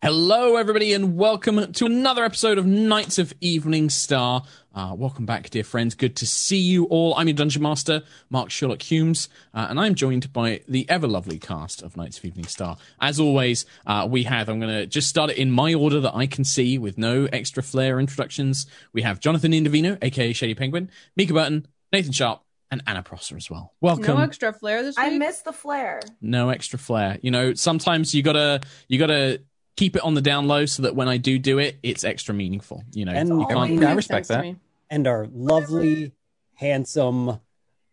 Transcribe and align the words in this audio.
Hello, 0.00 0.54
everybody, 0.54 0.92
and 0.92 1.16
welcome 1.16 1.72
to 1.72 1.84
another 1.84 2.24
episode 2.24 2.56
of 2.56 2.64
Knights 2.64 3.18
of 3.18 3.34
Evening 3.40 3.90
Star. 3.90 4.44
Uh, 4.72 4.94
welcome 4.96 5.26
back, 5.26 5.50
dear 5.50 5.64
friends. 5.64 5.96
Good 5.96 6.14
to 6.16 6.26
see 6.26 6.58
you 6.60 6.84
all. 6.84 7.16
I'm 7.16 7.26
your 7.26 7.34
Dungeon 7.34 7.62
Master, 7.62 8.04
Mark 8.30 8.48
Sherlock 8.50 8.78
Hulmes, 8.78 9.26
uh, 9.52 9.66
and 9.68 9.80
I'm 9.80 9.96
joined 9.96 10.32
by 10.32 10.60
the 10.68 10.88
ever 10.88 11.08
lovely 11.08 11.36
cast 11.40 11.82
of 11.82 11.96
Knights 11.96 12.16
of 12.18 12.24
Evening 12.26 12.46
Star. 12.46 12.76
As 13.00 13.18
always, 13.18 13.66
uh, 13.88 14.06
we 14.08 14.22
have, 14.22 14.48
I'm 14.48 14.60
going 14.60 14.72
to 14.72 14.86
just 14.86 15.08
start 15.08 15.30
it 15.30 15.36
in 15.36 15.50
my 15.50 15.74
order 15.74 15.98
that 16.00 16.14
I 16.14 16.28
can 16.28 16.44
see 16.44 16.78
with 16.78 16.96
no 16.96 17.24
extra 17.32 17.64
flair 17.64 17.98
introductions. 17.98 18.66
We 18.92 19.02
have 19.02 19.18
Jonathan 19.18 19.50
Indovino, 19.50 19.98
aka 20.00 20.32
Shady 20.32 20.54
Penguin, 20.54 20.92
Mica 21.16 21.32
Burton, 21.34 21.66
Nathan 21.92 22.12
Sharp, 22.12 22.42
and 22.70 22.82
Anna 22.86 23.02
Prosser 23.02 23.36
as 23.36 23.50
well. 23.50 23.74
Welcome. 23.80 24.04
No 24.16 24.18
extra 24.18 24.52
flair 24.52 24.84
this 24.84 24.96
week. 24.96 25.06
I 25.06 25.18
missed 25.18 25.44
the 25.44 25.52
flair. 25.52 25.98
no 26.20 26.50
extra 26.50 26.78
flair. 26.78 27.18
You 27.20 27.32
know, 27.32 27.54
sometimes 27.54 28.14
you 28.14 28.22
gotta 28.22 28.60
you 28.86 28.98
gotta 29.00 29.40
keep 29.78 29.94
it 29.96 30.02
on 30.02 30.14
the 30.14 30.20
down 30.20 30.46
low 30.48 30.66
so 30.66 30.82
that 30.82 30.94
when 30.96 31.08
I 31.08 31.16
do 31.16 31.38
do 31.38 31.58
it, 31.58 31.78
it's 31.82 32.02
extra 32.04 32.34
meaningful. 32.34 32.82
You 32.92 33.04
know, 33.04 33.12
And 33.12 33.28
you 33.28 33.40
you 33.40 33.46
can't. 33.46 33.68
can- 33.78 33.84
I 33.84 33.92
respect 33.94 34.28
that. 34.28 34.44
and 34.90 35.06
our 35.06 35.26
lovely, 35.32 36.12
handsome, 36.54 37.38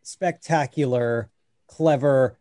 spectacular, 0.02 1.30
clever 1.68 2.38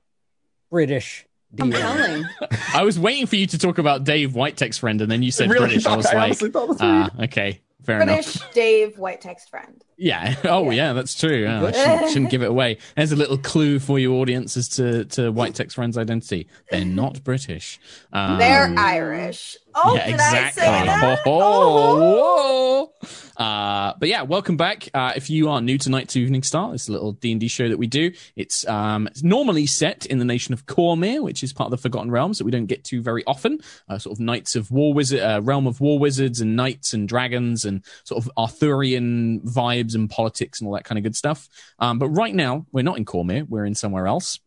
British 0.70 1.27
I'm 1.61 1.70
DM. 1.70 1.79
telling. 1.79 2.25
I 2.75 2.83
was 2.83 2.98
waiting 2.98 3.27
for 3.27 3.37
you 3.37 3.47
to 3.47 3.59
talk 3.59 3.79
about 3.79 4.03
Dave 4.05 4.33
Whitetext 4.33 4.80
friend, 4.80 5.01
and 5.01 5.11
then 5.11 5.23
you 5.23 5.30
said 5.30 5.48
Really 5.51 5.67
British. 5.67 5.87
I 5.87 5.97
was 5.97 6.06
I 6.06 6.15
like, 6.15 6.25
honestly 6.25 6.51
thought 6.51 6.67
that's 6.69 6.81
what 6.81 6.89
ah, 6.89 7.11
okay, 7.25 7.61
fair 7.84 8.05
British 8.05 8.37
enough. 8.37 8.52
Dave 8.55 8.98
white 8.98 9.20
text 9.20 9.51
friend. 9.51 9.83
Yeah. 9.97 10.34
Oh, 10.45 10.70
yeah, 10.70 10.92
that's 10.92 11.15
true. 11.19 11.42
Yeah, 11.42 11.65
I 11.65 11.73
shouldn't, 11.73 12.09
shouldn't 12.12 12.30
give 12.30 12.42
it 12.42 12.51
away. 12.51 12.79
There's 12.97 13.12
a 13.12 13.16
little 13.16 13.38
clue 13.38 13.79
for 13.79 13.98
you, 13.98 14.15
audience, 14.16 14.56
as 14.56 14.69
to 14.70 15.05
to 15.06 15.33
Whitetext 15.33 15.75
friend's 15.75 15.97
identity. 15.98 16.48
They're 16.70 16.84
not 16.84 17.25
British. 17.25 17.80
Um, 18.12 18.39
They're 18.39 18.73
Irish. 18.77 19.56
Oh, 19.75 19.97
yeah, 19.97 20.06
did 20.06 20.15
exactly. 20.15 20.62
I 20.62 20.80
say 20.80 20.87
that? 20.87 21.20
Oh, 21.27 21.98
whoa. 21.98 22.92
Uh, 23.36 23.94
but 23.98 24.09
yeah, 24.09 24.22
welcome 24.22 24.56
back. 24.56 24.89
Uh, 24.94 25.12
if 25.16 25.28
you 25.28 25.48
are 25.48 25.61
new 25.61 25.77
tonight 25.78 26.09
to 26.11 26.20
Evening 26.20 26.44
Star, 26.44 26.72
it's 26.75 26.89
a 26.89 26.92
little 26.92 27.12
D 27.12 27.33
and 27.33 27.41
D 27.41 27.48
show 27.48 27.69
that 27.69 27.78
we 27.78 27.89
do. 27.89 28.12
It's 28.37 28.66
um, 28.69 29.09
it's 29.09 29.25
normally 29.25 29.66
set 29.66 30.06
in 30.06 30.19
the 30.19 30.25
nation 30.25 30.55
of 30.55 30.66
Cormyr, 30.66 31.20
which 31.22 31.42
is 31.42 31.53
part 31.53 31.66
of 31.66 31.70
the 31.72 31.78
Forgotten 31.78 32.11
Realms 32.12 32.39
that 32.39 32.44
we 32.44 32.53
don't 32.53 32.66
get 32.66 32.84
to 32.84 33.03
very 33.03 33.25
often. 33.27 33.59
Uh, 33.89 33.98
sort 33.98 34.16
of 34.16 34.20
knights 34.20 34.55
of 34.55 34.70
war 34.70 34.94
wizard, 34.94 35.20
uh, 35.20 35.41
realm 35.42 35.66
of 35.66 35.81
war 35.81 35.98
wizards, 35.98 36.41
and 36.41 36.55
knights 36.55 36.94
and 36.94 37.09
dragons, 37.09 37.64
and 37.64 37.73
sort 38.05 38.25
of 38.25 38.30
Arthurian 38.36 39.41
vibes 39.41 39.94
and 39.94 40.11
politics 40.11 40.61
and 40.61 40.69
all 40.69 40.75
that 40.75 40.84
kind 40.84 40.98
of 40.98 41.05
good 41.05 41.17
stuff. 41.17 41.48
Um, 41.78 41.98
but 41.98 42.08
right 42.08 42.34
now, 42.34 42.66
we're 42.72 42.83
not 42.83 42.98
in 42.98 43.05
Cormyr. 43.05 43.48
We're 43.48 43.64
in 43.64 43.75
somewhere 43.75 44.06
else. 44.06 44.39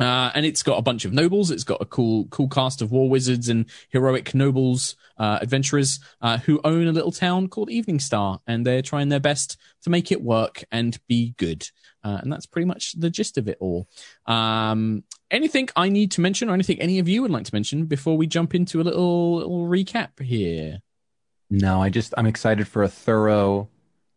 Uh, 0.00 0.30
and 0.34 0.46
it's 0.46 0.62
got 0.62 0.78
a 0.78 0.82
bunch 0.82 1.04
of 1.04 1.12
nobles. 1.12 1.50
It's 1.50 1.64
got 1.64 1.82
a 1.82 1.84
cool, 1.84 2.26
cool 2.26 2.48
cast 2.48 2.82
of 2.82 2.90
war 2.90 3.08
wizards 3.08 3.48
and 3.48 3.66
heroic 3.90 4.34
nobles, 4.34 4.96
uh, 5.18 5.38
adventurers 5.40 6.00
uh, 6.20 6.38
who 6.38 6.60
own 6.64 6.86
a 6.86 6.92
little 6.92 7.12
town 7.12 7.48
called 7.48 7.70
Evening 7.70 8.00
Star, 8.00 8.40
and 8.46 8.66
they're 8.66 8.82
trying 8.82 9.10
their 9.10 9.20
best 9.20 9.58
to 9.82 9.90
make 9.90 10.10
it 10.10 10.22
work 10.22 10.64
and 10.72 10.98
be 11.08 11.34
good. 11.36 11.68
Uh, 12.02 12.18
and 12.20 12.32
that's 12.32 12.46
pretty 12.46 12.66
much 12.66 12.92
the 12.98 13.10
gist 13.10 13.38
of 13.38 13.46
it 13.46 13.58
all. 13.60 13.86
Um, 14.26 15.04
anything 15.30 15.68
I 15.76 15.88
need 15.88 16.10
to 16.12 16.20
mention, 16.20 16.48
or 16.50 16.54
anything 16.54 16.80
any 16.80 16.98
of 16.98 17.08
you 17.08 17.22
would 17.22 17.30
like 17.30 17.44
to 17.44 17.54
mention 17.54 17.84
before 17.84 18.16
we 18.16 18.26
jump 18.26 18.54
into 18.54 18.80
a 18.80 18.82
little, 18.82 19.36
little 19.36 19.66
recap 19.68 20.20
here? 20.20 20.80
No, 21.52 21.82
I 21.82 21.90
just 21.90 22.14
I'm 22.16 22.26
excited 22.26 22.66
for 22.66 22.82
a 22.82 22.88
thorough, 22.88 23.68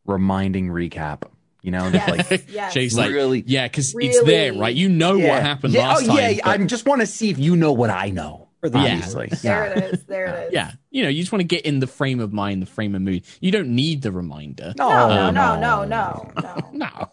reminding 0.05 0.67
recap. 0.69 1.23
You 1.61 1.71
know, 1.71 1.89
Yes, 1.89 2.29
like 2.29 2.45
yes. 2.47 2.73
Jay's 2.73 2.95
like, 2.97 3.11
Really- 3.11 3.43
yeah, 3.45 3.67
because 3.67 3.93
it's 3.97 4.23
there, 4.23 4.53
right? 4.53 4.73
You 4.75 4.87
know 4.87 5.17
what 5.17 5.41
happened 5.41 5.73
yeah, 5.73 5.87
last 5.87 6.03
oh, 6.03 6.07
time. 6.15 6.17
Yeah, 6.35 6.41
but- 6.43 6.61
I 6.61 6.63
just 6.65 6.85
want 6.85 7.01
to 7.01 7.07
see 7.07 7.29
if 7.29 7.37
you 7.39 7.55
know 7.55 7.71
what 7.73 7.89
I 7.89 8.09
know. 8.09 8.43
For 8.61 8.69
the 8.69 8.79
Yeah. 8.79 8.93
Obviously, 8.95 9.27
There 9.43 9.65
it 9.65 9.93
is. 9.93 10.03
There 10.05 10.25
it 10.27 10.47
is. 10.47 10.53
Yeah, 10.53 10.71
you 10.91 11.03
know, 11.03 11.09
you 11.09 11.21
just 11.21 11.31
want 11.31 11.41
to 11.41 11.47
get 11.47 11.65
in 11.65 11.79
the 11.79 11.87
frame 11.87 12.19
of 12.19 12.31
mind, 12.33 12.61
the 12.61 12.65
frame 12.67 12.95
of 12.95 13.01
mood. 13.01 13.23
You 13.41 13.51
don't 13.51 13.69
need 13.75 14.01
the 14.01 14.11
reminder. 14.11 14.73
No, 14.77 14.89
No, 14.89 15.07
no, 15.07 15.27
Um, 15.27 15.33
no, 15.35 15.59
no, 15.59 15.83
no, 15.85 16.31
no. 16.41 16.69
No. 16.73 17.09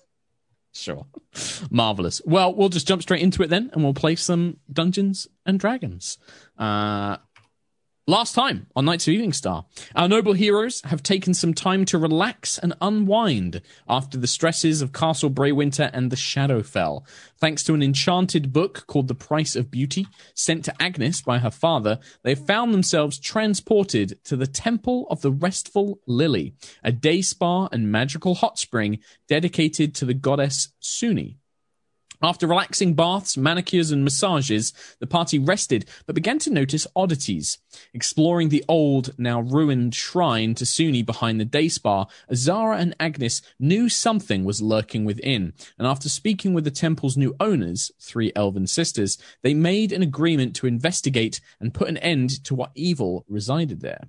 Sure. 0.74 1.04
Marvelous. 1.70 2.22
Well, 2.24 2.54
we'll 2.54 2.68
just 2.70 2.86
jump 2.88 3.02
straight 3.02 3.20
into 3.22 3.42
it 3.42 3.48
then, 3.50 3.70
and 3.74 3.82
we'll 3.84 3.92
play 3.94 4.16
some 4.16 4.56
Dungeons 4.72 5.28
and 5.44 5.58
Dragons. 5.60 6.16
Uh, 6.58 7.18
last 8.06 8.34
time 8.34 8.66
on 8.74 8.84
Knights 8.84 9.06
of 9.06 9.14
Evening 9.14 9.32
Star, 9.32 9.64
our 9.94 10.08
noble 10.08 10.32
heroes 10.32 10.82
have 10.82 11.02
taken 11.02 11.34
some 11.34 11.54
time 11.54 11.84
to 11.86 11.98
relax 11.98 12.58
and 12.58 12.74
unwind 12.80 13.62
after 13.88 14.18
the 14.18 14.26
stresses 14.26 14.82
of 14.82 14.92
Castle 14.92 15.30
Braywinter 15.30 15.90
and 15.92 16.10
the 16.10 16.16
Shadowfell. 16.16 17.06
Thanks 17.38 17.62
to 17.64 17.74
an 17.74 17.82
enchanted 17.82 18.52
book 18.52 18.86
called 18.86 19.08
The 19.08 19.14
Price 19.14 19.54
of 19.56 19.70
Beauty, 19.70 20.06
sent 20.34 20.64
to 20.64 20.74
Agnis 20.80 21.24
by 21.24 21.38
her 21.38 21.50
father, 21.50 21.98
they 22.22 22.34
found 22.34 22.72
themselves 22.74 23.18
transported 23.18 24.18
to 24.24 24.36
the 24.36 24.46
Temple 24.46 25.06
of 25.10 25.20
the 25.20 25.32
Restful 25.32 26.00
Lily, 26.06 26.54
a 26.82 26.92
day 26.92 27.22
spa 27.22 27.68
and 27.72 27.92
magical 27.92 28.34
hot 28.34 28.58
spring 28.58 28.98
dedicated 29.28 29.94
to 29.96 30.04
the 30.04 30.14
goddess 30.14 30.72
Sune. 30.80 31.36
After 32.24 32.46
relaxing 32.46 32.94
baths, 32.94 33.36
manicures, 33.36 33.90
and 33.90 34.04
massages, 34.04 34.72
the 35.00 35.08
party 35.08 35.40
rested 35.40 35.86
but 36.06 36.14
began 36.14 36.38
to 36.40 36.50
notice 36.50 36.86
oddities. 36.94 37.58
Exploring 37.92 38.48
the 38.48 38.64
old, 38.68 39.18
now 39.18 39.40
ruined 39.40 39.94
shrine 39.94 40.54
to 40.54 40.64
Sune 40.64 41.04
behind 41.04 41.40
the 41.40 41.44
day 41.44 41.68
spa, 41.68 42.06
Azara 42.30 42.76
and 42.76 42.96
Agnis 42.98 43.42
knew 43.58 43.88
something 43.88 44.44
was 44.44 44.62
lurking 44.62 45.04
within, 45.04 45.52
and 45.76 45.86
after 45.88 46.08
speaking 46.08 46.54
with 46.54 46.62
the 46.62 46.70
temple's 46.70 47.16
new 47.16 47.34
owners, 47.40 47.90
three 47.98 48.30
elven 48.36 48.68
sisters, 48.68 49.18
they 49.42 49.52
made 49.52 49.90
an 49.90 50.02
agreement 50.02 50.54
to 50.54 50.68
investigate 50.68 51.40
and 51.58 51.74
put 51.74 51.88
an 51.88 51.96
end 51.98 52.44
to 52.44 52.54
what 52.54 52.70
evil 52.76 53.24
resided 53.28 53.80
there. 53.80 54.08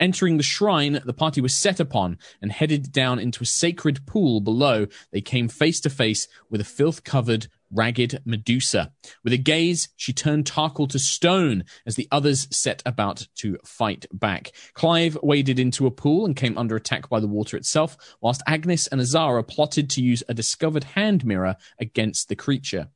Entering 0.00 0.36
the 0.36 0.42
shrine, 0.42 1.00
the 1.04 1.12
party 1.12 1.40
was 1.40 1.54
set 1.54 1.78
upon 1.78 2.18
and 2.42 2.50
headed 2.50 2.90
down 2.90 3.18
into 3.18 3.42
a 3.42 3.46
sacred 3.46 4.04
pool 4.06 4.40
below. 4.40 4.86
They 5.12 5.20
came 5.20 5.48
face 5.48 5.80
to 5.80 5.90
face 5.90 6.26
with 6.50 6.60
a 6.60 6.64
filth 6.64 7.04
covered, 7.04 7.46
ragged 7.74 8.20
Medusa. 8.24 8.92
With 9.22 9.32
a 9.32 9.38
gaze, 9.38 9.88
she 9.96 10.12
turned 10.12 10.44
Tarkhal 10.44 10.88
to 10.90 10.98
stone 10.98 11.64
as 11.86 11.96
the 11.96 12.08
others 12.10 12.48
set 12.50 12.82
about 12.86 13.26
to 13.36 13.58
fight 13.64 14.06
back. 14.12 14.52
Clive 14.74 15.18
waded 15.22 15.58
into 15.58 15.86
a 15.86 15.90
pool 15.90 16.24
and 16.24 16.36
came 16.36 16.56
under 16.56 16.76
attack 16.76 17.08
by 17.08 17.20
the 17.20 17.26
water 17.26 17.56
itself, 17.56 17.96
whilst 18.20 18.42
Agnis 18.46 18.88
and 18.90 19.00
Azara 19.00 19.42
plotted 19.42 19.90
to 19.90 20.02
use 20.02 20.22
a 20.28 20.34
discovered 20.34 20.84
hand 20.84 21.24
mirror 21.24 21.56
against 21.78 22.28
the 22.28 22.36
creature. 22.36 22.88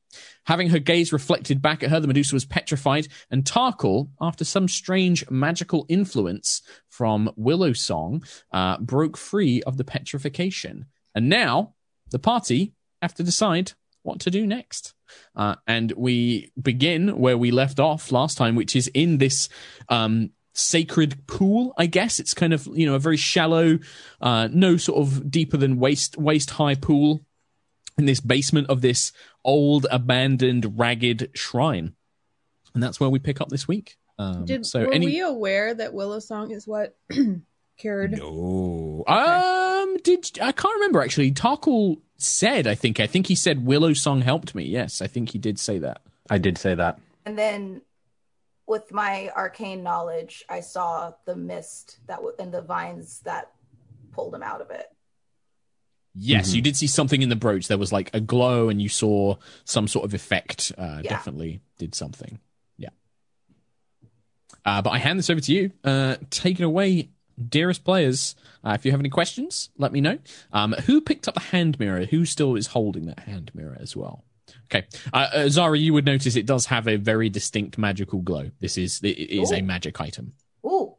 Having 0.44 0.70
her 0.70 0.78
gaze 0.78 1.12
reflected 1.12 1.60
back 1.60 1.82
at 1.82 1.90
her, 1.90 2.00
the 2.00 2.06
Medusa 2.06 2.34
was 2.34 2.46
petrified, 2.46 3.08
and 3.30 3.44
Tarkhal, 3.44 4.08
after 4.20 4.44
some 4.44 4.68
strange 4.68 5.28
magical 5.30 5.84
influence 5.88 6.62
from 6.88 7.30
Willow 7.36 7.72
Song, 7.72 8.24
uh, 8.52 8.78
broke 8.78 9.16
free 9.16 9.62
of 9.64 9.76
the 9.76 9.84
petrification. 9.84 10.86
And 11.14 11.28
now 11.28 11.74
the 12.10 12.18
party 12.18 12.74
have 13.02 13.14
to 13.14 13.22
decide 13.22 13.72
what 14.02 14.20
to 14.20 14.30
do 14.30 14.46
next. 14.46 14.94
Uh, 15.34 15.56
and 15.66 15.92
we 15.96 16.52
begin 16.60 17.18
where 17.18 17.38
we 17.38 17.50
left 17.50 17.80
off 17.80 18.12
last 18.12 18.36
time, 18.36 18.54
which 18.54 18.76
is 18.76 18.88
in 18.88 19.18
this 19.18 19.48
um, 19.88 20.30
sacred 20.52 21.26
pool. 21.26 21.74
I 21.78 21.86
guess 21.86 22.18
it's 22.18 22.34
kind 22.34 22.52
of 22.52 22.68
you 22.72 22.86
know 22.86 22.94
a 22.94 22.98
very 22.98 23.16
shallow, 23.16 23.78
uh, 24.20 24.48
no 24.52 24.76
sort 24.76 24.98
of 24.98 25.30
deeper 25.30 25.56
than 25.56 25.78
waist 25.78 26.16
waist 26.18 26.50
high 26.50 26.74
pool 26.74 27.24
in 27.96 28.04
this 28.04 28.20
basement 28.20 28.68
of 28.68 28.80
this 28.80 29.12
old, 29.44 29.86
abandoned, 29.90 30.78
ragged 30.78 31.30
shrine. 31.34 31.94
And 32.74 32.82
that's 32.82 33.00
where 33.00 33.10
we 33.10 33.18
pick 33.18 33.40
up 33.40 33.48
this 33.48 33.66
week. 33.66 33.96
Um, 34.18 34.44
Did 34.44 34.66
so 34.66 34.80
were 34.80 34.92
any 34.92 35.06
we 35.06 35.20
aware 35.20 35.74
that 35.74 35.94
Willow 35.94 36.18
Song 36.18 36.50
is 36.50 36.66
what 36.66 36.96
cured? 37.78 38.18
no, 38.18 39.04
um, 39.06 39.96
did 39.98 40.38
I 40.40 40.52
can't 40.52 40.74
remember 40.74 41.02
actually. 41.02 41.32
Tarkhal 41.32 42.00
said, 42.18 42.66
I 42.66 42.74
think, 42.74 43.00
I 43.00 43.06
think 43.06 43.26
he 43.28 43.34
said 43.34 43.64
Willow 43.64 43.92
Song 43.92 44.20
helped 44.22 44.54
me. 44.54 44.64
Yes, 44.64 45.00
I 45.00 45.06
think 45.06 45.30
he 45.30 45.38
did 45.38 45.58
say 45.58 45.78
that. 45.78 46.02
I 46.28 46.38
did 46.38 46.58
say 46.58 46.74
that. 46.74 46.98
And 47.24 47.38
then 47.38 47.82
with 48.66 48.92
my 48.92 49.30
arcane 49.36 49.82
knowledge, 49.82 50.44
I 50.48 50.60
saw 50.60 51.12
the 51.26 51.36
mist 51.36 51.98
that 52.06 52.16
w- 52.16 52.34
and 52.38 52.52
the 52.52 52.60
vines 52.60 53.20
that 53.20 53.50
pulled 54.12 54.34
him 54.34 54.42
out 54.42 54.60
of 54.60 54.70
it. 54.70 54.86
Yes, 56.14 56.50
Mhm. 56.50 56.54
you 56.56 56.62
did 56.62 56.76
see 56.76 56.86
something 56.88 57.22
in 57.22 57.28
the 57.28 57.36
brooch. 57.36 57.68
There 57.68 57.78
was 57.78 57.92
like 57.92 58.10
a 58.12 58.20
glow, 58.20 58.68
and 58.68 58.82
you 58.82 58.88
saw 58.88 59.36
some 59.64 59.86
sort 59.86 60.04
of 60.04 60.12
effect. 60.14 60.72
Uh, 60.76 61.00
Yeah. 61.04 61.10
Definitely 61.10 61.60
did 61.78 61.94
something. 61.94 62.40
Yeah. 62.76 62.88
Uh, 64.64 64.82
but 64.82 64.90
I 64.90 64.98
hand 64.98 65.18
this 65.18 65.30
over 65.30 65.40
to 65.40 65.52
you. 65.52 65.70
Uh, 65.84 66.16
take 66.30 66.58
it 66.58 66.64
away, 66.64 67.10
dearest 67.48 67.84
players. 67.84 68.34
Uh, 68.64 68.72
if 68.72 68.84
you 68.84 68.90
have 68.90 69.00
any 69.00 69.08
questions, 69.08 69.70
let 69.78 69.92
me 69.92 70.00
know. 70.00 70.18
Um, 70.52 70.72
who 70.86 71.00
picked 71.00 71.28
up 71.28 71.34
the 71.34 71.40
hand 71.40 71.78
mirror? 71.78 72.04
Who 72.06 72.24
still 72.24 72.56
is 72.56 72.68
holding 72.68 73.06
that 73.06 73.20
hand 73.20 73.50
mirror 73.54 73.76
as 73.80 73.96
well? 73.96 74.24
Okay, 74.64 74.86
uh, 75.12 75.28
uh, 75.32 75.48
Zara, 75.48 75.76
you 75.78 75.92
would 75.92 76.04
notice 76.06 76.34
it 76.34 76.46
does 76.46 76.66
have 76.66 76.88
a 76.88 76.96
very 76.96 77.28
distinct 77.28 77.76
magical 77.78 78.20
glow. 78.20 78.50
This 78.60 78.78
is 78.78 79.00
it 79.02 79.08
is 79.08 79.52
a 79.52 79.60
magic 79.60 80.00
item. 80.00 80.32
Ooh. 80.66 80.94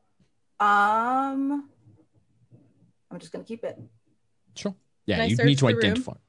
Um 0.60 1.68
I'm 3.12 3.20
just 3.20 3.32
gonna 3.32 3.44
keep 3.44 3.64
it. 3.64 3.78
Sure. 4.56 4.76
Yeah, 5.06 5.18
Can 5.18 5.30
you 5.30 5.38
need 5.46 5.58
to 5.60 5.68
identify. 5.68 6.12
room? 6.12 6.20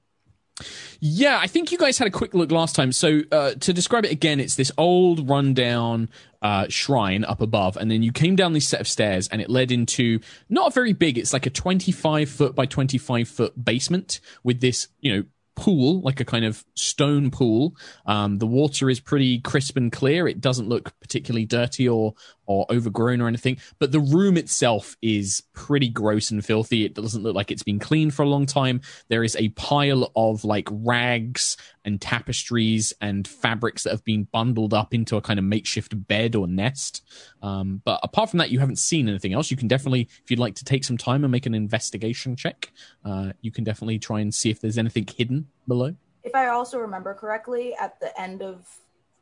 Yeah, 1.01 1.39
I 1.41 1.47
think 1.47 1.73
you 1.73 1.79
guys 1.79 1.99
had 1.99 2.09
a 2.09 2.11
quick 2.11 2.35
look 2.35 2.51
last 2.51 2.77
time. 2.77 2.93
So 2.93 3.21
uh, 3.33 3.55
to 3.55 3.73
describe 3.73 4.05
it 4.05 4.12
again, 4.12 4.41
it's 4.41 4.55
this 4.55 4.73
old 4.77 5.29
rundown 5.29 6.09
uh, 6.43 6.67
shrine 6.69 7.25
up 7.25 7.41
above, 7.41 7.77
and 7.77 7.91
then 7.91 8.03
you 8.03 8.12
came 8.12 8.37
down 8.37 8.53
this 8.53 8.69
set 8.69 8.81
of 8.81 8.89
stairs, 8.89 9.29
and 9.29 9.41
it 9.41 9.51
led 9.51 9.71
into 9.71 10.21
not 10.49 10.75
very 10.75 10.93
big. 10.93 11.19
It's 11.19 11.33
like 11.33 11.47
a 11.47 11.51
twenty-five 11.51 12.29
foot 12.29 12.55
by 12.55 12.67
twenty-five 12.67 13.29
foot 13.29 13.65
basement 13.65 14.21
with 14.43 14.61
this, 14.61 14.89
you 15.01 15.17
know. 15.17 15.25
Pool, 15.57 16.01
like 16.01 16.21
a 16.21 16.25
kind 16.25 16.47
of 16.47 16.65
stone 16.75 17.31
pool. 17.31 17.77
Um, 18.07 18.39
the 18.39 18.47
water 18.47 18.89
is 18.89 18.99
pretty 18.99 19.41
crisp 19.41 19.77
and 19.77 19.93
clear. 19.93 20.27
It 20.27 20.41
doesn't 20.41 20.71
look 20.71 20.99
particularly 21.01 21.45
dirty 21.45 21.87
or 21.87 22.15
or 22.50 22.67
overgrown 22.69 23.20
or 23.20 23.29
anything. 23.29 23.56
But 23.79 23.93
the 23.93 24.00
room 24.00 24.37
itself 24.37 24.97
is 25.00 25.44
pretty 25.52 25.88
gross 25.88 26.32
and 26.32 26.44
filthy. 26.44 26.85
It 26.85 26.94
doesn't 26.94 27.23
look 27.23 27.37
like 27.37 27.52
it's 27.52 27.62
been 27.62 27.79
cleaned 27.79 28.12
for 28.12 28.25
a 28.25 28.29
long 28.29 28.44
time. 28.44 28.81
There 29.06 29.23
is 29.23 29.37
a 29.37 29.50
pile 29.50 30.11
of 30.17 30.44
like 30.44 30.67
rags 30.69 31.56
and 31.85 32.00
tapestries 32.00 32.93
and 33.00 33.29
fabrics 33.29 33.85
that 33.85 33.91
have 33.91 34.05
been 34.05 34.25
bundled 34.32 34.75
up 34.75 34.93
into 34.93 35.17
a 35.17 35.20
kind 35.20 35.38
of 35.38 35.44
makeshift 35.44 36.08
bed 36.08 36.35
or 36.35 36.49
nest. 36.49 37.02
Um, 37.41 37.82
but 37.85 38.00
apart 38.02 38.31
from 38.31 38.38
that, 38.38 38.50
you 38.50 38.58
haven't 38.58 38.81
seen 38.81 39.08
anything 39.08 39.32
else. 39.32 39.52
You 39.52 39.56
can 39.56 39.69
definitely, 39.69 40.08
if 40.25 40.29
you'd 40.29 40.41
like 40.41 40.56
to 40.56 40.64
take 40.64 40.82
some 40.82 40.99
time 40.99 41.23
and 41.23 41.31
make 41.31 41.47
an 41.47 41.55
investigation 41.55 42.35
check, 42.35 42.73
uh, 43.05 43.31
you 43.43 43.52
can 43.52 43.62
definitely 43.62 44.00
try 44.00 44.19
and 44.19 44.35
see 44.35 44.50
if 44.50 44.61
there's 44.61 44.76
anything 44.76 45.06
hidden 45.17 45.47
below. 45.69 45.94
If 46.25 46.35
I 46.35 46.49
also 46.49 46.81
remember 46.81 47.14
correctly, 47.14 47.76
at 47.81 48.00
the 48.00 48.20
end 48.20 48.43
of 48.43 48.67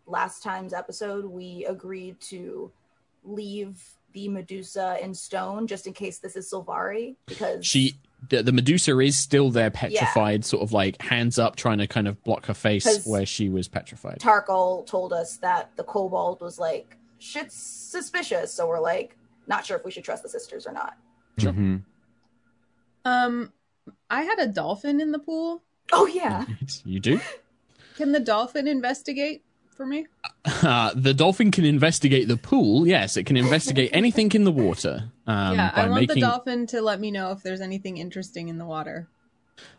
last 0.06 0.42
time's 0.42 0.72
episode, 0.72 1.26
we 1.26 1.66
agreed 1.68 2.18
to 2.22 2.72
leave 3.24 3.82
the 4.12 4.28
Medusa 4.28 4.96
in 5.02 5.14
stone 5.14 5.66
just 5.66 5.86
in 5.86 5.92
case 5.92 6.18
this 6.18 6.34
is 6.34 6.50
Silvari 6.50 7.16
because 7.26 7.64
She, 7.64 7.94
the, 8.30 8.42
the 8.42 8.52
Medusa 8.52 8.98
is 9.00 9.16
still 9.16 9.50
there, 9.50 9.70
petrified, 9.70 10.44
sort 10.44 10.62
of 10.62 10.72
like 10.72 11.00
hands 11.02 11.38
up, 11.38 11.56
trying 11.56 11.78
to 11.78 11.86
kind 11.86 12.08
of 12.08 12.22
block 12.24 12.46
her 12.46 12.54
face 12.54 13.06
where 13.06 13.26
she 13.26 13.48
was 13.48 13.68
petrified. 13.68 14.18
Tarkhal 14.20 14.86
told 14.86 15.12
us 15.12 15.36
that 15.38 15.70
the 15.76 15.84
kobold 15.84 16.40
was 16.40 16.58
like 16.58 16.96
shit's 17.18 17.54
suspicious, 17.54 18.52
so 18.52 18.66
we're 18.66 18.80
like 18.80 19.16
not 19.46 19.66
sure 19.66 19.76
if 19.76 19.84
we 19.84 19.90
should 19.90 20.04
trust 20.04 20.22
the 20.22 20.28
sisters 20.28 20.66
or 20.66 20.72
not. 20.72 20.96
Sure. 21.38 21.52
Mhm. 21.52 21.82
Um, 23.04 23.52
I 24.10 24.22
had 24.22 24.38
a 24.38 24.46
dolphin 24.46 25.00
in 25.00 25.12
the 25.12 25.18
pool. 25.18 25.62
Oh 25.92 26.06
yeah. 26.06 26.44
you 26.84 27.00
do. 27.00 27.20
Can 27.96 28.12
the 28.12 28.20
dolphin 28.20 28.66
investigate 28.68 29.42
for 29.78 29.86
me? 29.86 30.06
Uh, 30.44 30.92
the 30.94 31.14
dolphin 31.14 31.50
can 31.50 31.64
investigate 31.64 32.28
the 32.28 32.36
pool. 32.36 32.86
Yes, 32.86 33.16
it 33.16 33.24
can 33.24 33.36
investigate 33.38 33.90
anything 33.94 34.30
in 34.32 34.44
the 34.44 34.52
water. 34.52 35.10
Um, 35.26 35.54
yeah, 35.54 35.70
I 35.72 35.88
want 35.88 36.02
making. 36.02 36.16
the 36.16 36.20
dolphin 36.20 36.66
to 36.66 36.82
let 36.82 37.00
me 37.00 37.10
know 37.10 37.30
if 37.30 37.42
there's 37.42 37.62
anything 37.62 37.96
interesting 37.96 38.48
in 38.48 38.58
the 38.58 38.66
water. 38.66 39.08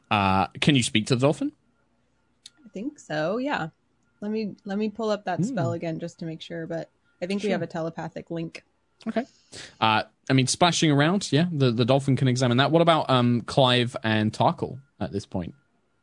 uh, 0.09 0.47
can 0.61 0.75
you 0.75 0.81
speak 0.81 1.05
to 1.07 1.15
the 1.15 1.21
dolphin? 1.21 1.51
I 2.65 2.69
think 2.69 2.97
so. 2.97 3.37
Yeah. 3.37 3.69
Let 4.21 4.31
me 4.31 4.55
let 4.65 4.77
me 4.77 4.89
pull 4.89 5.09
up 5.11 5.25
that 5.25 5.43
spell 5.45 5.73
again 5.73 5.99
just 5.99 6.19
to 6.19 6.25
make 6.25 6.41
sure. 6.41 6.65
But 6.65 6.89
I 7.21 7.25
think 7.25 7.43
we 7.43 7.49
have 7.49 7.61
a 7.61 7.67
telepathic 7.67 8.31
link. 8.31 8.63
Okay. 9.07 9.25
Uh, 9.79 10.03
I 10.29 10.33
mean, 10.33 10.47
splashing 10.47 10.91
around. 10.91 11.31
Yeah, 11.31 11.45
the, 11.51 11.71
the 11.71 11.85
dolphin 11.85 12.15
can 12.15 12.27
examine 12.27 12.57
that. 12.57 12.71
What 12.71 12.81
about 12.81 13.09
um, 13.09 13.41
Clive 13.41 13.95
and 14.03 14.33
Tarkhal 14.33 14.79
at 14.99 15.11
this 15.11 15.25
point? 15.25 15.53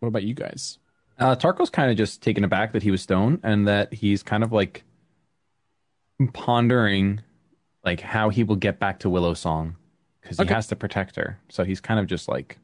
What 0.01 0.09
about 0.09 0.23
you 0.23 0.35
guys? 0.35 0.79
Uh, 1.19 1.35
Tarko's 1.35 1.71
kind 1.71 1.91
of 1.91 1.97
just 1.97 2.23
taken 2.23 2.45
aback 2.45 2.73
that 2.73 2.83
he 2.83 2.91
was 2.91 3.01
stoned 3.03 3.41
and 3.43 3.67
that 3.67 3.93
he's 3.95 4.23
kind 4.23 4.43
of 4.45 4.53
like 4.53 4.85
pondering 6.33 7.21
like 7.85 8.01
how 8.01 8.29
he 8.31 8.43
will 8.45 8.57
get 8.57 8.79
back 8.79 8.99
to 9.01 9.11
Willow 9.11 9.35
Song 9.35 9.77
because 10.21 10.41
Okay. 10.41 10.49
he 10.49 10.55
has 10.55 10.67
to 10.69 10.77
protect 10.77 11.17
her. 11.17 11.39
So 11.49 11.65
he's 11.65 11.81
kind 11.81 12.01
of 12.01 12.07
just 12.07 12.29
like 12.29 12.59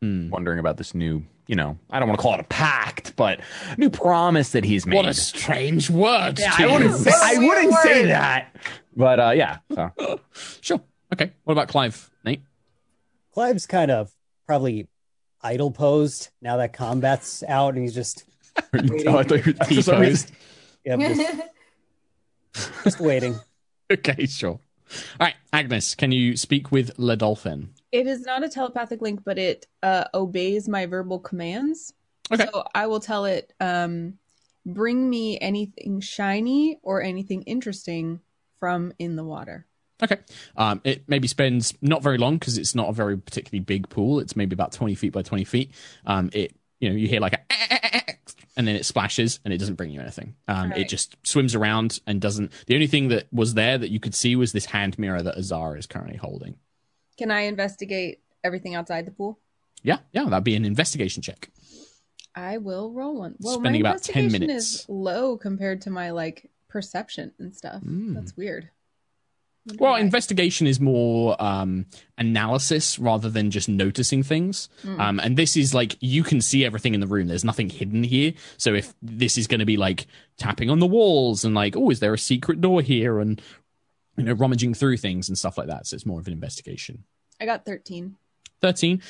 Hmm. 0.00 0.30
wondering 0.30 0.60
about 0.60 0.76
this 0.76 0.94
new, 0.94 1.24
you 1.48 1.56
know, 1.56 1.76
I 1.90 1.98
don't 1.98 2.08
want 2.08 2.20
to 2.20 2.22
call 2.22 2.34
it 2.34 2.40
a 2.40 2.44
pact, 2.44 3.16
but 3.16 3.40
new 3.76 3.90
promise 3.90 4.52
that 4.52 4.62
he's 4.64 4.86
made. 4.86 4.94
What 4.96 5.06
a 5.06 5.14
strange 5.14 5.90
word. 5.90 6.38
yeah, 6.38 6.54
I 6.56 6.66
wouldn't 6.66 6.94
say, 6.94 7.10
I 7.12 7.34
wouldn't 7.38 7.74
say 7.78 8.06
that. 8.06 8.54
But 8.96 9.18
uh, 9.20 9.30
yeah, 9.30 9.58
so 9.74 9.90
Sure. 10.60 10.80
Okay. 11.12 11.32
What 11.44 11.52
about 11.52 11.66
Clive, 11.68 12.10
Nate? 12.24 12.42
Clive's 13.32 13.66
kind 13.66 13.90
of 13.90 14.12
probably 14.46 14.86
idle 15.42 15.70
posed 15.70 16.28
now 16.40 16.56
that 16.56 16.72
combat's 16.72 17.42
out, 17.48 17.74
and 17.74 17.82
he's 17.82 17.94
just 17.94 18.24
oh, 19.06 19.18
I 19.18 19.22
thought 19.22 19.46
you 19.46 19.54
were 19.58 19.64
For 19.64 19.82
some 19.82 20.02
yeah, 20.84 20.96
just, 20.96 21.42
just 22.84 23.00
waiting. 23.00 23.38
Okay, 23.90 24.26
sure. 24.26 24.58
All 25.20 25.26
right, 25.26 25.34
Agnis, 25.52 25.96
can 25.96 26.12
you 26.12 26.36
speak 26.36 26.72
with 26.72 26.98
Le 26.98 27.16
Dolphin? 27.16 27.70
It 27.92 28.06
is 28.06 28.22
not 28.22 28.44
a 28.44 28.48
telepathic 28.48 29.02
link, 29.02 29.20
but 29.24 29.38
it 29.38 29.66
uh, 29.82 30.04
obeys 30.14 30.68
my 30.68 30.86
verbal 30.86 31.18
commands. 31.18 31.92
Okay. 32.32 32.46
So 32.52 32.64
I 32.74 32.86
will 32.86 33.00
tell 33.00 33.24
it, 33.24 33.52
um, 33.60 34.14
bring 34.66 35.08
me 35.08 35.38
anything 35.40 36.00
shiny 36.00 36.78
or 36.82 37.02
anything 37.02 37.42
interesting 37.42 38.20
from 38.58 38.92
in 38.98 39.16
the 39.16 39.24
water. 39.24 39.66
Okay. 40.02 40.16
Um, 40.56 40.80
it 40.84 41.04
maybe 41.08 41.26
spends 41.28 41.74
not 41.82 42.02
very 42.02 42.18
long 42.18 42.38
because 42.38 42.56
it's 42.58 42.74
not 42.74 42.88
a 42.88 42.92
very 42.92 43.16
particularly 43.18 43.60
big 43.64 43.88
pool. 43.88 44.20
It's 44.20 44.36
maybe 44.36 44.54
about 44.54 44.72
20 44.72 44.94
feet 44.94 45.12
by 45.12 45.22
20 45.22 45.44
feet. 45.44 45.72
Um, 46.06 46.30
it, 46.32 46.54
you 46.80 46.88
know, 46.88 46.94
you 46.94 47.08
hear 47.08 47.20
like 47.20 47.32
a, 47.34 48.12
and 48.56 48.66
then 48.66 48.76
it 48.76 48.86
splashes 48.86 49.40
and 49.44 49.52
it 49.52 49.58
doesn't 49.58 49.74
bring 49.74 49.90
you 49.90 50.00
anything. 50.00 50.36
Um, 50.46 50.72
It 50.72 50.88
just 50.88 51.16
swims 51.24 51.54
around 51.56 52.00
and 52.06 52.20
doesn't. 52.20 52.52
The 52.66 52.74
only 52.74 52.86
thing 52.86 53.08
that 53.08 53.26
was 53.32 53.54
there 53.54 53.76
that 53.78 53.90
you 53.90 53.98
could 54.00 54.14
see 54.14 54.36
was 54.36 54.52
this 54.52 54.66
hand 54.66 54.98
mirror 54.98 55.22
that 55.22 55.36
Azar 55.36 55.76
is 55.76 55.86
currently 55.86 56.16
holding. 56.16 56.56
Can 57.18 57.30
I 57.32 57.40
investigate 57.42 58.20
everything 58.44 58.76
outside 58.76 59.04
the 59.06 59.10
pool? 59.10 59.40
Yeah, 59.82 59.98
yeah, 60.12 60.24
that'd 60.24 60.44
be 60.44 60.54
an 60.54 60.64
investigation 60.64 61.22
check. 61.22 61.50
I 62.34 62.58
will 62.58 62.92
roll 62.92 63.16
one. 63.18 63.34
Well, 63.40 63.58
Spending 63.58 63.82
my 63.82 63.90
about 63.90 64.02
10 64.02 64.24
investigation 64.24 64.46
minutes. 64.48 64.74
is 64.80 64.86
low 64.88 65.36
compared 65.36 65.80
to 65.82 65.90
my 65.90 66.10
like 66.10 66.50
perception 66.68 67.32
and 67.40 67.54
stuff. 67.56 67.82
Mm. 67.82 68.14
That's 68.14 68.36
weird. 68.36 68.70
Well, 69.78 69.96
investigation 69.96 70.66
is 70.66 70.80
more 70.80 71.40
um, 71.42 71.86
analysis 72.16 72.98
rather 72.98 73.28
than 73.28 73.50
just 73.50 73.68
noticing 73.68 74.22
things. 74.22 74.68
Mm. 74.84 75.00
Um, 75.00 75.20
and 75.20 75.36
this 75.36 75.56
is 75.56 75.74
like 75.74 75.96
you 76.00 76.22
can 76.22 76.40
see 76.40 76.64
everything 76.64 76.94
in 76.94 77.00
the 77.00 77.06
room. 77.06 77.28
There's 77.28 77.44
nothing 77.44 77.68
hidden 77.68 78.02
here. 78.02 78.32
So 78.56 78.74
if 78.74 78.94
this 79.02 79.36
is 79.36 79.46
going 79.46 79.60
to 79.60 79.66
be 79.66 79.76
like 79.76 80.06
tapping 80.36 80.70
on 80.70 80.78
the 80.78 80.86
walls 80.86 81.44
and 81.44 81.54
like, 81.54 81.76
oh, 81.76 81.90
is 81.90 82.00
there 82.00 82.14
a 82.14 82.18
secret 82.18 82.60
door 82.60 82.82
here? 82.82 83.20
And 83.20 83.40
you 84.16 84.24
know, 84.24 84.32
rummaging 84.32 84.74
through 84.74 84.96
things 84.96 85.28
and 85.28 85.38
stuff 85.38 85.58
like 85.58 85.68
that. 85.68 85.86
So 85.86 85.94
it's 85.94 86.06
more 86.06 86.20
of 86.20 86.26
an 86.26 86.32
investigation. 86.32 87.04
I 87.40 87.46
got 87.46 87.64
thirteen. 87.64 88.16
13 88.60 89.00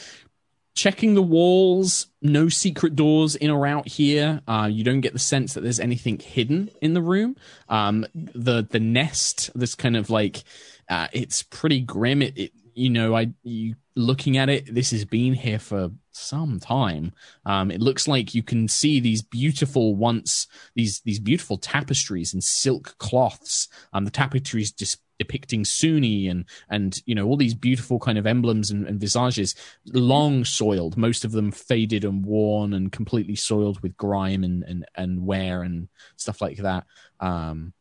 checking 0.78 1.14
the 1.14 1.22
walls 1.22 2.06
no 2.22 2.48
secret 2.48 2.94
doors 2.94 3.34
in 3.34 3.50
or 3.50 3.66
out 3.66 3.88
here. 3.88 4.40
Uh, 4.46 4.68
you 4.70 4.84
don't 4.84 5.00
get 5.00 5.12
the 5.12 5.18
sense 5.18 5.54
that 5.54 5.62
there's 5.62 5.80
anything 5.80 6.20
hidden 6.20 6.70
in 6.80 6.94
the 6.94 7.02
room. 7.02 7.34
Um, 7.68 8.06
the 8.14 8.64
the 8.68 8.78
nest 8.78 9.50
this 9.56 9.74
kind 9.74 9.96
of 9.96 10.08
like 10.08 10.44
uh, 10.88 11.08
it's 11.12 11.42
pretty 11.42 11.80
grim. 11.80 12.22
It, 12.22 12.38
it 12.38 12.52
you 12.74 12.90
know 12.90 13.16
i 13.16 13.32
you 13.42 13.74
looking 13.96 14.36
at 14.36 14.48
it 14.48 14.72
this 14.72 14.92
has 14.92 15.04
been 15.04 15.34
here 15.34 15.58
for 15.58 15.90
some 16.12 16.60
time. 16.60 17.12
Um, 17.44 17.72
it 17.72 17.80
looks 17.80 18.06
like 18.06 18.32
you 18.32 18.44
can 18.44 18.68
see 18.68 19.00
these 19.00 19.22
beautiful 19.22 19.96
once 19.96 20.46
these 20.76 21.00
these 21.00 21.18
beautiful 21.18 21.58
tapestries 21.58 22.32
and 22.32 22.44
silk 22.44 22.94
cloths. 22.98 23.68
Um, 23.92 24.04
the 24.04 24.12
tapestries 24.12 24.70
just 24.70 24.98
depicting 25.18 25.64
Sune 25.64 26.28
and 26.28 26.44
and 26.70 27.02
you 27.04 27.14
know 27.14 27.26
all 27.26 27.36
these 27.36 27.54
beautiful 27.54 27.98
kind 27.98 28.18
of 28.18 28.26
emblems 28.26 28.70
and, 28.70 28.86
and 28.86 29.00
visages 29.00 29.54
long 29.86 30.44
soiled 30.44 30.96
most 30.96 31.24
of 31.24 31.32
them 31.32 31.50
faded 31.50 32.04
and 32.04 32.24
worn 32.24 32.72
and 32.72 32.92
completely 32.92 33.36
soiled 33.36 33.80
with 33.80 33.96
grime 33.96 34.44
and 34.44 34.62
and, 34.62 34.86
and 34.94 35.26
wear 35.26 35.62
and 35.62 35.88
stuff 36.16 36.40
like 36.40 36.58
that. 36.58 36.86
Um 37.20 37.72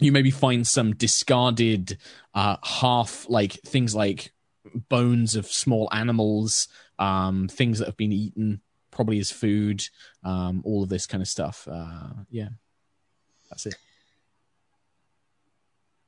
you 0.00 0.10
maybe 0.10 0.30
find 0.30 0.66
some 0.66 0.94
discarded 0.94 1.98
uh 2.34 2.56
half 2.62 3.26
like 3.28 3.52
things 3.52 3.94
like 3.94 4.32
bones 4.88 5.36
of 5.36 5.46
small 5.46 5.88
animals 5.92 6.68
um 6.98 7.48
things 7.48 7.78
that 7.78 7.86
have 7.86 7.96
been 7.96 8.12
eaten 8.12 8.60
probably 8.90 9.18
as 9.18 9.30
food 9.30 9.82
um 10.24 10.62
all 10.64 10.82
of 10.82 10.88
this 10.88 11.06
kind 11.06 11.22
of 11.22 11.28
stuff. 11.28 11.68
Uh 11.70 12.10
yeah. 12.30 12.48
That's 13.50 13.66
it 13.66 13.76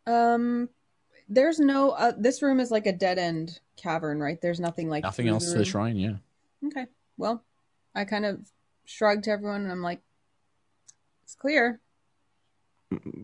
Um, 0.07 0.69
there's 1.29 1.59
no. 1.59 1.91
Uh, 1.91 2.13
this 2.17 2.43
room 2.43 2.61
is 2.61 2.71
like 2.71 2.87
a 2.87 2.93
dead 2.93 3.19
end 3.19 3.61
cavern, 3.77 4.21
right? 4.21 4.41
There's 4.41 4.61
nothing 4.61 4.89
like 4.89 5.03
nothing 5.03 5.29
else 5.29 5.51
to 5.53 5.59
the 5.59 5.65
shrine 5.65 5.97
yeah 5.97 6.17
Okay. 6.67 6.87
Well, 7.17 7.45
I 7.95 8.05
kind 8.05 8.25
of 8.25 8.41
shrugged 8.85 9.25
to 9.25 9.31
everyone, 9.31 9.63
and 9.63 9.73
I'm 9.73 9.83
like, 9.83 10.01
"It's 11.23 11.35
clear." 11.35 11.81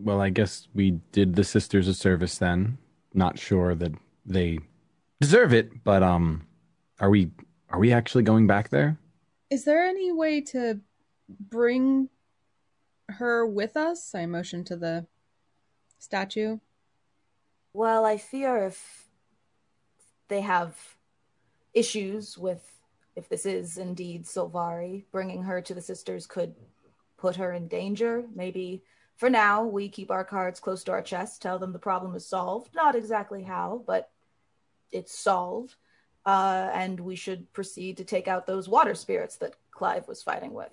well, 0.03 0.21
I 0.21 0.29
guess 0.29 0.67
we 0.73 0.99
did 1.11 1.35
the 1.35 1.43
sisters 1.43 1.87
a 1.87 1.93
service 1.93 2.37
then. 2.37 2.77
Not 3.13 3.39
sure 3.39 3.75
that 3.75 3.91
they 4.25 4.59
deserve 5.19 5.53
it, 5.53 5.83
but 5.83 6.03
um, 6.03 6.47
are 6.99 7.09
we 7.09 7.31
are 7.69 7.79
we 7.79 7.91
actually 7.91 8.23
going 8.23 8.47
back 8.47 8.69
there? 8.69 8.97
Is 9.49 9.65
there 9.65 9.83
any 9.85 10.11
way 10.11 10.41
to 10.41 10.79
bring 11.29 12.09
her 13.09 13.45
with 13.45 13.75
us? 13.75 14.15
I 14.15 14.25
motioned 14.25 14.67
to 14.67 14.77
the 14.77 15.07
statue. 15.99 16.59
Well, 17.73 18.05
I 18.05 18.17
fear 18.17 18.65
if 18.65 19.07
they 20.27 20.41
have 20.41 20.77
issues 21.73 22.37
with 22.37 22.67
if 23.15 23.27
this 23.27 23.45
is 23.45 23.77
indeed 23.77 24.25
Silvari, 24.25 25.03
bringing 25.11 25.43
her 25.43 25.61
to 25.61 25.73
the 25.73 25.81
sisters 25.81 26.25
could 26.25 26.55
put 27.17 27.35
her 27.35 27.51
in 27.51 27.67
danger. 27.67 28.23
Maybe 28.33 28.83
for 29.17 29.29
now, 29.29 29.63
we 29.63 29.89
keep 29.89 30.09
our 30.09 30.23
cards 30.23 30.59
close 30.59 30.83
to 30.85 30.91
our 30.91 31.01
chest, 31.01 31.41
tell 31.41 31.59
them 31.59 31.73
the 31.73 31.79
problem 31.79 32.15
is 32.15 32.25
solved. 32.25 32.73
Not 32.73 32.95
exactly 32.95 33.43
how, 33.43 33.83
but 33.85 34.09
it's 34.91 35.17
solved. 35.17 35.75
Uh, 36.25 36.69
and 36.73 36.99
we 36.99 37.15
should 37.15 37.51
proceed 37.53 37.97
to 37.97 38.03
take 38.03 38.27
out 38.27 38.47
those 38.47 38.69
water 38.69 38.95
spirits 38.95 39.37
that 39.37 39.55
Clive 39.71 40.07
was 40.07 40.23
fighting 40.23 40.53
with. 40.53 40.71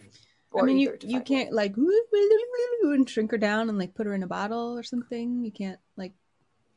I 0.59 0.63
mean, 0.63 0.79
you, 0.79 0.97
you 1.03 1.21
can't 1.21 1.51
with. 1.51 1.57
like 1.57 1.75
and 2.85 3.09
shrink 3.09 3.31
her 3.33 3.39
down 3.39 3.69
and 3.69 3.79
like 3.79 3.95
put 3.95 4.07
her 4.07 4.15
in 4.15 4.23
a 4.23 4.27
bottle 4.27 4.79
or 4.79 4.83
something. 4.83 5.45
You 5.45 5.53
can't 5.53 5.79
like, 5.97 6.15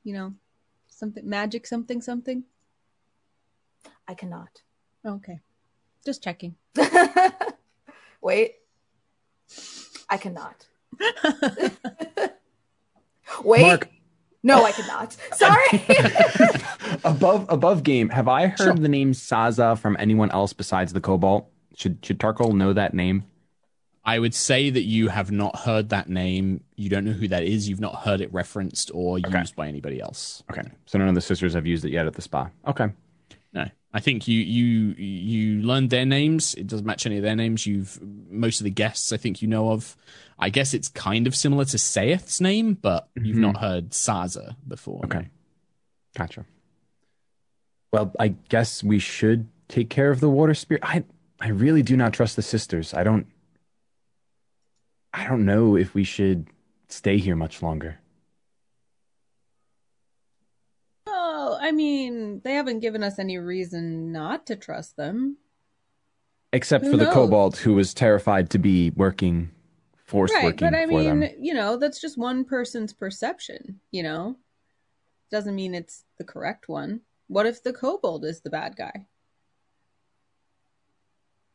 you 0.03 0.13
know, 0.13 0.33
something 0.87 1.27
magic 1.27 1.65
something 1.67 2.01
something. 2.01 2.43
I 4.07 4.13
cannot. 4.13 4.61
Okay, 5.05 5.39
just 6.05 6.23
checking. 6.23 6.55
Wait. 8.21 8.55
I 10.09 10.17
cannot. 10.17 10.65
Wait. 13.43 13.61
Mark. 13.61 13.89
No, 14.43 14.63
I 14.65 14.71
cannot. 14.71 15.13
Sorry. 15.33 15.85
above 17.03 17.45
above 17.49 17.83
game, 17.83 18.09
have 18.09 18.27
I 18.27 18.47
heard 18.47 18.57
Sure. 18.59 18.73
the 18.73 18.89
name 18.89 19.13
Saza 19.13 19.77
from 19.77 19.95
anyone 19.99 20.31
else 20.31 20.51
besides 20.53 20.93
the 20.93 21.01
kobold? 21.01 21.45
Should 21.75 22.03
should 22.05 22.19
Tarkhal 22.19 22.53
know 22.53 22.73
that 22.73 22.93
name? 22.93 23.23
I 24.03 24.17
would 24.17 24.33
say 24.33 24.69
that 24.71 24.81
you 24.83 25.09
have 25.09 25.31
not 25.31 25.55
heard 25.59 25.89
that 25.89 26.09
name. 26.09 26.63
You 26.75 26.89
don't 26.89 27.05
know 27.05 27.11
who 27.11 27.27
that 27.27 27.43
is. 27.43 27.69
You've 27.69 27.79
not 27.79 27.95
heard 27.97 28.19
it 28.19 28.33
referenced 28.33 28.89
or 28.95 29.17
Okay. 29.19 29.39
used 29.39 29.55
by 29.55 29.67
anybody 29.67 30.01
else. 30.01 30.41
Okay, 30.49 30.63
so 30.87 30.97
none 30.97 31.07
of 31.07 31.13
the 31.15 31.21
sisters 31.21 31.53
have 31.53 31.67
used 31.67 31.85
it 31.85 31.91
yet 31.91 32.07
at 32.07 32.13
the 32.13 32.21
spa. 32.21 32.49
Okay, 32.67 32.87
No, 33.53 33.65
I 33.93 33.99
think 33.99 34.27
you 34.27 34.39
you 34.39 34.95
you 34.97 35.61
learned 35.61 35.91
their 35.91 36.05
names. 36.05 36.55
It 36.55 36.65
doesn't 36.65 36.85
match 36.85 37.05
any 37.05 37.17
of 37.17 37.23
their 37.23 37.35
names. 37.35 37.67
You've 37.67 37.99
most 38.01 38.59
of 38.59 38.63
the 38.63 38.71
guests 38.71 39.13
I 39.13 39.17
think 39.17 39.41
you 39.41 39.47
know 39.47 39.71
of. 39.71 39.95
I 40.39 40.49
guess 40.49 40.73
it's 40.73 40.87
kind 40.87 41.27
of 41.27 41.35
similar 41.35 41.65
to 41.65 41.77
Saith's 41.77 42.41
name, 42.41 42.73
but 42.73 43.07
you've 43.15 43.37
Mhm. 43.37 43.41
not 43.41 43.57
heard 43.57 43.91
Saza 43.91 44.55
before. 44.67 45.01
okay, 45.05 45.27
gotcha. 46.17 46.45
Well, 47.93 48.11
I 48.19 48.29
guess 48.49 48.83
we 48.83 48.97
should 48.99 49.47
take 49.67 49.89
care 49.89 50.09
of 50.09 50.19
the 50.21 50.29
water 50.29 50.53
spirit. 50.55 50.81
I 50.83 51.03
I 51.39 51.49
really 51.49 51.83
do 51.83 51.95
not 51.97 52.13
trust 52.13 52.35
the 52.35 52.41
sisters. 52.41 52.93
I 52.95 53.03
don't. 53.03 53.27
I 55.13 55.27
don't 55.27 55.45
know 55.45 55.75
if 55.75 55.93
we 55.93 56.03
should 56.03 56.47
stay 56.89 57.17
here 57.17 57.35
much 57.35 57.61
longer. 57.61 57.99
Oh, 61.07 61.57
I 61.59 61.71
mean, 61.71 62.41
they 62.43 62.53
haven't 62.53 62.79
given 62.79 63.03
us 63.03 63.19
any 63.19 63.37
reason 63.37 64.11
not 64.11 64.45
to 64.47 64.55
trust 64.55 64.95
them. 64.97 65.37
Except 66.53 66.85
Who 66.85 66.91
for 66.91 66.97
the 66.97 67.05
knows? 67.05 67.13
kobold, 67.13 67.57
who 67.57 67.73
was 67.73 67.93
terrified 67.93 68.49
to 68.51 68.59
be 68.59 68.91
working, 68.91 69.51
force 69.95 70.31
right, 70.33 70.43
working 70.43 70.69
but 70.69 70.75
I 70.75 70.85
for 70.85 70.91
mean, 70.91 71.19
them. 71.21 71.29
you 71.39 71.53
know, 71.53 71.77
that's 71.77 71.99
just 72.01 72.17
one 72.17 72.43
person's 72.45 72.93
perception. 72.93 73.79
You 73.91 74.03
know, 74.03 74.37
doesn't 75.31 75.55
mean 75.55 75.73
it's 75.73 76.03
the 76.17 76.25
correct 76.25 76.67
one. 76.67 77.01
What 77.27 77.45
if 77.45 77.63
the 77.63 77.71
kobold 77.73 78.25
is 78.25 78.41
the 78.41 78.49
bad 78.49 78.75
guy? 78.75 79.07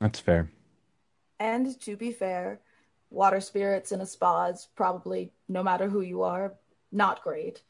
That's 0.01 0.21
fair. 0.21 0.51
and 1.39 1.79
to 1.83 1.97
be 1.97 2.13
fair, 2.13 2.61
water 3.17 3.41
spirits 3.41 3.93
in 3.93 4.01
a 4.03 4.07
spa 4.07 4.47
is 4.49 4.69
probably, 4.77 5.33
no 5.49 5.63
matter 5.63 5.89
who 5.89 6.03
you 6.03 6.23
are, 6.23 6.53
not 6.93 7.23
great. 7.23 7.63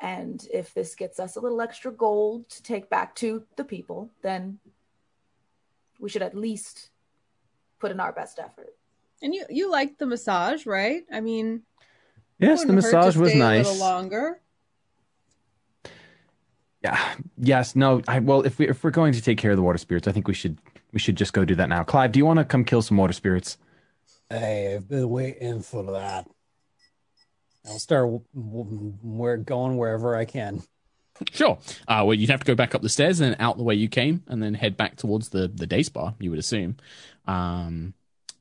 And 0.00 0.44
if 0.52 0.72
this 0.74 0.94
gets 0.94 1.20
us 1.20 1.36
a 1.36 1.40
little 1.40 1.60
extra 1.60 1.92
gold 1.92 2.48
to 2.48 2.62
take 2.62 2.88
back 2.88 3.14
to 3.16 3.44
the 3.56 3.64
people, 3.64 4.10
then 4.22 4.58
we 6.00 6.08
should 6.08 6.22
at 6.22 6.34
least 6.34 6.90
put 7.78 7.90
in 7.92 8.00
our 8.00 8.12
best 8.12 8.38
effort. 8.38 8.74
And 9.22 9.34
you 9.34 9.44
you 9.48 9.70
liked 9.70 9.98
the 9.98 10.06
massage, 10.06 10.66
right? 10.66 11.02
I 11.12 11.20
mean, 11.20 11.62
Yes, 12.38 12.62
the 12.62 12.68
wouldn't 12.68 12.84
hurt 12.84 12.90
to 12.90 12.96
massage 12.96 13.16
was 13.16 13.30
stay 13.30 13.38
A 13.40 13.42
nice. 13.42 13.66
little 13.66 13.80
longer. 13.80 14.40
Yeah. 16.82 16.98
Yes. 17.38 17.76
No. 17.76 18.02
I 18.08 18.18
well, 18.20 18.42
if 18.42 18.58
we 18.58 18.68
if 18.68 18.82
we're 18.82 18.90
going 18.90 19.12
to 19.12 19.22
take 19.22 19.38
care 19.38 19.50
of 19.50 19.56
the 19.56 19.62
water 19.62 19.78
spirits, 19.78 20.08
I 20.08 20.12
think 20.12 20.28
we 20.28 20.34
should 20.34 20.58
we 20.92 20.98
should 20.98 21.16
just 21.16 21.32
go 21.32 21.44
do 21.44 21.54
that 21.54 21.68
now. 21.68 21.84
Clive, 21.84 22.12
do 22.12 22.18
you 22.18 22.26
want 22.26 22.38
to 22.40 22.44
come 22.44 22.64
kill 22.64 22.82
some 22.82 22.96
water 22.96 23.12
spirits? 23.12 23.56
Hey, 24.30 24.74
I've 24.74 24.88
been 24.88 25.08
waiting 25.08 25.60
for 25.62 25.92
that. 25.92 26.28
I'll 27.66 27.78
start 27.78 28.04
w- 28.04 28.24
w- 28.34 28.94
where 29.02 29.36
going 29.36 29.76
wherever 29.76 30.16
I 30.16 30.24
can. 30.24 30.62
Sure. 31.32 31.58
Uh, 31.86 32.02
well, 32.04 32.14
you'd 32.14 32.30
have 32.30 32.40
to 32.40 32.46
go 32.46 32.54
back 32.54 32.74
up 32.74 32.82
the 32.82 32.88
stairs 32.88 33.20
and 33.20 33.36
out 33.38 33.56
the 33.56 33.62
way 33.62 33.74
you 33.74 33.88
came, 33.88 34.22
and 34.26 34.42
then 34.42 34.54
head 34.54 34.76
back 34.76 34.96
towards 34.96 35.28
the 35.28 35.48
the 35.48 35.66
day 35.66 35.82
spa. 35.82 36.12
You 36.18 36.30
would 36.30 36.38
assume. 36.38 36.76
Um, 37.26 37.94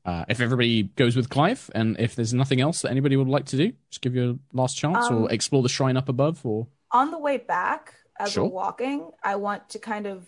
uh, 0.06 0.26
if 0.28 0.42
everybody 0.42 0.84
goes 0.84 1.16
with 1.16 1.30
Clive, 1.30 1.70
and 1.76 1.98
if 2.00 2.16
there's 2.16 2.34
nothing 2.34 2.60
else 2.60 2.82
that 2.82 2.92
anybody 2.92 3.16
would 3.16 3.28
like 3.28 3.46
to 3.46 3.58
do, 3.58 3.72
just 3.90 4.02
give 4.02 4.16
you 4.16 4.40
a 4.54 4.58
last 4.58 4.76
chance, 4.76 5.06
Um, 5.08 5.24
or 5.24 5.32
explore 5.32 5.62
the 5.64 5.70
shrine 5.70 5.96
up 5.96 6.10
above, 6.10 6.46
or 6.46 6.68
On 6.92 7.12
the 7.12 7.20
way 7.20 7.38
back, 7.38 7.94
as 8.20 8.32
Sure. 8.34 8.44
we're 8.46 8.50
walking, 8.50 9.12
I 9.24 9.36
want 9.38 9.70
to 9.70 9.80
kind 9.80 10.06
of, 10.06 10.28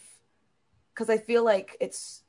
because 0.94 1.10
I 1.10 1.18
feel 1.18 1.44
like 1.44 1.76
it's 1.82 2.00
just 2.00 2.25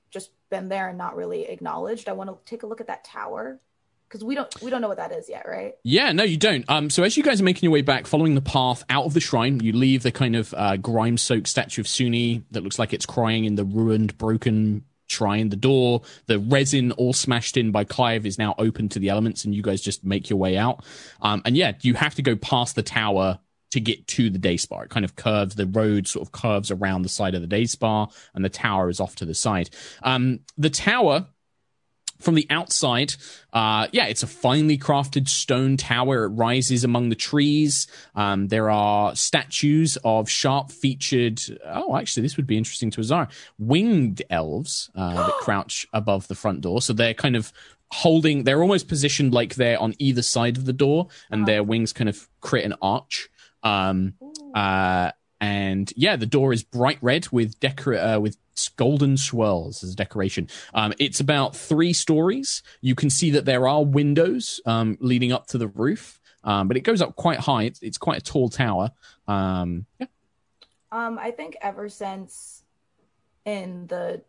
been 0.50 0.68
there 0.68 0.88
and 0.88 0.98
not 0.98 1.16
really 1.16 1.44
acknowledged. 1.44 2.08
I 2.08 2.12
want 2.12 2.30
to 2.30 2.36
take 2.48 2.62
a 2.62 2.66
look 2.66 2.80
at 2.80 2.86
that 2.88 3.04
tower 3.04 3.60
because 4.08 4.22
we 4.22 4.34
don't 4.34 4.62
we 4.62 4.70
don't 4.70 4.80
know 4.80 4.88
what 4.88 4.98
that 4.98 5.12
is 5.12 5.28
yet, 5.28 5.46
right? 5.48 5.74
Yeah, 5.82 6.12
no, 6.12 6.22
you 6.22 6.36
don't. 6.36 6.64
Um, 6.68 6.90
so 6.90 7.02
as 7.02 7.16
you 7.16 7.22
guys 7.22 7.40
are 7.40 7.44
making 7.44 7.66
your 7.66 7.72
way 7.72 7.82
back, 7.82 8.06
following 8.06 8.34
the 8.34 8.40
path 8.40 8.84
out 8.88 9.04
of 9.04 9.14
the 9.14 9.20
shrine, 9.20 9.60
you 9.60 9.72
leave 9.72 10.02
the 10.02 10.12
kind 10.12 10.36
of 10.36 10.54
uh, 10.56 10.76
grime-soaked 10.76 11.48
statue 11.48 11.82
of 11.82 11.88
Sune 11.88 12.44
that 12.52 12.62
looks 12.62 12.78
like 12.78 12.92
it's 12.92 13.06
crying 13.06 13.44
in 13.44 13.56
the 13.56 13.64
ruined, 13.64 14.16
broken 14.18 14.84
shrine. 15.08 15.48
The 15.50 15.56
door, 15.56 16.02
the 16.26 16.38
resin 16.38 16.92
all 16.92 17.12
smashed 17.12 17.56
in 17.56 17.72
by 17.72 17.84
Clive, 17.84 18.26
is 18.26 18.38
now 18.38 18.54
open 18.58 18.88
to 18.90 18.98
the 18.98 19.08
elements, 19.08 19.44
and 19.44 19.54
you 19.54 19.62
guys 19.62 19.80
just 19.80 20.04
make 20.04 20.30
your 20.30 20.38
way 20.38 20.56
out. 20.56 20.84
Um, 21.20 21.42
and 21.44 21.56
yeah, 21.56 21.72
you 21.82 21.94
have 21.94 22.14
to 22.16 22.22
go 22.22 22.36
past 22.36 22.74
the 22.74 22.82
tower 22.82 23.38
to 23.76 23.80
get 23.80 24.06
to 24.08 24.30
the 24.30 24.38
day 24.38 24.56
spa. 24.56 24.80
It 24.80 24.90
kind 24.90 25.04
of 25.04 25.16
curves, 25.16 25.54
the 25.54 25.66
road 25.66 26.08
sort 26.08 26.26
of 26.26 26.32
curves 26.32 26.70
around 26.70 27.02
the 27.02 27.08
side 27.08 27.34
of 27.34 27.40
the 27.40 27.46
day 27.46 27.66
spa, 27.66 28.08
and 28.34 28.44
the 28.44 28.48
tower 28.48 28.88
is 28.88 29.00
off 29.00 29.16
to 29.16 29.24
the 29.24 29.34
side. 29.34 29.70
Um, 30.02 30.40
the 30.58 30.70
tower 30.70 31.26
from 32.18 32.34
the 32.34 32.46
outside, 32.50 33.14
uh, 33.52 33.88
yeah, 33.92 34.06
it's 34.06 34.22
a 34.22 34.26
finely 34.26 34.78
crafted 34.78 35.28
stone 35.28 35.76
tower. 35.76 36.24
It 36.24 36.28
rises 36.28 36.84
among 36.84 37.10
the 37.10 37.14
trees. 37.14 37.86
Um, 38.14 38.48
there 38.48 38.70
are 38.70 39.14
statues 39.14 39.98
of 40.04 40.30
sharp 40.30 40.70
featured, 40.70 41.40
oh, 41.66 41.96
actually, 41.96 42.22
this 42.22 42.36
would 42.36 42.46
be 42.46 42.56
interesting 42.56 42.90
to 42.92 43.00
Azar, 43.00 43.28
winged 43.58 44.22
elves 44.30 44.90
uh, 44.94 45.26
that 45.26 45.34
crouch 45.40 45.86
above 45.92 46.28
the 46.28 46.34
front 46.34 46.62
door. 46.62 46.80
So 46.80 46.92
they're 46.92 47.14
kind 47.14 47.36
of 47.36 47.52
holding, 47.90 48.44
they're 48.44 48.62
almost 48.62 48.88
positioned 48.88 49.32
like 49.32 49.54
they're 49.54 49.80
on 49.80 49.94
either 49.98 50.22
side 50.22 50.56
of 50.56 50.64
the 50.64 50.72
door, 50.72 51.08
and 51.30 51.46
their 51.46 51.62
wings 51.62 51.92
kind 51.92 52.08
of 52.08 52.28
create 52.40 52.64
an 52.64 52.74
arch. 52.80 53.28
Um, 53.62 54.14
uh, 54.54 55.12
and 55.40 55.92
yeah, 55.96 56.16
the 56.16 56.26
door 56.26 56.52
is 56.52 56.62
bright 56.62 56.98
red 57.02 57.28
with 57.30 57.60
decor 57.60 57.94
uh, 57.94 58.18
with 58.18 58.38
golden 58.76 59.16
swirls 59.16 59.84
as 59.84 59.92
a 59.92 59.96
decoration. 59.96 60.48
Um, 60.72 60.94
it's 60.98 61.20
about 61.20 61.54
three 61.54 61.92
stories. 61.92 62.62
You 62.80 62.94
can 62.94 63.10
see 63.10 63.30
that 63.30 63.44
there 63.44 63.68
are 63.68 63.84
windows 63.84 64.60
um, 64.64 64.96
leading 65.00 65.32
up 65.32 65.46
to 65.48 65.58
the 65.58 65.68
roof, 65.68 66.20
um, 66.42 66.68
but 66.68 66.76
it 66.76 66.80
goes 66.80 67.02
up 67.02 67.16
quite 67.16 67.40
high. 67.40 67.64
It's, 67.64 67.82
it's 67.82 67.98
quite 67.98 68.18
a 68.18 68.22
tall 68.22 68.48
tower. 68.48 68.92
Um, 69.28 69.86
yeah. 69.98 70.06
Um, 70.90 71.18
I 71.18 71.30
think 71.32 71.56
ever 71.60 71.88
since 71.88 72.62
in 73.44 73.86
the 73.88 74.22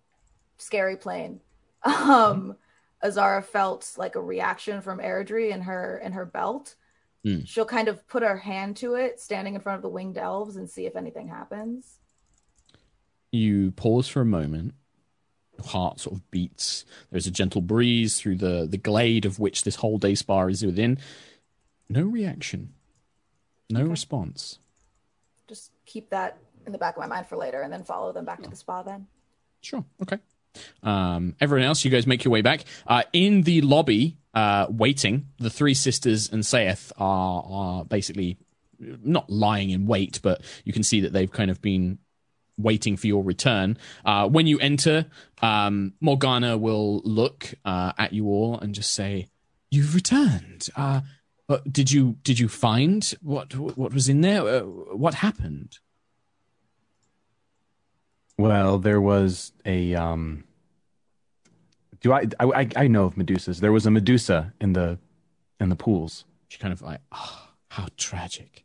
scary 0.58 0.98
plane, 0.98 1.40
um, 1.84 2.58
Azara 3.02 3.42
felt 3.42 3.94
like 3.98 4.16
a 4.16 4.22
reaction 4.22 4.82
from 4.82 5.00
Airdrie 5.00 5.52
in 5.52 5.62
her 5.62 6.02
in 6.04 6.14
her 6.14 6.26
belt. 6.26 6.76
Hmm. 7.28 7.44
She'll 7.44 7.66
kind 7.66 7.90
of 7.90 8.08
put 8.08 8.24
her 8.24 8.38
hand 8.38 8.78
to 8.78 8.96
it, 8.96 9.20
standing 9.20 9.56
in 9.56 9.60
front 9.60 9.76
of 9.76 9.82
the 9.82 9.90
winged 9.90 10.18
elves, 10.18 10.56
and 10.56 10.70
see 10.70 10.86
if 10.86 10.96
anything 10.96 11.28
happens. 11.28 11.98
You 13.34 13.72
pause 13.72 14.08
for 14.08 14.22
a 14.22 14.26
moment. 14.26 14.76
Your 15.58 15.68
heart 15.68 16.00
sort 16.00 16.16
of 16.16 16.32
beats. 16.32 16.86
There's 17.12 17.28
a 17.28 17.32
gentle 17.32 17.60
breeze 17.60 18.18
through 18.18 18.38
the, 18.38 18.66
the 18.70 18.78
glade 18.78 19.26
of 19.26 19.40
which 19.40 19.66
this 19.66 19.76
whole 19.76 19.98
day 19.98 20.16
spa 20.16 20.46
is 20.46 20.66
within. 20.66 21.00
No 21.90 22.04
reaction. 22.04 22.74
No 23.70 23.84
response. 23.84 24.60
Just 25.50 25.72
keep 25.86 26.10
that 26.12 26.38
in 26.66 26.72
the 26.72 26.78
back 26.78 26.96
of 26.96 27.02
my 27.02 27.08
mind 27.08 27.28
for 27.28 27.36
later, 27.36 27.62
and 27.62 27.74
then 27.74 27.84
follow 27.84 28.14
them 28.14 28.24
back 28.24 28.42
to 28.42 28.50
the 28.50 28.56
spa. 28.56 28.84
Then 28.84 29.06
Sure. 29.60 29.84
Okay. 30.02 30.20
Um, 30.84 31.36
everyone 31.40 31.66
else, 31.66 31.84
you 31.86 31.92
guys 31.92 32.08
make 32.08 32.24
your 32.24 32.32
way 32.32 32.42
back. 32.42 32.64
Uh, 32.86 33.04
in 33.14 33.44
the 33.44 33.62
lobby, 33.62 34.18
uh, 34.34 34.68
waiting, 34.70 35.28
the 35.40 35.50
three 35.50 35.74
sisters 35.74 36.32
and 36.32 36.46
Saith 36.46 36.92
are, 36.98 37.44
are 37.48 37.86
basically 37.86 38.38
not 38.80 39.30
lying 39.30 39.70
in 39.70 39.88
wait, 39.88 40.20
but 40.22 40.42
you 40.64 40.74
can 40.74 40.84
see 40.84 41.02
that 41.02 41.14
they've 41.14 41.32
kind 41.32 41.50
of 41.50 41.62
been 41.62 41.98
waiting 42.58 42.98
for 42.98 43.08
your 43.08 43.24
return. 43.24 43.78
Uh, 44.06 44.28
when 44.28 44.48
you 44.48 44.60
enter, 44.60 45.06
um, 45.42 45.94
Morgana 46.02 46.58
will 46.58 47.02
look 47.04 47.54
uh, 47.66 47.94
at 47.98 48.14
you 48.14 48.28
all 48.28 48.60
and 48.60 48.74
just 48.74 48.94
say, 48.94 49.28
"You've 49.72 49.96
returned. 49.96 50.68
Uh, 50.76 51.02
did 51.72 51.92
you 51.92 52.18
did 52.24 52.40
you 52.40 52.48
find 52.48 53.14
what 53.22 53.56
what 53.56 53.94
was 53.94 54.10
in 54.10 54.22
there? 54.22 54.42
Uh, 54.42 54.62
what 54.62 55.16
happened?" 55.16 55.80
Well, 58.38 58.78
there 58.78 59.02
was 59.02 59.52
a 59.66 59.96
um 59.96 60.44
Do 62.02 62.14
I, 62.14 62.28
I? 62.40 62.70
I 62.76 62.88
know 62.88 63.06
of 63.06 63.16
Medusas. 63.16 63.60
There 63.60 63.72
was 63.72 63.86
a 63.86 63.92
Medusa 63.92 64.54
in 64.62 64.74
the 64.74 65.00
in 65.60 65.70
the 65.70 65.76
pools. 65.76 66.26
She 66.48 66.60
kind 66.60 66.72
of 66.72 66.82
like, 66.82 67.02
oh, 67.12 67.50
how 67.70 67.88
tragic. 67.98 68.64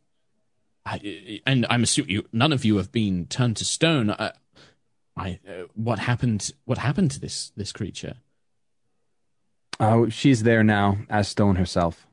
I, 0.85 1.41
and 1.45 1.65
I'm 1.69 1.83
assuming 1.83 2.11
you, 2.11 2.25
none 2.31 2.51
of 2.51 2.65
you 2.65 2.77
have 2.77 2.91
been 2.91 3.25
turned 3.27 3.57
to 3.57 3.65
stone. 3.65 4.11
I, 4.11 4.31
I 5.15 5.39
uh, 5.47 5.63
what 5.75 5.99
happened? 5.99 6.51
What 6.65 6.77
happened 6.77 7.11
to 7.11 7.19
this 7.19 7.51
this 7.55 7.71
creature? 7.71 8.15
Oh, 9.79 10.09
she's 10.09 10.43
there 10.43 10.63
now, 10.63 10.97
as 11.09 11.27
stone 11.29 11.55
herself. 11.55 12.05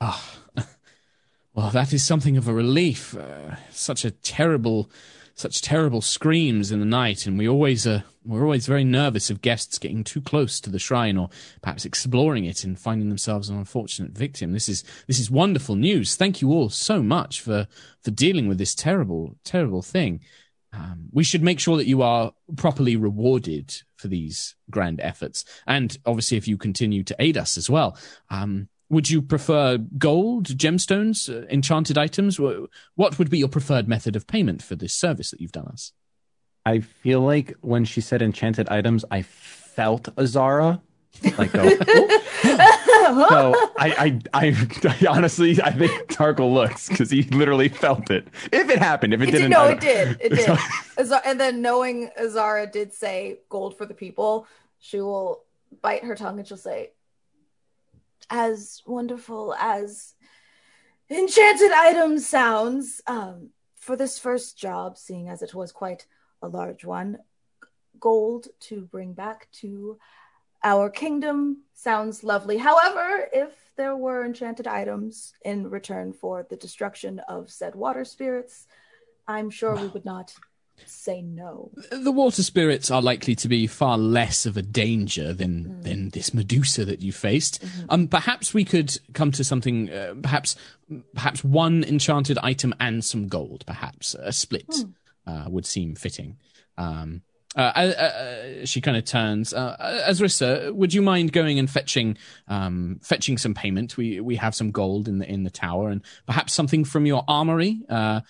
Ah, 0.00 0.38
well, 1.54 1.70
that 1.70 1.92
is 1.92 2.04
something 2.04 2.36
of 2.36 2.48
a 2.48 2.54
relief. 2.54 3.16
Uh, 3.16 3.56
such 3.70 4.04
a 4.04 4.10
terrible, 4.10 4.90
such 5.36 5.60
terrible 5.60 6.00
screams 6.00 6.72
in 6.72 6.80
the 6.80 6.86
night, 6.86 7.26
and 7.26 7.38
we 7.38 7.46
always 7.46 7.86
uh, 7.86 8.00
we're 8.24 8.42
always 8.42 8.66
very 8.66 8.84
nervous 8.84 9.30
of 9.30 9.42
guests 9.42 9.78
getting 9.78 10.02
too 10.02 10.20
close 10.20 10.58
to 10.60 10.70
the 10.70 10.78
shrine 10.78 11.18
or 11.18 11.28
perhaps 11.62 11.84
exploring 11.84 12.46
it 12.46 12.64
and 12.64 12.78
finding 12.78 13.08
themselves 13.08 13.48
an 13.48 13.58
unfortunate 13.58 14.12
victim. 14.12 14.52
This 14.52 14.68
is 14.68 14.82
this 15.06 15.20
is 15.20 15.30
wonderful 15.30 15.76
news. 15.76 16.16
Thank 16.16 16.40
you 16.40 16.50
all 16.50 16.70
so 16.70 17.02
much 17.02 17.40
for 17.40 17.68
for 18.02 18.10
dealing 18.10 18.48
with 18.48 18.58
this 18.58 18.74
terrible, 18.74 19.36
terrible 19.44 19.82
thing. 19.82 20.20
Um, 20.72 21.08
we 21.12 21.22
should 21.22 21.42
make 21.42 21.60
sure 21.60 21.76
that 21.76 21.86
you 21.86 22.02
are 22.02 22.32
properly 22.56 22.96
rewarded 22.96 23.74
for 23.96 24.08
these 24.08 24.56
grand 24.70 25.00
efforts, 25.00 25.44
and 25.66 25.96
obviously, 26.06 26.38
if 26.38 26.48
you 26.48 26.56
continue 26.56 27.04
to 27.04 27.16
aid 27.18 27.36
us 27.36 27.58
as 27.58 27.68
well. 27.68 27.98
Um, 28.30 28.68
would 28.88 29.10
you 29.10 29.20
prefer 29.20 29.78
gold, 29.78 30.46
gemstones, 30.46 31.28
uh, 31.28 31.46
enchanted 31.48 31.98
items? 31.98 32.38
What 32.38 33.18
would 33.18 33.30
be 33.30 33.38
your 33.38 33.48
preferred 33.48 33.88
method 33.88 34.16
of 34.16 34.26
payment 34.26 34.62
for 34.62 34.76
this 34.76 34.94
service 34.94 35.30
that 35.30 35.40
you've 35.40 35.52
done 35.52 35.66
us? 35.66 35.92
I 36.64 36.80
feel 36.80 37.20
like 37.20 37.54
when 37.60 37.84
she 37.84 38.00
said 38.00 38.22
enchanted 38.22 38.68
items, 38.68 39.04
I 39.10 39.22
felt 39.22 40.08
Azara. 40.18 40.82
Like, 41.38 41.52
go, 41.52 41.68
so 41.70 43.54
I, 43.78 44.20
I, 44.34 44.46
I, 44.48 44.68
I, 44.84 45.06
honestly, 45.06 45.60
I 45.62 45.70
think 45.70 46.08
Tarkhal 46.08 46.52
looks 46.52 46.88
because 46.88 47.10
he 47.10 47.22
literally 47.22 47.68
felt 47.68 48.10
it. 48.10 48.28
If 48.52 48.68
it 48.68 48.78
happened, 48.78 49.14
if 49.14 49.22
it, 49.22 49.28
it 49.28 49.32
didn't, 49.32 49.50
did, 49.50 49.56
no, 49.56 49.64
it 49.68 49.80
did, 49.80 50.18
it 50.20 50.28
did. 50.30 50.58
Azara, 50.98 51.22
and 51.24 51.40
then 51.40 51.62
knowing 51.62 52.10
Azara 52.20 52.66
did 52.66 52.92
say 52.92 53.38
gold 53.48 53.78
for 53.78 53.86
the 53.86 53.94
people, 53.94 54.46
she 54.78 55.00
will 55.00 55.42
bite 55.80 56.04
her 56.04 56.16
tongue 56.16 56.38
and 56.38 56.46
she'll 56.46 56.56
say, 56.56 56.90
"As 58.30 58.82
wonderful 58.86 59.54
as 59.54 60.14
enchanted 61.10 61.72
items 61.72 62.26
sounds, 62.26 63.00
um, 63.06 63.50
for 63.74 63.96
this 63.96 64.18
first 64.18 64.58
job, 64.58 64.98
seeing 64.98 65.28
as 65.28 65.42
it 65.42 65.54
was 65.54 65.72
quite." 65.72 66.06
a 66.42 66.48
large 66.48 66.84
one. 66.84 67.18
Gold 67.98 68.48
to 68.60 68.82
bring 68.82 69.12
back 69.12 69.48
to 69.60 69.98
our 70.62 70.90
kingdom 70.90 71.62
sounds 71.72 72.24
lovely. 72.24 72.58
However, 72.58 73.28
if 73.32 73.72
there 73.76 73.96
were 73.96 74.24
enchanted 74.24 74.66
items 74.66 75.34
in 75.44 75.70
return 75.70 76.12
for 76.12 76.46
the 76.48 76.56
destruction 76.56 77.20
of 77.20 77.50
said 77.50 77.74
water 77.74 78.04
spirits, 78.04 78.66
I'm 79.28 79.50
sure 79.50 79.74
we 79.76 79.88
would 79.88 80.04
not 80.04 80.34
say 80.84 81.22
no. 81.22 81.70
The 81.90 82.12
water 82.12 82.42
spirits 82.42 82.90
are 82.90 83.00
likely 83.02 83.34
to 83.36 83.48
be 83.48 83.66
far 83.66 83.96
less 83.96 84.46
of 84.46 84.56
a 84.56 84.62
danger 84.62 85.32
than 85.32 85.64
mm. 85.64 85.82
than 85.82 86.08
this 86.10 86.34
Medusa 86.34 86.84
that 86.84 87.00
you 87.00 87.12
faced. 87.12 87.62
Mm-hmm. 87.62 87.86
Um, 87.88 88.08
perhaps 88.08 88.52
we 88.52 88.64
could 88.64 88.98
come 89.14 89.32
to 89.32 89.44
something. 89.44 89.90
Uh, 89.90 90.14
perhaps 90.22 90.56
perhaps 91.14 91.42
one 91.42 91.84
enchanted 91.84 92.38
item 92.42 92.74
and 92.80 93.04
some 93.04 93.28
gold. 93.28 93.64
Perhaps 93.66 94.14
a 94.14 94.32
split. 94.32 94.68
Mm 94.68 94.92
uh, 95.26 95.44
would 95.48 95.66
seem 95.66 95.94
fitting. 95.94 96.36
Um, 96.78 97.22
uh, 97.56 97.72
uh, 97.74 97.80
uh, 97.80 98.66
she 98.66 98.80
kind 98.80 98.96
of 98.96 99.04
turns. 99.04 99.54
Uh, 99.54 100.02
Azrissa, 100.06 100.72
would 100.74 100.92
you 100.92 101.00
mind 101.00 101.32
going 101.32 101.58
and 101.58 101.70
fetching, 101.70 102.18
um, 102.48 103.00
fetching 103.02 103.38
some 103.38 103.54
payment? 103.54 103.96
We 103.96 104.20
we 104.20 104.36
have 104.36 104.54
some 104.54 104.70
gold 104.70 105.08
in 105.08 105.18
the 105.18 105.30
in 105.30 105.44
the 105.44 105.50
tower, 105.50 105.88
and 105.88 106.02
perhaps 106.26 106.52
something 106.52 106.84
from 106.84 107.06
your 107.06 107.24
armory, 107.26 107.80
uh, 107.88 108.20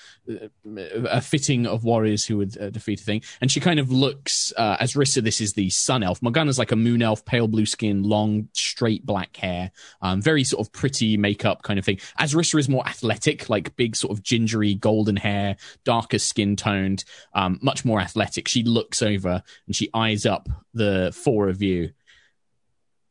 a 1.11 1.21
fitting 1.21 1.66
of 1.66 1.83
warriors 1.83 2.25
who 2.25 2.37
would 2.38 2.56
uh, 2.61 2.71
defeat 2.71 3.00
a 3.00 3.04
thing. 3.04 3.23
And 3.40 3.51
she 3.51 3.59
kind 3.59 3.81
of 3.81 3.90
looks. 3.90 4.53
Uh, 4.57 4.77
Azrissa, 4.77 5.22
this 5.22 5.40
is 5.40 5.55
the 5.55 5.70
sun 5.70 6.05
elf. 6.05 6.22
Morgana's 6.22 6.59
like 6.59 6.70
a 6.70 6.77
moon 6.77 7.03
elf, 7.03 7.24
pale 7.24 7.48
blue 7.48 7.66
skin, 7.66 8.05
long 8.05 8.48
straight 8.53 9.05
black 9.05 9.37
hair, 9.37 9.72
um, 10.03 10.22
very 10.22 10.44
sort 10.44 10.64
of 10.64 10.72
pretty 10.72 11.16
makeup 11.16 11.62
kind 11.62 11.81
of 11.81 11.85
thing. 11.85 11.98
Azrissa 12.20 12.61
is 12.61 12.68
more 12.68 12.87
athletic, 12.87 13.51
like 13.51 13.74
big 13.74 13.96
sort 13.96 14.16
of 14.16 14.22
gingery 14.22 14.74
golden 14.74 15.16
hair, 15.16 15.57
darker 15.83 16.18
skin 16.18 16.55
toned, 16.55 17.05
um, 17.35 17.59
much 17.61 17.85
more 17.85 18.01
athletic. 18.01 18.46
She 18.46 18.62
looks 18.62 19.03
over 19.03 19.15
over 19.16 19.42
and 19.66 19.76
she 19.76 19.90
eyes 19.92 20.26
up 20.26 20.48
the 20.74 21.12
four 21.14 21.48
of 21.48 21.62
you. 21.62 21.90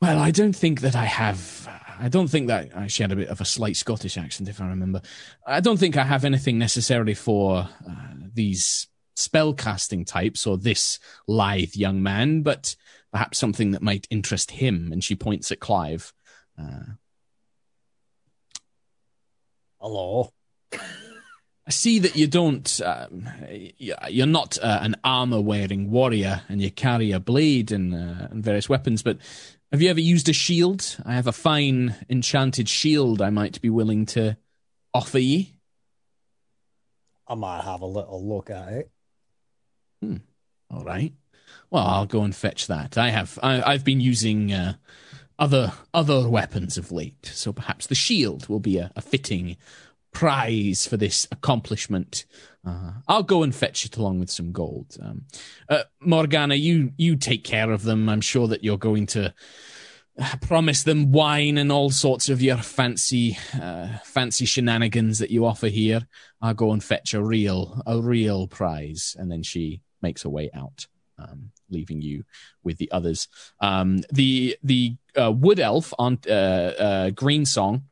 Well, 0.01 0.19
I 0.19 0.31
don't 0.31 0.55
think 0.55 0.81
that 0.81 0.95
I 0.95 1.05
have. 1.05 1.69
I 1.99 2.09
don't 2.09 2.27
think 2.27 2.47
that 2.47 2.73
uh, 2.75 2.87
she 2.87 3.03
had 3.03 3.11
a 3.11 3.15
bit 3.15 3.29
of 3.29 3.41
a 3.41 3.45
slight 3.45 3.75
Scottish 3.75 4.17
accent, 4.17 4.49
if 4.49 4.61
I 4.61 4.67
remember. 4.67 5.01
I 5.47 5.61
don't 5.61 5.77
think 5.77 5.97
I 5.97 6.03
have 6.03 6.25
anything 6.25 6.57
necessarily 6.57 7.13
for 7.13 7.69
uh, 7.89 8.13
these 8.33 8.87
spell 9.15 9.53
casting 9.53 10.03
types 10.05 10.45
or 10.45 10.57
this 10.57 10.99
lithe 11.27 11.73
young 11.73 12.03
man, 12.03 12.41
but 12.41 12.75
perhaps 13.11 13.37
something 13.37 13.71
that 13.71 13.81
might 13.81 14.07
interest 14.09 14.51
him. 14.51 14.91
And 14.91 15.03
she 15.03 15.15
points 15.15 15.51
at 15.51 15.59
Clive. 15.59 16.13
Uh, 16.59 16.95
Hello. 19.79 20.33
I 21.67 21.71
see 21.71 21.97
that 21.99 22.15
you 22.15 22.28
don't, 22.28 22.80
um, 22.86 23.28
you're 23.49 24.28
not 24.28 24.60
uh, 24.62 24.80
an 24.82 24.95
armor 25.04 25.41
wearing 25.41 25.89
warrior 25.89 26.43
and 26.47 26.62
you 26.62 26.69
carry 26.69 27.12
a 27.12 27.19
blade 27.19 27.71
and, 27.71 27.93
uh, 27.93 28.28
and 28.30 28.43
various 28.43 28.69
weapons, 28.69 29.01
but 29.01 29.17
have 29.71 29.82
you 29.82 29.89
ever 29.89 29.99
used 29.99 30.30
a 30.30 30.34
shield? 30.34 30.95
I 31.06 31.15
have 31.15 31.25
a 31.25 31.32
fine 31.32 31.95
enchanted 32.08 32.69
shield 32.69 33.19
I 33.19 33.32
might 33.32 33.60
be 33.62 33.69
willing 33.69 34.06
to 34.08 34.38
offer 34.93 35.17
ye. 35.17 35.54
I 37.28 37.34
might 37.34 37.63
have 37.63 37.82
a 37.82 37.88
little 37.88 38.23
look 38.23 38.51
at 38.51 38.71
it. 38.71 38.91
Hmm. 40.01 40.17
All 40.69 40.84
right. 40.84 41.13
Well, 41.71 41.86
I'll 41.86 42.06
go 42.06 42.21
and 42.21 42.36
fetch 42.36 42.67
that. 42.67 42.97
I 42.97 43.10
have. 43.10 43.39
I, 43.41 43.71
have 43.71 43.84
been 43.84 43.99
using 43.99 44.54
uh, 44.54 44.75
other 45.39 45.73
other 45.93 46.30
weapons 46.30 46.78
of 46.78 46.91
late, 46.91 47.25
so 47.34 47.51
perhaps 47.51 47.88
the 47.88 47.95
shield 47.95 48.47
will 48.47 48.60
be 48.60 48.78
a, 48.78 48.91
a 48.95 49.01
fitting 49.01 49.58
prize 50.15 50.88
for 50.88 50.97
this 50.97 51.28
accomplishment. 51.30 52.25
Uh, 52.65 52.93
I'll 53.08 53.21
go 53.21 53.43
and 53.43 53.54
fetch 53.54 53.86
it 53.86 53.97
along 53.97 54.19
with 54.19 54.32
some 54.32 54.51
gold. 54.51 54.97
Um, 54.99 55.25
uh, 55.69 55.84
Morgana, 55.99 56.56
you 56.56 56.93
you 56.97 57.17
take 57.17 57.43
care 57.43 57.71
of 57.71 57.84
them. 57.84 58.10
I'm 58.10 58.21
sure 58.21 58.47
that 58.47 58.63
you're 58.63 58.78
going 58.78 59.06
to 59.08 59.34
uh, 60.17 60.36
promise 60.41 60.82
them 60.84 61.12
wine 61.12 61.58
and 61.58 61.71
all 61.71 61.91
sorts 61.91 62.30
of 62.30 62.41
your 62.41 62.58
fancy 62.58 63.38
uh, 63.62 63.97
fancy 64.04 64.45
shenanigans 64.45 65.19
that 65.19 65.30
you 65.30 65.45
offer 65.45 65.67
here. 65.67 66.08
I'll 66.41 66.56
go 66.56 66.71
and 66.71 66.84
fetch 66.84 67.13
a 67.13 67.21
real 67.21 67.84
a 67.86 68.01
real 68.01 68.47
prize, 68.47 69.15
and 69.19 69.30
then 69.30 69.43
she 69.43 69.82
makes 70.01 70.23
her 70.23 70.30
way 70.30 70.49
out. 70.56 70.88
Um, 71.17 71.51
leaving 71.69 72.01
you 72.01 72.25
with 72.63 72.78
the 72.78 72.91
others. 72.91 73.28
Um, 73.60 74.01
the 74.12 74.58
the 74.63 74.95
uh, 75.15 75.32
wood 75.32 75.60
elf 75.60 75.93
on 75.97 76.19
uh, 76.30 77.12
Green 77.12 77.45
Song 77.45 77.84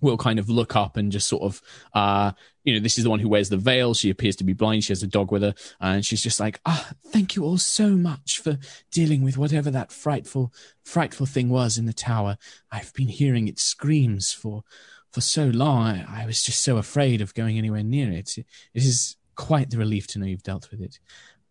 will 0.00 0.16
kind 0.16 0.38
of 0.38 0.48
look 0.48 0.76
up 0.76 0.96
and 0.96 1.10
just 1.10 1.28
sort 1.28 1.42
of 1.42 1.62
uh 1.94 2.32
you 2.64 2.74
know 2.74 2.80
this 2.80 2.98
is 2.98 3.04
the 3.04 3.10
one 3.10 3.18
who 3.18 3.28
wears 3.28 3.48
the 3.48 3.56
veil. 3.56 3.94
She 3.94 4.10
appears 4.10 4.36
to 4.36 4.44
be 4.44 4.52
blind. 4.52 4.84
She 4.84 4.92
has 4.92 5.02
a 5.02 5.06
dog 5.06 5.32
with 5.32 5.42
her. 5.42 5.54
And 5.80 6.04
she's 6.04 6.22
just 6.22 6.40
like 6.40 6.60
ah 6.66 6.90
thank 7.06 7.36
you 7.36 7.44
all 7.44 7.58
so 7.58 7.90
much 7.90 8.40
for 8.40 8.58
dealing 8.90 9.22
with 9.22 9.38
whatever 9.38 9.70
that 9.70 9.92
frightful 9.92 10.52
frightful 10.84 11.26
thing 11.26 11.48
was 11.48 11.78
in 11.78 11.86
the 11.86 11.92
tower. 11.92 12.36
I've 12.70 12.92
been 12.94 13.08
hearing 13.08 13.48
its 13.48 13.62
screams 13.62 14.32
for 14.32 14.64
for 15.12 15.20
so 15.20 15.46
long. 15.46 15.86
I, 15.86 16.22
I 16.22 16.26
was 16.26 16.42
just 16.42 16.62
so 16.62 16.76
afraid 16.76 17.20
of 17.20 17.34
going 17.34 17.58
anywhere 17.58 17.82
near 17.82 18.12
it. 18.12 18.36
It 18.38 18.46
is 18.74 19.16
quite 19.34 19.70
the 19.70 19.78
relief 19.78 20.06
to 20.08 20.18
know 20.18 20.26
you've 20.26 20.42
dealt 20.42 20.70
with 20.70 20.82
it. 20.82 20.98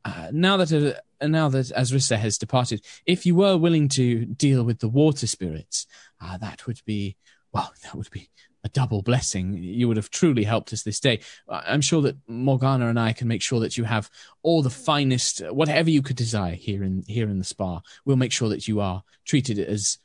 Uh, 0.06 0.30
now 0.32 0.58
that 0.58 0.72
uh, 0.72 1.28
now 1.28 1.50
that 1.50 1.66
Azrissa 1.76 2.18
has 2.18 2.38
departed, 2.38 2.86
if 3.06 3.26
you 3.26 3.36
were 3.36 3.58
willing 3.58 3.90
to 3.90 4.26
deal 4.26 4.64
with 4.64 4.80
the 4.80 4.88
water 4.88 5.28
spirits, 5.28 5.88
uh, 6.22 6.38
that 6.38 6.68
would 6.68 6.82
be 6.86 7.18
well, 7.58 7.74
that 7.84 7.96
would 7.96 8.12
be 8.12 8.30
a 8.64 8.70
double 8.70 9.02
blessing. 9.02 9.58
You 9.58 9.88
would 9.88 9.98
have 9.98 10.12
truly 10.12 10.44
helped 10.44 10.72
us 10.74 10.84
this 10.84 11.00
day. 11.00 11.22
I'm 11.50 11.82
sure 11.82 12.04
that 12.04 12.18
Morgana 12.28 12.88
and 12.88 13.00
I 13.00 13.14
can 13.14 13.28
make 13.28 13.42
sure 13.42 13.60
that 13.62 13.78
you 13.78 13.86
have 13.86 14.12
all 14.44 14.62
the 14.62 14.70
finest, 14.70 15.40
whatever 15.40 15.90
you 15.90 16.04
could 16.04 16.16
desire 16.16 16.54
here 16.54 16.84
in 16.84 17.04
here 17.08 17.30
in 17.30 17.40
the 17.40 17.44
spa. 17.44 17.82
We'll 18.06 18.16
make 18.18 18.32
sure 18.32 18.50
that 18.50 18.68
you 18.68 18.80
are 18.80 19.04
treated 19.26 19.58
as 19.58 19.98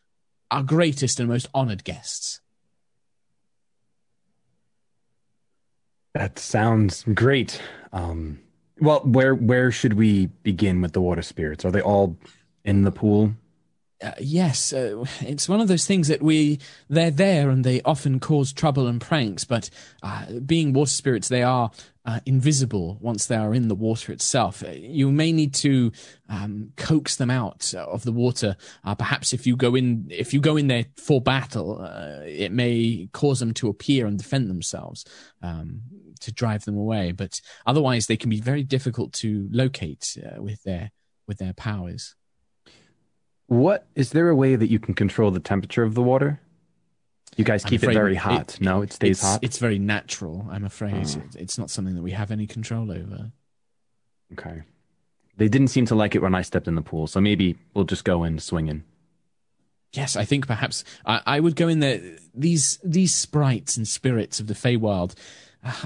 our 0.51 0.63
greatest 0.63 1.21
and 1.21 1.29
most 1.29 1.47
honored 1.53 1.85
guests. 1.85 2.41
That 6.15 6.39
sounds 6.39 7.05
great. 7.15 7.61
Um, 7.93 8.41
well, 8.81 9.01
where 9.01 9.35
where 9.35 9.71
should 9.71 9.95
we 9.95 10.27
begin 10.43 10.81
with 10.81 10.93
the 10.93 11.03
water 11.03 11.23
spirits? 11.23 11.67
Are 11.67 11.71
they 11.71 11.83
all 11.83 12.17
in 12.65 12.83
the 12.83 12.93
pool? 12.93 13.35
Uh, 14.03 14.13
yes, 14.19 14.73
uh, 14.73 15.05
it's 15.21 15.49
one 15.49 15.61
of 15.61 15.69
those 15.69 15.87
things 15.87 16.09
that 16.09 16.23
we 16.23 16.59
they're 16.89 17.11
there 17.11 17.51
and 17.51 17.65
they 17.65 17.81
often 17.83 18.19
cause 18.19 18.53
trouble 18.53 18.87
and 18.87 19.01
pranks. 19.01 19.45
But 19.45 19.71
uh, 20.03 20.27
being 20.45 20.73
water 20.73 20.91
spirits, 20.91 21.29
they 21.29 21.43
are 21.43 21.71
uh, 22.05 22.19
invisible 22.27 22.99
once 23.01 23.27
they 23.27 23.37
are 23.37 23.55
in 23.55 23.69
the 23.69 23.77
water 23.77 24.11
itself. 24.11 24.65
Uh, 24.65 24.71
you 24.71 25.13
may 25.13 25.31
need 25.31 25.55
to 25.55 25.93
um, 26.29 26.73
coax 26.77 27.17
them 27.17 27.31
out 27.31 27.73
of 27.75 28.03
the 28.03 28.13
water. 28.13 28.57
Perhaps 28.99 29.33
if 29.33 29.47
you 29.47 29.57
go 29.57 29.77
in, 29.77 30.07
if 30.11 30.35
you 30.35 30.41
go 30.41 30.57
in 30.57 30.67
there 30.67 30.87
for 30.97 31.21
battle, 31.21 31.81
it 32.27 32.51
may 32.51 33.09
cause 33.13 33.39
them 33.39 33.55
to 33.55 33.69
appear 33.69 34.07
and 34.07 34.19
defend 34.19 34.51
themselves 34.51 35.05
um, 35.43 35.83
to 36.21 36.33
drive 36.33 36.65
them 36.65 36.77
away. 36.77 37.13
But 37.13 37.41
otherwise, 37.67 38.07
they 38.07 38.17
can 38.17 38.31
be 38.31 38.41
very 38.41 38.65
difficult 38.65 39.13
to 39.15 39.49
locate 39.53 40.17
with 40.39 40.65
their 40.65 40.91
with 41.29 41.39
their 41.39 41.53
powers. 41.53 42.17
What 43.53 43.87
is 43.95 44.13
there 44.13 44.31
a 44.31 44.35
way 44.35 44.57
that 44.57 44.71
you 44.71 44.79
can 44.79 44.95
control 44.95 45.31
the 45.31 45.39
temperature 45.39 45.83
of 45.83 45.95
the 45.95 46.01
water? 46.01 46.41
You 47.37 47.45
guys 47.45 47.63
keep 47.63 47.85
it 47.85 47.93
very 47.93 48.15
hot. 48.15 48.55
It, 48.55 48.63
no, 48.63 48.81
it 48.81 48.95
stays 48.95 49.19
it's, 49.19 49.23
hot. 49.23 49.41
It's 49.43 49.59
very 49.59 49.79
natural. 49.79 50.47
I'm 50.51 50.65
afraid 50.65 51.07
oh. 51.19 51.23
it's 51.37 51.59
not 51.59 51.69
something 51.69 51.95
that 51.95 52.01
we 52.01 52.13
have 52.13 52.31
any 52.31 52.47
control 52.47 52.91
over. 52.91 53.31
Okay. 54.33 54.63
They 55.37 55.49
didn't 55.49 55.69
seem 55.69 55.85
to 55.85 55.95
like 55.95 56.15
it 56.15 56.23
when 56.23 56.35
I 56.35 56.41
stepped 56.41 56.67
in 56.67 56.77
the 56.77 56.83
pool, 56.83 57.07
so 57.07 57.21
maybe 57.21 57.59
we'll 57.75 57.85
just 57.85 58.05
go 58.05 58.25
in 58.25 58.39
swinging. 58.39 58.85
Yes, 59.93 60.17
I 60.17 60.25
think 60.25 60.47
perhaps 60.47 60.83
I, 61.05 61.21
I 61.27 61.41
would 61.41 61.55
go 61.55 61.69
in 61.69 61.81
there. 61.81 62.01
These 62.35 62.79
these 62.83 63.15
sprites 63.15 63.77
and 63.77 63.87
spirits 63.87 64.41
of 64.41 64.47
the 64.47 64.55
Feywild 64.55 65.15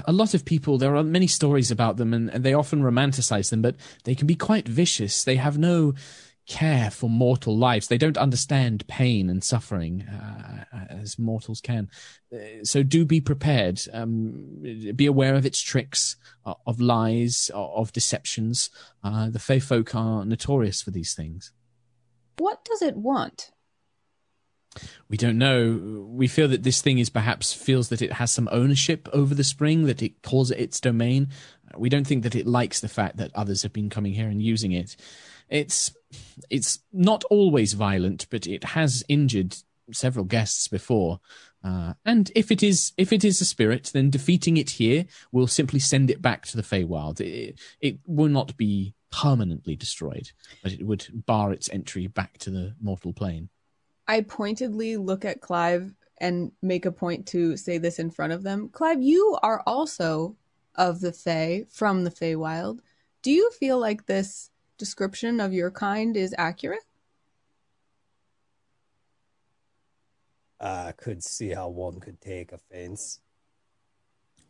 a 0.05 0.11
lot 0.11 0.33
of 0.33 0.43
people, 0.43 0.77
there 0.77 0.95
are 0.95 1.03
many 1.03 1.27
stories 1.27 1.69
about 1.69 1.97
them 1.97 2.13
and, 2.13 2.29
and, 2.31 2.43
they 2.43 2.53
often 2.53 2.81
romanticize 2.81 3.51
them, 3.51 3.61
but 3.61 3.75
they 4.05 4.15
can 4.15 4.25
be 4.25 4.35
quite 4.35 4.67
vicious. 4.67 5.23
They 5.23 5.35
have 5.35 5.57
no 5.57 5.93
care 6.47 6.89
for 6.89 7.09
mortal 7.09 7.57
lives. 7.57 7.87
They 7.87 7.97
don't 7.97 8.17
understand 8.17 8.87
pain 8.87 9.29
and 9.29 9.43
suffering 9.43 10.03
uh, 10.03 10.63
as 10.89 11.19
mortals 11.19 11.61
can. 11.61 11.89
Uh, 12.33 12.63
so 12.63 12.83
do 12.83 13.05
be 13.05 13.21
prepared. 13.21 13.81
Um, 13.93 14.63
be 14.95 15.05
aware 15.05 15.35
of 15.35 15.45
its 15.45 15.61
tricks, 15.61 16.15
uh, 16.45 16.55
of 16.65 16.79
lies, 16.79 17.51
of 17.53 17.91
deceptions. 17.91 18.69
Uh, 19.03 19.29
the 19.29 19.39
Fey 19.39 19.59
folk 19.59 19.93
are 19.93 20.25
notorious 20.25 20.81
for 20.81 20.91
these 20.91 21.13
things. 21.13 21.51
What 22.37 22.63
does 22.63 22.81
it 22.81 22.95
want? 22.95 23.51
We 25.09 25.17
don't 25.17 25.37
know. 25.37 26.05
We 26.07 26.27
feel 26.27 26.47
that 26.49 26.63
this 26.63 26.81
thing 26.81 26.99
is 26.99 27.09
perhaps 27.09 27.51
feels 27.51 27.89
that 27.89 28.01
it 28.01 28.13
has 28.13 28.31
some 28.31 28.47
ownership 28.51 29.09
over 29.11 29.33
the 29.33 29.43
spring, 29.43 29.85
that 29.85 30.03
it 30.03 30.21
calls 30.21 30.51
it 30.51 30.59
its 30.59 30.79
domain. 30.79 31.29
We 31.75 31.89
don't 31.89 32.05
think 32.05 32.23
that 32.23 32.35
it 32.35 32.47
likes 32.47 32.79
the 32.79 32.87
fact 32.87 33.17
that 33.17 33.31
others 33.35 33.63
have 33.63 33.73
been 33.73 33.89
coming 33.89 34.13
here 34.13 34.27
and 34.27 34.41
using 34.41 34.71
it. 34.71 34.95
It's 35.49 35.93
it's 36.49 36.79
not 36.91 37.23
always 37.25 37.73
violent, 37.73 38.27
but 38.29 38.47
it 38.47 38.63
has 38.63 39.03
injured 39.07 39.55
several 39.91 40.25
guests 40.25 40.67
before. 40.67 41.19
Uh, 41.63 41.93
and 42.05 42.31
if 42.35 42.51
it 42.51 42.63
is 42.63 42.93
if 42.97 43.11
it 43.11 43.23
is 43.23 43.41
a 43.41 43.45
spirit, 43.45 43.91
then 43.93 44.09
defeating 44.09 44.57
it 44.57 44.71
here 44.71 45.05
will 45.31 45.47
simply 45.47 45.79
send 45.79 46.09
it 46.09 46.21
back 46.21 46.45
to 46.47 46.57
the 46.57 46.63
Feywild. 46.63 47.19
It, 47.19 47.59
it 47.81 47.99
will 48.05 48.29
not 48.29 48.55
be 48.57 48.93
permanently 49.11 49.75
destroyed, 49.75 50.31
but 50.63 50.71
it 50.71 50.85
would 50.85 51.07
bar 51.25 51.51
its 51.51 51.69
entry 51.69 52.07
back 52.07 52.37
to 52.39 52.49
the 52.49 52.75
mortal 52.81 53.13
plane. 53.13 53.49
I 54.07 54.21
pointedly 54.21 54.97
look 54.97 55.25
at 55.25 55.41
Clive 55.41 55.93
and 56.19 56.51
make 56.61 56.85
a 56.85 56.91
point 56.91 57.27
to 57.27 57.57
say 57.57 57.77
this 57.77 57.99
in 57.99 58.09
front 58.09 58.33
of 58.33 58.43
them. 58.43 58.69
Clive, 58.69 59.01
you 59.01 59.37
are 59.43 59.61
also 59.67 60.35
of 60.75 61.01
the 61.01 61.11
Fey, 61.11 61.65
from 61.69 62.03
the 62.03 62.11
Feywild. 62.11 62.79
Do 63.21 63.31
you 63.31 63.51
feel 63.51 63.79
like 63.79 64.05
this 64.05 64.51
description 64.77 65.39
of 65.39 65.53
your 65.53 65.71
kind 65.71 66.15
is 66.15 66.33
accurate? 66.37 66.83
I 70.59 70.93
could 70.97 71.23
see 71.23 71.49
how 71.49 71.69
one 71.69 71.99
could 71.99 72.19
take 72.19 72.51
offense. 72.51 73.19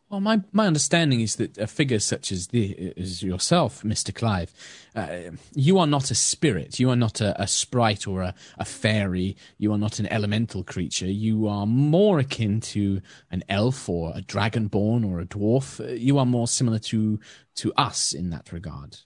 Well, 0.09 0.21
my, 0.21 0.41
my 0.53 0.67
understanding 0.67 1.19
is 1.19 1.35
that 1.35 1.57
a 1.57 1.67
figure 1.67 1.99
such 1.99 2.31
as 2.31 2.47
the 2.47 2.93
as 2.95 3.21
yourself, 3.21 3.83
Mister 3.83 4.13
Clive, 4.13 4.53
uh, 4.95 5.31
you 5.53 5.77
are 5.79 5.85
not 5.85 6.11
a 6.11 6.15
spirit. 6.15 6.79
You 6.79 6.89
are 6.91 6.95
not 6.95 7.19
a, 7.19 7.41
a 7.41 7.45
sprite 7.45 8.07
or 8.07 8.21
a, 8.21 8.33
a, 8.57 8.63
fairy. 8.63 9.35
You 9.57 9.73
are 9.73 9.77
not 9.77 9.99
an 9.99 10.07
elemental 10.07 10.63
creature. 10.63 11.07
You 11.07 11.49
are 11.49 11.65
more 11.65 12.19
akin 12.19 12.61
to 12.61 13.01
an 13.31 13.43
elf 13.49 13.89
or 13.89 14.13
a 14.15 14.21
dragonborn 14.21 15.05
or 15.05 15.19
a 15.19 15.25
dwarf. 15.25 15.99
You 15.99 16.17
are 16.19 16.25
more 16.25 16.47
similar 16.47 16.79
to 16.79 17.19
to 17.55 17.73
us 17.73 18.13
in 18.13 18.29
that 18.29 18.53
regard. 18.53 18.99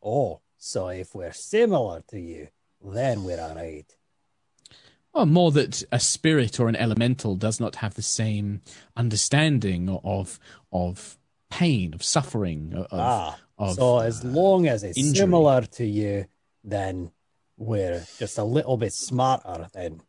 Oh, 0.00 0.40
so 0.64 0.88
if 0.88 1.14
we're 1.14 1.34
similar 1.34 2.02
to 2.08 2.18
you, 2.18 2.48
then 2.82 3.22
we're 3.22 3.38
all 3.38 3.54
right. 3.54 3.84
Well, 5.12 5.26
more 5.26 5.52
that 5.52 5.84
a 5.92 6.00
spirit 6.00 6.58
or 6.58 6.68
an 6.68 6.76
elemental 6.76 7.36
does 7.36 7.60
not 7.60 7.76
have 7.76 7.94
the 7.94 8.02
same 8.02 8.62
understanding 8.96 9.90
of 10.02 10.40
of 10.72 11.18
pain, 11.50 11.92
of 11.92 12.02
suffering. 12.02 12.72
Of, 12.74 12.86
ah, 12.92 13.38
of, 13.58 13.74
so 13.74 13.98
as 13.98 14.24
long 14.24 14.66
as 14.66 14.82
it's 14.84 14.96
injury. 14.96 15.14
similar 15.14 15.60
to 15.60 15.84
you, 15.84 16.24
then 16.64 17.12
we're 17.58 18.02
just 18.18 18.38
a 18.38 18.44
little 18.44 18.78
bit 18.78 18.94
smarter. 18.94 19.68
Then, 19.74 20.00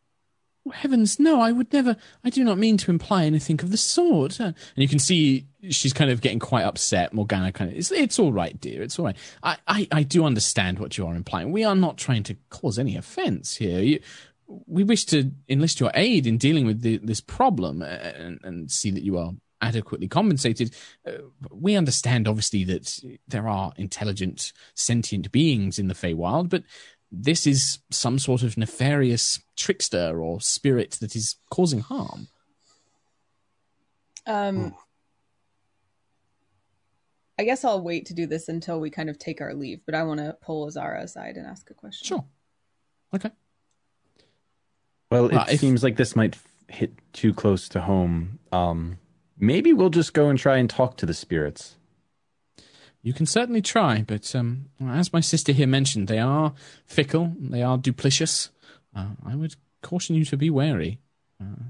oh, 0.66 0.72
heavens, 0.72 1.20
no! 1.20 1.42
I 1.42 1.52
would 1.52 1.74
never. 1.74 1.98
I 2.24 2.30
do 2.30 2.46
not 2.46 2.58
mean 2.58 2.78
to 2.78 2.92
imply 2.92 3.26
anything 3.26 3.60
of 3.62 3.72
the 3.72 3.78
sort. 3.78 4.40
And 4.40 4.56
you 4.78 4.88
can 4.88 5.00
see 5.00 5.48
she's 5.70 5.94
kind 5.94 6.12
of 6.12 6.22
getting 6.22 6.40
quite 6.40 6.64
upset. 6.64 7.14
Morgana 7.14 7.52
kind 7.52 7.72
of, 7.72 7.78
it's, 7.78 7.92
it's 7.92 8.20
all 8.20 8.32
right, 8.32 8.60
dear. 8.60 8.82
It's 8.82 8.98
all 9.00 9.06
right. 9.06 9.18
I, 9.44 9.58
I, 9.68 9.88
I 9.92 10.04
do 10.04 10.26
understand 10.26 10.80
what 10.80 10.98
you 10.98 11.06
are 11.08 11.16
implying. 11.16 11.52
We 11.52 11.64
are 11.64 11.76
not 11.76 11.98
trying 11.98 12.24
to 12.24 12.36
cause 12.50 12.80
any 12.80 12.96
offense 12.96 13.56
here. 13.56 13.80
You, 13.80 14.00
we 14.48 14.84
wish 14.84 15.06
to 15.06 15.32
enlist 15.50 15.80
your 15.80 15.92
aid 15.94 16.28
in 16.28 16.38
dealing 16.38 16.66
with 16.66 16.82
the, 16.82 16.98
this 16.98 17.22
problem 17.22 17.82
and, 17.82 18.40
and, 18.44 18.72
see 18.72 18.92
that 18.92 19.04
you 19.04 19.18
are 19.18 19.32
adequately 19.62 20.08
compensated. 20.08 20.76
Uh, 21.08 21.14
we 21.50 21.76
understand, 21.76 22.28
obviously, 22.28 22.64
that 22.64 23.00
there 23.28 23.48
are 23.48 23.74
intelligent, 23.78 24.54
sentient 24.76 25.32
beings 25.32 25.80
in 25.80 25.88
the 25.88 25.96
Feywild, 25.96 26.50
but 26.50 26.64
this 27.12 27.48
is 27.48 27.80
some 27.90 28.20
sort 28.20 28.44
of 28.44 28.58
nefarious 28.58 29.40
trickster 29.56 30.22
or 30.22 30.42
spirit 30.42 30.92
that 31.02 31.16
is 31.16 31.38
causing 31.50 31.80
harm. 31.80 32.28
Um, 34.28 34.76
I 37.38 37.44
guess 37.44 37.66
I'll 37.66 37.82
wait 37.82 38.06
to 38.08 38.14
do 38.14 38.28
this 38.28 38.48
until 38.48 38.80
we 38.80 38.90
kind 38.90 39.10
of 39.10 39.20
take 39.20 39.42
our 39.42 39.54
leave, 39.54 39.82
but 39.86 39.96
I 39.96 40.04
want 40.04 40.20
to 40.22 40.38
pull 40.42 40.66
Azara 40.66 41.04
aside 41.04 41.36
and 41.36 41.46
ask 41.46 41.70
a 41.70 41.74
question. 41.74 42.08
Sure. 42.08 42.26
Okay. 43.14 43.32
Well, 45.12 45.28
it 45.28 45.54
if, 45.54 45.60
seems 45.60 45.84
like 45.84 45.98
this 45.98 46.16
might 46.16 46.38
hit 46.68 46.94
too 47.14 47.34
close 47.34 47.70
to 47.70 47.82
home. 47.82 48.40
Um, 48.52 48.98
maybe 49.38 49.74
we'll 49.74 49.90
just 49.90 50.14
go 50.14 50.30
and 50.30 50.40
try 50.40 50.58
and 50.58 50.70
talk 50.70 50.98
to 50.98 51.06
the 51.06 51.14
spirits. 51.14 51.76
You 53.02 53.14
can 53.14 53.28
certainly 53.28 53.62
try, 53.62 54.04
but 54.08 54.36
um, 54.36 54.70
as 54.82 55.14
my 55.14 55.20
sister 55.20 55.52
here 55.52 55.68
mentioned, 55.68 56.08
they 56.08 56.18
are 56.18 56.54
fickle, 56.88 57.36
they 57.40 57.62
are 57.62 57.78
duplicitous. 57.78 58.50
Uh, 58.96 59.10
I 59.24 59.36
would 59.36 59.56
caution 59.84 60.16
you 60.16 60.26
to 60.26 60.38
be 60.38 60.50
wary. 60.50 61.00
Uh, 61.40 61.66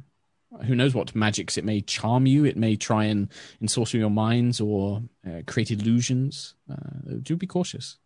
who 0.64 0.76
knows 0.76 0.94
what 0.94 1.16
magics 1.16 1.58
it 1.58 1.66
may 1.66 1.82
charm 1.82 2.26
you? 2.26 2.46
It 2.46 2.58
may 2.58 2.76
try 2.76 3.06
and 3.06 3.30
ensorcel 3.62 4.00
your 4.00 4.10
minds 4.10 4.62
or 4.62 5.02
uh, 5.28 5.42
create 5.48 5.72
illusions. 5.72 6.56
Uh, 6.70 7.16
do 7.22 7.36
be 7.36 7.48
cautious. 7.48 7.98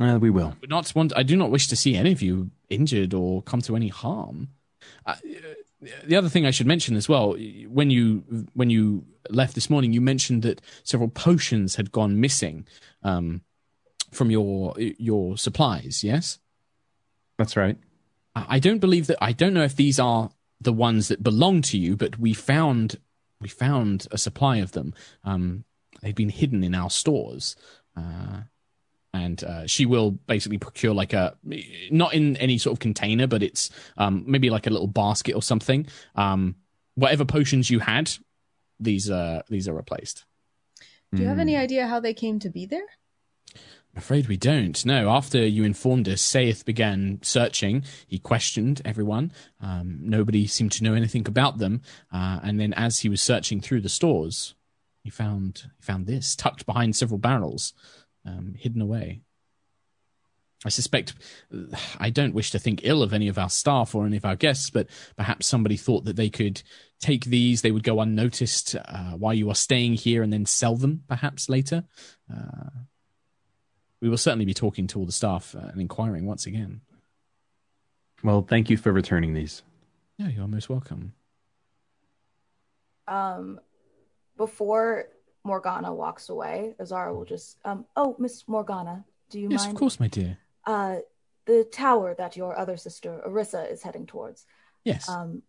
Uh, 0.00 0.18
we 0.20 0.30
will. 0.30 0.56
Not 0.68 0.94
want. 0.94 1.12
I 1.16 1.22
do 1.22 1.36
not 1.36 1.50
wish 1.50 1.68
to 1.68 1.76
see 1.76 1.94
any 1.94 2.12
of 2.12 2.22
you 2.22 2.50
injured 2.68 3.12
or 3.12 3.42
come 3.42 3.60
to 3.62 3.76
any 3.76 3.88
harm. 3.88 4.48
Uh, 5.04 5.16
the 6.04 6.16
other 6.16 6.28
thing 6.28 6.46
I 6.46 6.50
should 6.50 6.66
mention 6.66 6.96
as 6.96 7.08
well, 7.08 7.36
when 7.68 7.90
you 7.90 8.24
when 8.54 8.70
you 8.70 9.04
left 9.28 9.54
this 9.54 9.68
morning, 9.68 9.92
you 9.92 10.00
mentioned 10.00 10.42
that 10.42 10.60
several 10.84 11.08
potions 11.08 11.76
had 11.76 11.92
gone 11.92 12.20
missing 12.20 12.66
um, 13.02 13.42
from 14.10 14.30
your 14.30 14.74
your 14.78 15.36
supplies. 15.36 16.02
Yes, 16.02 16.38
that's 17.36 17.56
right. 17.56 17.76
I 18.34 18.58
don't 18.58 18.78
believe 18.78 19.06
that. 19.08 19.18
I 19.20 19.32
don't 19.32 19.54
know 19.54 19.64
if 19.64 19.76
these 19.76 19.98
are 19.98 20.30
the 20.60 20.72
ones 20.72 21.08
that 21.08 21.22
belong 21.22 21.62
to 21.62 21.78
you, 21.78 21.96
but 21.96 22.18
we 22.18 22.32
found 22.32 22.98
we 23.40 23.48
found 23.48 24.06
a 24.10 24.18
supply 24.18 24.58
of 24.58 24.72
them. 24.72 24.94
Um, 25.24 25.64
they've 26.02 26.14
been 26.14 26.28
hidden 26.28 26.62
in 26.62 26.74
our 26.74 26.90
stores. 26.90 27.56
Uh, 27.96 28.42
and 29.12 29.42
uh, 29.42 29.66
she 29.66 29.86
will 29.86 30.12
basically 30.12 30.58
procure 30.58 30.94
like 30.94 31.12
a 31.12 31.36
not 31.90 32.14
in 32.14 32.36
any 32.36 32.58
sort 32.58 32.72
of 32.74 32.78
container, 32.78 33.26
but 33.26 33.42
it's 33.42 33.70
um, 33.96 34.24
maybe 34.26 34.50
like 34.50 34.66
a 34.66 34.70
little 34.70 34.86
basket 34.86 35.34
or 35.34 35.42
something. 35.42 35.86
Um, 36.14 36.56
whatever 36.94 37.24
potions 37.24 37.70
you 37.70 37.80
had, 37.80 38.12
these 38.78 39.10
uh, 39.10 39.42
these 39.48 39.66
are 39.68 39.74
replaced. 39.74 40.24
Do 41.12 41.22
you 41.22 41.28
have 41.28 41.40
any 41.40 41.54
hmm. 41.54 41.60
idea 41.60 41.88
how 41.88 41.98
they 41.98 42.14
came 42.14 42.38
to 42.38 42.50
be 42.50 42.66
there? 42.66 42.86
I'm 43.92 43.98
afraid 43.98 44.28
we 44.28 44.36
don't. 44.36 44.84
No, 44.86 45.10
after 45.10 45.44
you 45.44 45.64
informed 45.64 46.08
us, 46.08 46.20
Saith 46.20 46.64
began 46.64 47.18
searching. 47.22 47.84
He 48.06 48.18
questioned 48.18 48.80
everyone. 48.84 49.32
Um, 49.60 49.98
nobody 50.00 50.46
seemed 50.46 50.72
to 50.72 50.84
know 50.84 50.94
anything 50.94 51.26
about 51.26 51.58
them. 51.58 51.82
Uh, 52.12 52.38
and 52.42 52.60
then, 52.60 52.72
as 52.74 53.00
he 53.00 53.08
was 53.08 53.20
searching 53.20 53.60
through 53.60 53.80
the 53.80 53.88
stores, 53.88 54.54
he 55.02 55.10
found 55.10 55.70
he 55.76 55.82
found 55.82 56.06
this 56.06 56.36
tucked 56.36 56.66
behind 56.66 56.94
several 56.94 57.18
barrels 57.18 57.72
um, 58.24 58.54
hidden 58.56 58.80
away. 58.80 59.22
I 60.64 60.68
suspect 60.68 61.14
I 61.98 62.10
don't 62.10 62.34
wish 62.34 62.50
to 62.50 62.58
think 62.58 62.82
ill 62.84 63.02
of 63.02 63.14
any 63.14 63.28
of 63.28 63.38
our 63.38 63.48
staff 63.48 63.94
or 63.94 64.04
any 64.04 64.18
of 64.18 64.26
our 64.26 64.36
guests, 64.36 64.68
but 64.68 64.88
perhaps 65.16 65.46
somebody 65.46 65.76
thought 65.76 66.04
that 66.04 66.16
they 66.16 66.28
could 66.28 66.62
take 67.00 67.24
these, 67.24 67.62
they 67.62 67.70
would 67.70 67.82
go 67.82 68.00
unnoticed 68.00 68.76
uh, 68.76 69.12
while 69.12 69.32
you 69.32 69.48
are 69.50 69.54
staying 69.54 69.94
here 69.94 70.22
and 70.22 70.32
then 70.32 70.44
sell 70.44 70.76
them 70.76 71.02
perhaps 71.08 71.48
later. 71.48 71.84
Uh, 72.30 72.68
we 74.00 74.08
will 74.08 74.18
certainly 74.18 74.44
be 74.44 74.54
talking 74.54 74.86
to 74.88 74.98
all 74.98 75.06
the 75.06 75.12
staff 75.12 75.54
uh, 75.54 75.66
and 75.66 75.80
inquiring 75.80 76.26
once 76.26 76.46
again. 76.46 76.80
Well, 78.22 78.42
thank 78.42 78.70
you 78.70 78.76
for 78.76 78.92
returning 78.92 79.34
these. 79.34 79.62
Yeah, 80.18 80.28
you 80.28 80.42
are 80.42 80.48
most 80.48 80.68
welcome. 80.68 81.14
Um, 83.08 83.60
before 84.36 85.08
Morgana 85.44 85.92
walks 85.92 86.28
away, 86.28 86.74
Azara 86.78 87.14
will 87.14 87.24
just, 87.24 87.58
um, 87.64 87.86
oh, 87.96 88.14
Miss 88.18 88.46
Morgana, 88.46 89.04
do 89.30 89.40
you 89.40 89.48
yes, 89.50 89.62
mind? 89.62 89.72
of 89.72 89.78
course, 89.78 89.98
my 89.98 90.08
dear. 90.08 90.38
Uh, 90.66 90.96
the 91.46 91.64
tower 91.64 92.14
that 92.16 92.36
your 92.36 92.56
other 92.56 92.76
sister 92.76 93.20
Arissa 93.26 93.70
is 93.70 93.82
heading 93.82 94.06
towards. 94.06 94.46
Yes. 94.84 95.08
Um, 95.08 95.42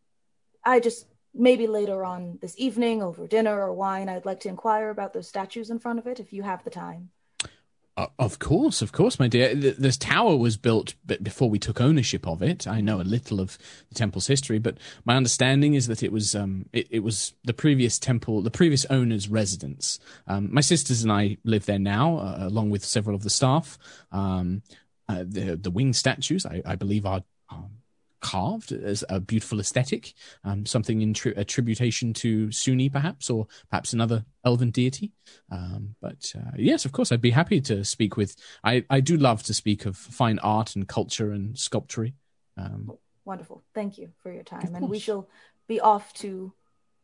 I 0.64 0.80
just 0.80 1.08
maybe 1.34 1.68
later 1.68 2.04
on 2.04 2.40
this 2.42 2.56
evening 2.58 3.02
over 3.02 3.28
dinner 3.28 3.62
or 3.62 3.74
wine, 3.74 4.10
I'd 4.10 4.26
like 4.26 4.42
to 4.42 4.50
inquire 4.50 4.90
about 4.90 5.14
those 5.14 5.28
statues 5.28 5.70
in 5.70 5.80
front 5.80 6.00
of 6.00 6.08
it 6.08 6.20
if 6.20 6.34
you 6.34 6.44
have 6.44 6.64
the 6.64 6.70
time. 6.70 7.10
Uh, 7.97 8.08
of 8.17 8.39
course, 8.39 8.82
of 8.82 8.93
course, 8.93 9.19
my 9.19 9.27
dear. 9.27 9.54
This 9.54 9.97
tower 9.97 10.38
was 10.38 10.56
built 10.56 10.95
before 11.21 11.49
we 11.49 11.60
took 11.60 11.82
ownership 11.82 12.25
of 12.25 12.41
it. 12.41 12.65
I 12.65 12.80
know 12.80 13.01
a 13.01 13.04
little 13.04 13.41
of 13.41 13.58
the 13.89 13.95
temple's 13.95 14.27
history, 14.27 14.60
but 14.60 14.77
my 15.04 15.17
understanding 15.17 15.73
is 15.73 15.88
that 15.88 16.01
it 16.01 16.12
was 16.12 16.34
um, 16.34 16.67
it, 16.71 16.88
it 16.89 16.99
was 16.99 17.34
the 17.43 17.54
previous 17.54 17.99
temple, 17.99 18.41
the 18.41 18.49
previous 18.49 18.86
owner's 18.86 19.27
residence. 19.27 19.99
Um, 20.25 20.54
my 20.54 20.62
sisters 20.62 21.04
and 21.04 21.12
I 21.12 21.38
live 21.43 21.65
there 21.65 21.80
now, 21.80 22.17
uh, 22.17 22.47
along 22.47 22.69
with 22.69 22.86
several 22.86 23.15
of 23.15 23.23
the 23.23 23.30
staff. 23.30 23.77
Um, 24.12 24.63
uh, 25.10 25.25
the 25.27 25.58
the 25.58 25.71
wing 25.71 25.91
statues, 25.91 26.45
I, 26.45 26.62
I 26.65 26.75
believe, 26.75 27.06
are. 27.06 27.23
Um, 27.49 27.81
Carved 28.21 28.71
as 28.71 29.03
a 29.10 29.19
beautiful 29.19 29.60
aesthetic, 29.60 30.13
um, 30.43 30.65
something 30.65 31.01
in 31.01 31.13
tri- 31.13 31.34
attribution 31.36 32.13
to 32.13 32.47
Sune, 32.51 32.89
perhaps, 32.91 33.29
or 33.29 33.47
perhaps 33.69 33.93
another 33.93 34.23
elven 34.45 34.69
deity. 34.71 35.12
Um, 35.51 35.95
but 36.01 36.31
uh, 36.38 36.51
yes, 36.55 36.86
of 36.86 36.91
course, 36.91 37.12
I'd 37.12 37.19
be 37.21 37.31
happy 37.31 37.60
to 37.62 37.84
speak 37.84 38.17
with. 38.17 38.36
I, 38.63 38.86
I 38.89 38.99
do 38.99 39.17
love 39.17 39.43
to 39.43 39.53
speak 39.53 39.86
of 39.86 39.97
fine 39.97 40.39
art 40.39 40.75
and 40.75 40.88
culture 40.88 41.31
and 41.31 41.57
sculpture. 41.57 42.10
Um, 42.57 42.91
Wonderful. 43.25 43.63
Thank 43.73 43.97
you 43.97 44.10
for 44.21 44.31
your 44.31 44.43
time. 44.43 44.75
And 44.75 44.89
we 44.89 44.99
shall 44.99 45.27
be 45.67 45.79
off 45.79 46.13
to 46.15 46.53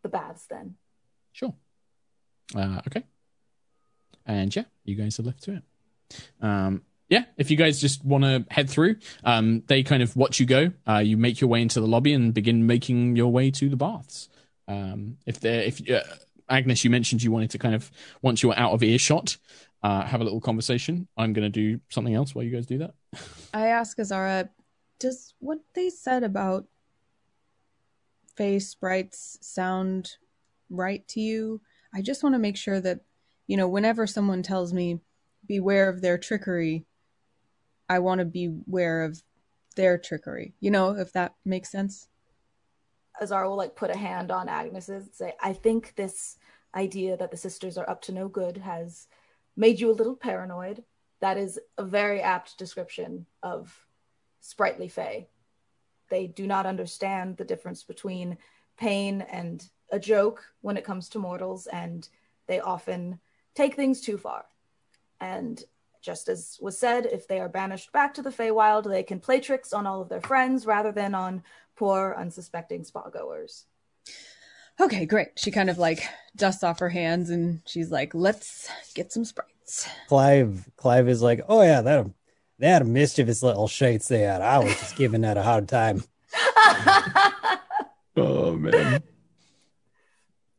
the 0.03 0.09
baths 0.09 0.45
then. 0.49 0.75
sure. 1.31 1.53
Uh, 2.55 2.81
okay. 2.87 3.03
And 4.25 4.55
yeah, 4.55 4.63
you 4.83 4.95
guys 4.95 5.19
are 5.19 5.23
left 5.23 5.43
to 5.43 5.55
it. 5.55 5.63
Um, 6.41 6.83
yeah, 7.09 7.25
if 7.37 7.49
you 7.49 7.57
guys 7.57 7.79
just 7.79 8.03
want 8.03 8.23
to 8.23 8.45
head 8.49 8.69
through, 8.69 8.97
um, 9.23 9.63
they 9.67 9.83
kind 9.83 10.03
of 10.03 10.15
watch 10.15 10.39
you 10.39 10.45
go. 10.45 10.71
Uh, 10.87 10.97
you 10.97 11.17
make 11.17 11.39
your 11.39 11.49
way 11.49 11.61
into 11.61 11.79
the 11.79 11.87
lobby 11.87 12.13
and 12.13 12.33
begin 12.33 12.65
making 12.65 13.15
your 13.15 13.31
way 13.31 13.49
to 13.51 13.69
the 13.69 13.77
baths. 13.77 14.29
Um, 14.67 15.17
if 15.25 15.39
they 15.39 15.67
if 15.67 15.89
uh, 15.89 16.01
Agnis, 16.49 16.83
you 16.83 16.89
mentioned 16.89 17.23
you 17.23 17.31
wanted 17.31 17.51
to 17.51 17.57
kind 17.57 17.75
of 17.75 17.89
once 18.21 18.43
you're 18.43 18.57
out 18.57 18.73
of 18.73 18.83
earshot, 18.83 19.37
uh, 19.83 20.03
have 20.03 20.21
a 20.21 20.23
little 20.23 20.41
conversation. 20.41 21.07
I'm 21.17 21.33
going 21.33 21.49
to 21.49 21.49
do 21.49 21.79
something 21.89 22.13
else 22.13 22.35
while 22.35 22.43
you 22.43 22.51
guys 22.51 22.65
do 22.65 22.79
that. 22.79 22.93
I 23.53 23.67
ask 23.67 23.97
Azara, 23.99 24.49
does 24.99 25.33
what 25.39 25.59
they 25.75 25.89
said 25.89 26.23
about 26.23 26.65
face 28.35 28.69
sprites 28.69 29.37
sound 29.41 30.11
right 30.69 31.07
to 31.09 31.21
you? 31.21 31.61
I 31.93 32.01
just 32.01 32.23
want 32.23 32.35
to 32.35 32.39
make 32.39 32.57
sure 32.57 32.81
that, 32.81 33.01
you 33.47 33.55
know, 33.55 33.67
whenever 33.67 34.07
someone 34.07 34.43
tells 34.43 34.73
me, 34.73 34.99
beware 35.45 35.87
of 35.87 36.01
their 36.01 36.17
trickery, 36.17 36.85
I 37.89 37.99
want 37.99 38.19
to 38.19 38.25
beware 38.25 39.03
of 39.03 39.21
their 39.75 39.97
trickery. 39.97 40.53
You 40.59 40.71
know, 40.71 40.91
if 40.91 41.13
that 41.13 41.35
makes 41.45 41.71
sense. 41.71 42.07
Azar 43.21 43.47
will 43.47 43.57
like 43.57 43.75
put 43.75 43.89
a 43.89 43.97
hand 43.97 44.31
on 44.31 44.47
Agnis's 44.47 45.05
and 45.05 45.13
say, 45.13 45.33
I 45.41 45.53
think 45.53 45.95
this 45.95 46.37
idea 46.75 47.17
that 47.17 47.31
the 47.31 47.37
sisters 47.37 47.77
are 47.77 47.89
up 47.89 48.01
to 48.03 48.11
no 48.11 48.27
good 48.27 48.57
has 48.57 49.07
made 49.55 49.79
you 49.79 49.89
a 49.89 49.93
little 49.93 50.15
paranoid. 50.15 50.83
That 51.19 51.37
is 51.37 51.59
a 51.77 51.83
very 51.83 52.21
apt 52.21 52.57
description 52.57 53.25
of 53.41 53.75
sprightly 54.39 54.87
fae. 54.87 55.27
They 56.09 56.27
do 56.27 56.45
not 56.45 56.65
understand 56.65 57.37
the 57.37 57.45
difference 57.45 57.83
between 57.83 58.37
pain 58.77 59.21
and 59.21 59.67
a 59.91 59.99
joke 59.99 60.43
when 60.61 60.77
it 60.77 60.85
comes 60.85 61.09
to 61.09 61.19
mortals, 61.19 61.67
and 61.67 62.07
they 62.45 62.59
often 62.59 63.19
take 63.55 63.75
things 63.75 64.01
too 64.01 64.17
far. 64.17 64.45
And 65.19 65.63
just 66.07 66.29
as 66.29 66.57
was 66.61 66.79
said, 66.79 67.05
if 67.05 67.27
they 67.27 67.37
are 67.37 67.49
banished 67.49 67.91
back 67.91 68.13
to 68.13 68.21
the 68.21 68.29
Feywild, 68.29 68.85
they 68.85 69.03
can 69.03 69.19
play 69.19 69.41
tricks 69.41 69.73
on 69.73 69.85
all 69.85 70.01
of 70.01 70.07
their 70.07 70.21
friends 70.21 70.65
rather 70.65 70.93
than 70.93 71.13
on 71.13 71.43
poor, 71.75 72.15
unsuspecting 72.17 72.85
spa 72.85 73.09
goers. 73.09 73.65
Okay, 74.79 75.05
great. 75.05 75.37
She 75.37 75.51
kind 75.51 75.69
of 75.69 75.77
like 75.77 76.01
dusts 76.33 76.63
off 76.63 76.79
her 76.79 76.87
hands 76.87 77.29
and 77.29 77.61
she's 77.65 77.91
like, 77.91 78.15
let's 78.15 78.69
get 78.95 79.11
some 79.11 79.25
sprites. 79.25 79.89
Clive 80.07 80.69
Clive 80.77 81.09
is 81.09 81.21
like, 81.21 81.41
oh 81.49 81.61
yeah, 81.61 81.81
that 81.81 82.09
that 82.59 82.87
mischievous 82.87 83.43
little 83.43 83.67
shates 83.67 84.07
they 84.07 84.21
had. 84.21 84.41
I 84.41 84.59
was 84.59 84.79
just 84.79 84.95
giving 84.95 85.21
that 85.21 85.37
a 85.37 85.43
hard 85.43 85.67
time. 85.67 86.03
Oh 88.19 88.53
man. 88.53 89.03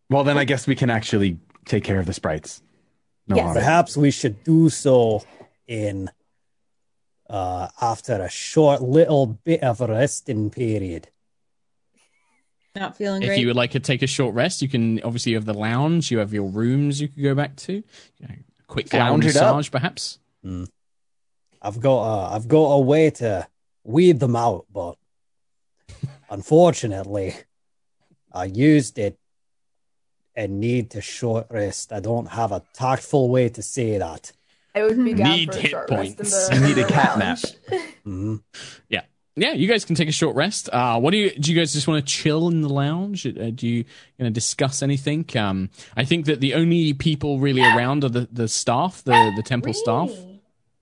well, 0.08 0.22
then 0.22 0.38
I 0.38 0.44
guess 0.44 0.68
we 0.68 0.76
can 0.76 0.90
actually 0.90 1.38
take 1.64 1.82
care 1.82 1.98
of 1.98 2.06
the 2.06 2.12
sprites. 2.12 2.62
No 3.26 3.34
Yes. 3.34 3.54
Perhaps 3.54 3.96
we 3.96 4.12
should 4.12 4.42
do 4.44 4.68
so 4.68 5.22
in 5.68 6.10
uh 7.30 7.68
after 7.80 8.14
a 8.22 8.28
short 8.30 8.82
little 8.82 9.26
bit 9.26 9.62
of 9.62 9.80
a 9.80 9.86
resting 9.86 10.50
period. 10.50 11.08
Not 12.74 12.96
feeling 12.96 13.22
If 13.22 13.28
great. 13.28 13.40
you 13.40 13.46
would 13.48 13.56
like 13.56 13.72
to 13.72 13.80
take 13.80 14.02
a 14.02 14.06
short 14.06 14.34
rest, 14.34 14.62
you 14.62 14.68
can 14.68 15.02
obviously 15.02 15.32
you 15.32 15.36
have 15.38 15.44
the 15.46 15.54
lounge, 15.54 16.10
you 16.10 16.18
have 16.18 16.32
your 16.32 16.46
rooms 16.48 17.00
you 17.00 17.08
could 17.08 17.22
go 17.22 17.34
back 17.34 17.56
to. 17.56 17.72
You 17.72 18.28
know, 18.28 18.34
quick 18.68 18.92
Lounge 18.92 19.24
lounge 19.24 19.26
it 19.26 19.36
up. 19.36 19.56
massage, 19.56 19.70
perhaps. 19.70 20.18
I've 21.60 21.80
got 21.80 22.02
uh, 22.02 22.34
I've 22.34 22.46
got 22.48 22.66
a 22.72 22.78
way 22.80 23.10
to 23.10 23.46
weed 23.84 24.20
them 24.20 24.36
out, 24.36 24.66
but 24.72 24.96
unfortunately, 26.30 27.34
I 28.32 28.44
used 28.44 28.98
it 28.98 29.18
and 30.36 30.60
need 30.60 30.90
to 30.92 31.00
short 31.00 31.48
rest. 31.50 31.92
I 31.92 31.98
don't 32.00 32.28
have 32.28 32.52
a 32.52 32.62
tactful 32.74 33.28
way 33.28 33.48
to 33.48 33.62
say 33.62 33.98
that. 33.98 34.32
I 34.78 34.82
would 34.84 35.04
be 35.04 35.14
down 35.14 35.30
Need 35.36 35.52
for 35.52 35.58
a 35.58 35.62
hit 35.62 35.70
short 35.70 35.90
rest 35.90 36.10
in 36.10 36.14
points. 36.16 36.48
the, 36.48 36.54
You 36.54 36.60
need 36.62 36.78
a 36.78 36.82
the 36.84 36.88
cat 36.92 37.18
lounge. 37.18 37.44
Mhm. 38.06 38.42
Yeah, 39.40 39.52
you 39.52 39.68
guys 39.68 39.84
can 39.84 39.94
take 39.94 40.08
a 40.08 40.12
short 40.12 40.34
rest. 40.34 40.68
Uh, 40.72 40.98
what 40.98 41.12
do 41.12 41.16
you 41.16 41.30
do? 41.30 41.52
You 41.52 41.60
guys 41.60 41.72
just 41.72 41.86
want 41.86 42.04
to 42.04 42.12
chill 42.12 42.48
in 42.48 42.60
the 42.60 42.68
lounge? 42.68 43.24
Uh, 43.24 43.50
do 43.54 43.68
you 43.68 43.84
going 44.18 44.24
to 44.24 44.30
discuss 44.30 44.82
anything? 44.82 45.24
Um, 45.36 45.70
I 45.96 46.04
think 46.04 46.26
that 46.26 46.40
the 46.40 46.54
only 46.54 46.92
people 46.92 47.38
really 47.38 47.62
around 47.62 48.02
are 48.02 48.08
the, 48.08 48.26
the 48.32 48.48
staff, 48.48 49.04
the 49.04 49.32
the 49.36 49.42
temple 49.44 49.74
staff. 49.74 50.10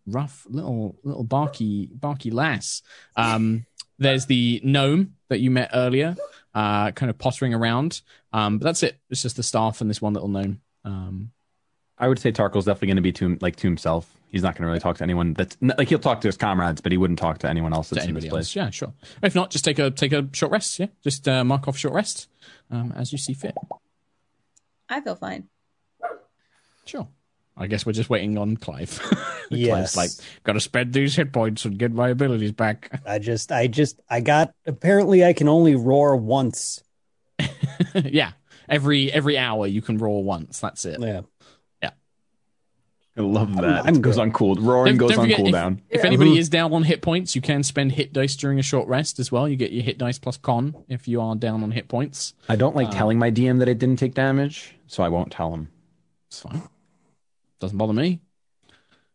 Rough 0.06 0.46
little 0.48 0.96
little 1.02 1.24
barky 1.24 1.90
barky 1.92 2.30
lass. 2.30 2.80
Um, 3.14 3.66
there's 3.98 4.24
the 4.24 4.62
gnome 4.64 5.16
that 5.28 5.40
you 5.40 5.50
met 5.50 5.70
earlier, 5.74 6.16
uh, 6.54 6.92
kind 6.92 7.10
of 7.10 7.18
pottering 7.18 7.52
around. 7.52 8.00
Um, 8.32 8.56
but 8.56 8.64
that's 8.64 8.82
it. 8.82 8.98
It's 9.10 9.20
just 9.20 9.36
the 9.36 9.42
staff 9.42 9.82
and 9.82 9.90
this 9.90 10.00
one 10.00 10.14
little 10.14 10.28
gnome. 10.28 10.60
Um, 10.82 11.30
I 11.98 12.08
would 12.08 12.18
say 12.18 12.30
Tarkhal's 12.32 12.66
definitely 12.66 12.88
going 12.88 12.96
to 12.96 13.02
be 13.02 13.12
to 13.12 13.38
like 13.40 13.56
to 13.56 13.66
himself. 13.66 14.10
He's 14.30 14.42
not 14.42 14.54
going 14.54 14.62
to 14.62 14.66
really 14.66 14.80
talk 14.80 14.98
to 14.98 15.02
anyone. 15.04 15.32
That's 15.32 15.56
like 15.60 15.88
he'll 15.88 15.98
talk 15.98 16.20
to 16.22 16.28
his 16.28 16.36
comrades, 16.36 16.80
but 16.80 16.92
he 16.92 16.98
wouldn't 16.98 17.18
talk 17.18 17.38
to 17.38 17.48
anyone 17.48 17.72
else 17.72 17.88
to 17.88 17.94
in 17.94 17.96
this 17.96 18.04
anybody 18.04 18.28
place. 18.28 18.46
else. 18.48 18.56
Yeah, 18.56 18.70
sure. 18.70 18.92
If 19.22 19.34
not, 19.34 19.50
just 19.50 19.64
take 19.64 19.78
a 19.78 19.90
take 19.90 20.12
a 20.12 20.28
short 20.32 20.52
rest. 20.52 20.78
Yeah, 20.78 20.86
just 21.02 21.26
uh, 21.26 21.42
mark 21.44 21.68
off 21.68 21.76
short 21.78 21.94
rest 21.94 22.28
um, 22.70 22.92
as 22.96 23.12
you 23.12 23.18
see 23.18 23.32
fit. 23.32 23.56
I 24.88 25.00
feel 25.00 25.14
fine. 25.16 25.48
Sure. 26.84 27.08
I 27.56 27.66
guess 27.66 27.86
we're 27.86 27.92
just 27.92 28.10
waiting 28.10 28.38
on 28.38 28.56
Clive. 28.56 29.00
Yes. 29.48 29.94
Clive's 29.94 29.96
like, 29.96 30.26
gotta 30.42 30.58
spend 30.58 30.92
these 30.92 31.14
hit 31.14 31.32
points 31.32 31.64
and 31.64 31.78
get 31.78 31.92
my 31.92 32.08
abilities 32.08 32.50
back. 32.50 33.00
I 33.06 33.20
just 33.20 33.52
I 33.52 33.68
just 33.68 34.00
I 34.10 34.20
got 34.20 34.52
apparently 34.66 35.24
I 35.24 35.34
can 35.34 35.46
only 35.46 35.76
roar 35.76 36.16
once. 36.16 36.82
yeah. 37.94 38.32
Every 38.68 39.12
every 39.12 39.38
hour 39.38 39.68
you 39.68 39.80
can 39.82 39.98
roar 39.98 40.24
once. 40.24 40.58
That's 40.58 40.84
it. 40.84 40.98
Yeah. 40.98 41.20
I 43.18 43.22
love 43.22 43.56
that. 43.56 43.86
I'm 43.86 44.00
goes 44.02 44.18
on 44.18 44.30
cool. 44.32 44.56
Roaring 44.56 44.96
Don't- 44.98 45.08
goes 45.08 45.16
don't 45.16 45.32
on 45.32 45.38
cooldown. 45.38 45.78
If 45.88 46.00
Yeah. 46.02 46.06
anybody 46.08 46.36
is 46.38 46.48
down 46.50 46.72
on 46.74 46.82
hit 46.82 47.00
points, 47.00 47.34
you 47.34 47.40
can 47.40 47.62
spend 47.62 47.92
hit 47.92 48.12
dice 48.12 48.36
during 48.36 48.58
a 48.58 48.62
short 48.62 48.86
rest 48.88 49.18
as 49.18 49.32
well. 49.32 49.48
You 49.48 49.56
get 49.56 49.72
your 49.72 49.82
hit 49.82 49.96
dice 49.96 50.18
plus 50.18 50.36
con 50.36 50.74
if 50.88 51.08
you 51.08 51.20
are 51.22 51.34
down 51.34 51.62
on 51.62 51.70
hit 51.70 51.88
points. 51.88 52.34
I 52.48 52.56
don't 52.56 52.76
like 52.76 52.88
Uh, 52.88 52.92
telling 52.92 53.18
my 53.18 53.30
DM 53.30 53.58
that 53.60 53.68
I 53.68 53.72
didn't 53.72 53.98
take 53.98 54.12
damage, 54.14 54.74
so 54.86 55.02
I 55.02 55.08
won't 55.08 55.32
tell 55.32 55.54
him. 55.54 55.68
It's 56.28 56.40
fine. 56.40 56.62
Doesn't 57.58 57.78
bother 57.78 57.94
me. 57.94 58.20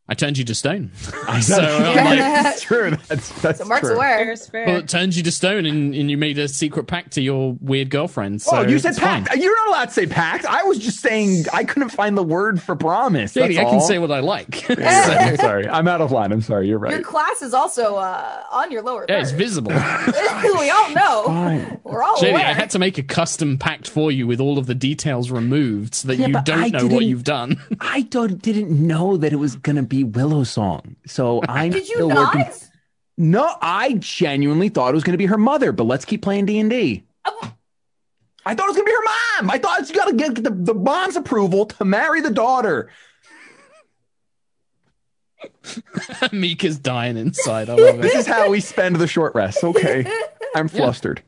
I 0.10 0.14
turned 0.14 0.38
you 0.38 0.44
to 0.46 0.56
stone. 0.56 0.92
I 1.28 1.40
so 1.42 1.62
know. 1.62 1.68
I'm 1.94 1.96
like, 2.06 2.20
that's 2.20 2.62
true. 2.64 2.92
That's 3.08 3.30
that's 3.42 3.60
So 3.60 3.66
Mark's 3.66 3.88
true. 3.88 3.96
aware. 3.96 4.18
Fair's 4.26 4.48
fair. 4.50 4.66
well, 4.66 4.76
it 4.78 4.90
turned 4.90 5.16
you 5.16 5.24
to 5.24 5.32
stone, 5.32 5.66
and, 5.66 5.96
and 5.96 6.12
you 6.12 6.18
made 6.18 6.38
a 6.38 6.50
secret 6.50 6.88
pact 6.88 7.12
to 7.14 7.22
your 7.22 7.56
weird 7.62 7.90
girlfriend. 7.90 8.42
So 8.42 8.58
oh, 8.58 8.62
you 8.68 8.78
said 8.80 8.90
it's 8.90 9.00
fine. 9.00 9.24
pact. 9.24 9.40
You're 9.40 9.56
not 9.56 9.68
allowed 9.70 9.86
to 9.86 9.92
say 9.92 10.08
pact. 10.08 10.46
I 10.46 10.64
was 10.64 10.80
just 10.80 11.00
saying 11.00 11.46
I 11.54 11.64
couldn't 11.64 11.90
find 11.90 12.18
the 12.18 12.24
word 12.24 12.62
for 12.62 12.76
promise. 12.76 13.32
Sadie, 13.34 13.56
That's 13.56 13.68
I 13.68 13.70
can 13.72 13.80
say 13.82 14.00
what 14.00 14.12
I 14.12 14.20
like. 14.20 14.68
Yeah, 14.82 15.06
So- 15.06 15.14
I'm 15.14 15.38
sorry. 15.38 15.68
I'm 15.70 15.88
out 15.88 16.02
of 16.02 16.12
line. 16.12 16.32
I'm 16.34 16.42
sorry. 16.42 16.68
You're 16.68 16.80
right. 16.80 16.92
Your 16.92 17.02
class 17.04 17.42
is 17.42 17.54
also 17.54 17.96
uh, 17.96 18.44
on 18.52 18.72
your 18.72 18.82
lower 18.82 19.06
yeah, 19.08 19.22
it's 19.22 19.32
visible. 19.32 19.72
we 19.72 20.70
all 20.70 20.90
know. 20.94 21.24
Fine. 21.28 21.80
We're 21.84 22.04
all 22.04 22.18
Shady, 22.18 22.32
aware. 22.32 22.46
I 22.48 22.54
had 22.54 22.70
to 22.72 22.80
make 22.80 22.98
a 22.98 23.04
custom 23.04 23.58
pact 23.58 23.88
for 23.88 24.12
you 24.12 24.28
with 24.28 24.40
all 24.42 24.58
of 24.58 24.66
the 24.66 24.76
details 24.76 25.30
removed 25.32 25.96
so 25.96 26.08
that 26.10 26.18
Yeah, 26.18 26.28
you 26.28 26.34
don't 26.44 26.50
I 26.64 26.68
know 26.70 26.88
what 26.88 27.06
you've 27.06 27.24
done. 27.24 27.62
I 27.80 28.02
don't, 28.02 28.42
didn't 28.42 28.72
know 28.72 29.18
that 29.18 29.32
it 29.32 29.38
was 29.38 29.56
gonna 29.56 29.84
be 29.84 30.01
Willow 30.04 30.44
Song. 30.44 30.96
So 31.06 31.42
I'm 31.48 31.72
Did 31.72 31.88
you 31.88 31.96
still 31.96 32.10
not? 32.10 32.36
working. 32.36 32.54
No, 33.18 33.54
I 33.62 33.94
genuinely 34.00 34.70
thought 34.70 34.90
it 34.90 34.96
was 34.96 35.04
gonna 35.04 35.18
be 35.18 35.28
her 35.28 35.38
mother. 35.38 35.72
But 35.72 35.84
let's 35.86 36.06
keep 36.06 36.22
playing 36.22 36.46
D 36.46 36.60
and 36.60 36.70
D. 36.70 37.04
Oh. 37.26 37.54
I 38.46 38.56
thought 38.56 38.66
it 38.66 38.70
was 38.70 38.78
gonna 38.78 38.86
be 38.86 38.92
her 38.92 39.42
mom. 39.44 39.52
I 39.52 39.58
thought 39.60 39.88
you 39.90 39.96
gotta 39.96 40.14
get 40.14 40.36
the, 40.44 40.50
the 40.50 40.74
mom's 40.74 41.16
approval 41.16 41.68
to 41.68 41.86
marry 41.86 42.22
the 42.22 42.32
daughter. 42.32 42.90
Meek 46.32 46.64
is 46.64 46.80
dying 46.80 47.18
inside. 47.18 47.70
I 47.70 47.76
love 47.76 48.02
This 48.02 48.16
is 48.16 48.28
how 48.28 48.50
we 48.50 48.60
spend 48.60 48.96
the 48.98 49.08
short 49.08 49.36
rest. 49.36 49.64
Okay, 49.64 50.06
I'm 50.56 50.68
flustered. 50.68 51.22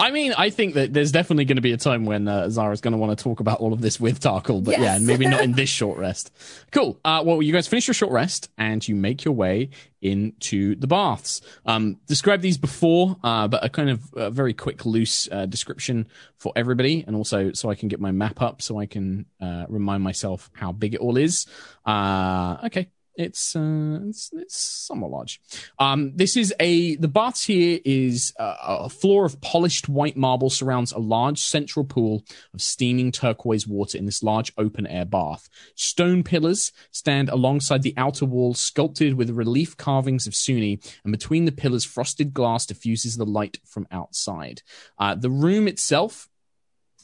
I 0.00 0.10
mean, 0.10 0.32
I 0.36 0.50
think 0.50 0.74
that 0.74 0.92
there's 0.92 1.12
definitely 1.12 1.44
going 1.44 1.56
to 1.56 1.62
be 1.62 1.72
a 1.72 1.76
time 1.76 2.04
when 2.06 2.26
uh, 2.26 2.48
Zara's 2.48 2.80
going 2.80 2.92
to 2.92 2.98
want 2.98 3.16
to 3.16 3.22
talk 3.22 3.40
about 3.40 3.60
all 3.60 3.72
of 3.72 3.80
this 3.80 4.00
with 4.00 4.18
Tarkhal, 4.20 4.64
but 4.64 4.72
yeah, 4.78 4.94
Yes. 4.94 5.02
maybe 5.02 5.26
not 5.28 5.42
in 5.42 5.52
this 5.52 5.68
short 5.80 5.98
rest. 5.98 6.32
Cool. 6.72 6.98
Uh, 7.04 7.22
well, 7.24 7.42
you 7.42 7.52
guys 7.52 7.68
finish 7.68 7.86
your 7.86 7.94
short 7.94 8.10
rest 8.12 8.48
and 8.56 8.86
you 8.88 8.96
make 8.96 9.24
your 9.24 9.34
way 9.34 9.68
into 10.02 10.74
the 10.76 10.86
baths. 10.86 11.42
Um, 11.66 11.98
described 12.06 12.42
these 12.42 12.56
before, 12.56 13.16
uh, 13.22 13.46
but 13.48 13.62
a 13.64 13.68
kind 13.68 13.90
of 13.90 14.14
uh, 14.14 14.30
very 14.30 14.54
quick, 14.54 14.86
loose 14.86 15.28
uh, 15.30 15.44
description 15.46 16.08
for 16.38 16.52
everybody, 16.56 17.04
and 17.06 17.14
also 17.14 17.52
so 17.52 17.68
I 17.70 17.74
can 17.74 17.88
get 17.88 18.00
my 18.00 18.10
map 18.10 18.40
up 18.40 18.62
so 18.62 18.78
I 18.78 18.86
can 18.86 19.26
uh, 19.40 19.66
remind 19.68 20.02
myself 20.02 20.50
how 20.54 20.72
big 20.72 20.94
it 20.94 21.00
all 21.00 21.18
is. 21.18 21.46
Uh, 21.84 22.56
okay. 22.64 22.88
It's, 23.20 23.54
uh, 23.54 24.00
it's 24.08 24.30
it's 24.32 24.56
somewhat 24.56 25.10
large. 25.10 25.40
Um, 25.78 26.12
this 26.16 26.38
is 26.38 26.54
a 26.58 26.96
the 26.96 27.08
baths 27.08 27.44
here 27.44 27.78
is 27.84 28.32
uh, 28.38 28.56
a 28.60 28.88
floor 28.88 29.26
of 29.26 29.40
polished 29.42 29.90
white 29.90 30.16
marble 30.16 30.48
surrounds 30.48 30.90
a 30.92 30.98
large 30.98 31.38
central 31.38 31.84
pool 31.84 32.24
of 32.54 32.62
steaming 32.62 33.12
turquoise 33.12 33.66
water 33.66 33.98
in 33.98 34.06
this 34.06 34.22
large 34.22 34.52
open 34.56 34.86
air 34.86 35.04
bath. 35.04 35.50
Stone 35.74 36.24
pillars 36.24 36.72
stand 36.92 37.28
alongside 37.28 37.82
the 37.82 37.94
outer 37.98 38.24
wall, 38.24 38.54
sculpted 38.54 39.14
with 39.14 39.28
relief 39.28 39.76
carvings 39.76 40.26
of 40.26 40.34
Sune, 40.34 40.80
and 41.04 41.12
between 41.12 41.44
the 41.44 41.52
pillars, 41.52 41.84
frosted 41.84 42.32
glass 42.32 42.64
diffuses 42.64 43.18
the 43.18 43.26
light 43.26 43.58
from 43.66 43.86
outside. 43.90 44.62
Uh, 44.98 45.14
the 45.14 45.30
room 45.30 45.68
itself 45.68 46.30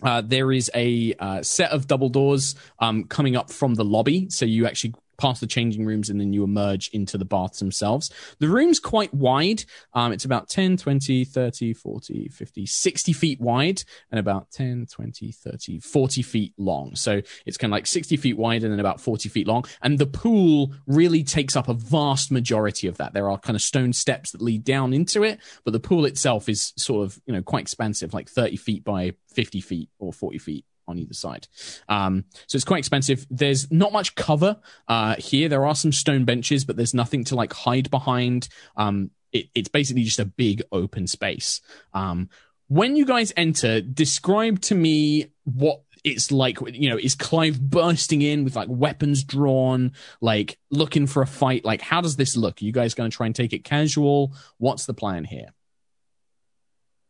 uh, 0.02 0.20
there 0.20 0.52
is 0.52 0.70
a 0.74 1.14
uh, 1.18 1.42
set 1.42 1.70
of 1.70 1.86
double 1.86 2.08
doors 2.08 2.54
um, 2.78 3.04
coming 3.04 3.36
up 3.36 3.50
from 3.50 3.74
the 3.74 3.84
lobby. 3.84 4.28
So 4.28 4.44
you 4.44 4.66
actually 4.66 4.94
pass 5.18 5.40
the 5.40 5.46
changing 5.46 5.84
rooms 5.84 6.10
and 6.10 6.20
then 6.20 6.32
you 6.32 6.44
emerge 6.44 6.88
into 6.88 7.18
the 7.18 7.24
baths 7.24 7.58
themselves. 7.58 8.10
The 8.38 8.48
room's 8.48 8.80
quite 8.80 9.12
wide. 9.14 9.64
Um, 9.94 10.12
it's 10.12 10.24
about 10.24 10.48
10, 10.48 10.76
20, 10.76 11.24
30, 11.24 11.72
40, 11.72 12.28
50, 12.28 12.66
60 12.66 13.12
feet 13.12 13.40
wide 13.40 13.82
and 14.10 14.18
about 14.18 14.50
10, 14.50 14.86
20, 14.90 15.32
30, 15.32 15.80
40 15.80 16.22
feet 16.22 16.54
long. 16.58 16.94
So 16.94 17.22
it's 17.44 17.56
kind 17.56 17.72
of 17.72 17.76
like 17.76 17.86
60 17.86 18.16
feet 18.16 18.36
wide 18.36 18.62
and 18.62 18.72
then 18.72 18.80
about 18.80 19.00
40 19.00 19.28
feet 19.28 19.46
long. 19.46 19.64
And 19.82 19.98
the 19.98 20.06
pool 20.06 20.72
really 20.86 21.24
takes 21.24 21.56
up 21.56 21.68
a 21.68 21.74
vast 21.74 22.30
majority 22.30 22.86
of 22.86 22.96
that. 22.98 23.12
There 23.12 23.30
are 23.30 23.38
kind 23.38 23.56
of 23.56 23.62
stone 23.62 23.92
steps 23.92 24.32
that 24.32 24.42
lead 24.42 24.64
down 24.64 24.92
into 24.92 25.22
it, 25.22 25.40
but 25.64 25.72
the 25.72 25.80
pool 25.80 26.04
itself 26.04 26.48
is 26.48 26.72
sort 26.76 27.04
of, 27.04 27.20
you 27.26 27.32
know, 27.32 27.42
quite 27.42 27.62
expansive, 27.62 28.14
like 28.14 28.28
30 28.28 28.56
feet 28.56 28.84
by 28.84 29.12
50 29.28 29.60
feet 29.60 29.90
or 29.98 30.12
40 30.12 30.38
feet 30.38 30.64
on 30.88 30.98
either 30.98 31.14
side. 31.14 31.48
Um, 31.88 32.24
so 32.46 32.56
it's 32.56 32.64
quite 32.64 32.78
expensive. 32.78 33.26
There's 33.30 33.70
not 33.70 33.92
much 33.92 34.14
cover 34.14 34.58
uh, 34.88 35.16
here. 35.18 35.48
There 35.48 35.66
are 35.66 35.74
some 35.74 35.92
stone 35.92 36.24
benches, 36.24 36.64
but 36.64 36.76
there's 36.76 36.94
nothing 36.94 37.24
to 37.24 37.34
like 37.34 37.52
hide 37.52 37.90
behind. 37.90 38.48
Um, 38.76 39.10
it, 39.32 39.46
it's 39.54 39.68
basically 39.68 40.04
just 40.04 40.18
a 40.18 40.24
big 40.24 40.62
open 40.72 41.06
space. 41.06 41.60
Um, 41.92 42.28
when 42.68 42.96
you 42.96 43.04
guys 43.04 43.32
enter, 43.36 43.80
describe 43.80 44.60
to 44.62 44.74
me 44.74 45.32
what 45.44 45.82
it's 46.04 46.32
like. 46.32 46.58
You 46.72 46.90
know, 46.90 46.98
is 46.98 47.14
Clive 47.14 47.60
bursting 47.60 48.22
in 48.22 48.44
with 48.44 48.56
like 48.56 48.68
weapons 48.68 49.22
drawn, 49.24 49.92
like 50.20 50.58
looking 50.70 51.06
for 51.06 51.22
a 51.22 51.26
fight? 51.26 51.64
Like, 51.64 51.80
how 51.80 52.00
does 52.00 52.16
this 52.16 52.36
look? 52.36 52.60
Are 52.60 52.64
you 52.64 52.72
guys 52.72 52.94
going 52.94 53.10
to 53.10 53.16
try 53.16 53.26
and 53.26 53.34
take 53.34 53.52
it 53.52 53.64
casual? 53.64 54.32
What's 54.58 54.86
the 54.86 54.94
plan 54.94 55.24
here? 55.24 55.48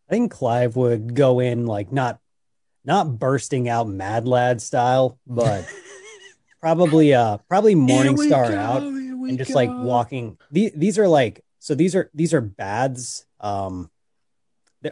I 0.08 0.12
think 0.12 0.30
Clive 0.32 0.76
would 0.76 1.14
go 1.14 1.40
in 1.40 1.66
like 1.66 1.90
not 1.90 2.20
not 2.86 3.18
bursting 3.18 3.68
out 3.68 3.88
Mad 3.88 4.26
Lad 4.26 4.62
style, 4.62 5.18
but 5.26 5.66
probably 6.60 7.14
uh 7.14 7.38
probably 7.48 7.74
Morning 7.74 8.16
Star 8.16 8.52
out 8.52 8.82
and 8.82 9.38
just 9.38 9.54
like 9.54 9.70
walking. 9.70 10.38
These 10.50 10.72
these 10.74 10.98
are 10.98 11.08
like 11.08 11.44
so 11.58 11.74
these 11.74 11.94
are 11.94 12.10
these 12.14 12.32
are 12.32 12.40
baths. 12.40 13.26
Um, 13.40 13.90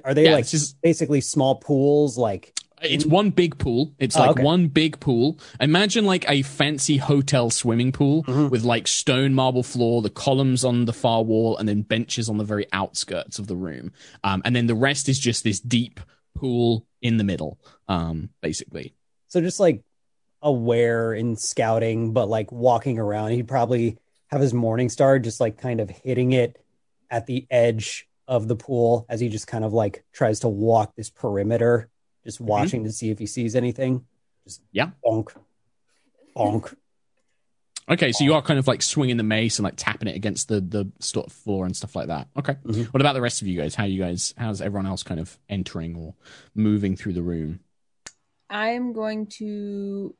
are 0.04 0.12
they 0.14 0.24
Yeah, 0.24 0.32
like 0.32 0.46
just 0.48 0.80
basically 0.82 1.20
small 1.20 1.54
pools? 1.56 2.18
Like 2.18 2.52
It's 2.82 3.06
one 3.06 3.30
big 3.30 3.58
pool. 3.58 3.94
It's 3.98 4.16
Oh, 4.16 4.20
like 4.20 4.30
okay. 4.32 4.42
one 4.42 4.66
big 4.68 4.98
pool. 5.00 5.38
Imagine 5.60 6.04
like 6.04 6.28
a 6.28 6.42
fancy 6.42 6.96
hotel 6.96 7.48
swimming 7.50 7.92
pool 7.92 8.24
Mhm. 8.24 8.50
with 8.50 8.64
like 8.64 8.88
stone 8.88 9.34
marble 9.34 9.62
floor, 9.62 10.02
the 10.02 10.10
columns 10.10 10.64
on 10.64 10.84
the 10.84 10.92
far 10.92 11.22
wall, 11.22 11.56
and 11.56 11.68
then 11.68 11.82
benches 11.82 12.28
on 12.28 12.38
the 12.38 12.44
very 12.44 12.66
outskirts 12.72 13.38
of 13.38 13.46
the 13.46 13.56
room. 13.56 13.92
Um, 14.24 14.42
and 14.44 14.54
then 14.56 14.66
the 14.66 14.74
rest 14.74 15.08
is 15.08 15.18
just 15.18 15.44
this 15.44 15.60
deep 15.60 16.00
pool 16.34 16.86
in 17.02 17.16
the 17.16 17.24
middle, 17.24 17.58
um, 17.88 18.30
basically. 18.40 18.94
so 19.28 19.40
just 19.40 19.60
like 19.60 19.82
aware 20.42 21.14
in 21.14 21.36
scouting, 21.36 22.12
but 22.12 22.28
like 22.28 22.52
walking 22.52 22.98
around. 22.98 23.30
He'd 23.32 23.48
probably 23.48 23.96
have 24.28 24.40
his 24.40 24.52
Morning 24.54 24.88
Star 24.88 25.18
just 25.18 25.40
like 25.40 25.58
kind 25.58 25.80
of 25.80 25.88
hitting 25.88 26.32
it 26.32 26.62
at 27.10 27.26
the 27.26 27.46
edge 27.50 28.06
of 28.28 28.48
the 28.48 28.56
pool 28.56 29.06
as 29.08 29.20
he 29.20 29.28
just 29.28 29.46
kind 29.46 29.64
of 29.64 29.72
like 29.72 30.04
tries 30.12 30.40
to 30.40 30.48
walk 30.48 30.94
this 30.96 31.08
perimeter, 31.10 31.88
just 32.24 32.40
watching 32.40 32.84
to 32.84 32.92
see 32.92 33.10
if 33.10 33.18
he 33.18 33.26
sees 33.26 33.54
anything. 33.56 34.04
Just 34.44 34.60
Yeah. 34.72 34.90
bonk, 35.04 35.34
bonk. 36.36 36.74
Okay, 37.90 38.12
so 38.12 38.24
you 38.24 38.32
are 38.32 38.40
kind 38.40 38.58
of 38.58 38.66
like 38.66 38.80
swinging 38.80 39.18
the 39.18 39.22
mace 39.22 39.58
and 39.58 39.64
like 39.64 39.74
tapping 39.76 40.08
it 40.08 40.16
against 40.16 40.48
the 40.48 40.60
the 40.60 40.90
sort 41.00 41.26
of 41.26 41.32
floor 41.32 41.66
and 41.66 41.76
stuff 41.76 41.94
like 41.94 42.06
that. 42.06 42.28
Okay. 42.36 42.54
Mhm. 42.64 42.86
What 42.86 43.00
about 43.02 43.12
the 43.12 43.20
rest 43.20 43.42
of 43.42 43.48
you 43.48 43.60
guys? 43.60 43.74
How 43.74 43.84
you 43.84 44.00
guys? 44.02 44.32
How's 44.38 44.62
everyone 44.62 44.86
else 44.86 45.02
kind 45.02 45.20
of 45.20 45.38
entering 45.50 45.94
or 45.94 46.14
moving 46.54 46.96
through 46.96 47.12
the 47.12 47.22
room? 47.22 47.60
I'm 48.48 48.92
going 48.94 49.26
to 49.38 50.14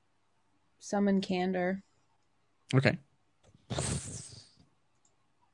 summon 0.79 1.23
Candor. 1.23 1.83
Okay. 2.75 2.99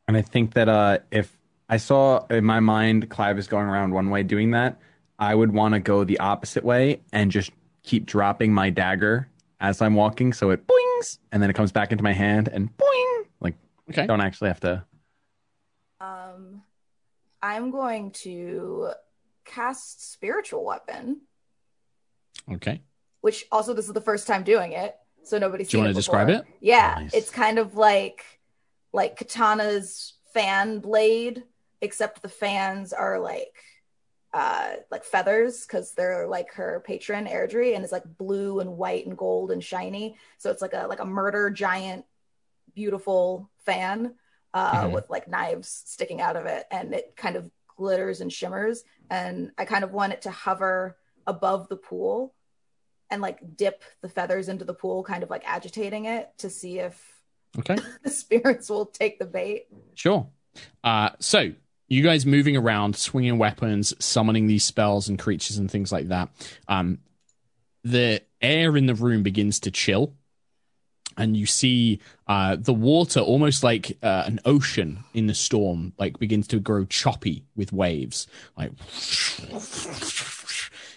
And 0.08 0.16
I 0.16 0.22
think 0.22 0.54
that 0.54 0.68
uh, 0.68 0.98
if 1.12 1.36
I 1.68 1.76
saw 1.76 2.26
in 2.26 2.44
my 2.44 2.58
mind 2.58 3.08
Clive 3.08 3.38
is 3.38 3.46
going 3.46 3.66
around 3.66 3.92
one 3.92 4.10
way 4.10 4.24
doing 4.24 4.50
that, 4.52 4.80
I 5.18 5.32
would 5.34 5.52
want 5.52 5.74
to 5.74 5.80
go 5.80 6.02
the 6.02 6.18
opposite 6.18 6.64
way 6.64 7.00
and 7.12 7.30
just 7.30 7.52
keep 7.84 8.06
dropping 8.06 8.52
my 8.52 8.70
dagger 8.70 9.28
as 9.60 9.80
I'm 9.82 9.94
walking, 9.94 10.32
so 10.32 10.50
it 10.50 10.66
boings, 10.66 11.18
and 11.32 11.42
then 11.42 11.50
it 11.50 11.54
comes 11.54 11.72
back 11.72 11.92
into 11.92 12.02
my 12.04 12.12
hand 12.12 12.48
and 12.48 12.74
boing. 12.76 13.24
Like 13.40 13.54
Okay. 13.90 14.06
don't 14.06 14.20
actually 14.20 14.48
have 14.48 14.60
to. 14.60 14.84
Um, 16.00 16.62
I'm 17.42 17.70
going 17.70 18.12
to 18.22 18.90
cast 19.44 20.12
spiritual 20.12 20.64
weapon, 20.64 21.22
Okay. 22.52 22.80
which 23.20 23.44
also 23.52 23.74
this 23.74 23.86
is 23.86 23.92
the 23.92 24.00
first 24.00 24.26
time 24.26 24.42
doing 24.44 24.72
it, 24.72 24.96
so 25.24 25.38
nobody's. 25.38 25.68
Do 25.68 25.76
you 25.76 25.82
want 25.82 25.90
to 25.90 25.98
describe 25.98 26.28
it? 26.30 26.44
Yeah, 26.60 26.94
Nice. 26.98 27.14
it's 27.14 27.30
kind 27.30 27.58
of 27.58 27.74
like 27.74 28.24
like 28.92 29.18
Kitana's 29.18 30.14
fan 30.32 30.78
blade, 30.78 31.42
except 31.80 32.22
the 32.22 32.28
fans 32.28 32.92
are 32.92 33.18
like 33.18 33.54
uh 34.32 34.74
like 34.90 35.04
feathers 35.04 35.66
because 35.66 35.92
they're 35.94 36.26
like 36.28 36.52
her 36.54 36.82
patron 36.86 37.26
Aerdrie, 37.26 37.74
and 37.74 37.82
it's 37.82 37.92
like 37.92 38.04
blue 38.16 38.60
and 38.60 38.76
white 38.76 39.06
and 39.06 39.16
gold 39.18 39.50
and 39.50 39.62
shiny. 39.62 40.16
So 40.38 40.50
it's 40.50 40.62
like 40.62 40.74
a 40.74 40.86
like 40.86 41.00
a 41.00 41.04
murder 41.04 41.50
giant, 41.50 42.04
beautiful 42.74 43.50
fan 43.64 44.14
uh 44.54 44.84
Mhm. 44.84 44.92
with 44.92 45.10
like 45.10 45.28
knives 45.28 45.82
sticking 45.86 46.20
out 46.20 46.36
of 46.36 46.46
it, 46.46 46.66
and 46.70 46.94
it 46.94 47.14
kind 47.16 47.36
of 47.36 47.50
glitters 47.76 48.20
and 48.20 48.32
shimmers. 48.32 48.84
And 49.08 49.52
I 49.58 49.64
kind 49.64 49.84
of 49.84 49.92
want 49.92 50.12
it 50.12 50.22
to 50.22 50.30
hover 50.30 50.96
above 51.26 51.68
the 51.68 51.76
pool 51.76 52.34
and 53.10 53.20
like 53.22 53.56
dip 53.56 53.82
the 54.02 54.08
feathers 54.08 54.48
into 54.48 54.64
the 54.64 54.74
pool, 54.74 55.02
kind 55.02 55.22
of 55.22 55.30
like 55.30 55.42
agitating 55.46 56.04
it 56.04 56.30
to 56.38 56.50
see 56.50 56.78
if 56.78 57.22
Okay. 57.58 57.76
the 58.04 58.10
spirits 58.10 58.70
will 58.70 58.86
take 58.86 59.18
the 59.18 59.24
bait. 59.26 59.66
Sure. 59.94 60.28
Uh, 60.84 61.10
so 61.18 61.52
you 61.90 62.02
guys 62.02 62.24
moving 62.24 62.56
around, 62.56 62.96
swinging 62.96 63.36
weapons, 63.36 63.92
summoning 63.98 64.46
these 64.46 64.64
spells 64.64 65.08
and 65.08 65.18
creatures 65.18 65.58
and 65.58 65.70
things 65.70 65.92
like 65.92 66.08
that. 66.08 66.30
Um, 66.68 67.00
the 67.84 68.22
air 68.40 68.76
in 68.76 68.86
the 68.86 68.94
room 68.94 69.22
begins 69.22 69.60
to 69.60 69.70
chill. 69.70 70.14
and 71.16 71.36
you 71.36 71.46
see 71.46 72.00
uh, 72.28 72.56
the 72.58 72.72
water 72.72 73.20
almost 73.20 73.62
like 73.64 73.98
uh, 74.02 74.22
an 74.26 74.40
ocean 74.44 75.04
in 75.12 75.26
the 75.26 75.34
storm 75.34 75.92
like 75.98 76.18
begins 76.18 76.46
to 76.48 76.60
grow 76.60 76.84
choppy 76.84 77.44
with 77.56 77.72
waves 77.72 78.26
like 78.56 78.72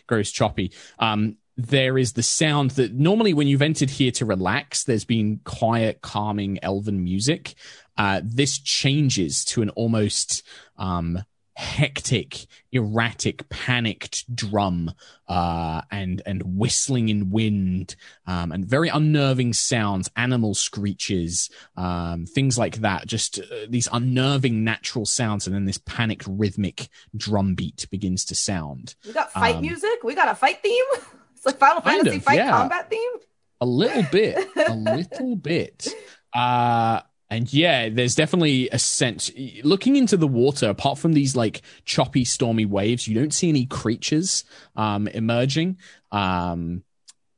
grows 0.07 0.31
choppy 0.31 0.71
um, 0.99 1.37
there 1.57 1.97
is 1.97 2.13
the 2.13 2.23
sound 2.23 2.71
that 2.71 2.93
normally 2.93 3.33
when 3.33 3.47
you've 3.47 3.61
entered 3.61 3.89
here 3.89 4.11
to 4.11 4.25
relax 4.25 4.83
there's 4.83 5.05
been 5.05 5.39
quiet 5.43 6.01
calming 6.01 6.59
elven 6.63 7.03
music 7.03 7.55
uh, 7.97 8.21
this 8.23 8.59
changes 8.59 9.45
to 9.45 9.61
an 9.61 9.69
almost 9.71 10.43
um, 10.77 11.23
hectic, 11.55 12.47
erratic, 12.71 13.47
panicked 13.49 14.33
drum 14.35 14.91
uh, 15.27 15.81
and 15.91 16.21
and 16.25 16.41
whistling 16.43 17.09
in 17.09 17.29
wind 17.29 17.95
um, 18.25 18.51
and 18.51 18.65
very 18.65 18.89
unnerving 18.89 19.53
sounds, 19.53 20.09
animal 20.15 20.53
screeches, 20.53 21.49
um, 21.77 22.25
things 22.25 22.57
like 22.57 22.77
that. 22.77 23.05
Just 23.07 23.39
uh, 23.39 23.65
these 23.69 23.87
unnerving 23.91 24.63
natural 24.63 25.05
sounds, 25.05 25.45
and 25.45 25.55
then 25.55 25.65
this 25.65 25.77
panicked 25.79 26.25
rhythmic 26.27 26.89
drum 27.15 27.55
beat 27.55 27.87
begins 27.91 28.25
to 28.25 28.35
sound. 28.35 28.95
We 29.05 29.13
got 29.13 29.31
fight 29.31 29.55
um, 29.55 29.61
music. 29.61 30.03
We 30.03 30.15
got 30.15 30.29
a 30.29 30.35
fight 30.35 30.61
theme. 30.61 30.83
It's 31.35 31.45
like 31.47 31.59
Final 31.59 31.81
Fantasy 31.81 32.15
of, 32.15 32.23
fight 32.23 32.37
yeah. 32.37 32.51
combat 32.51 32.89
theme. 32.89 33.11
A 33.59 33.65
little 33.65 34.03
bit, 34.09 34.47
a 34.55 34.73
little 34.73 35.35
bit. 35.35 35.93
Uh, 36.33 37.01
and 37.33 37.51
yeah, 37.51 37.89
there's 37.89 38.13
definitely 38.13 38.69
a 38.69 38.77
sense 38.77 39.31
looking 39.63 39.95
into 39.95 40.17
the 40.17 40.27
water, 40.27 40.69
apart 40.69 40.99
from 40.99 41.13
these 41.13 41.35
like 41.35 41.63
choppy, 41.83 42.25
stormy 42.25 42.65
waves, 42.65 43.07
you 43.07 43.15
don't 43.15 43.33
see 43.33 43.49
any 43.49 43.65
creatures 43.65 44.43
um, 44.75 45.07
emerging. 45.07 45.77
Um, 46.11 46.83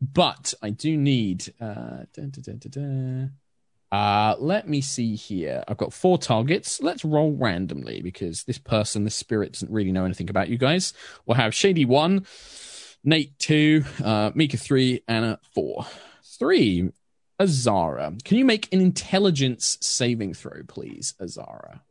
but 0.02 0.54
I 0.62 0.72
do 0.72 0.98
need. 0.98 1.54
Uh, 1.62 2.04
da, 2.14 2.26
da, 2.30 2.54
da, 2.70 3.28
uh, 3.92 4.36
let 4.38 4.68
me 4.68 4.82
see 4.82 5.16
here. 5.16 5.64
I've 5.68 5.78
got 5.78 5.94
four 5.94 6.18
targets. 6.18 6.82
Let's 6.82 7.06
roll 7.06 7.32
randomly 7.32 8.02
because 8.02 8.44
this 8.44 8.58
person, 8.58 9.06
this 9.06 9.16
spirit, 9.16 9.54
doesn't 9.54 9.72
really 9.72 9.94
know 9.94 10.04
anything 10.04 10.30
about 10.30 10.50
you 10.50 10.58
guys. 10.58 10.94
We'll 11.26 11.38
have 11.38 11.56
Shady 11.56 11.86
one, 11.86 12.26
Nate 13.06 13.40
two, 13.40 13.86
uh, 14.04 14.32
Mica 14.36 14.58
three, 14.58 15.04
Anna 15.08 15.40
four. 15.54 15.86
Three. 16.38 16.92
Azara. 17.40 18.14
Can 18.24 18.38
you 18.38 18.46
make 18.46 18.72
an 18.74 18.82
intelligence 18.82 19.78
saving 19.82 20.34
throw, 20.34 20.62
please, 20.68 21.14
Azara? 21.22 21.82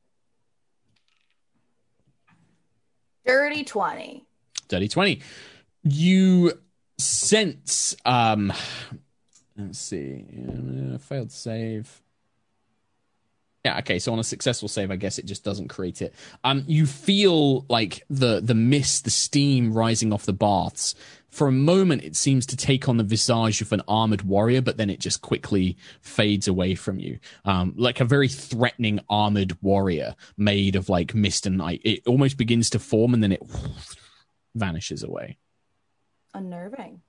Dirty 3.27 3.65
20. 3.65 4.25
Dirty 4.69 4.89
20. 4.89 5.21
You 5.83 6.53
sense, 6.99 7.97
um, 8.05 8.53
let's 9.57 9.79
see, 9.79 10.25
uh, 10.49 10.99
failed 10.99 11.33
save. 11.33 12.03
Yeah, 13.65 13.79
okay, 13.79 13.99
so 13.99 14.13
on 14.13 14.19
a 14.19 14.25
successful 14.25 14.69
save, 14.69 14.91
I 14.91 14.97
guess 14.97 15.19
it 15.19 15.25
just 15.25 15.43
doesn't 15.43 15.69
create 15.69 16.03
it. 16.03 16.15
Um, 16.45 16.65
you 16.67 16.85
feel 16.85 17.65
like 17.71 18.05
the 18.11 18.41
the 18.43 18.55
mist, 18.55 19.05
the 19.05 19.11
steam 19.11 19.73
rising 19.73 20.13
off 20.13 20.27
the 20.27 20.35
baths 20.35 20.95
for 21.35 21.49
a 21.49 21.53
moment 21.53 22.05
it 22.05 22.15
seems 22.15 22.47
to 22.47 22.57
take 22.57 22.89
on 22.89 22.97
the 22.97 23.03
visage 23.03 23.61
of 23.61 23.73
an 23.73 23.83
armored 23.89 24.23
warrior, 24.23 24.63
but 24.63 24.77
then 24.77 24.89
it 24.89 25.01
just 25.01 25.21
quickly 25.21 25.77
fades 26.01 26.47
away 26.47 26.77
from 26.77 27.01
you. 27.01 27.19
Um, 27.45 27.75
like 27.77 28.01
a 28.01 28.05
very 28.05 28.29
threatening 28.29 29.01
armored 29.11 29.61
warrior 29.61 30.15
made 30.37 30.77
of 30.77 30.89
like 30.89 31.13
mist 31.13 31.45
and 31.45 31.59
light. 31.59 31.81
It 31.85 32.07
almost 32.07 32.37
begins 32.37 32.71
to 32.71 32.79
form 32.79 33.15
and 33.15 33.23
then 33.23 33.33
it 33.33 33.43
vanishes 34.55 35.03
away. 35.03 35.39
Unnerving. 36.33 37.03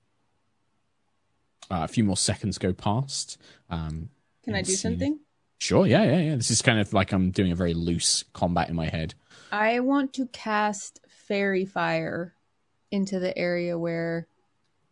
Uh, 1.70 1.82
a 1.84 1.88
few 1.88 2.02
more 2.02 2.16
seconds 2.16 2.58
go 2.58 2.72
past. 2.72 3.38
Um, 3.70 4.10
Can 4.44 4.56
I 4.56 4.62
do 4.62 4.72
see... 4.72 4.76
something? 4.76 5.20
Sure, 5.58 5.86
yeah, 5.86 6.02
yeah, 6.02 6.18
yeah. 6.18 6.36
This 6.36 6.50
is 6.50 6.62
kind 6.62 6.80
of 6.80 6.92
like 6.92 7.12
I'm 7.12 7.30
doing 7.30 7.52
a 7.52 7.56
very 7.56 7.74
loose 7.74 8.24
combat 8.32 8.68
in 8.68 8.74
my 8.74 8.88
head. 8.88 9.14
I 9.52 9.80
want 9.80 10.12
to 10.14 10.26
cast 10.26 11.00
Faerie 11.08 11.64
Fire 11.64 12.35
into 12.90 13.18
the 13.18 13.36
area 13.36 13.78
where 13.78 14.26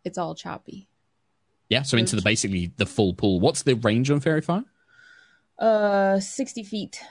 it's 0.03 0.17
all 0.17 0.35
choppy. 0.35 0.87
Yeah, 1.69 1.81
so 1.81 1.97
into 1.97 2.15
the 2.15 2.21
basically 2.21 2.71
the 2.77 2.85
full 2.85 3.13
pool. 3.13 3.39
What's 3.39 3.63
the 3.63 3.75
range 3.75 4.11
on 4.11 4.19
Faerie 4.19 4.41
Fire? 4.41 4.63
Uh, 5.57 6.19
sixty 6.19 6.63
feet, 6.63 7.01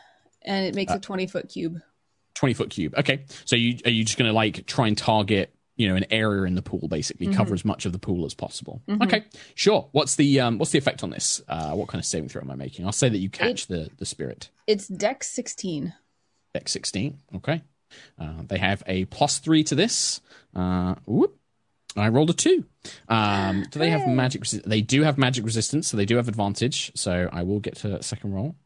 and 0.42 0.64
it 0.64 0.74
makes 0.74 0.92
uh, 0.92 0.96
a 0.96 1.00
twenty 1.00 1.26
foot 1.26 1.48
cube. 1.48 1.80
Twenty 2.34 2.54
foot 2.54 2.70
cube. 2.70 2.94
Okay, 2.96 3.24
so 3.44 3.56
you 3.56 3.78
are 3.84 3.90
you 3.90 4.04
just 4.04 4.16
gonna 4.16 4.32
like 4.32 4.66
try 4.66 4.86
and 4.86 4.96
target 4.96 5.54
you 5.76 5.88
know 5.88 5.96
an 5.96 6.04
area 6.10 6.44
in 6.44 6.54
the 6.54 6.62
pool 6.62 6.86
basically 6.86 7.26
mm-hmm. 7.26 7.36
cover 7.36 7.52
as 7.52 7.64
much 7.64 7.84
of 7.84 7.90
the 7.90 7.98
pool 7.98 8.24
as 8.24 8.32
possible 8.32 8.80
mm-hmm. 8.86 9.02
okay 9.02 9.24
sure 9.56 9.88
what's 9.90 10.14
the 10.14 10.38
um 10.38 10.56
what's 10.56 10.70
the 10.70 10.78
effect 10.78 11.02
on 11.02 11.10
this 11.10 11.42
uh 11.48 11.72
what 11.72 11.88
kind 11.88 11.98
of 11.98 12.06
saving 12.06 12.28
throw 12.28 12.40
am 12.40 12.48
i 12.48 12.54
making 12.54 12.86
i'll 12.86 12.92
say 12.92 13.08
that 13.08 13.18
you 13.18 13.28
catch 13.28 13.64
it, 13.64 13.68
the 13.68 13.90
the 13.98 14.06
spirit 14.06 14.50
it's 14.68 14.86
dex 14.86 15.28
16 15.30 15.92
dex 16.52 16.70
16 16.70 17.18
okay 17.34 17.60
uh, 18.18 18.42
they 18.46 18.58
have 18.58 18.82
a 18.86 19.04
plus 19.06 19.38
three 19.38 19.64
to 19.64 19.74
this. 19.74 20.20
Uh, 20.54 20.94
whoop. 21.06 21.36
I 21.96 22.08
rolled 22.08 22.30
a 22.30 22.32
two. 22.32 22.64
Um, 23.08 23.64
do 23.70 23.78
they 23.78 23.90
have 23.90 24.08
magic? 24.08 24.42
Resi- 24.42 24.64
they 24.64 24.80
do 24.80 25.02
have 25.02 25.16
magic 25.16 25.44
resistance, 25.44 25.86
so 25.86 25.96
they 25.96 26.04
do 26.04 26.16
have 26.16 26.26
advantage. 26.28 26.90
So 26.96 27.28
I 27.32 27.42
will 27.44 27.60
get 27.60 27.76
to 27.76 28.02
second 28.02 28.32
roll. 28.34 28.56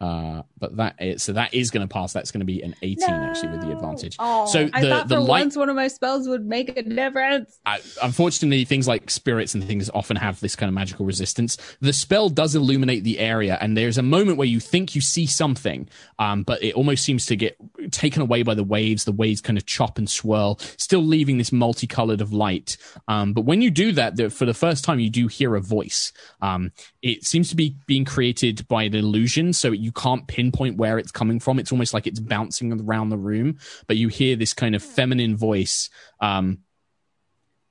Uh, 0.00 0.42
but 0.58 0.76
that 0.76 0.94
is 1.00 1.24
so 1.24 1.32
that 1.32 1.52
is 1.52 1.72
going 1.72 1.86
to 1.86 1.92
pass. 1.92 2.12
That's 2.12 2.30
going 2.30 2.38
to 2.40 2.46
be 2.46 2.62
an 2.62 2.72
eighteen 2.82 3.08
no. 3.08 3.24
actually 3.24 3.48
with 3.48 3.62
the 3.62 3.72
advantage. 3.72 4.14
Oh, 4.20 4.46
so 4.46 4.66
the, 4.66 4.70
I 4.72 4.82
thought 4.82 5.08
the 5.08 5.16
for 5.16 5.20
light, 5.20 5.40
once 5.40 5.56
one 5.56 5.68
of 5.68 5.74
my 5.74 5.88
spells 5.88 6.28
would 6.28 6.46
make 6.46 6.76
a 6.78 6.82
difference. 6.82 7.58
I, 7.66 7.80
unfortunately, 8.00 8.64
things 8.64 8.86
like 8.86 9.10
spirits 9.10 9.54
and 9.54 9.64
things 9.64 9.90
often 9.90 10.16
have 10.16 10.38
this 10.38 10.54
kind 10.54 10.68
of 10.68 10.74
magical 10.74 11.04
resistance. 11.04 11.56
The 11.80 11.92
spell 11.92 12.28
does 12.28 12.54
illuminate 12.54 13.02
the 13.02 13.18
area, 13.18 13.58
and 13.60 13.76
there's 13.76 13.98
a 13.98 14.02
moment 14.02 14.38
where 14.38 14.46
you 14.46 14.60
think 14.60 14.94
you 14.94 15.00
see 15.00 15.26
something, 15.26 15.88
um, 16.20 16.44
but 16.44 16.62
it 16.62 16.74
almost 16.74 17.04
seems 17.04 17.26
to 17.26 17.34
get 17.34 17.56
taken 17.90 18.22
away 18.22 18.44
by 18.44 18.54
the 18.54 18.62
waves. 18.62 19.02
The 19.04 19.10
waves 19.10 19.40
kind 19.40 19.58
of 19.58 19.66
chop 19.66 19.98
and 19.98 20.08
swirl, 20.08 20.60
still 20.76 21.02
leaving 21.02 21.38
this 21.38 21.50
multicolored 21.50 22.20
of 22.20 22.32
light. 22.32 22.76
Um, 23.08 23.32
but 23.32 23.42
when 23.42 23.62
you 23.62 23.70
do 23.70 23.90
that, 23.92 24.14
the, 24.14 24.30
for 24.30 24.44
the 24.44 24.54
first 24.54 24.84
time, 24.84 25.00
you 25.00 25.10
do 25.10 25.26
hear 25.26 25.56
a 25.56 25.60
voice. 25.60 26.12
Um, 26.40 26.70
it 27.02 27.24
seems 27.24 27.48
to 27.50 27.56
be 27.56 27.76
being 27.86 28.04
created 28.04 28.66
by 28.66 28.82
an 28.82 28.94
illusion, 28.94 29.52
so 29.52 29.70
you 29.70 29.92
can't 29.92 30.26
pinpoint 30.26 30.76
where 30.76 30.98
it's 30.98 31.12
coming 31.12 31.38
from. 31.38 31.58
It's 31.58 31.70
almost 31.70 31.94
like 31.94 32.06
it's 32.06 32.20
bouncing 32.20 32.72
around 32.72 33.10
the 33.10 33.18
room, 33.18 33.58
but 33.86 33.96
you 33.96 34.08
hear 34.08 34.34
this 34.36 34.52
kind 34.52 34.74
of 34.74 34.82
feminine 34.82 35.36
voice. 35.36 35.90
Um, 36.20 36.58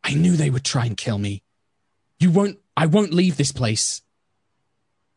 I 0.04 0.14
knew 0.14 0.38
they 0.38 0.50
would 0.50 0.64
try 0.64 0.86
and 0.86 0.96
kill 0.96 1.18
me. 1.18 1.44
You 2.20 2.32
won't, 2.32 2.58
I 2.78 2.86
won't 2.86 3.14
leave 3.14 3.36
this 3.36 3.52
place. 3.52 4.02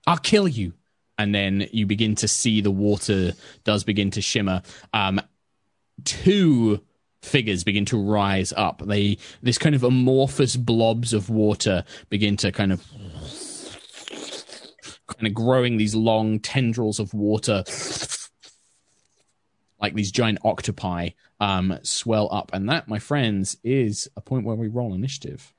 I'll 0.06 0.18
kill 0.18 0.48
you. 0.48 0.74
And 1.16 1.34
then 1.34 1.68
you 1.70 1.86
begin 1.86 2.14
to 2.16 2.28
see 2.28 2.60
the 2.60 2.70
water 2.70 3.32
does 3.62 3.84
begin 3.84 4.10
to 4.12 4.22
shimmer. 4.22 4.62
Um, 4.92 5.20
two 6.04 6.80
figures 7.22 7.62
begin 7.62 7.84
to 7.86 8.02
rise 8.02 8.52
up. 8.56 8.82
They, 8.84 9.18
this 9.42 9.58
kind 9.58 9.74
of 9.74 9.84
amorphous 9.84 10.56
blobs 10.56 11.12
of 11.12 11.28
water 11.28 11.84
begin 12.08 12.36
to 12.38 12.50
kind 12.50 12.72
of 12.72 12.82
kind 15.16 15.26
of 15.26 15.34
growing 15.34 15.76
these 15.76 15.94
long 15.94 16.40
tendrils 16.40 16.98
of 16.98 17.12
water 17.14 17.64
like 19.80 19.94
these 19.94 20.12
giant 20.12 20.38
octopi 20.44 21.10
um, 21.40 21.78
swell 21.82 22.28
up. 22.30 22.50
And 22.52 22.68
that, 22.68 22.88
my 22.88 22.98
friends, 22.98 23.56
is 23.64 24.08
a 24.16 24.20
point 24.20 24.44
where 24.44 24.56
we 24.56 24.68
roll 24.68 24.94
initiative. 24.94 25.52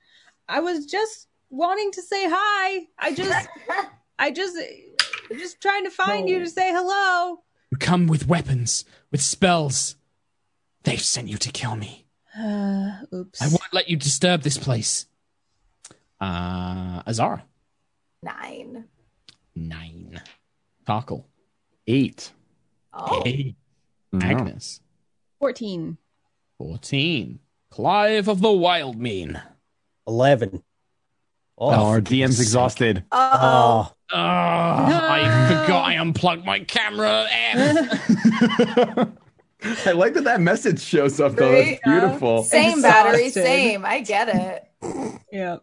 I 0.48 0.60
was 0.60 0.86
just 0.86 1.28
wanting 1.50 1.92
to 1.92 2.02
say 2.02 2.28
hi. 2.30 2.88
I 3.00 3.14
just, 3.14 3.48
I 4.20 4.32
just, 4.32 4.56
just 5.32 5.62
trying 5.62 5.86
to 5.86 5.92
find 5.92 6.26
no. 6.26 6.34
you 6.34 6.40
to 6.40 6.50
say 6.50 6.72
hello. 6.72 7.44
You 7.72 7.78
come 7.78 8.08
with 8.08 8.28
weapons, 8.28 8.86
with 9.12 9.22
spells. 9.22 9.96
They've 10.84 11.02
sent 11.02 11.28
you 11.28 11.38
to 11.38 11.52
kill 11.52 11.76
me. 11.76 12.06
Uh, 12.38 13.00
oops. 13.14 13.42
I 13.42 13.48
won't 13.48 13.74
let 13.74 13.90
you 13.90 13.98
disturb 13.98 14.42
this 14.42 14.58
place. 14.58 15.06
Uh, 16.20 17.02
Azara. 17.08 17.44
Nine. 18.24 18.86
Nine. 19.56 20.22
Cockle. 20.86 21.28
Eight. 21.88 22.32
Oh. 22.94 23.24
Eight. 23.26 23.56
Agnis. 24.14 24.80
14. 25.40 25.98
14. 26.58 27.40
Clive 27.70 28.28
of 28.28 28.42
the 28.42 28.50
Wildmane. 28.50 29.42
11. 30.08 30.64
Oh, 31.58 31.68
oh 31.68 31.72
our 31.72 32.02
DM's 32.02 32.38
sake. 32.38 32.46
exhausted. 32.46 33.04
Oh. 33.12 33.92
oh. 33.92 34.18
I 34.18 35.48
forgot 35.64 35.86
I 35.86 35.94
unplugged 35.96 36.46
my 36.46 36.60
camera. 36.60 37.28
I 39.86 39.92
like 39.92 40.16
that 40.16 40.24
that 40.24 40.42
message 40.42 40.82
shows 40.82 41.20
up 41.20 41.36
though. 41.36 41.52
That's 41.52 41.80
beautiful. 41.84 42.44
Same 42.44 42.80
Exhausted. 42.80 42.82
battery, 42.82 43.30
same. 43.30 43.86
I 43.86 44.00
get 44.02 44.30
it. 44.30 44.68
Yeah. 45.32 45.58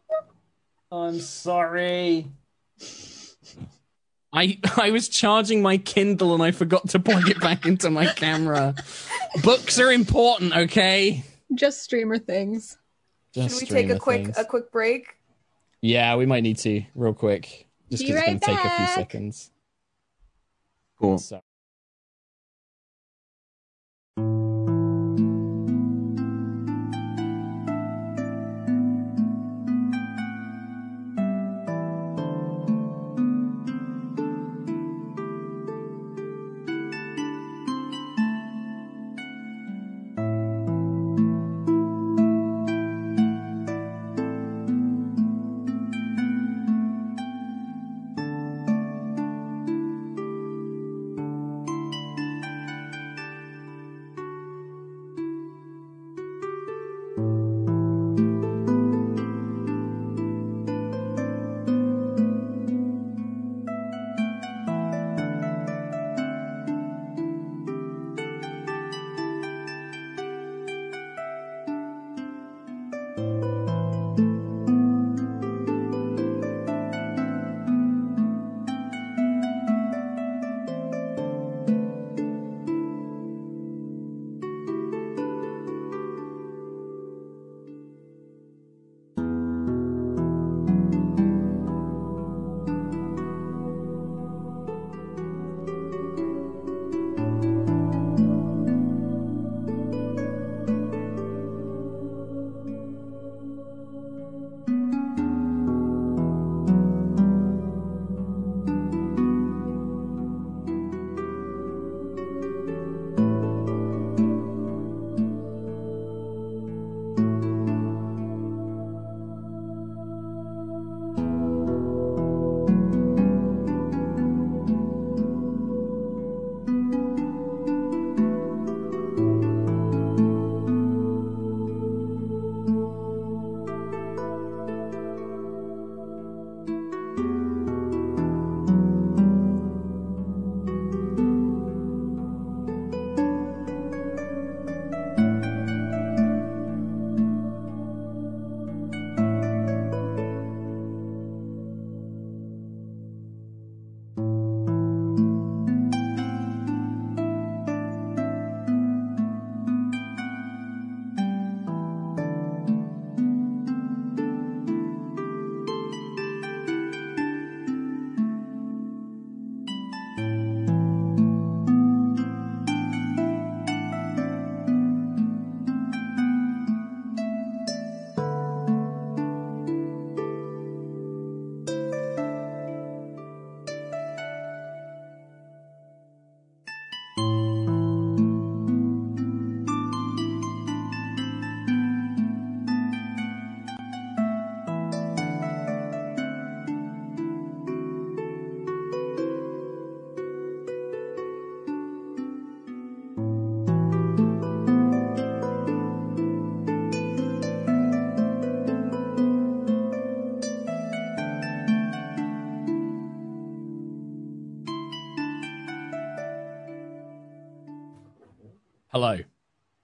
I'm 0.90 1.20
sorry. 1.20 2.26
I 4.32 4.58
I 4.76 4.90
was 4.90 5.08
charging 5.08 5.62
my 5.62 5.78
Kindle 5.78 6.34
and 6.34 6.42
I 6.42 6.50
forgot 6.50 6.88
to 6.90 6.98
plug 6.98 7.28
it 7.28 7.40
back 7.40 7.66
into 7.66 7.90
my 7.90 8.06
camera. 8.06 8.74
Books 9.42 9.78
are 9.78 9.92
important, 9.92 10.56
okay? 10.56 11.24
Just 11.54 11.82
streamer 11.82 12.18
things. 12.18 12.76
Just 13.32 13.58
Should 13.58 13.68
we 13.68 13.74
take 13.74 13.90
a 13.90 13.98
quick 13.98 14.24
things. 14.26 14.38
a 14.38 14.44
quick 14.44 14.70
break? 14.72 15.16
Yeah, 15.80 16.16
we 16.16 16.26
might 16.26 16.42
need 16.42 16.58
to 16.58 16.82
real 16.94 17.14
quick. 17.14 17.66
just 17.90 18.02
because 18.02 18.16
right 18.16 18.34
it's 18.34 18.46
going 18.46 18.56
to 18.56 18.62
take 18.62 18.72
a 18.72 18.76
few 18.76 18.86
seconds. 18.86 19.50
Cool. 21.00 21.18
So. 21.18 21.40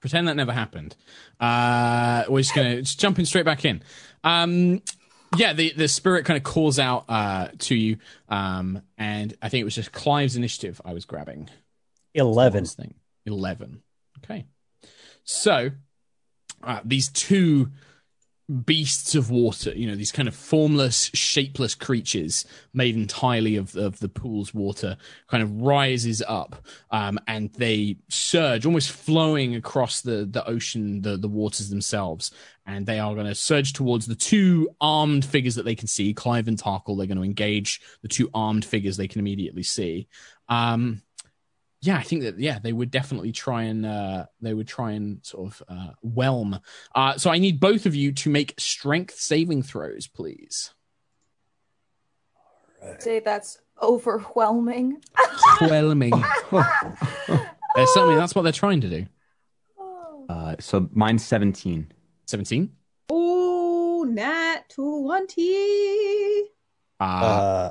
Pretend 0.05 0.29
that 0.29 0.37
never 0.37 0.53
happened. 0.53 0.95
Uh, 1.41 2.25
we're 2.29 2.41
just 2.41 2.55
gonna 2.55 2.83
just 2.83 3.01
jumping 3.01 3.25
straight 3.25 3.47
back 3.47 3.65
in. 3.65 3.83
Um, 4.23 4.83
yeah, 5.35 5.55
the 5.55 5.73
the 5.73 5.89
spirit 5.89 6.27
kind 6.27 6.37
of 6.37 6.43
calls 6.43 6.79
out 6.79 7.07
uh, 7.09 7.49
to 7.61 7.75
you, 7.75 7.97
um, 8.29 8.83
and 8.99 9.35
I 9.41 9.49
think 9.49 9.63
it 9.63 9.65
was 9.65 9.75
just 9.75 9.93
Clive's 9.93 10.37
initiative 10.37 10.79
I 10.85 10.93
was 10.93 11.07
grabbing. 11.07 11.49
Eleven. 12.13 12.67
Thing. 12.67 12.97
Eleven. 13.25 13.81
Okay. 14.23 14.45
So 15.23 15.71
uh, 16.63 16.81
these 16.85 17.09
two 17.09 17.71
beasts 18.67 19.15
of 19.15 19.31
water, 19.31 19.73
you 19.73 19.87
know, 19.87 19.95
these 19.95 20.13
kind 20.13 20.29
of 20.29 20.35
formless, 20.35 21.11
shapeless 21.15 21.75
creatures 21.75 22.45
made 22.75 22.95
entirely 22.95 23.57
of 23.57 23.75
of 23.77 23.99
the 24.01 24.09
pool's 24.09 24.53
water, 24.53 24.97
kind 25.29 25.43
of 25.43 25.63
rises 25.63 26.23
up, 26.27 26.57
um, 26.91 27.19
and 27.27 27.51
they 27.55 27.97
surge, 28.09 28.67
almost 28.67 28.91
flowing 28.91 29.55
across 29.55 30.03
the 30.03 30.27
the 30.31 30.47
ocean, 30.47 31.01
the 31.01 31.17
the 31.17 31.29
waters 31.29 31.71
themselves, 31.71 32.33
and 32.67 32.87
they 32.87 32.99
are 32.99 33.15
going 33.15 33.27
to 33.27 33.35
surge 33.35 33.73
towards 33.73 34.07
the 34.07 34.15
two 34.15 34.69
armed 34.81 35.25
figures 35.25 35.55
that 35.55 35.65
they 35.65 35.75
can 35.75 35.89
see, 35.89 36.13
Clive 36.13 36.49
and 36.49 36.59
Tarkhal. 36.59 36.99
They're 36.99 37.07
going 37.07 37.17
to 37.17 37.25
engage 37.25 37.81
the 38.03 38.09
two 38.09 38.29
armed 38.35 38.65
figures 38.65 38.97
they 38.97 39.09
can 39.09 39.21
immediately 39.21 39.63
see. 39.63 40.07
Um, 40.49 41.03
yeah, 41.85 41.99
I 41.99 42.03
think 42.03 42.23
that 42.23 42.39
yeah, 42.39 42.59
they 42.59 42.73
would 42.73 42.91
definitely 42.91 43.31
try 43.33 43.65
and 43.65 43.85
uh, 43.85 44.27
they 44.41 44.55
would 44.55 44.67
try 44.69 44.93
and 44.93 45.19
sort 45.23 45.53
of 45.53 45.63
uh, 45.69 45.91
whelm. 46.03 46.59
Uh, 46.95 47.17
so 47.19 47.31
I 47.31 47.39
need 47.39 47.61
both 47.61 47.85
of 47.87 47.95
you 47.95 48.13
to 48.13 48.31
make 48.31 48.55
strength 48.59 49.17
saving 49.19 49.63
throws, 49.63 50.07
please. 50.07 50.73
Say 52.99 53.21
that's 53.21 53.59
overwhelming. 53.83 55.01
Whelming. 55.61 56.13
There's 56.53 57.93
certainly 57.95 58.17
that's 58.17 58.35
what 58.35 58.43
they're 58.43 58.53
trying 58.53 58.81
to 58.83 58.89
do. 58.89 59.07
Uh, 60.29 60.57
so 60.61 60.89
mine's 60.93 61.25
17. 61.25 61.93
Seventeen. 62.27 62.71
Oh, 63.11 64.07
nat 64.09 64.69
20. 64.71 66.43
Uh, 67.01 67.05
Uh, 67.05 67.71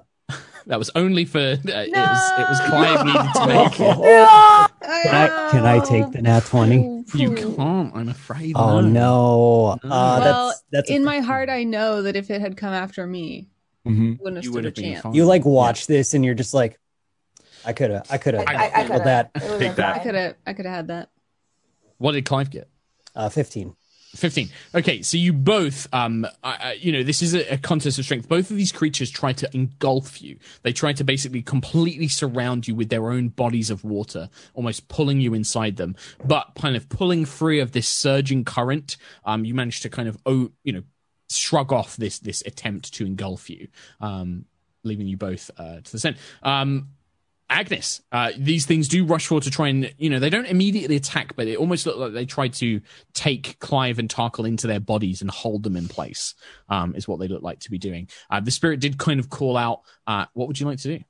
that 0.67 0.79
was 0.79 0.89
only 0.95 1.25
for 1.25 1.39
uh, 1.39 1.57
it 1.65 1.91
was 1.91 2.31
it 2.39 2.49
was 2.49 2.59
Clive 2.67 3.05
needed 3.05 3.33
to 3.35 3.47
make. 3.47 3.71
can, 3.73 5.15
I, 5.15 5.49
can 5.51 5.65
I 5.65 5.79
take 5.85 6.11
the 6.11 6.21
nat 6.21 6.41
twenty? 6.45 7.03
You 7.15 7.33
can't. 7.35 7.95
I'm 7.95 8.09
afraid. 8.09 8.53
Oh 8.55 8.81
no! 8.81 9.79
No. 9.83 9.89
Uh, 9.91 10.19
well, 10.21 10.47
that's 10.47 10.63
that's 10.71 10.89
in 10.89 11.03
my 11.03 11.19
heart, 11.19 11.49
I 11.49 11.63
know 11.63 12.01
that 12.03 12.15
if 12.15 12.29
it 12.31 12.41
had 12.41 12.57
come 12.57 12.73
after 12.73 13.05
me, 13.05 13.49
Mm-hmm. 13.85 14.13
wouldn't 14.23 14.37
have 14.37 14.45
You 14.45 14.51
stood 14.53 14.65
a 14.65 14.71
chance. 14.71 15.01
fine. 15.01 15.13
You 15.13 15.25
like 15.25 15.43
watch 15.43 15.87
this 15.87 16.13
and 16.13 16.23
you're 16.23 16.35
just 16.35 16.53
like, 16.53 16.79
I 17.65 17.73
could 17.73 17.91
have, 17.91 18.07
I 18.09 18.17
could 18.17 18.33
have 18.33 18.47
I, 18.47 18.53
I, 18.53 18.55
I 18.55 18.67
handled 18.69 18.99
could 19.01 19.07
that. 19.07 19.31
have. 19.35 19.59
Take 19.59 19.75
that. 19.75 19.95
I 19.95 19.99
could 19.99 20.15
have, 20.15 20.35
I 20.47 20.53
could 20.53 20.65
have 20.65 20.75
had 20.75 20.87
that. 20.87 21.09
What 21.97 22.13
did 22.13 22.23
Clive 22.23 22.49
get? 22.49 22.69
Uh, 23.13 23.27
Fifteen. 23.27 23.75
15. 24.15 24.49
Okay, 24.75 25.01
so 25.01 25.17
you 25.17 25.33
both, 25.33 25.87
um, 25.91 26.27
uh, 26.43 26.73
you 26.77 26.91
know, 26.91 27.01
this 27.01 27.23
is 27.23 27.33
a, 27.33 27.53
a, 27.53 27.57
contest 27.57 27.97
of 27.97 28.05
strength. 28.05 28.29
Both 28.29 28.51
of 28.51 28.57
these 28.57 28.71
creatures 28.71 29.09
try 29.09 29.33
to 29.33 29.49
engulf 29.55 30.21
you. 30.21 30.37
They 30.61 30.71
try 30.71 30.93
to 30.93 31.03
basically 31.03 31.41
completely 31.41 32.07
surround 32.07 32.67
you 32.67 32.75
with 32.75 32.89
their 32.89 33.09
own 33.09 33.29
bodies 33.29 33.71
of 33.71 33.83
water, 33.83 34.29
almost 34.53 34.87
pulling 34.87 35.19
you 35.19 35.33
inside 35.33 35.77
them. 35.77 35.95
But 36.23 36.51
kind 36.55 36.75
of 36.75 36.89
pulling 36.89 37.25
free 37.25 37.59
of 37.59 37.71
this 37.71 37.87
surging 37.87 38.45
current, 38.45 38.97
um, 39.25 39.45
you 39.45 39.55
manage 39.55 39.81
to 39.81 39.89
kind 39.89 40.07
of, 40.07 40.17
oh, 40.27 40.51
you 40.63 40.73
know, 40.73 40.83
shrug 41.31 41.73
off 41.73 41.97
this 41.97 42.19
this 42.19 42.43
attempt 42.45 42.93
to 42.93 43.05
engulf 43.05 43.49
you, 43.49 43.67
um, 43.99 44.45
leaving 44.83 45.07
you 45.07 45.17
both 45.17 45.49
uh, 45.57 45.77
to 45.81 45.91
the 45.91 45.99
center. 45.99 46.19
Um, 46.43 46.89
Agnis. 47.53 48.01
Uh, 48.11 48.31
these 48.35 48.65
things 48.65 48.87
do 48.87 49.05
rush 49.05 49.27
forward 49.27 49.43
to 49.43 49.51
try 49.51 49.67
and, 49.67 49.93
you 49.97 50.09
know, 50.09 50.19
they 50.19 50.29
don't 50.29 50.47
immediately 50.47 50.95
attack, 50.95 51.35
but 51.35 51.47
it 51.47 51.57
almost 51.57 51.85
looks 51.85 51.99
like 51.99 52.13
they 52.13 52.25
try 52.25 52.47
to 52.47 52.81
take 53.13 53.59
Clive 53.59 53.99
and 53.99 54.09
Tarkhal 54.09 54.47
into 54.47 54.65
their 54.65 54.79
bodies 54.79 55.21
and 55.21 55.29
hold 55.29 55.61
them 55.63 55.77
in 55.77 55.87
place, 55.87 56.33
um, 56.67 56.95
is 56.95 57.07
what 57.07 57.19
they 57.19 57.27
look 57.27 57.43
like 57.43 57.59
to 57.59 57.71
be 57.71 57.77
doing. 57.77 58.09
Uh, 58.29 58.39
the 58.39 58.51
spirit 58.51 58.79
did 58.79 58.97
kind 58.97 59.19
of 59.19 59.29
call 59.29 59.55
out, 59.55 59.81
uh, 60.07 60.25
what 60.33 60.47
would 60.47 60.59
you 60.59 60.65
like 60.65 60.79
to 60.79 60.97
do? 60.97 61.03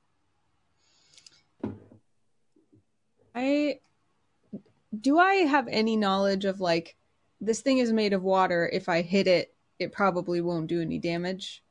I 3.34 3.80
do 5.00 5.18
I 5.18 5.34
have 5.34 5.66
any 5.66 5.96
knowledge 5.96 6.44
of 6.44 6.60
like 6.60 6.96
this 7.40 7.60
thing 7.62 7.78
is 7.78 7.92
made 7.92 8.12
of 8.12 8.22
water. 8.22 8.70
If 8.72 8.88
I 8.88 9.02
hit 9.02 9.26
it, 9.26 9.52
it 9.80 9.90
probably 9.90 10.40
won't 10.40 10.68
do 10.68 10.80
any 10.80 11.00
damage. 11.00 11.63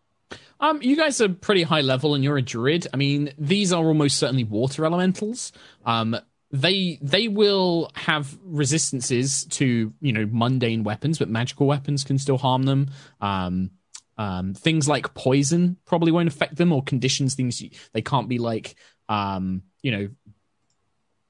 Um, 0.60 0.82
you 0.82 0.96
guys 0.96 1.20
are 1.22 1.30
pretty 1.30 1.64
high 1.64 1.82
level, 1.82 2.16
and 2.16 2.24
you're 2.24 2.38
a 2.38 2.42
druid. 2.42 2.88
I 2.94 2.98
mean, 2.98 3.34
these 3.38 3.74
are 3.74 3.84
almost 3.84 4.18
certainly 4.18 4.44
water 4.44 4.86
elementals. 4.86 5.52
Um, 5.86 6.16
they 6.52 7.00
they 7.02 7.28
will 7.28 7.92
have 7.96 8.38
resistances 8.44 9.46
to 9.46 9.92
you 10.00 10.14
know 10.14 10.28
mundane 10.32 10.84
weapons, 10.84 11.20
but 11.20 11.30
magical 11.30 11.68
weapons 11.68 12.04
can 12.04 12.18
still 12.18 12.38
harm 12.38 12.64
them. 12.64 12.90
Um, 13.20 13.72
um, 14.18 14.54
things 14.54 14.88
like 14.88 15.16
poison 15.16 15.78
probably 15.86 16.12
won't 16.12 16.28
affect 16.28 16.56
them, 16.56 16.72
or 16.72 16.84
conditions 16.84 17.34
things 17.36 17.62
they 17.92 18.02
can't 18.02 18.30
be 18.30 18.38
like 18.38 18.76
um, 19.10 19.64
you 19.82 19.92
know 19.92 20.10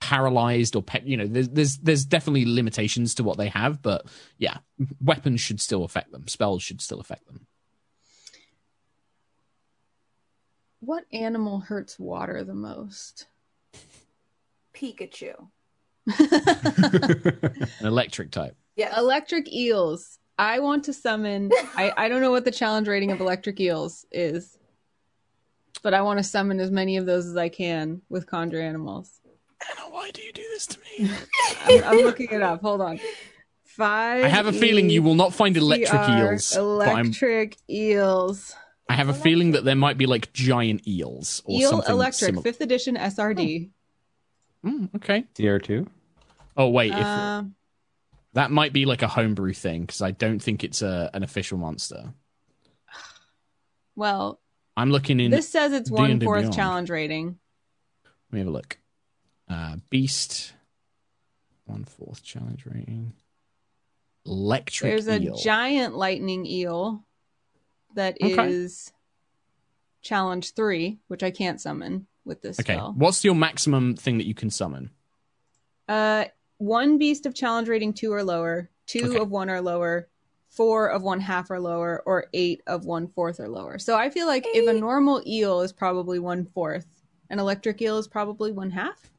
paralyzed 0.03 0.75
or 0.75 0.83
you 1.05 1.15
know 1.15 1.25
there's, 1.25 1.47
there's 1.47 1.77
there's 1.77 2.05
definitely 2.05 2.45
limitations 2.45 3.15
to 3.15 3.23
what 3.23 3.37
they 3.37 3.47
have, 3.47 3.81
but 3.81 4.05
yeah, 4.37 4.57
weapons 5.01 5.39
should 5.39 5.61
still 5.61 5.85
affect 5.85 6.11
them. 6.11 6.27
Spells 6.27 6.61
should 6.61 6.81
still 6.81 6.99
affect 6.99 7.25
them. 7.25 7.47
What 10.85 11.05
animal 11.13 11.59
hurts 11.61 11.97
water 11.97 12.43
the 12.43 12.53
most? 12.53 13.27
Pikachu. 14.75 15.33
An 17.79 17.85
electric 17.85 18.31
type. 18.31 18.57
Yeah. 18.75 18.99
Electric 18.99 19.49
eels. 19.53 20.19
I 20.37 20.59
want 20.59 20.83
to 20.85 20.93
summon. 20.93 21.51
I, 21.77 21.93
I 21.95 22.09
don't 22.09 22.19
know 22.19 22.31
what 22.31 22.43
the 22.43 22.51
challenge 22.51 22.89
rating 22.89 23.11
of 23.11 23.21
electric 23.21 23.61
eels 23.61 24.05
is, 24.11 24.57
but 25.83 25.93
I 25.93 26.01
want 26.01 26.19
to 26.19 26.23
summon 26.23 26.59
as 26.59 26.69
many 26.69 26.97
of 26.97 27.05
those 27.05 27.27
as 27.27 27.37
I 27.37 27.47
can 27.47 28.01
with 28.09 28.27
conjure 28.27 28.59
animals. 28.59 29.21
Anna, 29.61 29.89
why 29.89 30.11
do 30.11 30.21
you 30.21 30.33
do 30.33 30.43
this 30.51 30.67
to 30.67 30.79
me? 30.99 31.09
I'm, 31.65 31.83
I'm 31.85 31.97
looking 31.99 32.27
it 32.29 32.41
up. 32.41 32.61
Hold 32.61 32.81
on. 32.81 32.99
Five. 33.63 34.25
I 34.25 34.27
have 34.27 34.47
a 34.47 34.53
feeling 34.53 34.89
you 34.89 35.01
will 35.01 35.15
not 35.15 35.33
find 35.33 35.55
electric 35.55 36.09
eels. 36.09 36.57
Electric 36.57 37.55
eels. 37.69 38.53
I 38.93 38.95
have 38.95 39.09
a 39.09 39.13
feeling 39.15 39.53
that 39.53 39.65
there 39.65 39.75
might 39.75 39.97
be 39.97 40.05
like 40.05 40.31
giant 40.33 40.87
eels 40.87 41.41
or 41.45 41.53
something. 41.53 41.61
Eel 41.61 41.69
something. 41.71 41.91
Electric, 41.91 42.27
similar. 42.27 42.43
fifth 42.43 42.61
edition 42.61 42.95
SRD. 42.95 43.71
Oh. 44.63 44.69
Mm, 44.69 44.95
okay. 44.97 45.25
TR2? 45.33 45.87
Oh, 46.55 46.69
wait. 46.69 46.91
If, 46.91 46.99
uh, 46.99 47.41
that 48.33 48.51
might 48.51 48.71
be 48.71 48.85
like 48.85 49.01
a 49.01 49.07
homebrew 49.07 49.53
thing 49.53 49.81
because 49.81 50.03
I 50.03 50.11
don't 50.11 50.37
think 50.37 50.63
it's 50.63 50.83
a, 50.83 51.09
an 51.11 51.23
official 51.23 51.57
monster. 51.57 52.13
Well, 53.95 54.39
I'm 54.77 54.91
looking 54.91 55.19
in. 55.19 55.31
This 55.31 55.49
says 55.49 55.73
it's 55.73 55.89
one 55.89 56.19
fourth 56.19 56.55
challenge 56.55 56.91
rating. 56.91 57.39
Let 58.29 58.33
me 58.33 58.39
have 58.41 58.47
a 58.47 58.51
look. 58.51 58.77
Uh, 59.49 59.77
Beast, 59.89 60.53
one 61.65 61.85
fourth 61.85 62.21
challenge 62.21 62.63
rating. 62.67 63.13
Electric. 64.27 64.91
There's 64.91 65.07
a 65.07 65.19
eel. 65.19 65.35
giant 65.35 65.95
lightning 65.95 66.45
eel 66.45 67.03
that 67.95 68.17
Okay. 68.21 68.49
is 68.49 68.91
challenge 70.01 70.53
three, 70.53 70.99
which 71.07 71.23
I 71.23 71.31
can't 71.31 71.61
summon 71.61 72.07
with 72.25 72.41
this 72.41 72.59
Okay. 72.59 72.73
spell. 72.73 72.93
What's 72.97 73.23
your 73.23 73.35
maximum 73.35 73.95
thing 73.95 74.17
that 74.17 74.27
you 74.27 74.33
can 74.33 74.49
summon? 74.49 74.89
Uh, 75.87 76.25
one 76.57 76.97
beast 76.97 77.25
of 77.25 77.33
challenge 77.35 77.67
rating 77.67 77.93
two 77.93 78.11
or 78.11 78.23
lower, 78.23 78.69
two 78.85 79.11
Okay. 79.11 79.19
of 79.19 79.29
one 79.29 79.49
or 79.49 79.61
lower, 79.61 80.07
four 80.49 80.87
of 80.87 81.01
one 81.03 81.19
half 81.19 81.49
or 81.49 81.59
lower, 81.59 82.03
or 82.05 82.27
eight 82.33 82.61
of 82.67 82.85
one 82.85 83.07
fourth 83.07 83.39
or 83.39 83.47
lower. 83.49 83.79
So 83.79 83.97
I 83.97 84.09
feel 84.09 84.27
like 84.27 84.45
if 84.53 84.67
a 84.67 84.73
normal 84.73 85.21
eel 85.27 85.61
is 85.61 85.73
probably 85.73 86.19
one 86.19 86.45
fourth, 86.45 86.85
an 87.29 87.39
electric 87.39 87.81
eel 87.81 87.97
is 87.97 88.07
probably 88.07 88.51
one 88.51 88.71
half. 88.71 88.99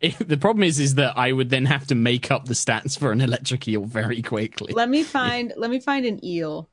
If, 0.00 0.18
the 0.18 0.36
problem 0.36 0.62
is, 0.62 0.78
is 0.78 0.94
that 0.96 1.18
I 1.18 1.32
would 1.32 1.50
then 1.50 1.66
have 1.66 1.88
to 1.88 1.96
make 1.96 2.30
up 2.30 2.44
the 2.44 2.54
stats 2.54 2.96
for 2.96 3.10
an 3.10 3.20
electric 3.20 3.66
eel 3.66 3.84
very 3.84 4.22
quickly. 4.22 4.72
Let 4.72 4.88
me 4.88 5.02
find. 5.16 5.52
let 5.56 5.68
me 5.68 5.80
find 5.80 6.06
an 6.06 6.24
eel. 6.24 6.68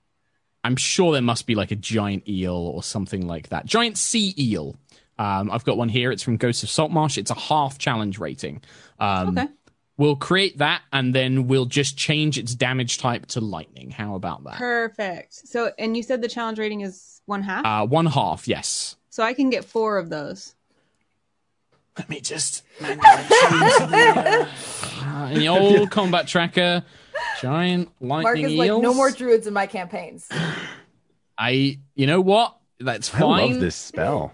I'm 0.64 0.76
sure 0.76 1.12
there 1.12 1.22
must 1.22 1.48
be 1.48 1.56
like 1.56 1.72
a 1.72 1.76
giant 1.76 2.28
eel 2.28 2.54
or 2.54 2.84
something 2.84 3.28
like 3.28 3.50
that. 3.50 3.66
Giant 3.66 3.98
sea 3.98 4.34
eel. 4.38 4.76
Um, 5.18 5.52
I've 5.52 5.64
got 5.66 5.78
one 5.78 5.90
here. 5.90 6.12
It's 6.12 6.24
from 6.24 6.38
Ghosts 6.38 6.64
of 6.64 6.70
Saltmarsh. 6.70 7.18
It's 7.18 7.32
a 7.32 7.36
half 7.36 7.78
challenge 7.78 8.20
rating. 8.20 8.62
Um, 9.00 9.38
Okay. 9.38 9.48
We'll 9.98 10.16
create 10.16 10.58
that 10.58 10.82
and 10.92 11.14
then 11.14 11.48
we'll 11.48 11.66
just 11.66 11.96
change 11.96 12.40
its 12.40 12.56
damage 12.56 12.98
type 12.98 13.28
to 13.28 13.40
lightning. 13.40 13.92
How 13.92 14.16
about 14.16 14.44
that? 14.46 14.56
Perfect. 14.56 15.32
So, 15.48 15.74
and 15.78 15.96
you 15.96 16.02
said 16.02 16.24
the 16.24 16.28
challenge 16.28 16.58
rating 16.58 16.82
is 16.82 17.22
one 17.28 17.44
half. 17.44 17.64
Uh, 17.64 17.86
one 17.86 18.08
half, 18.08 18.48
yes. 18.48 18.96
so 19.12 19.22
I 19.22 19.36
can 19.36 19.52
get 19.52 19.64
four 19.64 20.00
of 20.00 20.10
those. 20.10 20.56
Let 22.00 22.10
me 22.10 22.20
just 22.20 22.64
the, 22.80 22.88
uh, 25.04 25.30
in 25.32 25.40
the 25.40 25.50
old 25.50 25.92
combat 25.92 26.28
tracker. 26.28 26.84
Giant 27.42 27.90
Mark 28.02 28.24
lightning 28.24 28.46
is 28.46 28.54
like, 28.54 28.68
eels. 28.68 28.82
no 28.84 28.94
more 28.94 29.12
druids 29.12 29.48
in 29.48 29.54
my 29.54 29.68
campaigns. 29.68 30.28
I, 31.38 31.80
you 31.96 32.08
know 32.08 32.22
what? 32.22 32.58
That's 32.80 33.10
fine. 33.10 33.22
I 33.22 33.26
fine. 33.26 33.52
love 33.54 33.62
this 33.62 33.76
spell. 33.76 34.32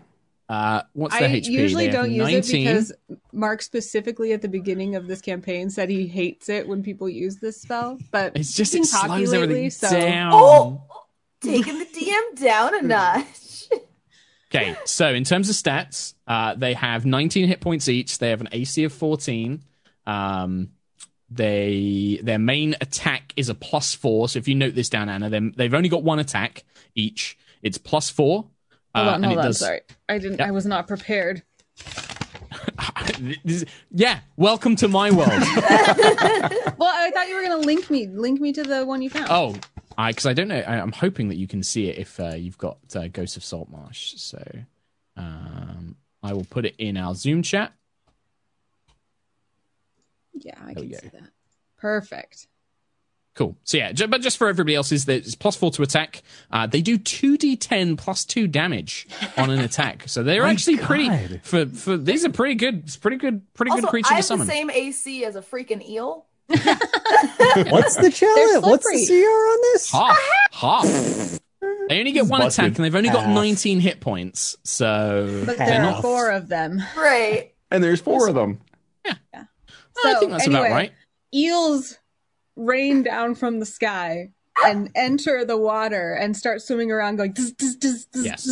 Uh, 0.50 0.82
what's 0.94 1.14
I 1.16 1.20
their 1.22 1.30
HP? 1.30 1.48
I 1.48 1.50
usually 1.52 1.88
They 1.88 1.92
have 1.94 2.06
don't 2.06 2.12
use 2.12 2.24
19. 2.32 2.38
it 2.68 2.70
because 2.70 2.94
Mark 3.34 3.62
specifically 3.62 4.32
at 4.34 4.42
the 4.42 4.48
beginning 4.48 4.96
of 4.96 5.08
this 5.08 5.20
campaign 5.22 5.70
said 5.70 5.90
he 5.90 6.08
hates 6.08 6.48
it 6.50 6.68
when 6.68 6.84
people 6.84 7.10
use 7.10 7.38
this 7.38 7.62
spell. 7.62 7.98
But 8.12 8.36
It's 8.36 8.54
just 8.54 8.74
he's 8.74 8.90
it 8.90 8.94
been 8.94 9.10
cocky 9.10 9.26
slows 9.26 9.34
everything 9.34 9.56
lately, 9.56 9.70
so 9.70 9.90
down. 9.90 10.32
Oh, 10.34 10.82
taking 11.42 11.80
the 11.80 11.86
DM 11.86 12.40
down 12.42 12.76
a 12.76 12.82
notch. 12.82 13.26
Okay, 14.50 14.78
so 14.86 15.14
in 15.14 15.26
terms 15.26 15.50
of 15.50 15.58
stats, 15.58 16.14
uh, 16.26 16.56
they 16.56 16.74
have 16.74 17.06
19 17.06 17.50
hit 17.50 17.60
points 17.60 17.90
each. 17.90 18.18
They 18.18 18.30
have 18.30 18.40
an 18.40 18.48
AC 18.54 18.86
of 18.86 18.94
14. 18.94 19.62
Um, 20.06 20.70
they 21.30 22.20
their 22.24 22.40
main 22.40 22.76
attack 22.80 23.34
is 23.36 23.50
a 23.50 23.56
plus 23.56 23.94
four. 23.94 24.30
So 24.30 24.40
if 24.40 24.48
you 24.48 24.56
note 24.56 24.76
this 24.76 24.90
down, 24.90 25.10
Anna, 25.10 25.30
then 25.30 25.54
they've 25.56 25.74
only 25.74 25.90
got 25.90 26.04
one 26.04 26.20
attack 26.20 26.64
each. 26.96 27.38
It's 27.62 27.78
plus 27.78 28.10
four. 28.10 28.46
Hold 28.96 29.08
uh, 29.08 29.12
on, 29.12 29.16
and 29.16 29.26
hold 29.26 29.38
it 29.38 29.40
on. 29.40 29.46
does- 29.46 29.60
Sorry, 29.60 29.82
I 30.08 30.18
didn't. 30.18 30.40
Yep. 30.40 30.48
I 30.48 30.52
was 30.52 30.66
not 30.66 30.88
prepared. 30.88 31.44
Yeah, 33.92 34.20
welcome 34.36 34.76
to 34.78 34.88
my 34.88 35.10
world. 35.10 35.32
Well, 36.78 36.94
I 36.94 37.10
thought 37.12 37.28
you 37.28 37.36
were 37.36 37.42
gonna 37.42 37.58
link 37.58 37.90
me, 37.90 38.06
link 38.08 38.40
me 38.40 38.54
to 38.54 38.62
the 38.62 38.86
one 38.86 39.02
you 39.02 39.10
found. 39.10 39.28
oh, 39.32 39.56
I 39.98 40.12
because 40.12 40.28
I 40.28 40.34
don't 40.34 40.48
know. 40.48 40.60
I, 40.60 40.80
I'm 40.80 40.92
hoping 40.92 41.30
that 41.30 41.38
you 41.38 41.48
can 41.48 41.64
see 41.64 41.90
it 41.90 41.98
if 41.98 42.20
uh, 42.20 42.36
you've 42.36 42.58
got 42.58 42.78
uh, 42.96 43.08
Ghost 43.08 43.36
of 43.38 43.44
Saltmarsh. 43.44 44.14
So 44.18 44.40
um, 45.16 45.96
I 46.22 46.34
will 46.34 46.46
put 46.46 46.66
it 46.66 46.76
in 46.78 46.98
our 46.98 47.16
Zoom 47.16 47.42
chat. 47.42 47.74
Yeah, 50.44 50.56
I 50.62 50.74
There 50.74 50.84
can 50.84 50.94
see 50.94 51.10
that. 51.14 51.30
Perfect. 51.78 52.48
Cool. 53.36 53.56
So 53.64 53.78
yeah, 53.78 53.92
ju- 53.92 54.08
but 54.08 54.22
just 54.22 54.38
for 54.38 54.48
everybody 54.48 54.74
else, 54.74 54.92
is 54.92 55.06
that 55.06 55.18
it's 55.18 55.36
plus 55.36 55.56
four 55.56 55.70
to 55.72 55.84
attack. 55.84 56.24
Uh, 56.50 56.66
they 56.66 56.82
do 56.82 56.98
two 56.98 57.38
d10 57.38 57.96
plus 57.96 58.26
two 58.26 58.48
damage 58.48 59.08
on 59.38 59.52
an 59.52 59.60
attack. 59.60 60.04
So 60.08 60.24
they're 60.24 60.42
My 60.44 60.50
actually 60.50 60.78
pretty 60.78 61.38
for 61.44 61.68
for 61.68 61.98
these 61.98 62.26
are 62.26 62.32
pretty 62.32 62.56
good. 62.56 62.80
It's 62.86 62.98
pretty 62.98 63.18
good, 63.18 63.42
pretty 63.54 63.70
also, 63.72 63.82
good 63.84 63.90
creature 63.92 64.14
I 64.16 64.22
to 64.22 64.28
have 64.38 64.40
the 64.40 64.46
same 64.46 64.72
AC 64.72 65.24
as 65.24 65.36
a 65.36 65.42
freaking 65.42 65.88
eel. 65.88 66.26
What's 66.48 67.96
the 67.98 68.10
challenge? 68.14 68.66
What's 68.66 68.86
the. 68.86 69.06
CR 69.06 69.14
on 69.24 69.60
this? 69.74 69.92
Half, 69.92 70.20
half. 70.52 71.40
They 71.90 72.00
only 72.00 72.12
get 72.14 72.26
one 72.26 72.42
busted. 72.42 72.66
attack, 72.66 72.78
and 72.78 72.86
they've 72.86 72.96
only 72.96 73.10
got 73.10 73.26
Half. 73.26 73.36
19 73.36 73.80
hit 73.82 74.00
points. 74.00 74.58
So 74.64 75.44
But 75.46 75.58
there 75.58 75.82
are 75.84 75.90
Enough. 75.90 76.02
four 76.02 76.32
of 76.32 76.48
them. 76.48 76.82
Right. 76.96 77.54
And 77.70 77.84
there's 77.84 78.02
four 78.02 78.28
of 78.30 78.36
them. 78.36 78.62
I 79.06 79.16
So, 80.02 80.20
think 80.20 80.32
that's 80.32 80.46
anyway, 80.48 80.60
about 80.62 80.72
right. 80.72 80.92
Eels 81.34 81.98
rain 82.56 83.04
down 83.04 83.36
from 83.36 83.60
the 83.60 83.66
sky 83.66 84.32
and 84.66 84.90
enter 84.96 85.46
the 85.46 85.58
water 85.58 86.14
and 86.14 86.36
start 86.36 86.62
swimming 86.62 86.92
around, 86.92 87.18
going. 87.18 87.34
Zzz, 87.36 87.54
zzz, 87.62 88.08
zzz, 88.16 88.26
Yes. 88.26 88.50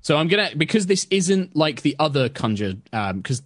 So 0.00 0.16
I'm 0.16 0.28
gonna 0.28 0.50
because 0.56 0.86
this 0.86 1.06
isn't 1.10 1.56
like 1.56 1.82
the 1.82 1.96
other 1.98 2.28
conjure 2.28 2.74
um, 2.92 3.18
because 3.18 3.42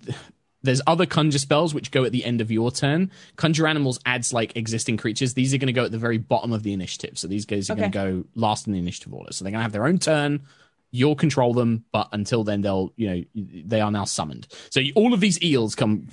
there's 0.62 0.82
other 0.86 1.06
conjure 1.06 1.38
spells 1.38 1.72
which 1.72 1.90
go 1.90 2.04
at 2.04 2.12
the 2.12 2.22
end 2.22 2.42
of 2.42 2.50
your 2.50 2.70
turn. 2.70 3.10
Conjure 3.36 3.66
animals 3.66 3.98
adds 4.04 4.32
like 4.34 4.54
existing 4.56 4.98
creatures. 4.98 5.32
These 5.32 5.54
are 5.54 5.58
going 5.58 5.68
to 5.68 5.72
go 5.72 5.86
at 5.86 5.90
the 5.90 5.96
very 5.98 6.18
bottom 6.18 6.52
of 6.52 6.62
the 6.62 6.74
initiative. 6.74 7.18
So 7.18 7.28
these 7.28 7.46
guys 7.46 7.70
are 7.70 7.72
Okay. 7.72 7.88
going 7.88 7.92
to 7.92 7.98
go 7.98 8.28
last 8.34 8.66
in 8.66 8.74
the 8.74 8.78
initiative 8.78 9.14
order. 9.14 9.32
So 9.32 9.42
they're 9.42 9.52
going 9.52 9.60
to 9.60 9.62
have 9.62 9.72
their 9.72 9.86
own 9.86 9.96
turn. 9.98 10.42
You'll 10.90 11.16
control 11.16 11.54
them, 11.54 11.84
but 11.92 12.08
until 12.12 12.44
then, 12.44 12.60
they'll 12.60 12.92
you 12.96 13.08
know 13.08 13.24
they 13.34 13.80
are 13.80 13.90
now 13.90 14.04
summoned. 14.04 14.46
So 14.70 14.82
all 14.94 15.14
of 15.14 15.20
these 15.20 15.42
eels 15.42 15.74
come 15.74 16.08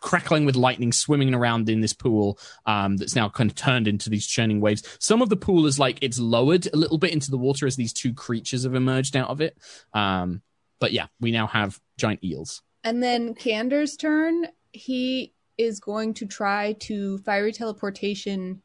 crackling 0.00 0.44
with 0.44 0.56
lightning, 0.56 0.92
swimming 0.92 1.34
around 1.34 1.68
in 1.68 1.80
this 1.80 1.92
pool 1.92 2.38
um, 2.66 2.96
that's 2.96 3.14
now 3.14 3.28
kind 3.28 3.50
of 3.50 3.54
turned 3.54 3.88
into 3.88 4.10
these 4.10 4.26
churning 4.26 4.60
waves. 4.60 4.82
Some 4.98 5.22
of 5.22 5.28
the 5.28 5.36
pool 5.36 5.66
is 5.66 5.78
like 5.78 5.98
it's 6.00 6.18
lowered 6.18 6.66
a 6.72 6.76
little 6.76 6.98
bit 6.98 7.12
into 7.12 7.30
the 7.30 7.38
water 7.38 7.66
as 7.66 7.76
these 7.76 7.92
two 7.92 8.12
creatures 8.12 8.64
have 8.64 8.74
emerged 8.74 9.16
out 9.16 9.28
of 9.28 9.40
it. 9.40 9.56
Um, 9.92 10.42
but 10.78 10.92
yeah, 10.92 11.06
we 11.20 11.30
now 11.30 11.46
have 11.46 11.80
giant 11.96 12.22
eels. 12.22 12.62
And 12.84 13.02
then 13.02 13.34
Kander's 13.34 13.96
turn, 13.96 14.48
he 14.72 15.32
is 15.58 15.80
going 15.80 16.14
to 16.14 16.26
try 16.26 16.74
to 16.80 17.18
fiery 17.18 17.52
teleportation 17.52 18.62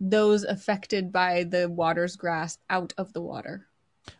those 0.00 0.44
affected 0.44 1.12
by 1.12 1.44
the 1.44 1.68
water's 1.68 2.16
grasp 2.16 2.60
out 2.68 2.92
of 2.98 3.12
the 3.12 3.22
water. 3.22 3.68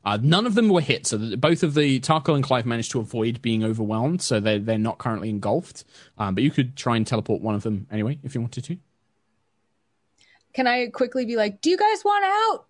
Uh, 0.05 0.18
none 0.22 0.47
of 0.47 0.55
them 0.55 0.68
were 0.68 0.80
hit, 0.80 1.07
so 1.07 1.37
both 1.37 1.62
of 1.62 1.74
the 1.74 2.01
Tarkhal 2.01 2.35
and 2.35 2.45
Clive 2.45 2.66
managed 2.66 2.91
to 2.93 3.01
avoid 3.01 3.41
being 3.43 3.62
overwhelmed, 3.62 4.22
so 4.22 4.41
they're 4.41 4.59
they're 4.59 4.78
not 4.78 4.99
currently 4.99 5.28
engulfed. 5.28 5.85
Um, 6.18 6.35
but 6.35 6.43
you 6.45 6.51
could 6.51 6.76
try 6.76 6.97
and 6.97 7.07
teleport 7.07 7.43
one 7.43 7.55
of 7.55 7.62
them 7.62 7.87
anyway 7.91 8.18
if 8.22 8.35
you 8.35 8.41
wanted 8.41 8.64
to. 8.64 8.78
Can 10.55 10.66
I 10.66 10.87
quickly 10.87 11.26
be 11.26 11.37
like, 11.37 11.61
"Do 11.61 11.70
you 11.70 11.76
guys 11.76 12.05
want 12.05 12.24
out?" 12.24 12.66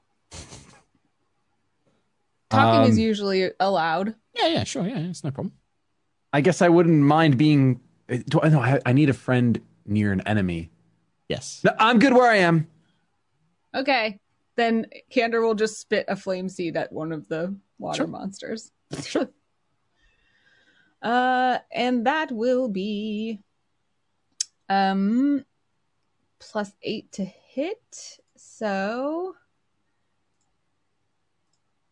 Talking 2.50 2.90
is 2.90 2.96
Um, 2.96 3.02
usually 3.02 3.50
allowed. 3.60 4.14
Yeah, 4.34 4.46
yeah, 4.48 4.64
sure, 4.64 4.86
yeah, 4.86 4.98
it's 4.98 5.24
no 5.24 5.30
problem. 5.30 5.52
I 6.32 6.40
guess 6.40 6.62
I 6.62 6.68
wouldn't 6.68 7.02
mind 7.02 7.38
being. 7.38 7.80
Do 8.28 8.40
I 8.42 8.48
know? 8.48 8.60
I, 8.60 8.80
I 8.84 8.92
need 8.92 9.08
a 9.08 9.14
friend 9.14 9.60
near 9.86 10.12
an 10.12 10.20
enemy. 10.22 10.70
Yes. 11.28 11.60
No, 11.64 11.72
I'm 11.78 11.98
good 11.98 12.12
where 12.12 12.30
I 12.30 12.36
am. 12.36 12.66
Okay. 13.74 14.18
Then 14.56 14.86
Kander 15.12 15.42
will 15.42 15.54
just 15.54 15.80
spit 15.80 16.04
a 16.08 16.16
flame 16.16 16.48
seed 16.48 16.76
at 16.76 16.92
one 16.92 17.12
of 17.12 17.28
the 17.28 17.54
water 17.78 17.98
Sure. 17.98 18.06
monsters. 18.06 18.70
uh 21.02 21.58
and 21.72 22.06
that 22.06 22.30
will 22.32 22.68
be 22.68 23.40
um 24.68 25.44
plus 26.38 26.72
8 26.82 27.10
to 27.12 27.24
hit. 27.24 28.18
So 28.36 29.34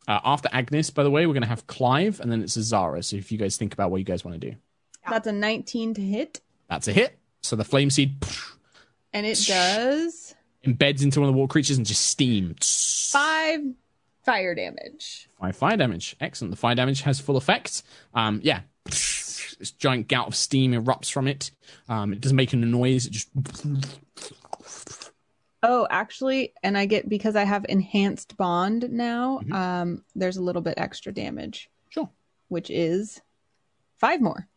Uh, 0.08 0.18
after 0.24 0.48
Agnis, 0.48 0.92
by 0.92 1.04
the 1.04 1.10
way, 1.10 1.26
we're 1.26 1.32
going 1.32 1.42
to 1.44 1.48
have 1.48 1.66
Clive, 1.68 2.18
and 2.20 2.30
then 2.30 2.42
it's 2.42 2.56
Azara. 2.56 3.04
So 3.04 3.16
if 3.16 3.30
you 3.30 3.38
guys 3.38 3.56
think 3.56 3.72
about 3.72 3.92
what 3.92 3.98
you 3.98 4.04
guys 4.04 4.24
want 4.24 4.40
to 4.40 4.50
do, 4.50 4.56
that's 5.08 5.28
a 5.28 5.32
19 5.32 5.94
to 5.94 6.00
hit 6.00 6.40
that's 6.68 6.88
a 6.88 6.92
hit. 6.92 7.18
So 7.42 7.54
the 7.56 7.64
flame 7.64 7.88
seed 7.90 8.16
and 9.12 9.26
it 9.26 9.38
does 9.46 10.34
embeds 10.64 11.02
into 11.02 11.20
one 11.20 11.28
of 11.28 11.34
the 11.34 11.38
water 11.38 11.50
creatures 11.50 11.76
and 11.76 11.86
just 11.86 12.06
steam. 12.06 12.54
5 12.60 13.60
fire 14.24 14.54
damage. 14.54 15.28
Five 15.40 15.56
fire 15.56 15.76
damage. 15.76 16.16
Excellent. 16.20 16.50
The 16.52 16.56
fire 16.56 16.74
damage 16.74 17.02
has 17.02 17.18
full 17.20 17.36
effect. 17.36 17.82
Um, 18.14 18.40
yeah. 18.42 18.60
This 18.84 19.70
giant 19.78 20.08
gout 20.08 20.26
of 20.28 20.34
steam 20.34 20.72
erupts 20.72 21.10
from 21.10 21.28
it. 21.28 21.50
Um, 21.88 22.12
it 22.12 22.20
doesn't 22.20 22.36
make 22.36 22.52
any 22.54 22.66
noise. 22.66 23.06
It 23.06 23.12
just 23.12 23.28
Oh, 25.64 25.86
actually, 25.90 26.52
and 26.64 26.76
I 26.76 26.86
get 26.86 27.08
because 27.08 27.36
I 27.36 27.44
have 27.44 27.64
enhanced 27.68 28.36
bond 28.36 28.90
now, 28.90 29.38
Mhm. 29.44 29.52
um 29.52 30.04
there's 30.16 30.36
a 30.36 30.42
little 30.42 30.62
bit 30.62 30.74
extra 30.76 31.12
damage, 31.12 31.70
sure 31.88 32.10
which 32.48 32.68
is 32.70 33.20
5 33.96 34.20
more. 34.20 34.48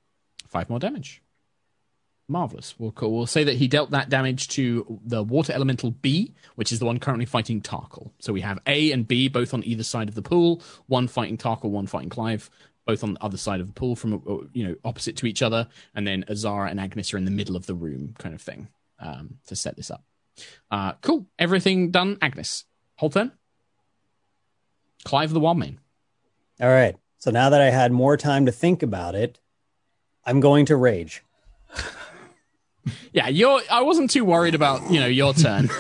five 0.48 0.70
more 0.70 0.80
damage. 0.80 1.22
Marvelous. 2.28 2.76
We'll 2.80 2.92
call, 2.92 3.16
we'll 3.16 3.28
say 3.28 3.44
that 3.44 3.58
he 3.58 3.68
dealt 3.68 3.92
that 3.92 4.10
damage 4.10 4.48
to 4.50 5.00
the 5.06 5.24
water 5.24 5.54
elemental 5.54 5.92
B, 5.92 6.34
which 6.56 6.72
is 6.72 6.80
the 6.80 6.86
one 6.86 7.00
currently 7.00 7.26
fighting 7.26 7.62
Tarkhal. 7.62 8.12
So 8.20 8.34
we 8.34 8.42
have 8.42 8.60
A 8.66 8.92
and 8.92 9.08
B 9.08 9.28
both 9.28 9.54
on 9.54 9.64
either 9.64 9.84
side 9.84 10.10
of 10.10 10.16
the 10.16 10.22
pool. 10.22 10.62
One 10.88 11.08
fighting 11.08 11.38
Tarkhal, 11.38 11.70
one 11.70 11.88
fighting 11.88 12.10
Clive. 12.10 12.50
Both 12.86 13.04
on 13.04 13.16
the 13.16 13.24
other 13.24 13.38
side 13.38 13.62
of 13.62 13.68
the 13.68 13.74
pool, 13.74 13.96
from 13.96 14.14
uh, 14.14 14.48
you 14.54 14.68
know 14.68 14.76
opposite 14.86 15.18
to 15.18 15.26
each 15.26 15.42
other, 15.42 15.68
and 15.96 16.06
then 16.06 16.24
Azara 16.30 16.70
and 16.70 16.80
Agnis 16.80 17.12
are 17.16 17.18
in 17.18 17.26
the 17.26 17.32
middle 17.32 17.56
of 17.56 17.66
the 17.66 17.74
room, 17.74 18.14
kind 18.20 18.36
of 18.36 18.44
thing, 18.44 18.68
um, 19.00 19.40
to 19.48 19.56
set 19.56 19.76
this 19.76 19.90
up. 19.90 20.04
Uh, 20.70 20.94
cool. 21.02 21.26
Everything 21.40 21.90
done. 21.90 22.18
Agnis, 22.18 22.66
whole 22.98 23.10
turn. 23.10 23.32
Clive 25.04 25.32
the 25.32 25.40
Wildmane. 25.40 25.78
All 26.62 26.70
right. 26.70 26.96
So 27.18 27.32
now 27.32 27.50
that 27.50 27.60
I 27.60 27.72
had 27.72 27.92
more 27.92 28.18
time 28.18 28.46
to 28.46 28.52
think 28.52 28.84
about 28.84 29.16
it, 29.16 29.40
I'm 30.24 30.40
going 30.40 30.68
to 30.68 30.76
rage. 30.76 31.24
Yeah, 33.14 33.30
you're. 33.30 33.62
I 33.72 33.82
wasn't 33.82 34.12
too 34.12 34.26
worried 34.26 34.56
about 34.56 34.92
you 34.92 35.00
know 35.00 35.08
your 35.08 35.34
turn. 35.34 35.70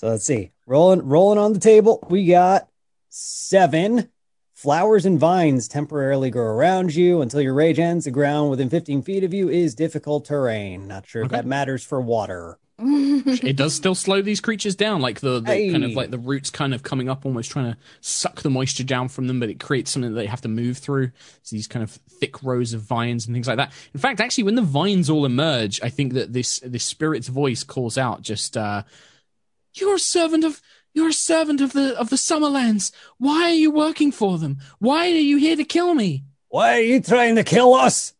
So 0.00 0.08
let's 0.08 0.24
see. 0.24 0.50
Rolling 0.66 1.06
rolling 1.06 1.36
on 1.36 1.52
the 1.52 1.60
table, 1.60 2.02
we 2.08 2.24
got 2.24 2.68
seven. 3.10 4.08
Flowers 4.54 5.04
and 5.04 5.20
vines 5.20 5.68
temporarily 5.68 6.30
grow 6.30 6.46
around 6.46 6.94
you 6.94 7.20
until 7.20 7.42
your 7.42 7.52
rage 7.52 7.78
ends. 7.78 8.06
The 8.06 8.10
ground 8.10 8.48
within 8.48 8.70
15 8.70 9.02
feet 9.02 9.24
of 9.24 9.34
you 9.34 9.50
is 9.50 9.74
difficult 9.74 10.24
terrain. 10.24 10.88
Not 10.88 11.06
sure 11.06 11.24
if 11.24 11.30
that 11.30 11.44
matters 11.44 11.84
for 11.84 12.00
water. 12.00 12.58
it 13.42 13.56
does 13.56 13.74
still 13.74 13.94
slow 13.94 14.22
these 14.22 14.40
creatures 14.40 14.74
down, 14.74 15.02
like 15.02 15.20
the, 15.20 15.40
the 15.40 15.70
kind 15.70 15.84
of 15.84 15.92
like 15.92 16.10
the 16.10 16.18
roots 16.18 16.48
kind 16.48 16.72
of 16.72 16.82
coming 16.82 17.08
up, 17.08 17.26
almost 17.26 17.50
trying 17.50 17.72
to 17.72 17.78
suck 18.00 18.40
the 18.40 18.48
moisture 18.48 18.84
down 18.84 19.08
from 19.08 19.26
them, 19.26 19.38
but 19.38 19.50
it 19.50 19.60
creates 19.60 19.90
something 19.90 20.14
that 20.14 20.20
they 20.20 20.26
have 20.26 20.40
to 20.40 20.48
move 20.48 20.78
through. 20.78 21.10
So 21.42 21.56
these 21.56 21.66
kind 21.66 21.82
of 21.82 21.90
thick 21.90 22.42
rows 22.42 22.72
of 22.72 22.80
vines 22.80 23.26
and 23.26 23.34
things 23.34 23.46
like 23.46 23.58
that. 23.58 23.72
In 23.92 24.00
fact, 24.00 24.20
actually, 24.20 24.44
when 24.44 24.54
the 24.54 24.62
vines 24.62 25.10
all 25.10 25.26
emerge, 25.26 25.80
I 25.82 25.90
think 25.90 26.14
that 26.14 26.32
this 26.32 26.60
this 26.60 26.84
spirit's 26.84 27.28
voice 27.28 27.64
calls 27.64 27.98
out 27.98 28.22
just 28.22 28.56
uh 28.56 28.84
You're 29.74 29.96
a 29.96 29.98
servant 29.98 30.44
of 30.44 30.62
you're 30.94 31.08
a 31.08 31.12
servant 31.12 31.60
of 31.60 31.72
the 31.72 31.98
of 31.98 32.08
the 32.08 32.16
Summerlands. 32.16 32.92
Why 33.18 33.50
are 33.50 33.54
you 33.54 33.70
working 33.70 34.10
for 34.10 34.38
them? 34.38 34.58
Why 34.78 35.06
are 35.06 35.10
you 35.10 35.36
here 35.36 35.56
to 35.56 35.64
kill 35.64 35.94
me? 35.94 36.24
Why 36.48 36.78
are 36.78 36.82
you 36.82 37.00
trying 37.02 37.36
to 37.36 37.44
kill 37.44 37.74
us? 37.74 38.14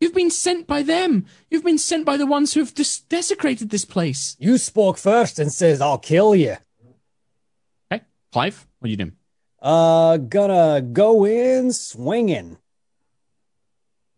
You've 0.00 0.14
been 0.14 0.30
sent 0.30 0.66
by 0.66 0.82
them. 0.82 1.26
You've 1.50 1.64
been 1.64 1.78
sent 1.78 2.06
by 2.06 2.16
the 2.16 2.26
ones 2.26 2.54
who 2.54 2.60
have 2.60 2.74
des- 2.74 3.02
desecrated 3.08 3.68
this 3.70 3.84
place. 3.84 4.36
You 4.40 4.56
spoke 4.56 4.96
first 4.96 5.38
and 5.38 5.52
says 5.52 5.80
I'll 5.80 5.98
kill 5.98 6.34
you. 6.34 6.56
Okay, 7.92 8.04
Clive, 8.32 8.66
what 8.78 8.88
are 8.88 8.90
you 8.90 8.96
doing? 8.96 9.12
Uh, 9.60 10.16
gonna 10.16 10.80
go 10.80 11.26
in 11.26 11.72
swinging. 11.72 12.56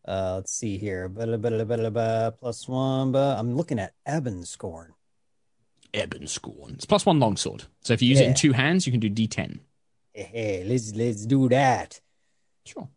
Uh, 0.07 0.35
let's 0.37 0.53
see 0.53 0.79
here. 0.79 1.09
Plus 1.09 2.69
one. 2.69 3.13
But 3.13 3.39
I'm 3.39 3.57
looking 3.57 3.79
at 3.79 3.95
Eben 4.07 4.45
scorn. 4.45 4.95
Eben 5.95 6.27
Scorn. 6.27 6.75
It's 6.75 6.87
plus 6.87 7.05
one 7.05 7.21
longsword. 7.21 7.65
So 7.83 7.93
if 7.93 8.01
you 8.01 8.09
use 8.09 8.21
it 8.21 8.27
in 8.27 8.35
two 8.35 8.53
hands, 8.53 8.87
you 8.87 8.93
can 8.93 9.01
do 9.01 9.11
D10. 9.11 9.61
Hey, 10.15 10.23
hey, 10.23 10.65
let's 10.65 10.95
let's 10.95 11.27
do 11.27 11.49
that. 11.51 12.01
Sure. 12.65 12.89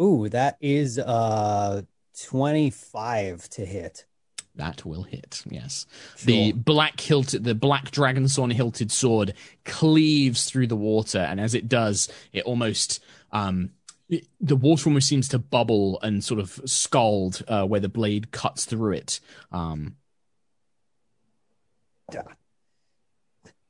Ooh, 0.00 0.28
that 0.28 0.56
is 0.60 0.98
uh 0.98 1.82
25 2.28 3.48
to 3.50 3.64
hit. 3.64 4.06
That 4.54 4.84
will 4.84 5.04
hit. 5.04 5.42
Yes. 5.48 5.86
Sure. 6.18 6.26
The 6.26 6.52
black 6.52 7.00
hilted, 7.00 7.44
the 7.44 7.54
black 7.54 7.90
dragonthorn 7.90 8.52
hilted 8.52 8.92
sword 8.92 9.32
cleaves 9.64 10.44
through 10.44 10.66
the 10.66 10.76
water, 10.76 11.20
and 11.20 11.40
as 11.40 11.54
it 11.54 11.68
does, 11.68 12.10
it 12.34 12.44
almost 12.44 13.02
um, 13.32 13.70
it- 14.10 14.26
the 14.40 14.56
water 14.56 14.90
almost 14.90 15.08
seems 15.08 15.28
to 15.28 15.38
bubble 15.38 15.98
and 16.02 16.22
sort 16.22 16.38
of 16.38 16.60
scald 16.66 17.42
uh, 17.48 17.64
where 17.64 17.80
the 17.80 17.88
blade 17.88 18.30
cuts 18.30 18.66
through 18.66 18.92
it. 18.92 19.20
Um, 19.52 19.96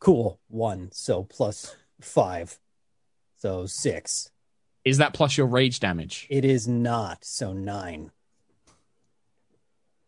cool. 0.01 0.41
One. 0.49 0.91
So 0.93 1.23
plus 1.23 1.77
five. 2.01 2.59
So 3.39 3.67
six. 3.67 4.32
Is 4.85 4.99
that 4.99 5.15
plus 5.15 5.37
your 5.37 5.47
rage 5.47 5.81
damage? 5.81 6.27
It 6.31 6.45
is 6.45 6.67
not. 6.69 7.25
So 7.25 7.53
nine. 7.53 8.11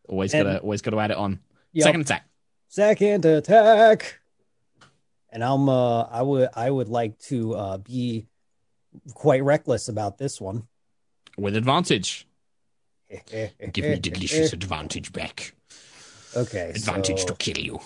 Always 0.09 0.35
And- 0.35 0.45
gotta 0.45 0.59
always 0.61 0.83
gotta 0.83 0.99
add 0.99 1.11
it 1.11 1.17
on. 1.17 1.41
Yep. 1.73 1.85
Second 1.85 2.01
attack. 2.03 2.29
Second 2.69 3.25
attack. 3.25 4.21
And 5.31 5.43
I'm 5.43 5.69
uh 5.69 6.03
I 6.03 6.23
would 6.23 6.49
I 6.55 6.71
would 6.71 6.89
like 6.89 7.19
to 7.31 7.55
uh 7.55 7.79
be 7.79 8.27
quite 9.15 9.43
reckless 9.43 9.89
about 9.89 10.19
this 10.19 10.41
one. 10.41 10.67
With 11.37 11.57
advantage. 11.57 12.27
Give 13.31 13.85
me 13.85 13.99
delicious 13.99 14.53
advantage 14.53 15.13
back. 15.13 15.55
Okay. 16.37 16.71
Advantage 16.71 17.21
so 17.21 17.27
to 17.29 17.35
kill 17.35 17.59
you. 17.59 17.81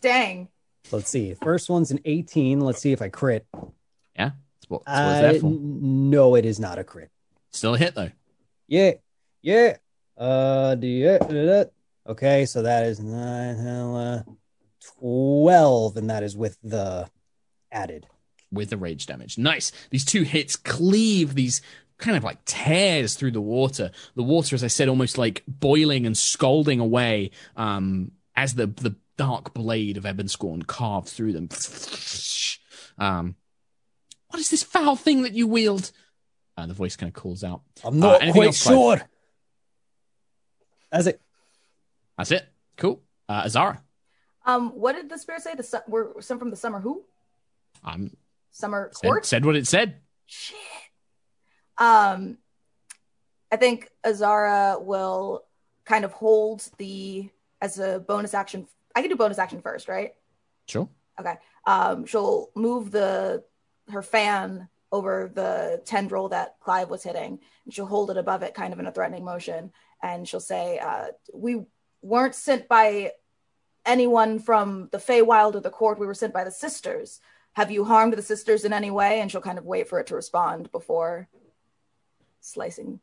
Dang. 0.00 0.48
let's 0.90 1.08
see. 1.10 1.34
First 1.34 1.70
one's 1.70 1.90
an 1.90 2.00
18. 2.04 2.60
Let's 2.60 2.80
see 2.80 2.92
if 2.92 3.00
I 3.00 3.08
crit. 3.08 3.46
Yeah. 4.16 4.32
What, 4.72 4.84
that's 4.86 5.22
what 5.22 5.34
it's 5.34 5.38
Uh, 5.38 5.40
for. 5.40 5.46
n- 5.54 6.10
no, 6.10 6.34
it 6.34 6.44
is 6.44 6.58
not 6.60 6.78
a 6.78 6.84
crit. 6.84 7.10
Still 7.50 7.74
a 7.74 7.78
hit 7.78 7.94
though. 7.94 8.10
Yeah. 8.68 8.92
Yeah. 9.42 9.76
Uh 10.16 10.74
do 10.74 10.86
you, 10.86 11.08
uh, 11.08 11.64
okay, 12.08 12.44
so 12.46 12.62
that 12.62 12.84
is 12.86 13.00
nine, 13.00 13.56
uh, 13.56 14.22
12, 14.98 15.96
and 15.96 16.10
that 16.10 16.22
is 16.22 16.36
with 16.36 16.58
the 16.62 17.08
added. 17.70 18.06
with 18.50 18.70
the 18.70 18.76
rage 18.76 19.06
damage. 19.06 19.38
Nice. 19.38 19.72
These 19.90 20.04
two 20.04 20.22
hits 20.22 20.56
cleave 20.56 21.34
these 21.34 21.62
kind 21.98 22.16
of 22.16 22.24
like 22.24 22.44
tears 22.44 23.14
through 23.14 23.30
the 23.30 23.40
water. 23.40 23.90
The 24.16 24.22
water, 24.22 24.54
as 24.54 24.62
I 24.64 24.66
said, 24.66 24.88
almost 24.88 25.16
like 25.18 25.42
boiling 25.46 26.04
and 26.04 26.16
scalding 26.18 26.80
away 26.80 27.30
um, 27.56 28.12
as 28.36 28.54
the 28.54 28.66
the 28.66 28.96
dark 29.16 29.54
blade 29.54 29.96
of 29.96 30.04
Ebon 30.06 30.62
carved 30.66 31.08
through 31.08 31.32
them. 31.32 31.48
Um, 32.98 33.36
what 34.32 34.40
is 34.40 34.48
this 34.48 34.62
foul 34.62 34.96
thing 34.96 35.22
that 35.22 35.34
you 35.34 35.46
wield? 35.46 35.92
And 36.56 36.70
the 36.70 36.74
voice 36.74 36.96
kind 36.96 37.08
of 37.08 37.14
calls 37.14 37.44
out. 37.44 37.60
I'm 37.84 37.98
not 37.98 38.22
uh, 38.22 38.32
quite 38.32 38.46
else, 38.46 38.62
sure. 38.62 38.96
Clive? 38.96 39.08
That's 40.90 41.06
it. 41.06 41.20
That's 42.16 42.30
it. 42.30 42.48
Cool. 42.78 43.02
Uh, 43.28 43.42
Azara. 43.44 43.82
Um, 44.46 44.70
what 44.70 44.94
did 44.94 45.10
the 45.10 45.18
spirit 45.18 45.42
say? 45.42 45.54
The 45.54 45.62
su- 45.62 45.78
were 45.86 46.16
some 46.20 46.38
from 46.38 46.50
the 46.50 46.56
summer 46.56 46.80
who? 46.80 47.04
Um, 47.84 48.10
summer 48.50 48.90
said, 48.94 49.06
court. 49.06 49.26
Said 49.26 49.44
what 49.44 49.56
it 49.56 49.66
said. 49.66 50.00
Shit. 50.26 50.56
Um, 51.76 52.38
I 53.50 53.56
think 53.56 53.88
Azara 54.04 54.78
will 54.80 55.44
kind 55.84 56.04
of 56.04 56.12
hold 56.12 56.68
the 56.78 57.28
as 57.60 57.78
a 57.78 58.00
bonus 58.00 58.32
action. 58.32 58.66
I 58.94 59.02
can 59.02 59.10
do 59.10 59.16
bonus 59.16 59.38
action 59.38 59.60
first, 59.60 59.88
right? 59.88 60.14
Sure. 60.66 60.88
Okay. 61.20 61.34
Um, 61.66 62.06
she'll 62.06 62.50
move 62.54 62.90
the 62.90 63.44
her 63.90 64.02
fan 64.02 64.68
over 64.90 65.30
the 65.34 65.82
tendril 65.84 66.28
that 66.28 66.56
Clive 66.60 66.90
was 66.90 67.02
hitting, 67.02 67.40
and 67.64 67.74
she'll 67.74 67.86
hold 67.86 68.10
it 68.10 68.16
above 68.16 68.42
it, 68.42 68.54
kind 68.54 68.72
of 68.72 68.78
in 68.78 68.86
a 68.86 68.92
threatening 68.92 69.24
motion, 69.24 69.72
and 70.02 70.28
she'll 70.28 70.40
say, 70.40 70.78
uh, 70.78 71.08
"We 71.32 71.62
weren't 72.02 72.34
sent 72.34 72.68
by 72.68 73.12
anyone 73.86 74.38
from 74.38 74.88
the 74.92 74.98
Feywild 74.98 75.54
or 75.54 75.60
the 75.60 75.70
court. 75.70 75.98
We 75.98 76.06
were 76.06 76.14
sent 76.14 76.34
by 76.34 76.44
the 76.44 76.50
sisters. 76.50 77.20
Have 77.54 77.70
you 77.70 77.84
harmed 77.84 78.14
the 78.14 78.22
sisters 78.22 78.64
in 78.64 78.72
any 78.72 78.90
way?" 78.90 79.20
And 79.20 79.30
she'll 79.30 79.40
kind 79.40 79.58
of 79.58 79.64
wait 79.64 79.88
for 79.88 79.98
it 79.98 80.08
to 80.08 80.14
respond 80.14 80.70
before 80.70 81.28
slicing. 82.40 83.00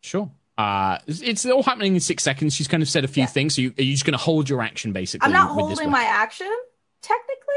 Sure. 0.00 0.30
Uh, 0.58 0.98
it's 1.06 1.46
all 1.46 1.62
happening 1.62 1.94
in 1.94 2.00
six 2.00 2.22
seconds. 2.22 2.54
She's 2.54 2.68
kind 2.68 2.82
of 2.82 2.88
said 2.88 3.04
a 3.04 3.08
few 3.08 3.22
yeah. 3.22 3.26
things. 3.26 3.54
So 3.54 3.62
you, 3.62 3.74
are 3.78 3.82
you 3.82 3.92
just 3.92 4.04
going 4.04 4.12
to 4.12 4.18
hold 4.18 4.50
your 4.50 4.60
action, 4.60 4.92
basically? 4.92 5.24
I'm 5.24 5.32
not 5.32 5.50
holding 5.50 5.90
my 5.90 6.02
action, 6.02 6.54
technically. 7.00 7.54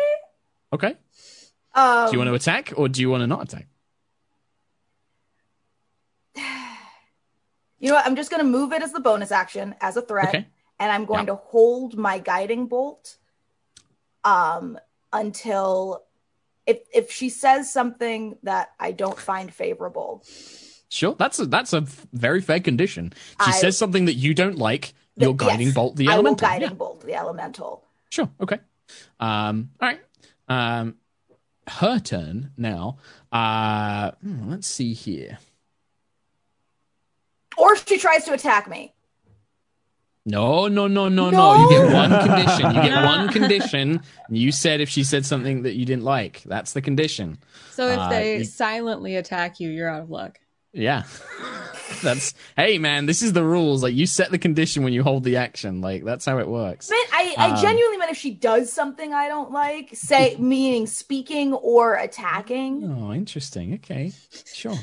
Okay. 0.72 0.95
Um, 1.76 2.07
do 2.07 2.13
you 2.13 2.17
want 2.17 2.30
to 2.30 2.34
attack 2.34 2.73
or 2.76 2.88
do 2.88 3.01
you 3.01 3.09
want 3.09 3.21
to 3.21 3.28
not 3.28 3.43
attack? 3.43 3.67
You 7.78 7.89
know 7.89 7.95
what? 7.95 8.07
I'm 8.07 8.15
just 8.15 8.32
going 8.32 8.43
to 8.43 8.49
move 8.49 8.71
it 8.71 8.82
as 8.82 8.93
the 8.93 9.01
bonus 9.01 9.32
action, 9.32 9.76
as 9.82 9.95
a 9.95 10.01
threat, 10.01 10.30
okay. 10.30 10.47
and 10.80 10.91
I'm 10.91 11.05
going 11.05 11.28
to 11.28 11.36
hold 11.36 11.95
my 11.97 12.17
guiding 12.17 12.67
bolt 12.67 13.17
um, 14.23 14.80
until 15.13 16.03
if 16.65 16.80
if 16.93 17.11
she 17.11 17.30
says 17.30 17.71
something 17.71 18.38
that 18.43 18.71
I 18.80 18.91
don't 18.91 19.19
find 19.19 19.53
favorable. 19.53 20.23
Sure, 20.89 21.15
that's 21.17 21.39
a 21.39 21.45
that's 21.45 21.73
a 21.73 21.82
very 22.13 22.41
fair 22.41 22.59
condition. 22.59 23.13
She 23.43 23.51
I, 23.51 23.59
says 23.59 23.78
something 23.78 24.05
that 24.05 24.15
you 24.15 24.34
don't 24.34 24.57
like. 24.57 24.93
You're 25.15 25.34
guiding 25.34 25.67
yes, 25.67 25.76
bolt 25.76 25.95
the 25.95 26.07
elemental. 26.07 26.28
I 26.28 26.30
will 26.30 26.36
guiding 26.36 26.69
yeah. 26.69 26.76
bolt 26.76 27.05
the 27.05 27.13
elemental. 27.13 27.84
Sure. 28.09 28.30
Okay. 28.41 28.59
Um. 29.19 29.69
All 29.80 29.89
right. 29.89 29.99
Um. 30.47 30.95
Her 31.68 31.99
turn 31.99 32.51
now. 32.57 32.97
Uh. 33.32 34.11
Hmm, 34.11 34.49
let's 34.49 34.68
see 34.68 34.93
here. 34.93 35.39
Or 37.57 37.76
she 37.76 37.97
tries 37.97 38.26
to 38.26 38.34
attack 38.34 38.70
me. 38.70 38.93
No, 40.28 40.68
no, 40.68 40.88
no, 40.88 41.07
no, 41.07 41.30
no, 41.30 41.53
no. 41.53 41.70
You 41.70 41.70
get 41.70 41.93
one 41.93 42.09
condition. 42.09 42.76
You 42.76 42.82
get 42.82 43.05
one 43.05 43.30
condition. 43.30 44.01
You 44.30 44.51
said 44.51 44.82
if 44.82 44.89
she 44.89 45.03
said 45.03 45.24
something 45.24 45.61
that 45.61 45.76
you 45.76 45.86
didn't 45.86 46.03
like, 46.03 46.41
that's 46.43 46.74
the 46.74 46.82
condition. 46.82 47.38
So 47.72 47.88
if 47.89 47.99
uh, 47.99 48.09
they 48.09 48.38
you... 48.39 48.43
silently 48.43 49.18
attack 49.18 49.59
you, 49.59 49.70
you're 49.70 49.88
out 49.88 50.01
of 50.01 50.09
luck. 50.09 50.39
Yeah. 50.76 51.03
that's 52.03 52.34
hey 52.57 52.78
man, 52.78 53.05
this 53.05 53.21
is 53.21 53.34
the 53.34 53.43
rules. 53.43 53.82
Like 53.82 53.93
you 53.93 54.05
set 54.05 54.30
the 54.30 54.38
condition 54.38 54.84
when 54.84 54.93
you 54.93 55.03
hold 55.03 55.23
the 55.23 55.38
action. 55.38 55.82
Like 55.82 56.03
that's 56.03 56.26
how 56.26 56.38
it 56.39 56.47
works. 56.47 56.89
Man, 56.89 56.99
I, 57.13 57.36
I 57.38 57.49
um, 57.51 57.61
genuinely 57.61 57.97
meant 57.97 58.11
if 58.11 58.17
she 58.17 58.32
does 58.32 58.71
something 58.71 59.13
I 59.13 59.28
don't 59.28 59.51
like, 59.51 59.89
say 59.93 60.36
meaning 60.38 60.86
speaking 60.86 61.53
or 61.53 61.95
attacking. 61.95 62.84
Oh, 62.84 63.13
interesting. 63.13 63.76
Okay. 63.76 64.11
Sure. 64.53 64.78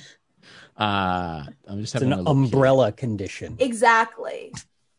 Uh 0.76 1.44
I'm 1.68 1.80
just 1.80 1.92
having 1.92 2.12
an 2.12 2.26
umbrella 2.26 2.86
here. 2.86 2.92
condition. 2.92 3.56
Exactly. 3.58 4.52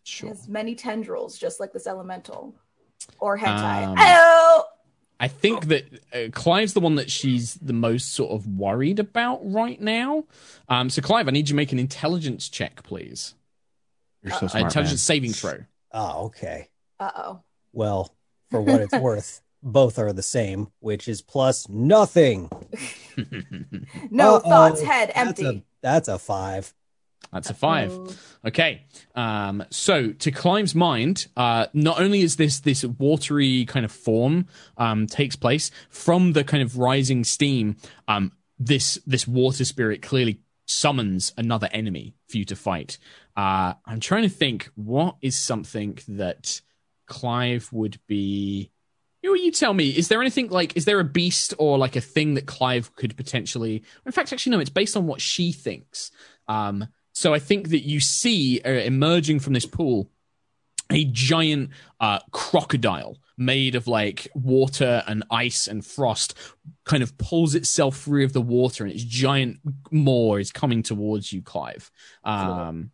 Sure. 0.04 0.30
It 0.30 0.34
has 0.34 0.48
many 0.48 0.76
tendrils, 0.76 1.38
just 1.38 1.60
like 1.60 1.74
this 1.74 1.88
elemental. 1.88 2.54
Or 3.20 3.38
hentai. 3.38 3.88
Um, 3.88 3.96
oh! 3.98 4.64
I 5.20 5.28
think 5.28 5.68
that 5.68 5.86
uh, 6.14 6.30
Clive's 6.32 6.74
the 6.74 6.80
one 6.80 6.96
that 6.96 7.10
she's 7.10 7.56
the 7.56 7.74
most 7.74 8.14
sort 8.14 8.32
of 8.32 8.48
worried 8.48 9.00
about 9.00 9.40
right 9.44 9.80
now. 9.80 10.26
Um, 10.68 10.90
so, 10.90 11.02
Clive, 11.02 11.28
I 11.28 11.32
need 11.32 11.48
you 11.48 11.54
to 11.54 11.56
make 11.56 11.72
an 11.72 11.80
intelligence 11.80 12.50
check, 12.50 12.84
please. 12.84 13.36
You're 14.22 14.32
so 14.34 14.46
uh, 14.46 14.50
smart. 14.50 14.66
Intelligence 14.66 15.02
man. 15.02 15.16
saving 15.16 15.34
throw. 15.34 15.58
Oh, 15.92 16.26
okay. 16.26 16.70
Uh 17.00 17.12
oh. 17.16 17.42
Well, 17.72 18.14
for 18.52 18.62
what 18.62 18.82
it's 18.82 18.94
worth, 19.00 19.42
both 19.62 19.98
are 20.00 20.12
the 20.14 20.24
same, 20.24 20.68
which 20.80 21.08
is 21.08 21.22
plus 21.22 21.70
nothing. 21.70 22.50
no 24.12 24.36
Uh-oh. 24.36 24.50
thoughts, 24.50 24.82
head 24.82 25.12
empty. 25.16 25.44
That's 25.44 25.56
a, 25.56 25.64
that's 25.82 26.08
a 26.10 26.20
five. 26.20 26.74
That's 27.32 27.50
a 27.50 27.54
five. 27.54 27.92
Okay. 28.46 28.86
Um, 29.16 29.64
so 29.70 30.12
to 30.12 30.32
Clive's 30.32 30.76
mind, 30.76 31.28
uh, 31.36 31.68
not 31.74 32.00
only 32.00 32.22
is 32.22 32.36
this 32.36 32.60
this 32.60 32.84
watery 32.84 33.66
kind 33.66 33.86
of 33.86 33.92
form 33.92 34.48
um, 34.78 35.08
takes 35.08 35.36
place 35.36 35.72
from 35.90 36.34
the 36.34 36.44
kind 36.44 36.62
of 36.62 36.78
rising 36.78 37.24
steam, 37.24 37.78
um, 38.08 38.32
this 38.60 39.00
this 39.08 39.28
water 39.28 39.66
spirit 39.66 40.02
clearly 40.02 40.42
summons 40.66 41.34
another 41.38 41.70
enemy 41.72 42.16
for 42.28 42.38
you 42.38 42.46
to 42.46 42.56
fight. 42.56 42.98
Uh, 43.36 43.74
I'm 43.86 44.00
trying 44.00 44.24
to 44.24 44.30
think 44.30 44.70
what 44.76 45.16
is 45.22 45.36
something 45.36 45.98
that 46.08 46.62
Clive 47.08 47.70
would 47.72 48.00
be. 48.08 48.72
You, 49.22 49.36
you 49.38 49.52
tell 49.52 49.74
me, 49.74 49.90
is 49.90 50.10
there 50.10 50.22
anything 50.22 50.50
like, 50.50 50.76
is 50.76 50.86
there 50.86 51.00
a 51.00 51.06
beast 51.06 51.54
or 51.58 51.78
like 51.78 51.96
a 51.96 52.02
thing 52.02 52.34
that 52.34 52.46
Clive 52.46 52.94
could 52.96 53.16
potentially? 53.16 53.84
In 54.06 54.12
fact, 54.12 54.34
actually, 54.34 54.52
no, 54.52 54.60
it's 54.60 54.70
based 54.70 54.98
on 54.98 55.08
what 55.08 55.22
she 55.22 55.52
thinks. 55.54 56.12
Um, 56.48 56.88
so 57.14 57.34
I 57.34 57.40
think 57.40 57.70
that 57.70 57.88
you 57.88 58.00
see 58.00 58.62
uh, 58.66 58.70
emerging 58.70 59.40
from 59.40 59.54
this 59.54 59.66
pool 59.66 60.10
a 60.92 61.06
giant 61.06 61.70
uh, 62.00 62.20
crocodile 62.32 63.18
made 63.38 63.76
of 63.76 63.88
like 63.88 64.28
water 64.36 65.04
and 65.08 65.24
ice 65.32 65.68
and 65.68 65.86
frost 65.86 66.36
kind 66.84 67.02
of 67.02 67.18
pulls 67.18 67.56
itself 67.56 67.98
free 67.98 68.24
of 68.24 68.34
the 68.34 68.42
water 68.42 68.84
and 68.84 68.94
its 68.94 69.04
giant 69.04 69.60
maw 69.92 70.36
is 70.36 70.52
coming 70.52 70.84
towards 70.84 71.34
you 71.34 71.42
clive. 71.42 71.90
Um 72.24 72.92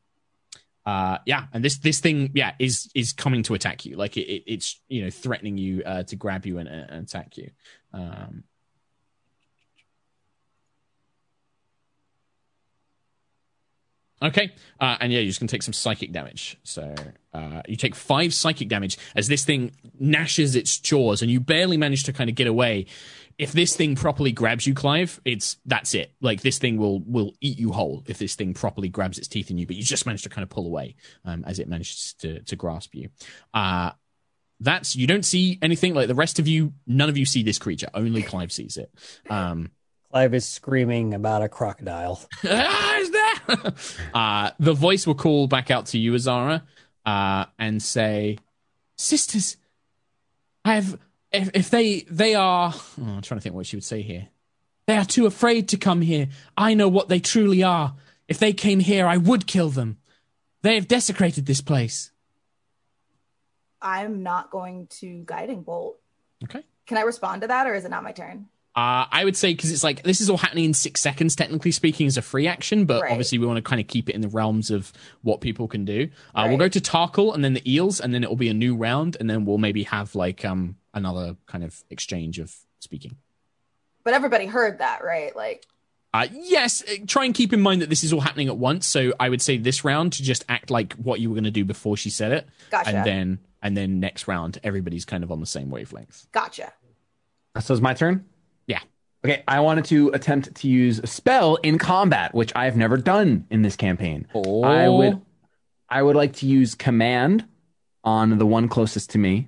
uh 0.86 1.18
yeah 1.26 1.48
and 1.52 1.64
this 1.64 1.78
this 1.80 2.00
thing 2.00 2.32
yeah 2.34 2.54
is 2.58 2.90
is 2.96 3.12
coming 3.12 3.44
to 3.44 3.54
attack 3.54 3.86
you. 3.86 3.98
Like 3.98 4.16
it, 4.16 4.32
it 4.32 4.44
it's 4.48 4.82
you 4.88 5.04
know 5.04 5.10
threatening 5.10 5.58
you 5.58 5.84
uh 5.84 6.04
to 6.04 6.16
grab 6.16 6.46
you 6.46 6.58
and, 6.58 6.70
and 6.70 7.04
attack 7.04 7.36
you. 7.38 7.52
Um 7.94 8.46
Okay, 14.22 14.52
uh, 14.80 14.98
and 15.00 15.14
yeah, 15.14 15.20
you're 15.20 15.28
just 15.28 15.40
gonna 15.40 15.48
take 15.48 15.64
some 15.64 15.74
psychic 15.74 16.12
damage. 16.12 16.58
So 16.64 16.94
uh, 17.34 17.62
you 17.68 17.76
take 17.78 17.96
five 17.96 18.34
psychic 18.34 18.68
damage 18.68 18.98
as 19.16 19.28
this 19.28 19.46
thing 19.46 19.72
gnashes 20.00 20.56
its 20.56 20.78
jaws, 20.78 21.22
and 21.22 21.32
you 21.32 21.40
barely 21.40 21.78
manage 21.78 22.04
to 22.04 22.14
kind 22.14 22.30
of 22.30 22.36
get 22.36 22.48
away. 22.48 22.88
If 23.38 23.54
this 23.54 23.74
thing 23.74 23.96
properly 23.96 24.34
grabs 24.34 24.68
you, 24.68 24.74
Clive, 24.74 25.22
it's 25.24 25.58
that's 25.66 25.94
it. 25.94 26.12
Like 26.20 26.42
this 26.42 26.58
thing 26.58 26.78
will 26.78 27.00
will 27.00 27.34
eat 27.40 27.58
you 27.58 27.72
whole 27.72 28.04
if 28.08 28.18
this 28.18 28.36
thing 28.36 28.54
properly 28.54 28.90
grabs 28.90 29.18
its 29.18 29.30
teeth 29.30 29.50
in 29.50 29.58
you. 29.58 29.66
But 29.66 29.78
you 29.78 29.84
just 29.84 30.06
manage 30.06 30.24
to 30.24 30.30
kind 30.30 30.44
of 30.44 30.50
pull 30.50 30.66
away 30.66 30.96
um, 31.24 31.46
as 31.48 31.60
it 31.60 31.70
manages 31.70 32.16
to 32.20 32.42
to 32.42 32.56
grasp 32.58 32.96
you. 32.96 33.10
Uh, 33.54 33.92
that's 34.60 34.96
you 34.98 35.08
don't 35.08 35.24
see 35.24 35.58
anything 35.62 35.94
like 35.94 36.10
the 36.10 36.16
rest 36.16 36.40
of 36.40 36.48
you. 36.48 36.74
None 36.86 37.08
of 37.08 37.18
you 37.18 37.26
see 37.26 37.44
this 37.44 37.58
creature. 37.58 37.88
Only 37.94 38.22
Clive 38.22 38.52
sees 38.52 38.76
it. 38.76 38.92
Um, 39.30 39.72
Clive 40.12 40.34
is 40.34 40.46
screaming 40.46 41.14
about 41.14 41.44
a 41.44 41.50
crocodile. 41.50 42.20
uh, 44.14 44.52
the 44.60 44.74
voice 44.74 45.06
will 45.08 45.16
call 45.16 45.47
back 45.47 45.72
out 45.72 45.88
to 45.88 45.97
you, 45.97 46.14
Azara, 46.16 46.64
uh, 47.06 47.45
and 47.58 47.82
say, 47.82 48.38
"Sisters, 48.97 49.58
I 50.66 50.76
have. 50.76 51.00
If, 51.32 51.52
if 51.54 51.70
they 51.70 52.02
they 52.10 52.36
are, 52.36 52.74
oh, 52.76 52.93
I'm 52.97 53.22
trying 53.22 53.39
to 53.39 53.41
think 53.41 53.56
what 53.56 53.68
she 53.68 53.76
would 53.76 53.84
say 53.84 54.02
here. 54.02 54.30
They 54.88 54.97
are 54.97 55.06
too 55.06 55.28
afraid 55.28 55.70
to 55.70 55.78
come 55.78 56.02
here. 56.02 56.30
I 56.58 56.74
know 56.74 56.88
what 56.88 57.10
they 57.10 57.20
truly 57.20 57.62
are. 57.62 57.95
If 58.28 58.39
they 58.39 58.54
came 58.54 58.80
here, 58.80 59.06
I 59.06 59.18
would 59.18 59.45
kill 59.45 59.70
them. 59.70 59.97
They 60.62 60.76
have 60.76 60.88
desecrated 60.88 61.45
this 61.45 61.62
place." 61.62 62.12
I'm 63.82 64.24
not 64.24 64.52
going 64.52 64.88
to 65.00 65.24
guiding 65.26 65.62
bolt. 65.62 66.00
Okay. 66.43 66.64
Can 66.86 66.97
I 66.97 67.02
respond 67.02 67.41
to 67.41 67.47
that, 67.47 67.68
or 67.68 67.74
is 67.74 67.86
it 67.86 67.91
not 67.91 68.04
my 68.04 68.12
turn? 68.12 68.47
Uh, 68.80 69.06
I 69.12 69.26
would 69.26 69.36
say 69.36 69.54
because 69.54 69.72
it's 69.72 69.84
like 69.84 70.04
this 70.04 70.22
is 70.22 70.30
all 70.30 70.38
happening 70.38 70.64
in 70.64 70.74
six 70.74 71.02
seconds, 71.02 71.36
technically 71.36 71.72
speaking, 71.72 72.08
as 72.08 72.16
a 72.16 72.22
free 72.22 72.48
action, 72.48 72.86
but 72.86 73.02
right. 73.02 73.12
obviously 73.12 73.38
we 73.38 73.46
want 73.46 73.58
to 73.58 73.62
kind 73.62 73.82
of 73.82 73.88
keep 73.88 74.08
it 74.08 74.16
in 74.16 74.22
the 74.22 74.30
realms 74.30 74.72
of 74.72 74.94
what 75.22 75.42
people 75.42 75.68
can 75.68 75.84
do. 75.84 76.08
Uh, 76.34 76.44
right. 76.44 76.48
We'll 76.48 76.58
go 76.60 76.70
to 76.70 76.80
Tarkhal 76.80 77.36
and 77.36 77.44
then 77.44 77.54
the 77.56 77.70
eels, 77.70 78.00
and 78.00 78.14
then 78.14 78.24
it 78.24 78.30
will 78.30 78.38
be 78.38 78.48
a 78.48 78.54
new 78.54 78.78
round, 78.78 79.18
and 79.20 79.30
then 79.30 79.44
we'll 79.44 79.58
maybe 79.58 79.84
have 79.84 80.16
like 80.16 80.46
um 80.46 80.78
another 80.94 81.36
kind 81.46 81.66
of 81.66 81.84
exchange 81.90 82.40
of 82.40 82.56
speaking. 82.80 83.18
But 84.06 84.14
everybody 84.14 84.46
heard 84.46 84.78
that, 84.78 85.04
right? 85.04 85.36
Like, 85.36 85.66
uh, 86.14 86.28
yes, 86.32 86.82
uh, 86.82 87.04
try 87.06 87.26
and 87.26 87.34
keep 87.34 87.52
in 87.52 87.60
mind 87.60 87.82
that 87.82 87.90
this 87.90 88.06
is 88.06 88.14
all 88.14 88.22
happening 88.22 88.48
at 88.48 88.58
once. 88.58 88.86
So 88.86 89.12
I 89.20 89.28
would 89.28 89.42
say 89.42 89.58
this 89.58 89.84
round 89.84 90.14
to 90.14 90.24
just 90.24 90.46
act 90.48 90.72
like 90.72 90.94
what 90.94 91.20
you 91.20 91.30
were 91.30 91.36
going 91.36 91.44
to 91.44 91.52
do 91.52 91.66
before 91.66 91.98
she 91.98 92.10
said 92.10 92.32
it, 92.32 92.48
gotcha. 92.72 92.92
and 92.92 93.06
then 93.06 93.40
and 93.62 93.76
then 93.76 94.00
next 94.00 94.30
round 94.30 94.58
everybody's 94.64 95.04
kind 95.04 95.26
of 95.26 95.34
on 95.34 95.42
the 95.42 95.46
same 95.46 95.70
wavelength. 95.70 96.28
Gotcha. 96.32 96.72
So 97.60 97.74
it's 97.74 97.82
my 97.82 97.94
turn. 97.94 98.29
Okay, 99.26 99.44
I 99.48 99.60
wanted 99.60 99.86
to 99.86 100.10
attempt 100.10 100.56
to 100.56 100.68
use 100.70 101.00
a 101.00 101.08
spell 101.08 101.56
in 101.58 101.78
combat, 101.78 102.34
which 102.34 102.54
I've 102.56 102.78
never 102.78 102.96
done 102.96 103.46
in 103.50 103.64
this 103.64 103.76
campaign. 103.76 104.28
Oh. 104.34 104.64
I 104.64 104.88
would, 104.88 105.22
I 105.90 106.02
would 106.02 106.16
like 106.16 106.34
to 106.38 106.46
use 106.46 106.74
command 106.74 107.46
on 108.04 108.38
the 108.38 108.46
one 108.46 108.70
closest 108.70 109.10
to 109.12 109.18
me. 109.18 109.48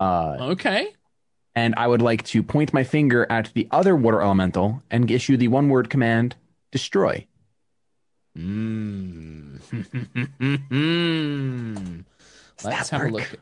Uh, 0.00 0.36
Okay. 0.40 0.88
and 1.54 1.74
I 1.76 1.86
would 1.86 2.02
like 2.02 2.24
to 2.26 2.42
point 2.42 2.72
my 2.72 2.82
finger 2.84 3.26
at 3.30 3.52
the 3.54 3.68
other 3.70 3.94
water 3.94 4.22
elemental 4.22 4.82
and 4.90 5.08
issue 5.10 5.36
the 5.36 5.48
one 5.48 5.68
word 5.68 5.88
command 5.90 6.34
destroy. 6.72 7.26
Mm. 8.38 9.60
Let's 12.64 12.90
have 12.90 13.00
a 13.02 13.04
work? 13.04 13.12
look. 13.12 13.40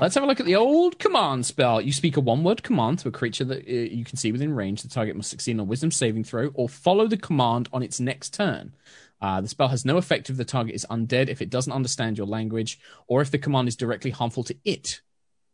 Let's 0.00 0.14
have 0.14 0.24
a 0.24 0.26
look 0.26 0.40
at 0.40 0.46
the 0.46 0.56
old 0.56 0.98
command 0.98 1.46
spell. 1.46 1.80
You 1.80 1.92
speak 1.92 2.16
a 2.16 2.20
one-word 2.20 2.62
command 2.62 3.00
to 3.00 3.08
a 3.08 3.12
creature 3.12 3.44
that 3.44 3.66
uh, 3.66 3.70
you 3.70 4.04
can 4.04 4.16
see 4.16 4.32
within 4.32 4.54
range. 4.54 4.82
The 4.82 4.88
target 4.88 5.16
must 5.16 5.30
succeed 5.30 5.54
on 5.56 5.60
a 5.60 5.64
Wisdom 5.64 5.90
saving 5.90 6.24
throw 6.24 6.50
or 6.54 6.68
follow 6.68 7.06
the 7.06 7.16
command 7.16 7.68
on 7.72 7.82
its 7.82 8.00
next 8.00 8.34
turn. 8.34 8.74
Uh, 9.20 9.40
the 9.40 9.48
spell 9.48 9.68
has 9.68 9.84
no 9.84 9.96
effect 9.96 10.30
if 10.30 10.36
the 10.36 10.44
target 10.44 10.74
is 10.74 10.86
undead, 10.90 11.28
if 11.28 11.40
it 11.40 11.50
doesn't 11.50 11.72
understand 11.72 12.18
your 12.18 12.26
language, 12.26 12.80
or 13.06 13.22
if 13.22 13.30
the 13.30 13.38
command 13.38 13.68
is 13.68 13.76
directly 13.76 14.10
harmful 14.10 14.42
to 14.44 14.56
it, 14.64 15.00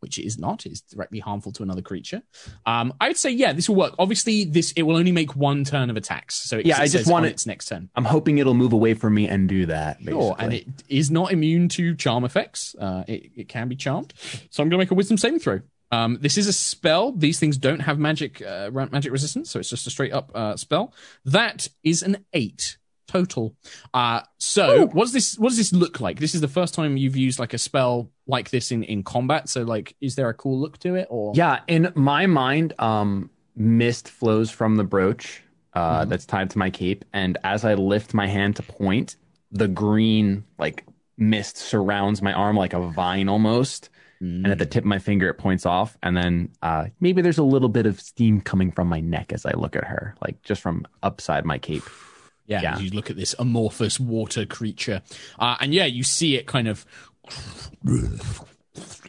which 0.01 0.19
it 0.19 0.25
is 0.27 0.39
not. 0.39 0.67
It 0.67 0.73
is 0.73 0.81
directly 0.81 1.19
harmful 1.21 1.53
to 1.53 1.63
another 1.63 1.83
creature. 1.83 2.23
Um, 2.67 2.93
I 3.01 3.09
would 3.09 3.17
say, 3.17 3.31
yeah, 3.31 3.53
this 3.53 3.69
will 3.69 3.77
work. 3.77 3.95
Obviously, 3.99 4.45
this 4.45 4.73
it 4.73 4.83
will 4.83 4.97
only 4.97 5.13
make 5.13 5.37
one 5.37 5.65
turn 5.65 5.91
of 5.91 5.97
attacks. 5.97 6.35
So 6.35 6.59
it, 6.59 6.67
Yeah, 6.67 6.79
it 6.79 6.83
I 6.85 6.87
just 6.89 7.11
want 7.11 7.27
it- 7.27 7.33
its 7.33 7.47
next 7.47 7.67
turn. 7.67 7.89
I'm 7.97 8.05
hoping 8.05 8.39
it'll 8.39 8.55
move 8.55 8.73
away 8.73 8.95
from 8.95 9.15
me 9.15 9.29
and 9.29 9.49
do 9.49 9.67
that. 9.67 9.99
Basically. 9.99 10.13
Sure, 10.21 10.37
and 10.39 10.53
it 10.55 10.67
is 10.89 11.11
not 11.11 11.33
immune 11.33 11.69
to 11.71 11.95
charm 11.95 12.25
effects. 12.25 12.75
Uh, 12.79 13.05
it, 13.09 13.31
it 13.37 13.49
can 13.49 13.69
be 13.69 13.77
charmed. 13.77 14.15
So 14.51 14.63
I'm 14.63 14.69
going 14.69 14.79
to 14.79 14.83
make 14.85 14.91
a 14.91 14.95
wisdom 14.95 15.17
saving 15.19 15.41
throw. 15.41 15.61
Um, 15.91 16.19
this 16.21 16.37
is 16.37 16.47
a 16.47 16.53
spell. 16.53 17.13
These 17.13 17.41
things 17.41 17.57
don't 17.57 17.81
have 17.81 17.99
magic 17.99 18.43
uh, 18.43 18.71
magic 18.73 19.11
resistance, 19.11 19.51
so 19.51 19.59
it's 19.59 19.71
just 19.71 19.87
a 19.87 19.91
straight 19.91 20.13
up 20.13 20.31
uh, 20.35 20.55
spell. 20.57 20.93
That 21.25 21.69
is 21.83 22.03
an 22.03 22.25
eight 22.35 22.77
total. 23.09 23.57
Uh, 23.93 24.21
so 24.39 24.87
what 24.87 25.05
does 25.05 25.13
this 25.13 25.39
what 25.39 25.49
does 25.49 25.59
this 25.59 25.73
look 25.73 26.01
like? 26.01 26.21
This 26.21 26.35
is 26.35 26.41
the 26.41 26.49
first 26.49 26.75
time 26.75 26.97
you've 26.97 27.17
used 27.17 27.39
like 27.41 27.55
a 27.55 27.59
spell 27.59 28.11
like 28.27 28.51
this 28.51 28.71
in 28.71 28.85
in 28.85 29.03
combat. 29.03 29.49
So 29.49 29.63
like, 29.65 29.97
is 30.01 30.15
there 30.15 30.29
a 30.29 30.35
cool 30.35 30.61
look 30.61 30.79
to 30.81 30.95
it 30.95 31.09
or 31.11 31.33
Yeah, 31.35 31.61
in 31.67 31.91
my 31.97 32.27
mind, 32.27 32.75
um, 32.79 33.31
mist 33.57 34.09
flows 34.09 34.51
from 34.51 34.77
the 34.77 34.85
brooch 34.85 35.43
uh, 35.75 36.01
Mm-hmm. 36.03 36.11
that's 36.11 36.27
tied 36.27 36.51
to 36.51 36.59
my 36.59 36.71
cape, 36.71 37.05
and 37.13 37.37
as 37.45 37.65
I 37.65 37.75
lift 37.75 38.15
my 38.15 38.27
hand 38.27 38.57
to 38.57 38.63
point, 38.63 39.17
the 39.51 39.69
green 39.69 40.45
like 40.59 40.85
mist 41.17 41.57
surrounds 41.57 42.23
my 42.23 42.33
arm 42.33 42.57
like 42.57 42.75
a 42.75 42.89
vine 42.91 43.29
almost. 43.29 43.91
And 44.21 44.47
Mm. 44.47 44.51
at 44.51 44.59
the 44.59 44.67
tip 44.67 44.83
of 44.83 44.89
my 44.89 44.99
finger, 44.99 45.29
it 45.29 45.35
points 45.35 45.65
off, 45.65 45.97
and 46.03 46.17
then 46.17 46.49
uh, 46.61 46.87
maybe 46.99 47.23
there's 47.23 47.39
a 47.39 47.45
little 47.45 47.69
bit 47.69 47.87
of 47.87 48.01
steam 48.01 48.41
coming 48.41 48.73
from 48.73 48.89
my 48.89 48.99
neck 48.99 49.33
as 49.33 49.47
I 49.47 49.53
look 49.53 49.77
at 49.77 49.85
her, 49.85 50.17
like 50.21 50.43
just 50.43 50.61
from 50.61 50.85
upside 51.05 51.45
my 51.45 51.57
cape. 51.59 51.85
Yeah, 52.49 52.63
Yeah. 52.63 52.79
you 52.79 52.91
look 52.91 53.11
at 53.11 53.17
this 53.17 53.35
amorphous 53.39 54.01
water 54.01 54.45
creature, 54.47 55.03
uh, 55.39 55.57
and 55.61 55.73
yeah, 55.73 55.85
you 55.85 56.03
see 56.03 56.35
it 56.37 56.47
kind 56.47 56.67
of. 56.67 56.85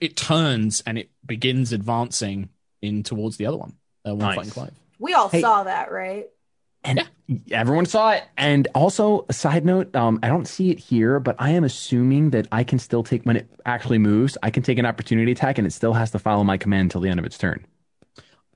It 0.01 0.15
turns 0.15 0.81
and 0.85 0.97
it 0.97 1.09
begins 1.25 1.71
advancing 1.71 2.49
in 2.81 3.03
towards 3.03 3.37
the 3.37 3.45
other 3.45 3.57
one. 3.57 3.73
Uh, 4.07 4.15
one 4.15 4.27
Nice. 4.29 4.35
fighting 4.35 4.51
Clive. 4.51 4.73
We 4.97 5.13
all 5.13 5.29
Hey. 5.29 5.41
saw 5.41 5.63
that, 5.63 5.91
right? 5.91 6.27
And 6.83 7.07
everyone 7.51 7.85
saw 7.85 8.11
it. 8.11 8.23
And 8.37 8.67
also, 8.73 9.25
a 9.29 9.33
side 9.33 9.65
note, 9.65 9.93
um, 9.95 10.19
I 10.23 10.27
don't 10.29 10.47
see 10.47 10.69
it 10.71 10.79
here, 10.79 11.19
but 11.19 11.35
I 11.37 11.51
am 11.51 11.63
assuming 11.65 12.29
that 12.31 12.47
I 12.51 12.63
can 12.63 12.79
still 12.79 13.03
take 13.03 13.23
when 13.25 13.35
it 13.35 13.49
actually 13.65 13.97
moves, 13.99 14.37
I 14.41 14.49
can 14.49 14.63
take 14.63 14.77
an 14.77 14.85
opportunity 14.85 15.31
attack, 15.33 15.57
and 15.57 15.67
it 15.67 15.71
still 15.71 15.93
has 15.93 16.11
to 16.11 16.19
follow 16.19 16.43
my 16.43 16.57
command 16.57 16.83
until 16.83 17.01
the 17.01 17.09
end 17.09 17.19
of 17.19 17.25
its 17.25 17.37
turn. 17.37 17.65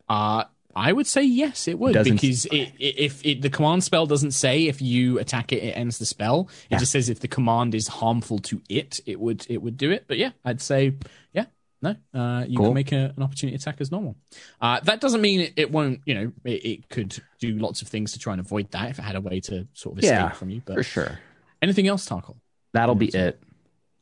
Uh, 0.07 0.45
I 0.76 0.91
would 0.91 1.05
say 1.07 1.21
yes, 1.24 1.67
it 1.67 1.78
would 1.78 1.93
Doesn't- 1.93 2.13
because 2.19 2.45
it, 2.45 2.71
it, 2.80 2.95
if 2.97 3.26
it, 3.26 3.41
the 3.41 3.49
command 3.49 3.84
spell 3.84 4.05
doesn't 4.05 4.32
say 4.32 4.67
if 4.67 4.82
you 4.82 5.19
attack 5.19 5.51
it, 5.51 5.63
it 5.63 5.71
ends 5.78 5.99
the 5.99 6.05
spell. 6.05 6.49
It 6.65 6.74
Yeah. 6.74 6.78
just 6.80 6.91
says 6.91 7.09
if 7.09 7.19
the 7.19 7.28
command 7.28 7.76
is 7.76 7.88
harmful 7.88 8.39
to 8.39 8.61
it, 8.69 8.99
it 9.05 9.19
would 9.19 9.45
it 9.49 9.61
would 9.61 9.78
do 9.78 9.91
it. 9.91 10.05
But 10.07 10.17
yeah, 10.17 10.32
I'd 10.43 10.61
say 10.61 10.95
yeah, 11.34 11.45
no, 11.82 11.95
uh, 12.13 12.45
you 12.47 12.57
Cool. 12.57 12.67
can 12.67 12.74
make 12.74 12.91
a, 12.91 13.13
an 13.15 13.21
opportunity 13.24 13.55
attack 13.55 13.78
as 13.82 13.91
normal. 13.91 14.15
Uh, 14.61 14.80
that 14.82 14.99
doesn't 15.01 15.21
mean 15.21 15.41
it, 15.41 15.53
it 15.57 15.71
won't. 15.71 15.99
You 16.05 16.15
know, 16.15 16.32
it, 16.45 16.65
it 16.65 16.89
could 16.89 17.21
do 17.39 17.57
lots 17.57 17.82
of 17.82 17.88
things 17.88 18.13
to 18.13 18.19
try 18.19 18.34
and 18.34 18.39
avoid 18.39 18.71
that 18.71 18.89
if 18.89 18.99
it 18.99 19.03
had 19.03 19.15
a 19.15 19.21
way 19.21 19.41
to 19.41 19.67
sort 19.74 19.93
of 19.97 20.03
escape 20.03 20.17
Yeah, 20.17 20.30
from 20.32 20.49
you. 20.49 20.61
But 20.65 20.76
For 20.78 20.84
sure. 20.84 21.19
anything 21.61 21.88
else, 21.88 22.07
Tarkhal? 22.09 22.38
That'll 22.74 22.95
be 22.95 23.09
it. 23.09 23.39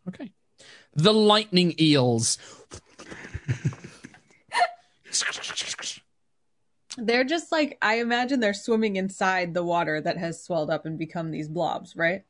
Okay. 0.08 0.32
The 0.96 1.14
lightning 1.14 1.74
eels. 1.80 2.38
They're 7.06 7.24
just 7.24 7.52
like 7.52 7.78
I 7.82 7.96
imagine 7.96 8.40
they're 8.40 8.54
swimming 8.54 8.96
inside 8.96 9.54
the 9.54 9.64
water 9.64 10.00
that 10.02 10.18
has 10.18 10.44
swelled 10.44 10.70
up 10.70 10.86
and 10.86 10.98
become 10.98 11.32
these 11.32 11.48
blobs, 11.48 11.96
right? 11.96 12.24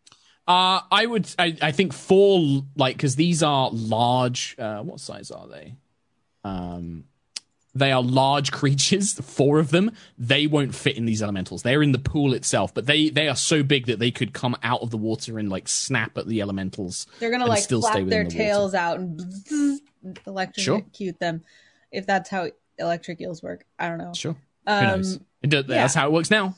Uh, 0.48 0.82
I 0.92 1.06
would, 1.06 1.30
I, 1.38 1.56
I 1.62 1.72
think 1.72 1.94
four, 1.94 2.64
like, 2.76 2.98
because 2.98 3.16
these 3.16 3.44
are 3.44 3.70
large. 3.72 4.56
Uh, 4.58 4.82
what 4.82 5.00
size 5.00 5.30
are 5.30 5.48
they? 5.48 5.76
Um, 6.44 7.06
they 7.74 7.92
are 7.92 8.02
large 8.02 8.52
creatures. 8.60 9.14
Four 9.14 9.60
of 9.60 9.70
them. 9.70 9.92
They 10.18 10.48
won't 10.48 10.76
fit 10.76 10.98
in 10.98 11.06
these 11.06 11.22
elementals. 11.22 11.62
They're 11.62 11.84
in 11.84 11.92
the 11.92 12.00
pool 12.00 12.34
itself, 12.34 12.74
but 12.74 12.86
they 12.86 13.10
they 13.10 13.30
are 13.30 13.36
so 13.36 13.64
big 13.64 13.86
that 13.86 14.00
they 14.00 14.12
could 14.12 14.34
come 14.34 14.58
out 14.64 14.82
of 14.82 14.90
the 14.90 14.98
water 14.98 15.40
and 15.40 15.50
like 15.50 15.68
snap 15.68 16.18
at 16.18 16.28
the 16.28 16.42
elementals. 16.42 17.08
They're 17.20 17.32
gonna 17.32 17.46
like 17.46 17.64
still 17.64 17.82
stay 17.82 17.92
flap 17.92 18.04
within 18.04 18.10
their 18.10 18.24
the 18.24 18.36
water. 18.36 18.38
tails 18.38 18.74
out 18.74 19.00
and 19.00 19.80
electrocute 20.28 21.20
them, 21.20 21.44
if 21.92 22.06
that's 22.06 22.30
how 22.30 22.50
electric 22.78 23.22
eels 23.22 23.42
work. 23.42 23.66
I 23.80 23.88
don't 23.88 24.00
know. 24.00 24.14
Sure. 24.14 24.36
Who 24.68 24.72
Um, 24.74 24.84
knows? 24.86 25.20
That's 25.42 25.94
how 25.94 26.08
it 26.08 26.12
works 26.12 26.30
now. 26.32 26.56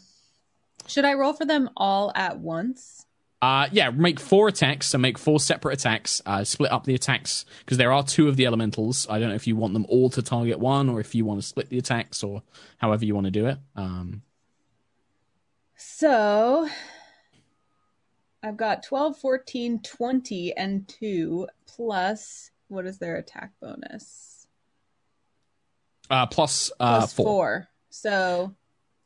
should 0.87 1.05
I 1.05 1.13
roll 1.13 1.33
for 1.33 1.45
them 1.45 1.69
all 1.77 2.11
at 2.15 2.39
once? 2.39 3.05
Uh, 3.41 3.67
yeah, 3.73 3.89
make 3.89 4.19
four 4.21 4.47
attacks. 4.47 4.87
So 4.87 4.97
make 4.97 5.17
four 5.17 5.37
separate 5.39 5.73
attacks. 5.79 6.21
Uh, 6.25 6.43
split 6.45 6.71
up 6.71 6.85
the 6.85 6.95
attacks 6.95 7.45
because 7.59 7.77
there 7.77 7.91
are 7.91 8.01
two 8.03 8.29
of 8.29 8.37
the 8.37 8.45
elementals. 8.45 9.05
I 9.09 9.19
don't 9.19 9.29
know 9.29 9.35
if 9.35 9.47
you 9.47 9.55
want 9.57 9.73
them 9.73 9.85
all 9.89 10.09
to 10.11 10.21
target 10.21 10.59
one 10.59 10.89
or 10.89 10.99
if 11.01 11.13
you 11.13 11.25
want 11.25 11.41
to 11.41 11.45
split 11.47 11.69
the 11.69 11.77
attacks 11.77 12.23
or 12.23 12.41
however 12.77 13.03
you 13.03 13.13
want 13.15 13.25
to 13.25 13.31
do 13.31 13.47
it. 13.47 13.57
Um, 13.75 14.21
So 15.75 16.69
I've 18.41 18.57
got 18.57 18.83
12, 18.83 19.17
14, 19.17 19.79
20, 19.81 20.53
and 20.55 20.87
2 20.87 21.47
plus 21.65 22.51
what 22.67 22.85
is 22.85 22.97
their 22.97 23.17
attack 23.17 23.51
bonus? 23.61 24.47
uh, 26.09 26.25
plus, 26.27 26.71
uh, 26.79 26.99
Plus 26.99 27.13
four. 27.13 27.67
4. 28.01 28.11
So 28.11 28.55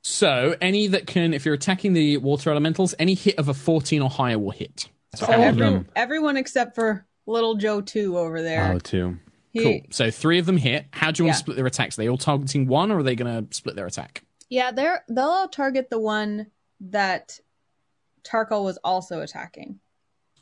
So 0.01 0.55
any 0.61 0.88
that 0.88 1.07
can, 1.07 1.33
if 1.33 1.45
you're 1.45 1.53
attacking 1.55 1.93
the 1.93 2.17
water 2.17 2.49
elementals, 2.51 2.95
any 2.99 3.13
hit 3.13 3.38
of 3.38 3.49
a 3.49 3.53
14 3.53 4.01
or 4.01 4.09
higher 4.09 4.39
will 4.39 4.51
hit. 4.51 4.89
So 5.15 5.25
So 5.25 5.31
every, 5.33 5.59
them. 5.61 5.88
everyone 5.95 6.38
except 6.38 6.75
for 6.75 7.05
little 7.25 7.55
Joe 7.55 7.81
two 7.81 8.17
over 8.17 8.41
there. 8.41 8.73
Oh, 8.73 8.79
two. 8.79 9.17
He- 9.53 9.63
Cool. 9.63 9.79
So 9.89 10.11
three 10.11 10.39
of 10.39 10.45
them 10.45 10.57
hit. 10.57 10.85
How 10.91 11.11
do 11.11 11.21
you 11.23 11.25
want 11.25 11.33
Yeah. 11.33 11.33
to 11.33 11.39
split 11.39 11.57
their 11.57 11.65
attacks? 11.65 11.97
Are 11.97 12.01
they 12.03 12.09
all 12.09 12.17
targeting 12.17 12.67
one, 12.67 12.91
or 12.91 12.99
are 12.99 13.03
they 13.03 13.15
going 13.15 13.47
to 13.47 13.55
split 13.55 13.75
their 13.75 13.88
attack? 13.88 14.23
Yeah, 14.49 14.71
they're 14.71 15.03
they'll 15.09 15.25
all 15.25 15.47
target 15.47 15.89
the 15.89 15.99
one 15.99 16.47
that 16.79 17.39
Tarkhal 18.23 18.63
was 18.63 18.77
also 18.83 19.21
attacking. 19.21 19.79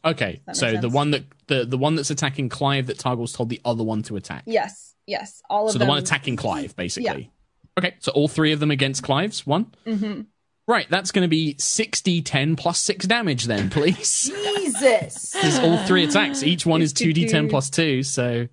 Okay. 0.03 0.41
So 0.53 0.69
makes 0.71 0.81
the 0.81 0.89
one 0.89 1.11
that 1.11 1.23
the 1.47 1.65
the 1.65 1.77
one 1.77 1.95
that's 1.95 2.09
attacking 2.11 2.49
Clive 2.49 2.87
that 2.87 2.97
Tarkhal's 2.97 3.31
told 3.33 3.49
the 3.49 3.61
other 3.65 3.83
one 3.83 4.03
to 4.03 4.15
attack. 4.17 4.43
Yes, 4.45 4.95
yes, 5.07 5.41
all 5.49 5.67
of 5.67 5.67
them. 5.69 5.73
So 5.73 5.79
them. 5.79 5.87
the 5.87 5.89
one 5.91 5.97
attacking 5.99 6.35
Clive, 6.35 6.75
basically. 6.75 7.31
Okay. 7.77 7.95
So 7.99 8.11
all 8.13 8.27
three 8.27 8.51
of 8.51 8.59
them 8.59 8.71
against 8.71 9.03
Clive's 9.03 9.45
one. 9.45 9.73
hmm 9.85 10.21
Right. 10.67 10.87
That's 10.89 11.11
going 11.11 11.21
to 11.23 11.27
be 11.29 11.55
60, 11.59 12.23
10 12.23 12.55
plus 12.55 12.79
six 12.79 13.05
damage 13.05 13.45
then, 13.45 13.69
please. 13.71 14.31
Jesus. 14.33 15.31
There's 15.31 15.59
all 15.59 15.77
three 15.85 16.03
attacks. 16.05 16.41
Each 16.41 16.65
one 16.65 16.81
is 16.81 16.91
2d10 16.93 17.29
2d10 17.29 17.49
plus 17.51 17.69
two. 17.69 18.01
So 18.01 18.47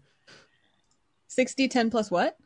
60, 1.29 1.69
10 1.69 1.91
plus 1.91 2.11
what? 2.11 2.37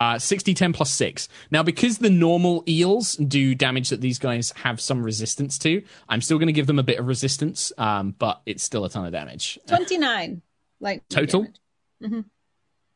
Uh, 0.00 0.18
60, 0.18 0.52
10 0.52 0.72
plus 0.74 0.90
6. 0.90 1.28
Now, 1.50 1.62
because 1.62 1.98
the 1.98 2.10
normal 2.10 2.64
eels 2.68 3.14
do 3.16 3.54
damage 3.54 3.88
that 3.90 4.00
these 4.02 4.18
guys 4.18 4.52
have 4.56 4.78
some 4.80 5.02
resistance 5.02 5.56
to, 5.60 5.82
I'm 6.08 6.20
still 6.20 6.36
going 6.38 6.48
to 6.48 6.52
give 6.52 6.66
them 6.66 6.78
a 6.78 6.82
bit 6.82 6.98
of 6.98 7.06
resistance, 7.06 7.72
um, 7.78 8.14
but 8.18 8.42
it's 8.44 8.62
still 8.62 8.84
a 8.84 8.90
ton 8.90 9.06
of 9.06 9.12
damage. 9.12 9.58
29. 9.68 10.42
Like 10.80 11.08
Total? 11.08 11.46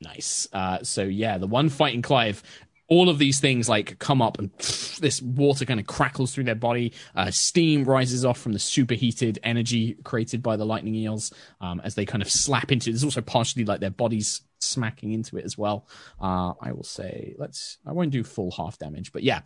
Nice. 0.02 0.48
Uh, 0.52 0.82
so, 0.82 1.04
yeah, 1.04 1.38
the 1.38 1.46
one 1.46 1.68
fighting 1.70 2.02
Clive, 2.02 2.42
all 2.90 3.08
of 3.08 3.18
these 3.18 3.40
things 3.40 3.68
like 3.68 3.98
come 3.98 4.20
up 4.20 4.38
and 4.38 4.50
this 5.00 5.22
water 5.22 5.64
kind 5.64 5.80
of 5.80 5.86
crackles 5.86 6.34
through 6.34 6.44
their 6.44 6.54
body. 6.54 6.92
Uh, 7.16 7.30
steam 7.30 7.84
rises 7.84 8.24
off 8.24 8.38
from 8.38 8.52
the 8.52 8.58
superheated 8.58 9.38
energy 9.42 9.96
created 10.04 10.42
by 10.42 10.56
the 10.56 10.66
lightning 10.66 10.94
eels 10.94 11.32
um, 11.62 11.80
as 11.82 11.94
they 11.94 12.04
kind 12.04 12.20
of 12.20 12.30
slap 12.30 12.70
into. 12.70 12.90
There's 12.90 13.04
also 13.04 13.22
partially 13.22 13.64
like 13.64 13.80
their 13.80 13.90
bodies 13.90 14.42
smacking 14.62 15.12
into 15.12 15.36
it 15.36 15.44
as 15.44 15.56
well. 15.56 15.86
Uh, 16.20 16.54
I 16.60 16.72
will 16.72 16.84
say, 16.84 17.34
let's, 17.38 17.78
I 17.86 17.92
won't 17.92 18.10
do 18.10 18.22
full 18.24 18.50
half 18.50 18.78
damage, 18.78 19.12
but 19.12 19.22
yeah, 19.22 19.40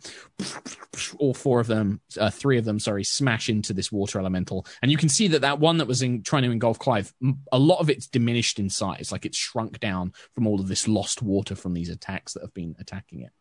all 1.19 1.33
four 1.33 1.59
of 1.59 1.67
them, 1.67 2.01
uh, 2.19 2.29
three 2.29 2.57
of 2.57 2.65
them, 2.65 2.79
sorry, 2.79 3.03
smash 3.03 3.49
into 3.49 3.73
this 3.73 3.91
water 3.91 4.19
elemental. 4.19 4.65
And 4.81 4.91
you 4.91 4.97
can 4.97 5.09
see 5.09 5.27
that 5.29 5.41
that 5.41 5.59
one 5.59 5.77
that 5.77 5.87
was 5.87 6.01
in, 6.01 6.23
trying 6.23 6.43
to 6.43 6.51
engulf 6.51 6.79
Clive, 6.79 7.13
a 7.51 7.59
lot 7.59 7.79
of 7.79 7.89
it's 7.89 8.07
diminished 8.07 8.59
in 8.59 8.69
size, 8.69 9.11
like 9.11 9.25
it's 9.25 9.37
shrunk 9.37 9.79
down 9.79 10.13
from 10.33 10.47
all 10.47 10.59
of 10.59 10.67
this 10.67 10.87
lost 10.87 11.21
water 11.21 11.55
from 11.55 11.73
these 11.73 11.89
attacks 11.89 12.33
that 12.33 12.41
have 12.41 12.53
been 12.53 12.75
attacking 12.79 13.21
it. 13.21 13.31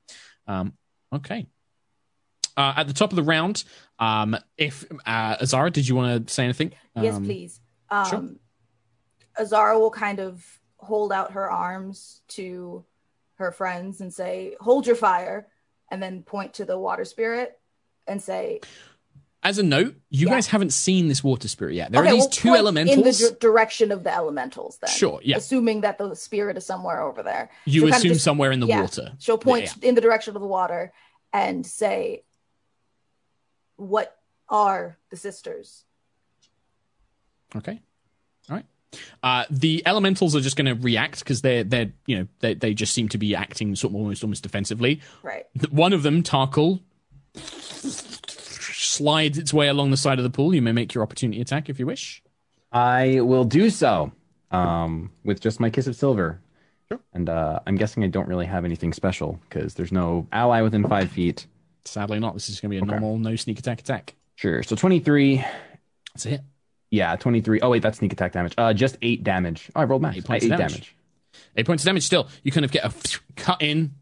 Um, 0.46 0.74
okay. 1.12 1.46
Uh, 2.56 2.72
at 2.76 2.86
the 2.86 2.94
top 2.94 3.10
of 3.10 3.16
the 3.16 3.22
round, 3.22 3.64
um, 3.98 4.36
if 4.56 4.84
uh, 5.04 5.36
Azara, 5.40 5.70
did 5.70 5.88
you 5.88 5.96
want 5.96 6.26
to 6.28 6.32
say 6.32 6.44
anything? 6.44 6.72
yes, 6.94 7.16
Um, 7.16 7.24
please. 7.24 7.60
Um, 7.90 8.08
sure. 8.08 8.28
Azara 9.36 9.78
will 9.78 9.90
kind 9.90 10.20
of 10.20 10.44
hold 10.84 11.12
out 11.12 11.32
her 11.32 11.50
arms 11.50 12.20
to 12.28 12.84
her 13.36 13.50
friends 13.50 14.00
and 14.00 14.12
say, 14.14 14.56
"Hold 14.60 14.86
your 14.86 14.96
fire," 14.96 15.48
and 15.90 16.02
then 16.02 16.22
point 16.22 16.54
to 16.54 16.64
the 16.64 16.78
water 16.78 17.04
spirit 17.04 17.58
and 18.06 18.22
say, 18.22 18.60
As 19.42 19.58
a 19.58 19.62
note, 19.62 19.96
you 20.08 20.26
Yeah. 20.26 20.32
guys 20.36 20.46
haven't 20.46 20.72
seen 20.72 21.08
this 21.08 21.22
water 21.22 21.48
spirit 21.48 21.74
yet. 21.74 21.92
There 21.92 22.00
okay, 22.00 22.08
are 22.08 22.12
these 22.14 22.22
we'll 22.22 22.30
two 22.30 22.54
elementals. 22.54 22.96
in 22.96 23.02
the 23.28 23.30
di- 23.34 23.38
direction 23.40 23.92
of 23.92 24.02
the 24.02 24.10
elementals." 24.14 24.78
Then, 24.78 24.88
Sure, 24.88 25.20
yeah. 25.22 25.36
assuming 25.36 25.82
that 25.82 25.98
the 25.98 26.14
spirit 26.14 26.56
is 26.56 26.64
somewhere 26.64 27.02
over 27.02 27.22
there. 27.22 27.50
you 27.66 27.80
She'll 27.82 27.94
assume 27.94 28.12
just- 28.14 28.24
somewhere 28.24 28.52
in 28.52 28.60
the 28.60 28.66
yeah. 28.66 28.80
water. 28.80 29.12
She'll 29.18 29.36
point 29.36 29.64
Yeah, 29.82 29.88
in 29.88 29.94
the 29.96 30.00
direction 30.00 30.34
of 30.34 30.40
the 30.40 30.46
water 30.48 30.94
and 31.32 31.66
say, 31.66 32.24
"What 33.76 34.18
are 34.48 34.96
the 35.10 35.16
sisters?" 35.18 35.84
Okay. 37.54 37.80
All 38.48 38.56
right. 38.56 38.66
Uh, 39.22 39.44
the 39.50 39.82
elementals 39.86 40.34
are 40.36 40.40
just 40.40 40.56
going 40.56 40.66
to 40.66 40.74
react 40.82 41.20
because 41.20 41.42
they're 41.42 41.64
they're 41.64 41.92
you 42.06 42.18
know 42.18 42.26
they 42.40 42.54
they 42.54 42.74
just 42.74 42.92
seem 42.94 43.08
to 43.10 43.18
be 43.18 43.34
acting 43.34 43.74
sort 43.76 43.92
of 43.92 43.96
almost 43.96 44.22
almost 44.24 44.42
defensively. 44.42 45.00
Right. 45.22 45.44
One 45.70 45.92
of 45.92 46.02
them, 46.02 46.22
Tarkhal, 46.22 46.80
slides 48.16 49.38
its 49.38 49.52
way 49.52 49.68
along 49.68 49.90
the 49.90 49.96
side 49.96 50.18
of 50.18 50.22
the 50.24 50.30
pool. 50.30 50.54
You 50.54 50.62
may 50.62 50.72
make 50.72 50.94
your 50.94 51.02
opportunity 51.02 51.40
attack 51.40 51.68
if 51.68 51.78
you 51.78 51.86
wish. 51.86 52.22
I 52.72 53.20
will 53.20 53.44
do 53.44 53.70
so 53.70 54.12
um, 54.50 55.10
with 55.24 55.40
just 55.40 55.60
my 55.60 55.70
Kiss 55.70 55.86
of 55.86 55.96
Silver. 55.96 56.40
Sure. 56.88 57.00
And 57.12 57.28
uh, 57.28 57.60
I'm 57.66 57.76
guessing 57.76 58.04
I 58.04 58.08
don't 58.08 58.28
really 58.28 58.46
have 58.46 58.64
anything 58.64 58.92
special 58.92 59.40
because 59.48 59.74
there's 59.74 59.92
no 59.92 60.26
ally 60.32 60.60
within 60.60 60.86
five 60.86 61.10
feet. 61.10 61.46
Sadly, 61.84 62.18
not. 62.18 62.34
This 62.34 62.48
is 62.48 62.60
going 62.60 62.70
to 62.70 62.74
be 62.74 62.78
a 62.78 62.82
Okay. 62.82 62.90
normal 63.00 63.18
no 63.18 63.36
sneak 63.36 63.58
attack 63.58 63.80
attack. 63.80 64.14
Sure. 64.36 64.62
So 64.62 64.74
23. 64.76 65.44
That's 66.14 66.26
it. 66.26 66.40
Yeah, 66.94 67.16
23. 67.16 67.60
Oh, 67.60 67.70
wait, 67.70 67.82
that's 67.82 67.98
sneak 67.98 68.12
attack 68.12 68.32
damage. 68.32 68.54
Uh, 68.56 68.72
just 68.72 68.96
eight 69.02 69.24
damage. 69.24 69.68
Oh, 69.74 69.80
I 69.80 69.84
rolled 69.84 70.02
math. 70.02 70.16
Eight 70.16 70.24
points 70.24 70.44
eight 70.44 70.50
damage. 70.50 70.72
damage. 70.72 70.96
Eight 71.56 71.66
points 71.66 71.82
of 71.82 71.86
damage 71.86 72.04
still. 72.04 72.28
You 72.44 72.52
kind 72.52 72.64
of 72.64 72.70
get 72.70 72.84
a 72.84 73.18
cut 73.34 73.60
in. 73.62 73.94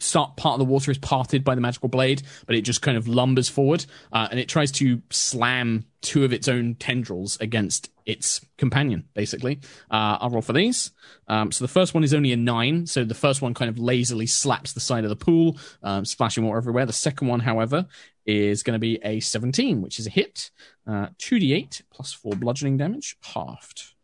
Start 0.00 0.36
part 0.36 0.54
of 0.54 0.58
the 0.58 0.64
water 0.64 0.90
is 0.90 0.98
parted 0.98 1.44
by 1.44 1.54
the 1.54 1.60
magical 1.60 1.88
blade, 1.88 2.22
but 2.46 2.56
it 2.56 2.62
just 2.62 2.82
kind 2.82 2.96
of 2.96 3.04
lumbers 3.04 3.50
forward 3.50 3.84
uh, 4.12 4.28
and 4.30 4.40
it 4.40 4.48
tries 4.48 4.72
to 4.72 5.02
slam 5.10 5.84
two 6.00 6.24
of 6.24 6.32
its 6.32 6.48
own 6.48 6.74
tendrils 6.74 7.38
against 7.38 7.90
its 8.06 8.44
companion, 8.56 9.04
basically. 9.14 9.60
Uh, 9.90 10.16
I'll 10.20 10.30
roll 10.30 10.42
for 10.42 10.54
these. 10.54 10.90
Um, 11.28 11.52
so 11.52 11.62
the 11.62 11.68
first 11.68 11.92
one 11.92 12.02
is 12.02 12.14
only 12.14 12.32
a 12.32 12.36
nine, 12.36 12.86
so 12.86 13.04
the 13.04 13.14
first 13.14 13.42
one 13.42 13.52
kind 13.52 13.68
of 13.68 13.78
lazily 13.78 14.26
slaps 14.26 14.72
the 14.72 14.80
side 14.80 15.04
of 15.04 15.10
the 15.10 15.16
pool, 15.16 15.58
um, 15.82 16.06
splashing 16.06 16.44
water 16.44 16.56
everywhere. 16.58 16.86
The 16.86 16.94
second 16.94 17.28
one, 17.28 17.40
however, 17.40 17.86
is 18.26 18.62
going 18.62 18.74
to 18.74 18.80
be 18.80 18.98
a 19.02 19.20
17, 19.20 19.82
which 19.82 19.98
is 19.98 20.06
a 20.06 20.10
hit. 20.10 20.50
Uh, 20.86 21.08
2d8 21.18 21.82
plus 21.90 22.12
4 22.12 22.32
bludgeoning 22.34 22.76
damage, 22.76 23.16
halved. 23.22 23.94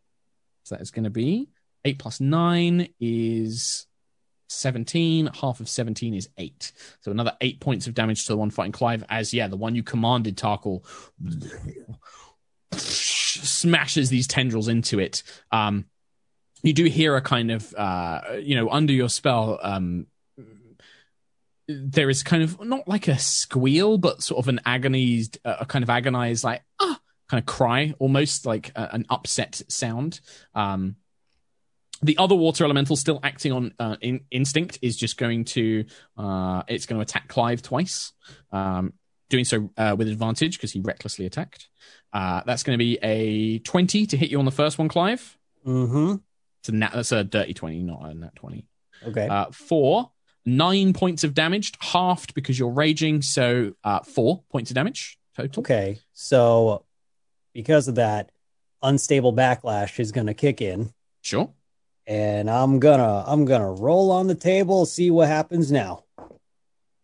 So 0.63 0.75
that 0.75 0.81
is 0.81 0.91
going 0.91 1.05
to 1.05 1.09
be 1.09 1.49
8 1.85 1.99
plus 1.99 2.19
9 2.19 2.89
is 2.99 3.87
17. 4.49 5.29
Half 5.41 5.59
of 5.59 5.69
17 5.69 6.13
is 6.13 6.29
8. 6.37 6.71
So 7.01 7.11
another 7.11 7.33
8 7.41 7.59
points 7.59 7.87
of 7.87 7.93
damage 7.93 8.25
to 8.25 8.33
the 8.33 8.37
one 8.37 8.49
fighting 8.49 8.71
Clive, 8.71 9.03
as, 9.09 9.33
yeah, 9.33 9.47
the 9.47 9.57
one 9.57 9.75
you 9.75 9.83
commanded, 9.83 10.37
Tarkhal, 10.37 10.83
smashes 12.73 14.09
these 14.09 14.27
tendrils 14.27 14.67
into 14.67 14.99
it. 14.99 15.23
Um, 15.51 15.85
you 16.63 16.73
do 16.73 16.85
hear 16.85 17.15
a 17.15 17.21
kind 17.21 17.51
of, 17.51 17.73
uh, 17.75 18.21
you 18.41 18.55
know, 18.55 18.69
under 18.69 18.93
your 18.93 19.09
spell, 19.09 19.59
um, 19.61 20.07
there 21.67 22.09
is 22.09 22.23
kind 22.23 22.43
of 22.43 22.63
not 22.63 22.87
like 22.87 23.07
a 23.07 23.17
squeal, 23.17 23.97
but 23.97 24.23
sort 24.23 24.39
of 24.43 24.47
an 24.47 24.61
agonized, 24.65 25.37
uh, 25.43 25.57
a 25.61 25.65
kind 25.65 25.83
of 25.83 25.89
agonized, 25.89 26.43
like, 26.43 26.63
ah, 26.79 26.99
kind 27.29 27.39
of 27.39 27.45
cry, 27.45 27.93
almost 27.99 28.45
like 28.45 28.71
a, 28.75 28.93
an 28.93 29.05
upset 29.09 29.61
sound. 29.67 30.21
Um, 30.55 30.95
the 32.01 32.17
other 32.17 32.35
water 32.35 32.63
elemental 32.63 32.95
still 32.95 33.19
acting 33.23 33.51
on 33.51 33.73
uh, 33.79 33.97
in, 34.01 34.21
instinct 34.31 34.79
is 34.81 34.95
just 34.95 35.17
going 35.17 35.45
to 35.45 35.85
uh, 36.17 36.63
it's 36.67 36.85
going 36.85 36.99
to 36.99 37.01
attack 37.01 37.27
Clive 37.27 37.61
twice, 37.61 38.13
um, 38.51 38.93
doing 39.29 39.45
so 39.45 39.71
uh, 39.77 39.95
with 39.97 40.07
advantage 40.07 40.57
because 40.57 40.71
he 40.71 40.79
recklessly 40.79 41.25
attacked. 41.25 41.69
Uh, 42.13 42.41
that's 42.45 42.63
going 42.63 42.77
to 42.77 42.83
be 42.83 42.97
a 43.01 43.59
twenty 43.59 44.05
to 44.05 44.15
hit 44.15 44.29
you 44.29 44.39
on 44.39 44.45
the 44.45 44.51
first 44.51 44.77
one, 44.77 44.87
Clive. 44.87 45.37
Mm-hmm. 45.65 46.15
It's 46.61 46.69
a 46.69 46.71
nat, 46.71 46.91
that's 46.93 47.11
a 47.11 47.23
dirty 47.23 47.53
twenty, 47.53 47.81
not 47.81 48.03
a 48.03 48.13
nat 48.13 48.35
twenty. 48.35 48.67
Okay. 49.05 49.27
Uh, 49.27 49.47
four, 49.51 50.11
nine 50.47 50.93
points 50.93 51.23
of 51.23 51.33
damage, 51.35 51.73
halved 51.79 52.33
because 52.33 52.57
you're 52.57 52.71
raging, 52.71 53.21
so 53.21 53.73
uh, 53.83 53.99
four 53.99 54.43
points 54.49 54.71
of 54.71 54.75
damage 54.75 55.19
total. 55.35 55.61
okay. 55.61 55.99
So 56.13 56.85
because 57.53 57.87
of 57.87 57.95
that, 57.95 58.31
unstable 58.81 59.33
backlash 59.33 59.99
is 59.99 60.11
gonna 60.11 60.33
kick 60.33 60.61
in. 60.61 60.91
Sure. 61.21 61.51
And 62.07 62.49
I'm 62.49 62.79
gonna 62.79 63.23
I'm 63.27 63.45
gonna 63.45 63.71
roll 63.71 64.11
on 64.11 64.27
the 64.27 64.35
table, 64.35 64.85
see 64.85 65.11
what 65.11 65.27
happens 65.27 65.71
now. 65.71 66.05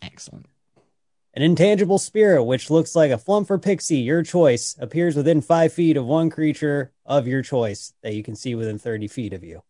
Excellent. 0.01 0.47
An 1.35 1.41
intangible 1.41 1.97
spirit, 1.97 2.43
which 2.43 2.69
looks 2.69 2.95
like 2.95 3.11
a 3.11 3.17
flumph 3.17 3.49
or 3.49 3.57
pixie, 3.57 3.97
your 3.97 4.21
choice, 4.21 4.75
appears 4.79 5.15
within 5.15 5.41
five 5.41 5.73
feet 5.73 5.97
of 5.97 6.05
one 6.05 6.29
creature 6.29 6.91
of 7.05 7.27
your 7.27 7.41
choice 7.41 7.93
that 8.03 8.13
you 8.13 8.21
can 8.21 8.35
see 8.35 8.53
within 8.53 8.77
30 8.77 9.07
feet 9.07 9.33
of 9.33 9.43
you. 9.43 9.63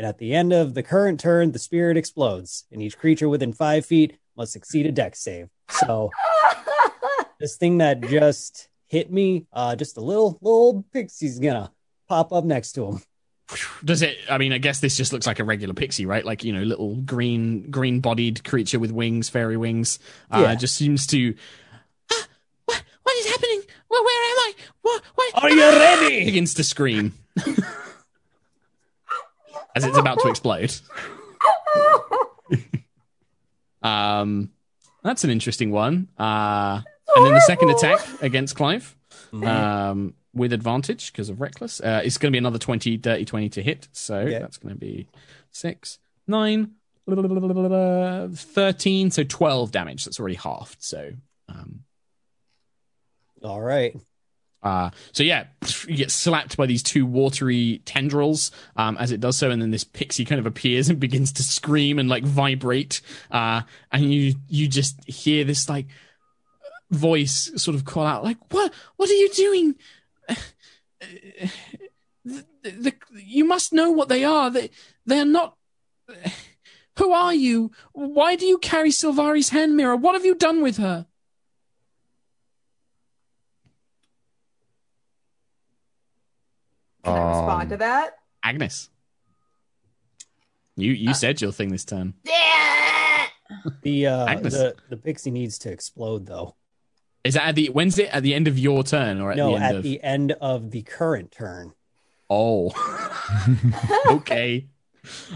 And 0.00 0.06
at 0.06 0.16
the 0.16 0.32
end 0.32 0.54
of 0.54 0.72
the 0.72 0.82
current 0.82 1.20
turn, 1.20 1.52
the 1.52 1.58
spirit 1.58 1.98
explodes, 1.98 2.64
and 2.72 2.80
each 2.80 2.96
creature 2.96 3.28
within 3.28 3.52
five 3.52 3.84
feet 3.84 4.16
must 4.34 4.50
succeed 4.50 4.86
a 4.86 4.92
dex 4.92 5.20
save. 5.22 5.50
So 5.68 6.10
this 7.38 7.58
thing 7.58 7.76
that 7.78 8.00
just 8.00 8.70
hit 8.86 9.12
me, 9.12 9.44
uh, 9.52 9.76
just 9.76 9.98
a 9.98 10.00
little 10.00 10.38
little 10.40 10.86
pixie's 10.94 11.38
gonna 11.38 11.70
pop 12.08 12.32
up 12.32 12.44
next 12.46 12.72
to 12.76 12.86
him. 12.86 13.02
Does 13.84 14.00
it? 14.00 14.16
I 14.30 14.38
mean, 14.38 14.54
I 14.54 14.58
guess 14.58 14.80
this 14.80 14.96
just 14.96 15.12
looks 15.12 15.26
like 15.26 15.38
a 15.38 15.44
regular 15.44 15.74
pixie, 15.74 16.06
right? 16.06 16.24
Like 16.24 16.44
you 16.44 16.54
know, 16.54 16.62
little 16.62 16.94
green, 16.96 17.70
green-bodied 17.70 18.42
creature 18.42 18.78
with 18.78 18.92
wings, 18.92 19.28
fairy 19.28 19.58
wings. 19.58 19.98
Uh, 20.30 20.44
Yeah. 20.46 20.54
Just 20.54 20.76
seems 20.76 21.06
to. 21.08 21.34
Ah, 22.10 22.26
what, 22.64 22.82
what 23.02 23.16
is 23.18 23.26
happening? 23.26 23.60
Where, 23.88 24.02
where 24.02 24.30
am 24.32 24.38
I? 24.38 24.52
What? 24.80 25.02
What? 25.14 25.44
Are 25.44 25.50
you 25.50 25.60
ready? 25.60 26.24
Begins 26.24 26.54
to 26.54 26.64
scream 26.64 27.12
as 29.76 29.84
it's 29.84 29.98
about 29.98 30.18
to 30.20 30.28
explode. 30.28 30.74
um, 33.82 34.50
that's 35.02 35.24
an 35.24 35.30
interesting 35.30 35.70
one. 35.70 36.08
Uh, 36.18 36.80
and 37.16 37.26
then 37.26 37.34
the 37.34 37.40
second 37.40 37.70
attack 37.70 38.00
against 38.22 38.56
Clive 38.56 38.94
um, 39.32 40.14
with 40.34 40.52
advantage 40.52 41.12
because 41.12 41.28
of 41.28 41.40
reckless. 41.40 41.80
Uh, 41.80 42.02
it's 42.04 42.18
going 42.18 42.30
to 42.30 42.32
be 42.32 42.38
another 42.38 42.58
20, 42.58 42.96
dirty 42.98 43.24
20 43.24 43.48
to 43.50 43.62
hit. 43.62 43.88
So 43.92 44.16
Okay. 44.18 44.38
that's 44.38 44.58
going 44.58 44.74
to 44.74 44.78
be 44.80 45.08
six, 45.50 45.98
nine, 46.26 46.72
13, 47.08 49.10
so 49.10 49.24
12 49.24 49.72
damage. 49.72 50.04
That's 50.04 50.20
already 50.20 50.36
halved. 50.36 50.76
So, 50.80 51.10
um, 51.48 51.80
All 53.42 53.60
right. 53.60 53.96
Uh, 54.62 54.90
so 55.12 55.22
yeah, 55.22 55.46
you 55.86 55.96
get 55.96 56.10
slapped 56.10 56.56
by 56.56 56.66
these 56.66 56.82
two 56.82 57.06
watery 57.06 57.80
tendrils 57.84 58.50
um, 58.76 58.96
as 58.98 59.10
it 59.10 59.20
does 59.20 59.36
so, 59.36 59.50
and 59.50 59.60
then 59.62 59.70
this 59.70 59.84
pixie 59.84 60.24
kind 60.24 60.38
of 60.38 60.46
appears 60.46 60.88
and 60.88 61.00
begins 61.00 61.32
to 61.32 61.42
scream 61.42 61.98
and 61.98 62.08
like 62.08 62.24
vibrate, 62.24 63.00
uh, 63.30 63.62
and 63.92 64.12
you 64.12 64.34
you 64.48 64.68
just 64.68 65.02
hear 65.08 65.44
this 65.44 65.68
like 65.68 65.86
voice 66.90 67.50
sort 67.56 67.74
of 67.74 67.84
call 67.84 68.04
out 68.04 68.24
like, 68.24 68.38
"What? 68.52 68.72
What 68.96 69.08
are 69.08 69.14
you 69.14 69.28
doing? 69.30 69.74
The, 72.22 72.44
the, 72.62 72.94
you 73.14 73.46
must 73.46 73.72
know 73.72 73.90
what 73.90 74.10
they 74.10 74.22
are. 74.22 74.50
They 74.50 74.68
they're 75.06 75.24
not." 75.24 75.56
Who 76.98 77.12
are 77.12 77.32
you? 77.32 77.70
Why 77.92 78.36
do 78.36 78.44
you 78.44 78.58
carry 78.58 78.90
Silvari's 78.90 79.48
hand 79.48 79.74
mirror? 79.74 79.96
What 79.96 80.14
have 80.14 80.26
you 80.26 80.34
done 80.34 80.60
with 80.60 80.76
her? 80.76 81.06
Can 87.04 87.14
I 87.14 87.28
respond 87.28 87.62
Um, 87.62 87.68
to 87.70 87.76
that? 87.78 88.10
Agnis. 88.44 88.88
You 90.76 90.92
you 90.92 91.14
said 91.14 91.40
your 91.40 91.52
thing 91.52 91.70
this 91.70 91.84
turn. 91.84 92.14
Yeah. 92.24 93.26
The 93.82 94.06
uh 94.06 94.26
Agnis. 94.26 94.52
the, 94.52 94.74
the 94.88 94.96
pixie 94.96 95.30
needs 95.30 95.58
to 95.60 95.70
explode 95.72 96.26
though. 96.26 96.56
Is 97.24 97.34
that 97.34 97.48
at 97.48 97.54
the 97.54 97.68
when's 97.68 97.98
it 97.98 98.08
at 98.14 98.22
the 98.22 98.34
end 98.34 98.48
of 98.48 98.58
your 98.58 98.82
turn 98.82 99.20
or 99.20 99.30
at 99.32 99.36
no, 99.36 99.50
the 99.50 99.54
end 99.56 99.64
at 99.64 99.74
of 99.76 99.82
the 99.82 100.02
end 100.02 100.32
of 100.40 100.70
the 100.70 100.82
current 100.82 101.32
turn. 101.32 101.72
Oh. 102.30 102.72
okay. 104.06 104.68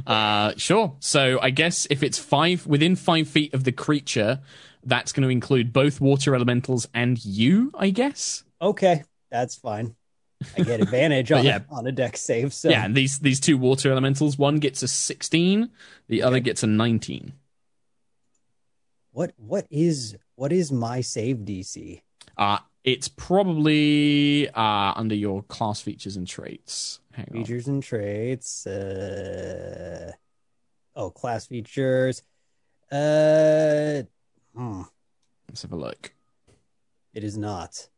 Uh, 0.07 0.53
sure. 0.57 0.97
So 1.01 1.39
I 1.41 1.51
guess 1.51 1.87
if 1.91 2.03
it's 2.03 2.19
five 2.19 2.67
within 2.67 2.97
five 2.97 3.29
feet 3.29 3.53
of 3.53 3.65
the 3.65 3.73
creature, 3.73 4.41
that's 4.85 5.13
going 5.13 5.25
to 5.25 5.29
include 5.29 5.73
both 5.73 6.01
water 6.01 6.35
elementals 6.35 6.87
and 6.95 7.23
you. 7.25 7.73
I 7.75 7.91
guess. 7.91 8.45
Okay, 8.63 9.03
that's 9.31 9.57
fine. 9.57 9.97
I 10.57 10.63
get 10.63 10.81
advantage 10.81 11.33
on, 11.33 11.45
yeah. 11.45 11.61
on 11.71 11.87
a 11.87 11.93
dex 11.93 12.21
save. 12.21 12.53
So 12.53 12.71
Yeah, 12.71 12.85
and 12.85 12.95
these 12.95 13.19
these 13.19 13.41
two 13.41 13.57
water 13.59 13.91
elementals, 13.91 14.39
one 14.39 14.57
gets 14.59 14.83
a 14.83 14.89
sixteen, 14.89 15.71
the 16.09 16.23
other 16.23 16.41
gets 16.41 16.63
a 16.63 16.67
nineteen. 16.67 17.33
what 19.13 19.33
what 19.37 19.67
is 19.71 20.17
what 20.37 20.53
is 20.53 20.73
my 20.73 21.01
save 21.01 21.39
DC? 21.39 22.01
Uh 22.37 22.59
it's 22.83 23.09
probably 23.09 24.49
uh 24.51 24.93
under 24.97 25.15
your 25.15 25.43
class 25.45 25.81
features 25.81 26.17
and 26.17 26.27
traits. 26.27 27.01
Hang 27.13 27.27
on. 27.31 27.33
Features 27.33 27.69
and 27.69 27.83
traits. 27.83 28.67
Uh, 28.67 30.13
oh, 30.97 31.11
class 31.11 31.47
features. 31.47 32.23
Uh, 32.91 34.03
hmm, 34.55 34.83
Let's 35.49 35.63
have 35.63 35.73
a 35.73 35.77
look. 35.77 36.13
it 37.15 37.23
is 37.25 37.37
not. 37.39 37.89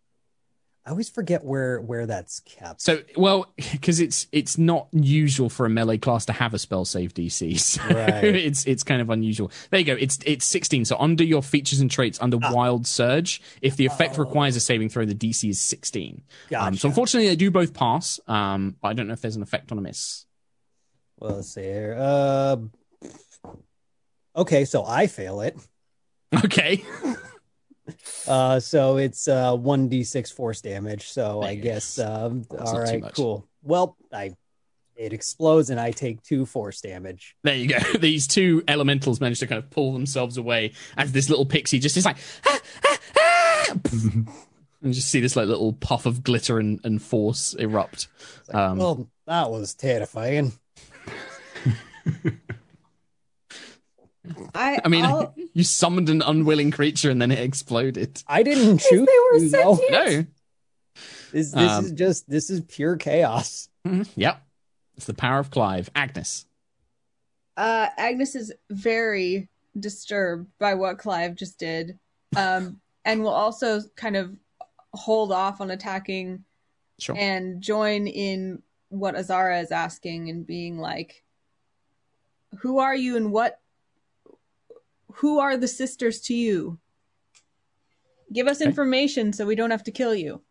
I 0.87 0.91
always 0.91 1.09
forget 1.11 1.43
where 1.45 1.81
where 1.81 2.07
that's 2.07 2.39
kept. 2.41 2.81
So, 2.81 3.03
well, 3.17 3.53
because 3.73 3.99
it's 3.99 4.29
it's 4.31 4.57
not 4.57 4.87
usual 4.93 5.49
for 5.51 5.67
a 5.67 5.69
melee 5.69 5.99
class 5.99 6.25
to 6.27 6.33
have 6.33 6.55
a 6.55 6.61
spell 6.61 6.85
save 6.85 7.13
DC, 7.13 7.59
so 7.61 7.83
Right. 7.83 8.23
it's 8.23 8.65
it's 8.69 8.85
kind 8.85 9.03
of 9.03 9.11
unusual. 9.11 9.51
There 9.71 9.81
you 9.81 9.87
go. 9.87 9.95
It's 9.99 10.19
it's 10.25 10.45
sixteen. 10.47 10.85
So 10.85 10.97
under 11.01 11.25
your 11.25 11.43
features 11.43 11.81
and 11.81 11.91
traits, 11.91 12.21
under 12.23 12.39
Ah. 12.41 12.53
Wild 12.55 12.87
Surge, 12.87 13.43
if 13.63 13.77
the 13.77 13.85
effect 13.87 14.17
Oh. 14.17 14.23
requires 14.23 14.55
a 14.55 14.61
saving 14.61 14.89
throw, 14.89 15.05
the 15.05 15.15
DC 15.15 15.49
is 15.51 15.61
sixteen. 15.61 16.23
Um, 16.57 16.77
so 16.77 16.89
unfortunately, 16.89 17.29
they 17.31 17.37
do 17.37 17.51
both 17.51 17.75
pass. 17.75 18.21
Um, 18.29 18.77
but 18.81 18.89
I 18.89 18.93
don't 18.93 19.09
know 19.09 19.15
if 19.15 19.21
there's 19.21 19.37
an 19.37 19.43
effect 19.43 19.73
on 19.73 19.79
a 19.79 19.81
miss. 19.83 20.25
well, 21.19 21.37
let's 21.37 21.49
see 21.53 21.63
here. 21.63 21.97
Uh, 21.99 22.57
okay, 24.37 24.65
so 24.65 24.85
I 24.85 25.09
fail 25.09 25.41
it. 25.41 25.57
Okay. 26.45 26.85
Uh, 28.27 28.59
so 28.59 28.97
it's 28.97 29.29
uh 29.29 29.55
one 29.55 29.89
d 29.89 30.03
six 30.03 30.31
force 30.31 30.61
damage. 30.61 31.11
So 31.11 31.43
I 31.43 31.55
guess 31.55 31.99
um, 31.99 32.45
all 32.59 32.81
right, 32.81 33.05
cool. 33.15 33.47
Well, 33.63 33.97
I 34.13 34.35
it 34.97 35.13
explodes 35.13 35.71
and 35.71 35.79
I 35.79 35.91
take 35.91 36.23
two 36.23 36.47
force 36.47 36.81
damage. 36.81 37.37
There 37.43 37.55
you 37.55 37.69
go. 37.69 37.79
These 38.01 38.27
two 38.27 38.65
elementals 38.67 39.21
manage 39.21 39.41
to 39.41 39.47
kind 39.47 39.59
of 39.63 39.71
pull 39.71 39.93
themselves 39.93 40.37
away 40.37 40.73
as 40.97 41.13
this 41.13 41.29
little 41.29 41.47
pixie 41.47 41.79
just 41.79 41.97
is 41.97 42.05
like, 42.05 42.17
ah, 42.47 42.61
ah, 42.87 42.99
ah, 43.19 43.73
and 44.83 44.95
just 44.95 45.11
see 45.11 45.21
this 45.21 45.37
like 45.37 45.47
little 45.47 45.75
puff 45.75 46.07
of 46.07 46.23
glitter 46.25 46.59
and, 46.59 46.81
and 46.85 47.03
force 47.03 47.55
erupt. 47.55 48.09
Um, 48.53 48.79
well, 48.79 49.09
that 49.27 49.51
was 49.51 49.75
terrifying. 49.75 50.53
I, 54.55 54.78
I 54.85 54.89
mean, 54.89 55.05
I'll- 55.05 55.35
you 55.55 55.65
summoned 55.65 56.09
an 56.09 56.23
unwilling 56.23 56.70
creature 56.70 57.11
and 57.11 57.20
then 57.20 57.31
it 57.31 57.39
exploded. 57.40 58.23
I 58.27 58.43
didn't 58.43 58.78
shoot. 58.78 59.07
they 59.07 59.19
were 59.32 59.39
to, 59.40 59.48
though. 59.51 59.78
No. 59.90 60.27
This 61.32 61.51
this 61.53 61.55
Um, 61.55 61.85
is 61.85 61.93
just 61.93 62.28
this 62.31 62.51
is 62.51 62.61
pure 62.62 62.97
chaos. 62.97 63.69
Mhm. 63.86 64.09
Yep. 64.16 64.43
It's 64.97 65.07
the 65.07 65.15
power 65.15 65.39
of 65.39 65.51
Clive. 65.51 65.90
Agnis. 65.94 66.44
uh, 67.57 67.89
Agnis 67.98 68.35
is 68.36 68.53
very 68.70 69.48
disturbed 69.78 70.48
by 70.59 70.74
what 70.74 70.98
Clive 70.98 71.35
just 71.35 71.59
did, 71.59 71.98
um, 72.36 72.81
and 73.05 73.23
will 73.23 73.28
also 73.35 73.81
kind 73.97 74.16
of 74.16 74.35
hold 74.94 75.32
off 75.32 75.61
on 75.61 75.70
attacking 75.70 76.44
Sure. 76.98 77.15
and 77.19 77.61
join 77.61 78.07
in 78.07 78.62
what 78.89 79.15
Azara 79.16 79.61
is 79.61 79.70
asking 79.70 80.31
and 80.31 80.47
being 80.47 80.78
like, 80.78 81.23
"Who 82.61 82.78
are 82.78 82.94
you 82.97 83.16
and 83.16 83.31
what? 83.32 83.61
Who 85.15 85.39
are 85.39 85.57
the 85.57 85.69
sisters 85.69 86.20
to 86.23 86.35
you? 86.35 86.78
Give 88.33 88.47
us 88.49 88.61
Okay. 88.61 88.69
information 88.69 89.33
so 89.33 89.47
we 89.47 89.55
don't 89.55 89.70
have 89.70 89.85
to 89.85 89.91
kill 89.93 90.15
you." 90.15 90.43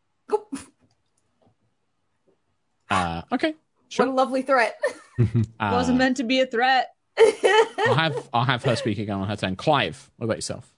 Uh, 2.90 3.22
okay. 3.32 3.54
What 3.98 4.08
a 4.08 4.12
lovely 4.12 4.42
threat. 4.42 4.80
Uh, 5.18 5.70
Wasn't 5.72 5.98
meant 5.98 6.18
to 6.18 6.26
be 6.26 6.42
a 6.42 6.46
threat. 6.46 6.90
I'll 7.18 7.96
have 7.96 8.30
I'll 8.34 8.44
have 8.44 8.62
her 8.66 8.76
speak 8.76 9.00
again 9.00 9.16
on 9.16 9.30
her 9.30 9.38
turn. 9.38 9.56
Clive, 9.56 10.12
what 10.18 10.26
about 10.26 10.36
yourself? 10.36 10.70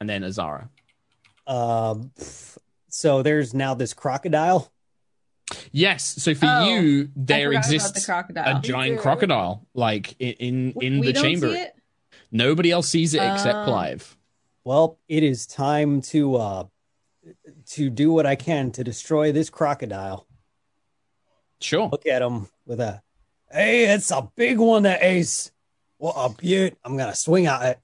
And 0.00 0.10
then 0.10 0.24
Azara. 0.24 0.68
Um, 1.46 2.10
so 2.88 3.22
there's 3.22 3.54
now 3.54 3.74
this 3.74 3.94
crocodile. 3.94 4.72
Yes. 5.70 6.02
So 6.20 6.34
for 6.34 6.46
Oh, 6.48 6.68
you, 6.68 7.08
there 7.14 7.52
exists 7.52 8.04
the 8.04 8.42
a 8.44 8.60
giant 8.60 8.98
crocodile, 8.98 9.64
like 9.74 10.16
in 10.18 10.32
in, 10.40 10.74
in 10.82 10.98
we 10.98 11.06
the 11.06 11.12
don't 11.12 11.22
chamber. 11.22 11.54
See 12.34 12.42
it? 12.42 12.46
Nobody 12.46 12.70
else 12.70 12.88
sees 12.88 13.14
it 13.14 13.22
except 13.22 13.56
Oh. 13.56 13.64
Clive. 13.64 14.16
Well, 14.64 14.98
it 15.08 15.22
is 15.22 15.46
time 15.46 16.00
to 16.02 16.36
uh 16.36 16.64
to 17.70 17.90
do 17.90 18.12
what 18.12 18.26
I 18.26 18.36
can 18.36 18.70
to 18.72 18.84
destroy 18.84 19.32
this 19.32 19.50
crocodile. 19.50 20.26
Sure. 21.60 21.88
Look 21.90 22.06
at 22.06 22.22
him 22.22 22.48
with 22.66 22.80
a 22.80 23.02
hey, 23.50 23.92
it's 23.94 24.10
a 24.10 24.28
big 24.36 24.58
one, 24.58 24.82
that 24.82 25.02
ace. 25.02 25.50
What 25.98 26.14
a 26.16 26.28
beaut! 26.34 26.76
I'm 26.84 26.96
gonna 26.96 27.14
swing 27.14 27.46
at 27.46 27.62
it. 27.62 27.78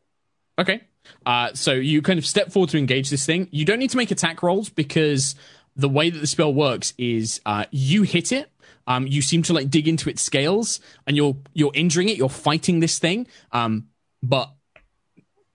Okay. 0.58 0.82
Uh, 1.24 1.50
so 1.54 1.72
you 1.72 2.02
kind 2.02 2.18
of 2.18 2.26
step 2.26 2.52
forward 2.52 2.70
to 2.70 2.78
engage 2.78 3.08
this 3.10 3.24
thing. 3.24 3.48
You 3.50 3.64
don't 3.64 3.78
need 3.78 3.90
to 3.90 3.96
make 3.96 4.10
attack 4.10 4.42
rolls 4.42 4.68
because 4.68 5.34
the 5.74 5.88
way 5.88 6.10
that 6.10 6.18
the 6.18 6.26
spell 6.26 6.52
works 6.52 6.92
is 6.98 7.40
uh, 7.46 7.64
you 7.70 8.02
hit 8.02 8.32
it. 8.32 8.50
Um, 8.86 9.06
you 9.06 9.22
seem 9.22 9.42
to 9.44 9.52
like 9.52 9.70
dig 9.70 9.88
into 9.88 10.10
its 10.10 10.20
scales, 10.22 10.80
and 11.06 11.16
you're 11.16 11.36
you're 11.54 11.72
injuring 11.74 12.08
it. 12.08 12.16
You're 12.18 12.28
fighting 12.28 12.80
this 12.80 12.98
thing, 12.98 13.26
um, 13.52 13.86
but 14.22 14.52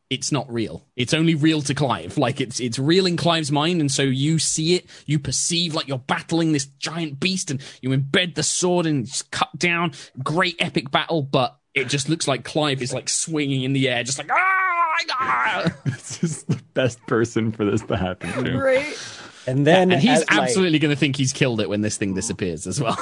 it's 0.10 0.32
not 0.32 0.52
real. 0.52 0.86
It's 0.96 1.14
only 1.14 1.36
real 1.36 1.62
to 1.64 1.74
Clive. 1.74 2.18
Like 2.18 2.40
it's 2.40 2.60
it's 2.60 2.78
real 2.78 3.06
in 3.06 3.18
Clive's 3.18 3.52
mind, 3.52 3.82
and 3.82 3.92
so 3.92 4.04
you 4.04 4.40
see 4.40 4.76
it. 4.76 4.86
You 5.06 5.20
perceive 5.20 5.74
like 5.74 5.88
you're 5.88 5.98
battling 5.98 6.52
this 6.52 6.66
giant 6.66 7.20
beast, 7.20 7.52
and 7.52 7.62
you 7.82 7.90
embed 7.90 8.36
the 8.36 8.44
sword 8.44 8.86
and 8.86 9.06
just 9.06 9.32
cut 9.32 9.50
down. 9.58 9.94
Great 10.24 10.56
epic 10.60 10.92
battle, 10.92 11.22
but 11.22 11.58
it 11.74 11.90
just 11.90 12.08
looks 12.08 12.28
like 12.28 12.44
Clive 12.44 12.82
is 12.82 12.94
like 12.94 13.10
swinging 13.10 13.64
in 13.64 13.74
the 13.74 13.90
air, 13.90 14.04
just 14.04 14.18
like 14.18 14.30
ah. 14.32 14.96
ah." 15.12 15.76
this 15.86 16.24
is 16.24 16.44
the 16.44 16.62
best 16.74 17.06
person 17.08 17.52
for 17.52 17.66
this 17.66 17.82
to 17.84 17.98
happen 17.98 18.44
to. 18.44 18.52
Great. 18.52 18.98
And 19.48 19.66
then 19.66 19.92
and 19.92 20.02
he's 20.02 20.22
as 20.22 20.26
my- 20.32 20.44
absolutely 20.44 20.80
going 20.80 20.94
to 20.94 21.00
think 21.00 21.16
he's 21.16 21.32
killed 21.34 21.62
it 21.62 21.70
when 21.70 21.82
this 21.82 21.98
thing 21.98 22.14
disappears 22.14 22.66
as 22.68 22.82
well. 22.82 22.96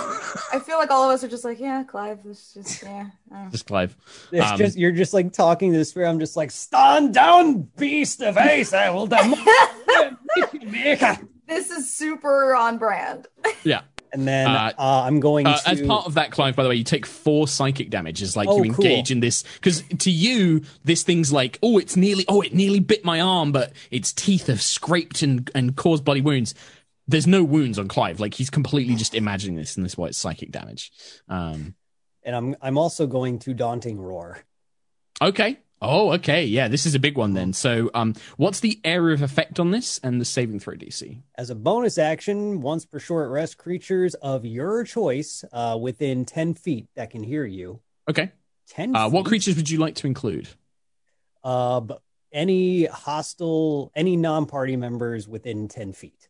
I 0.51 0.59
feel 0.59 0.77
like 0.77 0.91
all 0.91 1.09
of 1.09 1.13
us 1.13 1.23
are 1.23 1.27
just 1.27 1.45
like, 1.45 1.59
yeah, 1.59 1.83
Clive. 1.83 2.23
This 2.23 2.55
is 2.55 2.65
just 2.65 2.83
yeah. 2.83 3.09
just 3.51 3.65
Clive. 3.67 3.95
It's 4.31 4.51
Um, 4.51 4.57
just 4.57 4.77
you're 4.77 4.91
just 4.91 5.13
like 5.13 5.31
talking 5.33 5.71
to 5.71 5.77
the 5.77 5.85
spirit. 5.85 6.09
I'm 6.09 6.19
just 6.19 6.35
like, 6.35 6.51
stand 6.51 7.13
down, 7.13 7.61
beast 7.77 8.21
of 8.21 8.37
ace. 8.37 8.73
I 8.73 8.89
will 8.89 9.07
demolish 9.07 9.39
you, 10.53 10.67
maker." 10.69 11.17
This 11.47 11.69
is 11.71 11.93
super 11.93 12.55
on 12.55 12.77
brand. 12.77 13.27
Yeah. 13.63 13.81
And 14.13 14.27
then 14.27 14.47
Uh, 14.47 14.71
uh, 14.77 15.03
I'm 15.05 15.19
going 15.19 15.47
Uh, 15.47 15.57
to 15.57 15.69
as 15.69 15.81
part 15.81 16.05
of 16.05 16.13
that, 16.13 16.31
Clive, 16.31 16.55
by 16.55 16.61
the 16.63 16.69
way, 16.69 16.75
you 16.75 16.83
take 16.83 17.05
four 17.05 17.47
psychic 17.47 17.89
damage 17.89 18.21
like 18.35 18.47
Oh, 18.47 18.57
you 18.57 18.63
engage 18.65 19.07
cool. 19.07 19.15
in 19.15 19.19
this 19.21 19.43
because 19.55 19.83
to 19.99 20.11
you 20.11 20.61
this 20.83 21.01
thing's 21.03 21.33
like 21.33 21.57
oh 21.63 21.79
it's 21.79 21.95
nearly 21.97 22.23
oh 22.27 22.41
it 22.41 22.53
nearly 22.53 22.79
bit 22.79 23.03
my 23.03 23.19
arm 23.19 23.51
but 23.51 23.73
its 23.89 24.13
teeth 24.13 24.47
have 24.47 24.61
scraped 24.61 25.23
and 25.23 25.49
and 25.55 25.75
caused 25.75 26.05
bloody 26.05 26.21
wounds. 26.21 26.53
There's 27.07 27.27
no 27.27 27.43
wounds 27.43 27.77
on 27.79 27.87
Clive. 27.89 28.19
Like 28.19 28.33
he's 28.35 28.49
completely 28.49 28.95
just 28.95 29.13
imagining 29.15 29.57
this, 29.57 29.75
and 29.75 29.83
this 29.83 29.93
is 29.93 29.97
why 29.97 30.07
it's 30.07 30.17
psychic 30.17 30.51
damage. 30.51 30.91
Um, 31.27 31.73
and 32.23 32.35
I'm 32.35 32.55
I'm 32.61 32.77
also 32.77 33.07
going 33.07 33.39
to 33.39 33.53
daunting 33.53 33.99
roar. 33.99 34.39
okay. 35.21 35.57
Oh, 35.83 36.11
okay. 36.13 36.45
Yeah, 36.45 36.67
this 36.69 36.85
is 36.85 36.95
a 36.95 36.99
big 36.99 37.17
one 37.17 37.33
then. 37.33 37.51
So, 37.53 37.91
um, 37.93 38.13
what's 38.37 38.61
the 38.61 38.79
area 38.83 39.13
of 39.13 39.21
effect 39.21 39.59
on 39.59 39.71
this 39.71 39.99
and 40.01 40.19
the 40.21 40.25
saving 40.25 40.59
throw 40.59 40.75
DC? 40.75 41.21
As 41.37 41.49
a 41.49 41.55
bonus 41.55 41.97
action, 41.97 42.61
once 42.61 42.85
per 42.85 42.99
short 42.99 43.29
rest, 43.29 43.57
creatures 43.57 44.13
of 44.15 44.45
your 44.45 44.83
choice 44.85 45.43
uh, 45.51 45.77
within 45.79 46.25
10 46.25 46.53
feet 46.55 46.87
that 46.95 47.09
can 47.09 47.21
hear 47.23 47.45
you. 47.45 47.81
Okay. 48.09 48.31
10 48.69 48.95
Uh, 48.95 49.09
what 49.09 49.25
creatures 49.25 49.55
would 49.57 49.69
you 49.69 49.77
like 49.77 49.95
to 49.95 50.07
include? 50.07 50.47
Uh, 51.43 51.81
any 52.31 52.85
hostile, 52.85 53.91
any 53.95 54.15
non 54.15 54.45
party 54.45 54.75
members 54.77 55.27
within 55.27 55.67
10 55.67 55.93
feet. 55.93 56.29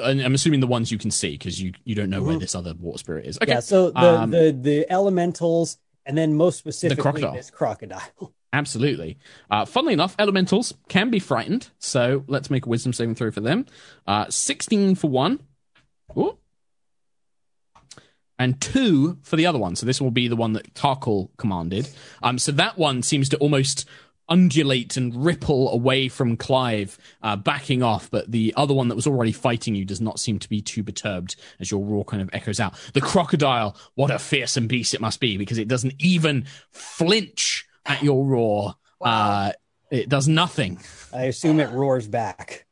I'm 0.00 0.34
assuming 0.34 0.60
the 0.60 0.68
ones 0.68 0.92
you 0.92 0.98
can 0.98 1.10
see 1.10 1.32
because 1.32 1.60
you 1.60 1.72
you 1.82 1.96
don't 1.96 2.10
know 2.10 2.22
where 2.22 2.36
Mhm. 2.36 2.40
this 2.40 2.54
other 2.54 2.74
water 2.78 2.98
spirit 2.98 3.26
is. 3.26 3.38
Okay. 3.42 3.50
Yeah, 3.50 3.58
so 3.60 3.90
the, 3.90 3.98
Um, 4.20 4.30
the, 4.30 4.52
the 4.52 4.86
elementals, 4.92 5.78
and 6.06 6.16
then 6.16 6.34
most 6.34 6.58
specifically 6.58 7.02
crocodile. 7.02 7.32
this 7.34 7.50
crocodile. 7.50 8.00
Absolutely. 8.52 9.16
Uh, 9.50 9.64
funnily 9.64 9.92
enough, 9.92 10.16
elementals 10.18 10.74
can 10.88 11.10
be 11.10 11.20
frightened, 11.20 11.70
so 11.78 12.24
let's 12.26 12.50
make 12.50 12.66
a 12.66 12.68
wisdom 12.68 12.92
saving 12.92 13.14
throw 13.14 13.30
for 13.30 13.40
them. 13.40 13.66
Uh, 14.06 14.26
16 14.28 14.96
for 14.96 15.08
one. 15.08 15.40
Ooh. 16.16 16.36
And 18.38 18.60
two 18.60 19.18
for 19.22 19.36
the 19.36 19.46
other 19.46 19.58
one. 19.58 19.76
So 19.76 19.86
this 19.86 20.00
will 20.00 20.10
be 20.10 20.26
the 20.26 20.36
one 20.36 20.54
that 20.54 20.74
Tarkhal 20.74 21.28
commanded. 21.36 21.88
Um, 22.22 22.38
so 22.38 22.52
that 22.52 22.78
one 22.78 23.02
seems 23.02 23.28
to 23.28 23.36
almost 23.36 23.86
undulate 24.30 24.96
and 24.96 25.24
ripple 25.24 25.70
away 25.72 26.08
from 26.08 26.36
Clive, 26.36 26.96
uh, 27.22 27.36
backing 27.36 27.82
off. 27.82 28.10
But 28.10 28.32
the 28.32 28.54
other 28.56 28.72
one 28.72 28.88
that 28.88 28.94
was 28.94 29.06
already 29.06 29.32
fighting 29.32 29.74
you 29.74 29.84
does 29.84 30.00
not 30.00 30.18
seem 30.18 30.38
to 30.38 30.48
be 30.48 30.62
too 30.62 30.82
perturbed 30.82 31.36
as 31.58 31.70
your 31.70 31.84
roar 31.84 32.04
kind 32.04 32.22
of 32.22 32.30
echoes 32.32 32.60
out. 32.60 32.74
The 32.94 33.00
crocodile, 33.00 33.76
what 33.94 34.10
a 34.10 34.18
fearsome 34.18 34.68
beast 34.68 34.94
it 34.94 35.00
must 35.00 35.20
be 35.20 35.36
because 35.36 35.58
it 35.58 35.68
doesn't 35.68 35.94
even 35.98 36.46
flinch 36.70 37.66
at 37.86 38.02
your 38.02 38.24
roar. 38.24 38.74
Wow. 39.00 39.10
Uh, 39.10 39.52
it 39.90 40.08
does 40.08 40.28
nothing. 40.28 40.78
I 41.12 41.24
assume 41.24 41.60
it 41.60 41.70
roars 41.70 42.06
back. 42.06 42.66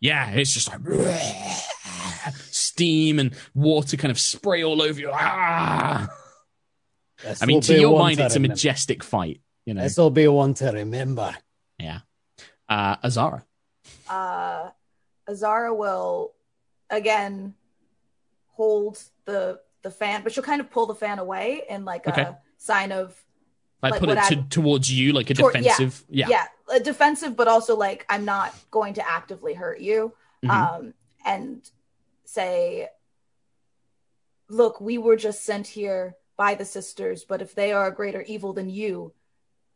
Yeah, 0.00 0.30
it's 0.30 0.52
just 0.52 0.68
like 0.68 0.80
steam 2.50 3.18
and 3.18 3.34
water 3.54 3.96
kind 3.96 4.10
of 4.10 4.20
spray 4.20 4.64
all 4.64 4.82
over 4.82 5.00
you. 5.00 5.10
Ah! 5.12 6.08
I 7.40 7.46
mean, 7.46 7.60
to 7.62 7.78
your 7.78 7.98
mind, 7.98 8.20
it's 8.20 8.36
a 8.36 8.40
majestic 8.40 9.02
fight. 9.02 9.40
You 9.64 9.74
know, 9.74 9.82
this 9.82 9.96
will 9.96 10.10
be 10.10 10.28
one 10.28 10.54
to 10.54 10.70
remember. 10.70 11.34
Yeah. 11.78 12.00
Uh, 12.68 12.96
Azara. 13.02 13.44
Uh, 14.08 14.70
Azara 15.28 15.74
will 15.74 16.34
again 16.90 17.54
hold 18.48 19.02
the 19.24 19.60
the 19.82 19.90
fan, 19.90 20.22
but 20.22 20.32
she'll 20.32 20.44
kind 20.44 20.60
of 20.60 20.70
pull 20.70 20.86
the 20.86 20.94
fan 20.94 21.18
away 21.18 21.62
in 21.68 21.84
like 21.84 22.06
okay. 22.06 22.22
a 22.22 22.38
sign 22.58 22.92
of 22.92 23.16
like, 23.82 23.92
like 23.92 24.00
put 24.00 24.08
it 24.10 24.22
to, 24.28 24.42
towards 24.48 24.90
you, 24.90 25.12
like 25.12 25.30
a 25.30 25.34
defensive. 25.34 26.04
Yeah, 26.08 26.28
yeah, 26.28 26.46
yeah, 26.68 26.76
a 26.76 26.80
defensive, 26.80 27.36
but 27.36 27.48
also 27.48 27.76
like 27.76 28.06
I'm 28.08 28.24
not 28.24 28.54
going 28.70 28.94
to 28.94 29.08
actively 29.08 29.54
hurt 29.54 29.80
you. 29.80 30.12
Mm-hmm. 30.44 30.50
Um, 30.50 30.94
and 31.24 31.68
say, 32.24 32.88
look, 34.48 34.80
we 34.80 34.98
were 34.98 35.16
just 35.16 35.44
sent 35.44 35.66
here 35.66 36.16
by 36.36 36.54
the 36.54 36.64
sisters, 36.64 37.24
but 37.24 37.42
if 37.42 37.54
they 37.54 37.72
are 37.72 37.88
a 37.88 37.94
greater 37.94 38.22
evil 38.22 38.52
than 38.52 38.70
you, 38.70 39.12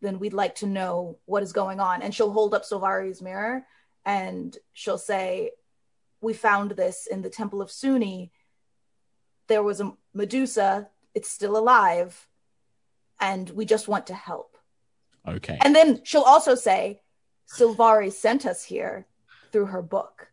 then 0.01 0.19
we'd 0.19 0.33
like 0.33 0.55
to 0.57 0.67
know 0.67 1.19
what 1.27 1.43
is 1.43 1.53
going 1.53 1.81
on. 1.81 2.03
And 2.03 2.15
she'll 2.15 2.33
hold 2.33 2.55
up 2.55 2.65
Sylvari's 2.65 3.21
mirror 3.21 3.65
and 4.05 4.57
she'll 4.73 4.99
say, 4.99 5.51
We 6.21 6.33
found 6.33 6.73
this 6.73 7.07
in 7.07 7.23
the 7.23 7.31
Temple 7.31 7.61
of 7.61 7.71
Sune. 7.71 8.31
There 9.49 9.63
was 9.63 9.81
a 9.81 9.93
Medusa, 10.15 10.89
it's 11.15 11.31
still 11.31 11.57
alive, 11.57 12.29
and 13.21 13.51
we 13.51 13.65
just 13.65 13.89
want 13.89 14.07
to 14.09 14.15
help. 14.15 14.57
Okay. 15.27 15.59
And 15.61 15.75
then 15.75 16.01
she'll 16.05 16.23
also 16.23 16.55
say, 16.55 17.03
Sylvari 17.49 18.13
sent 18.13 18.47
us 18.47 18.65
here 18.65 19.07
through 19.53 19.67
her 19.67 19.83
book. 19.83 20.29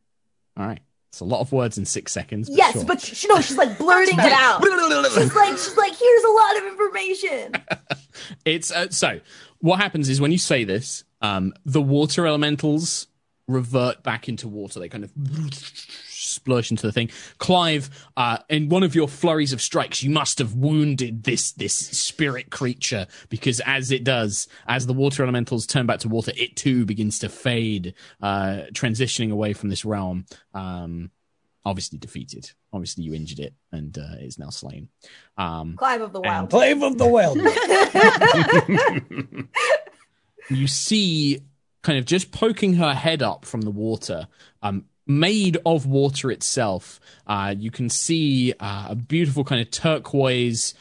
All 0.56 0.66
right. 0.66 0.80
It's 1.10 1.22
a 1.22 1.26
lot 1.26 1.40
of 1.40 1.52
words 1.52 1.78
in 1.78 1.86
six 1.86 2.12
seconds. 2.12 2.50
But 2.50 2.58
yes, 2.58 2.74
sure. 2.74 2.86
but 2.86 3.02
she, 3.02 3.28
no, 3.28 3.42
she's 3.42 3.58
like 3.58 3.78
blurting 3.78 4.20
it 4.20 4.32
out. 4.32 4.64
she's 4.64 5.36
like, 5.36 5.52
she's 5.52 5.78
like, 5.78 5.96
here's 5.96 6.24
a 6.24 6.30
lot 6.30 6.58
of 6.58 6.64
information. 6.68 7.54
it's 8.46 8.72
uh, 8.72 8.90
so. 8.90 9.20
What 9.60 9.80
happens 9.80 10.10
is 10.10 10.22
when 10.22 10.32
you 10.32 10.38
say 10.38 10.64
this, 10.64 11.04
um, 11.22 11.54
the 11.66 11.82
water 11.82 12.28
elementals 12.28 13.08
revert 13.48 14.04
back 14.04 14.30
into 14.30 14.48
water. 14.48 14.80
They 14.80 14.90
kind 14.90 15.04
of 15.04 15.12
splash 16.38 16.72
into 16.72 16.86
the 16.86 16.92
thing. 16.92 17.10
Clive, 17.38 17.90
uh, 18.16 18.40
in 18.50 18.70
one 18.70 18.84
of 18.84 18.96
your 18.96 19.08
flurries 19.08 19.54
of 19.54 19.62
strikes, 19.62 20.02
you 20.02 20.10
must 20.10 20.40
have 20.40 20.54
wounded 20.54 21.24
this 21.24 21.52
this 21.52 21.76
spirit 21.76 22.50
creature 22.50 23.08
because 23.30 23.60
as 23.62 23.92
it 23.92 24.04
does, 24.04 24.48
as 24.68 24.86
the 24.86 24.94
water 24.94 25.24
elementals 25.24 25.68
turn 25.68 25.86
back 25.86 26.00
to 26.00 26.08
water, 26.08 26.32
it 26.36 26.56
too 26.56 26.86
begins 26.86 27.20
to 27.20 27.30
fade, 27.30 27.94
uh, 28.22 28.62
transitioning 28.72 29.32
away 29.32 29.54
from 29.54 29.70
this 29.70 29.84
realm. 29.84 30.26
Um, 30.54 31.12
obviously 31.68 32.00
defeated. 32.00 32.50
Obviously, 32.72 33.04
you 33.04 33.14
injured 33.14 33.40
it 33.40 33.54
and 33.72 33.98
uh, 33.98 34.16
is 34.20 34.40
now 34.40 34.50
slain. 34.50 34.88
Um, 35.38 35.76
Clive 35.78 36.02
of 36.02 36.14
the 36.14 36.22
Wild. 36.22 36.50
Clive 36.50 36.82
of 36.82 36.98
the 36.98 37.06
Wild. 37.06 37.38
you 40.50 40.68
see, 40.68 41.42
kind 41.84 42.00
of 42.00 42.06
just 42.06 42.32
poking 42.32 42.76
her 42.76 42.94
head 42.94 43.22
up 43.22 43.46
from 43.46 43.62
the 43.62 43.72
water. 43.72 44.28
Um, 44.62 44.86
made 45.08 45.58
of 45.66 45.86
water 45.86 46.32
itself. 46.32 47.00
Uh, 47.26 47.56
you 47.58 47.72
can 47.72 47.90
see 47.90 48.54
uh, 48.60 48.88
a 48.90 48.96
beautiful 48.96 49.44
kind 49.44 49.62
of 49.62 49.72
turquoise 49.72 50.74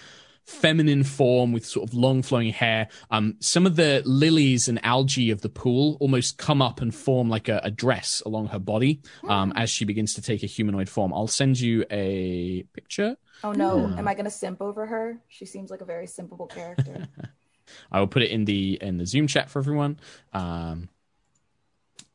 feminine 0.47 1.03
form 1.03 1.53
with 1.53 1.67
sort 1.67 1.89
of 1.89 1.93
long 1.93 2.23
flowing 2.23 2.53
hair. 2.53 2.89
Um, 3.11 3.37
some 3.41 3.67
of 3.67 3.75
the 3.77 4.03
lilies 4.05 4.69
and 4.69 4.83
algae 4.85 5.31
of 5.31 5.41
the 5.41 5.49
pool 5.49 5.97
almost 6.01 6.39
come 6.39 6.63
up 6.63 6.81
and 6.81 6.95
form 6.95 7.29
like 7.29 7.49
a, 7.49 7.61
a 7.65 7.71
dress 7.71 8.23
along 8.25 8.49
her 8.49 8.61
body 8.61 9.01
um, 9.29 9.53
as 9.57 9.71
she 9.71 9.85
begins 9.85 10.15
to 10.15 10.23
take 10.23 10.45
a 10.45 10.47
humanoid 10.47 10.89
form. 10.89 11.13
I'll 11.13 11.27
send 11.27 11.59
you 11.59 11.85
a 11.91 12.63
picture. 12.75 13.17
Oh 13.43 13.53
no, 13.53 13.87
hmm. 13.87 13.99
am 13.99 14.09
I 14.09 14.15
going 14.15 14.25
to 14.25 14.31
simp 14.31 14.63
over 14.63 14.87
her? 14.87 15.19
She 15.29 15.47
seems 15.47 15.71
like 15.71 15.81
a 15.81 15.85
very 15.85 16.07
simpable 16.07 16.49
character. 16.49 17.09
I 17.93 17.99
will 17.99 18.07
put 18.07 18.23
it 18.23 18.31
in 18.31 18.45
the 18.45 18.79
in 18.81 18.99
the 18.99 19.07
Zoom 19.07 19.27
chat 19.27 19.51
for 19.51 19.59
everyone. 19.59 19.99
Um, 20.33 20.89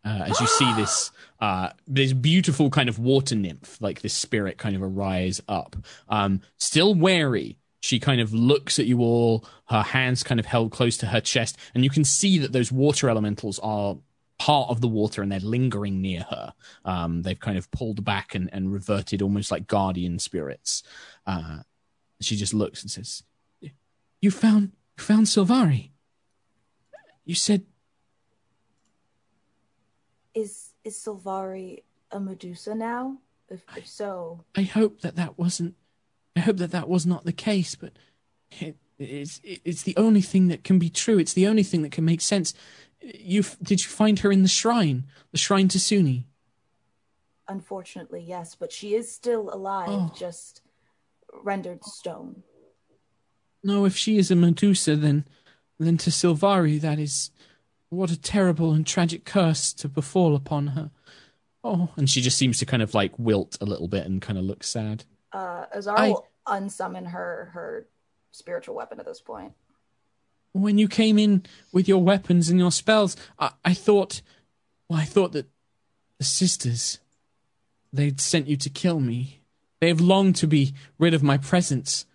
uh, 0.03 0.23
as 0.27 0.39
you 0.39 0.47
see 0.47 0.73
this 0.73 1.11
uh, 1.39 1.69
this 1.87 2.13
beautiful 2.13 2.69
kind 2.69 2.89
of 2.89 2.99
water 2.99 3.35
nymph, 3.35 3.79
like 3.81 4.01
this 4.01 4.13
spirit, 4.13 4.57
kind 4.57 4.75
of 4.75 4.81
arise 4.81 5.41
up. 5.47 5.75
Um, 6.09 6.41
still 6.57 6.93
wary, 6.95 7.57
she 7.79 7.99
kind 7.99 8.21
of 8.21 8.33
looks 8.33 8.79
at 8.79 8.85
you 8.85 9.01
all. 9.01 9.45
Her 9.65 9.81
hands 9.81 10.23
kind 10.23 10.39
of 10.39 10.45
held 10.45 10.71
close 10.71 10.97
to 10.97 11.07
her 11.07 11.21
chest, 11.21 11.57
and 11.73 11.83
you 11.83 11.89
can 11.89 12.03
see 12.03 12.37
that 12.39 12.51
those 12.51 12.71
water 12.71 13.09
elementals 13.09 13.59
are 13.59 13.97
part 14.39 14.69
of 14.71 14.81
the 14.81 14.87
water 14.87 15.21
and 15.21 15.31
they're 15.31 15.39
lingering 15.39 16.01
near 16.01 16.21
her. 16.21 16.53
Um, 16.83 17.21
they've 17.21 17.39
kind 17.39 17.59
of 17.59 17.69
pulled 17.69 18.03
back 18.03 18.33
and, 18.33 18.49
and 18.51 18.73
reverted, 18.73 19.21
almost 19.21 19.51
like 19.51 19.67
guardian 19.67 20.17
spirits. 20.17 20.81
Uh, 21.27 21.59
she 22.21 22.35
just 22.35 22.53
looks 22.53 22.81
and 22.81 22.89
says, 22.89 23.23
"You 24.19 24.31
found 24.31 24.71
you 24.97 25.03
found 25.03 25.27
Silvari. 25.27 25.91
You 27.23 27.35
said 27.35 27.65
is 30.33 30.73
is 30.83 30.95
Silvari 30.95 31.83
a 32.11 32.19
Medusa 32.19 32.75
now? 32.75 33.17
If, 33.49 33.63
if 33.75 33.87
so, 33.87 34.45
I 34.55 34.63
hope 34.63 35.01
that 35.01 35.15
that 35.15 35.37
wasn't. 35.37 35.75
I 36.35 36.39
hope 36.39 36.57
that 36.57 36.71
that 36.71 36.87
was 36.87 37.05
not 37.05 37.25
the 37.25 37.33
case. 37.33 37.75
But 37.75 37.93
it, 38.51 38.77
it's 38.97 39.41
it's 39.43 39.83
the 39.83 39.97
only 39.97 40.21
thing 40.21 40.47
that 40.47 40.63
can 40.63 40.79
be 40.79 40.89
true. 40.89 41.17
It's 41.17 41.33
the 41.33 41.47
only 41.47 41.63
thing 41.63 41.81
that 41.81 41.91
can 41.91 42.05
make 42.05 42.21
sense. 42.21 42.53
You 43.01 43.43
did 43.61 43.81
you 43.81 43.89
find 43.89 44.19
her 44.19 44.31
in 44.31 44.43
the 44.43 44.47
shrine, 44.47 45.05
the 45.31 45.37
shrine 45.37 45.67
to 45.69 45.79
Sune? 45.79 46.25
Unfortunately, 47.47 48.23
yes, 48.25 48.55
but 48.55 48.71
she 48.71 48.95
is 48.95 49.11
still 49.11 49.53
alive, 49.53 49.89
oh. 49.89 50.13
just 50.17 50.61
rendered 51.43 51.83
stone. 51.83 52.43
No, 53.63 53.85
if 53.85 53.97
she 53.97 54.17
is 54.17 54.31
a 54.31 54.35
Medusa, 54.35 54.95
then 54.95 55.25
then 55.79 55.97
to 55.97 56.09
Silvari 56.09 56.79
that 56.79 56.99
is 56.99 57.31
what 57.91 58.09
a 58.09 58.19
terrible 58.19 58.71
and 58.71 58.87
tragic 58.87 59.25
curse 59.25 59.73
to 59.73 59.89
befall 59.89 60.33
upon 60.33 60.67
her. 60.67 60.91
Oh, 61.63 61.89
and 61.97 62.09
she 62.09 62.21
just 62.21 62.37
seems 62.37 62.57
to 62.59 62.65
kind 62.65 62.81
of 62.81 62.95
like 62.95 63.19
wilt 63.19 63.57
a 63.61 63.65
little 63.65 63.87
bit 63.87 64.05
and 64.05 64.21
kind 64.21 64.39
of 64.39 64.45
look 64.45 64.63
sad. 64.63 65.03
Uh, 65.31 65.65
Azara 65.75 65.99
I... 65.99 66.07
will 66.09 66.27
unsummon 66.47 67.07
her 67.07 67.51
her 67.53 67.87
spiritual 68.31 68.75
weapon 68.75 68.99
at 68.99 69.05
this 69.05 69.21
point. 69.21 69.53
When 70.53 70.77
you 70.77 70.87
came 70.87 71.19
in 71.19 71.45
with 71.71 71.87
your 71.87 72.01
weapons 72.01 72.49
and 72.49 72.57
your 72.57 72.71
spells, 72.71 73.15
I, 73.37 73.51
I 73.63 73.73
thought, 73.73 74.21
well, 74.89 74.99
I 74.99 75.05
thought 75.05 75.33
that 75.33 75.47
the 76.17 76.23
sisters, 76.23 76.99
they'd 77.93 78.19
sent 78.19 78.47
you 78.47 78.57
to 78.57 78.69
kill 78.69 78.99
me. 78.99 79.41
They 79.79 79.89
have 79.89 80.01
longed 80.01 80.37
to 80.37 80.47
be 80.47 80.73
rid 80.97 81.13
of 81.13 81.23
my 81.23 81.37
presence, 81.37 82.05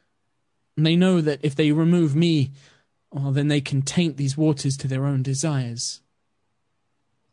and 0.76 0.86
they 0.86 0.96
know 0.96 1.20
that 1.20 1.40
if 1.42 1.54
they 1.54 1.72
remove 1.72 2.16
me, 2.16 2.50
well, 3.16 3.32
then 3.32 3.48
they 3.48 3.62
can 3.62 3.80
taint 3.80 4.18
these 4.18 4.36
waters 4.36 4.76
to 4.76 4.88
their 4.88 5.06
own 5.06 5.22
desires. 5.22 6.02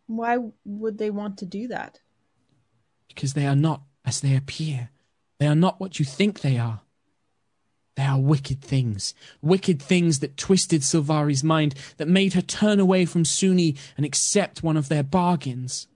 Why 0.07 0.37
would 0.63 0.97
they 0.97 1.09
want 1.09 1.37
to 1.39 1.45
do 1.45 1.67
that? 1.67 1.99
Because 3.09 3.33
they 3.33 3.45
are 3.45 3.55
not 3.55 3.81
as 4.05 4.21
they 4.21 4.35
appear. 4.35 4.89
They 5.39 5.47
are 5.47 5.55
not 5.55 5.81
what 5.81 5.99
you 5.99 6.05
think 6.05 6.39
they 6.39 6.57
are. 6.57 6.81
They 7.95 8.03
are 8.03 8.19
wicked 8.19 8.61
things. 8.61 9.13
Wicked 9.41 9.81
things 9.81 10.19
that 10.19 10.37
twisted 10.37 10.81
Sylvari's 10.81 11.43
mind, 11.43 11.75
that 11.97 12.07
made 12.07 12.33
her 12.33 12.41
turn 12.41 12.79
away 12.79 13.05
from 13.05 13.25
Sune 13.25 13.75
and 13.97 14.05
accept 14.05 14.63
one 14.63 14.77
of 14.77 14.87
their 14.87 15.03
bargains. 15.03 15.87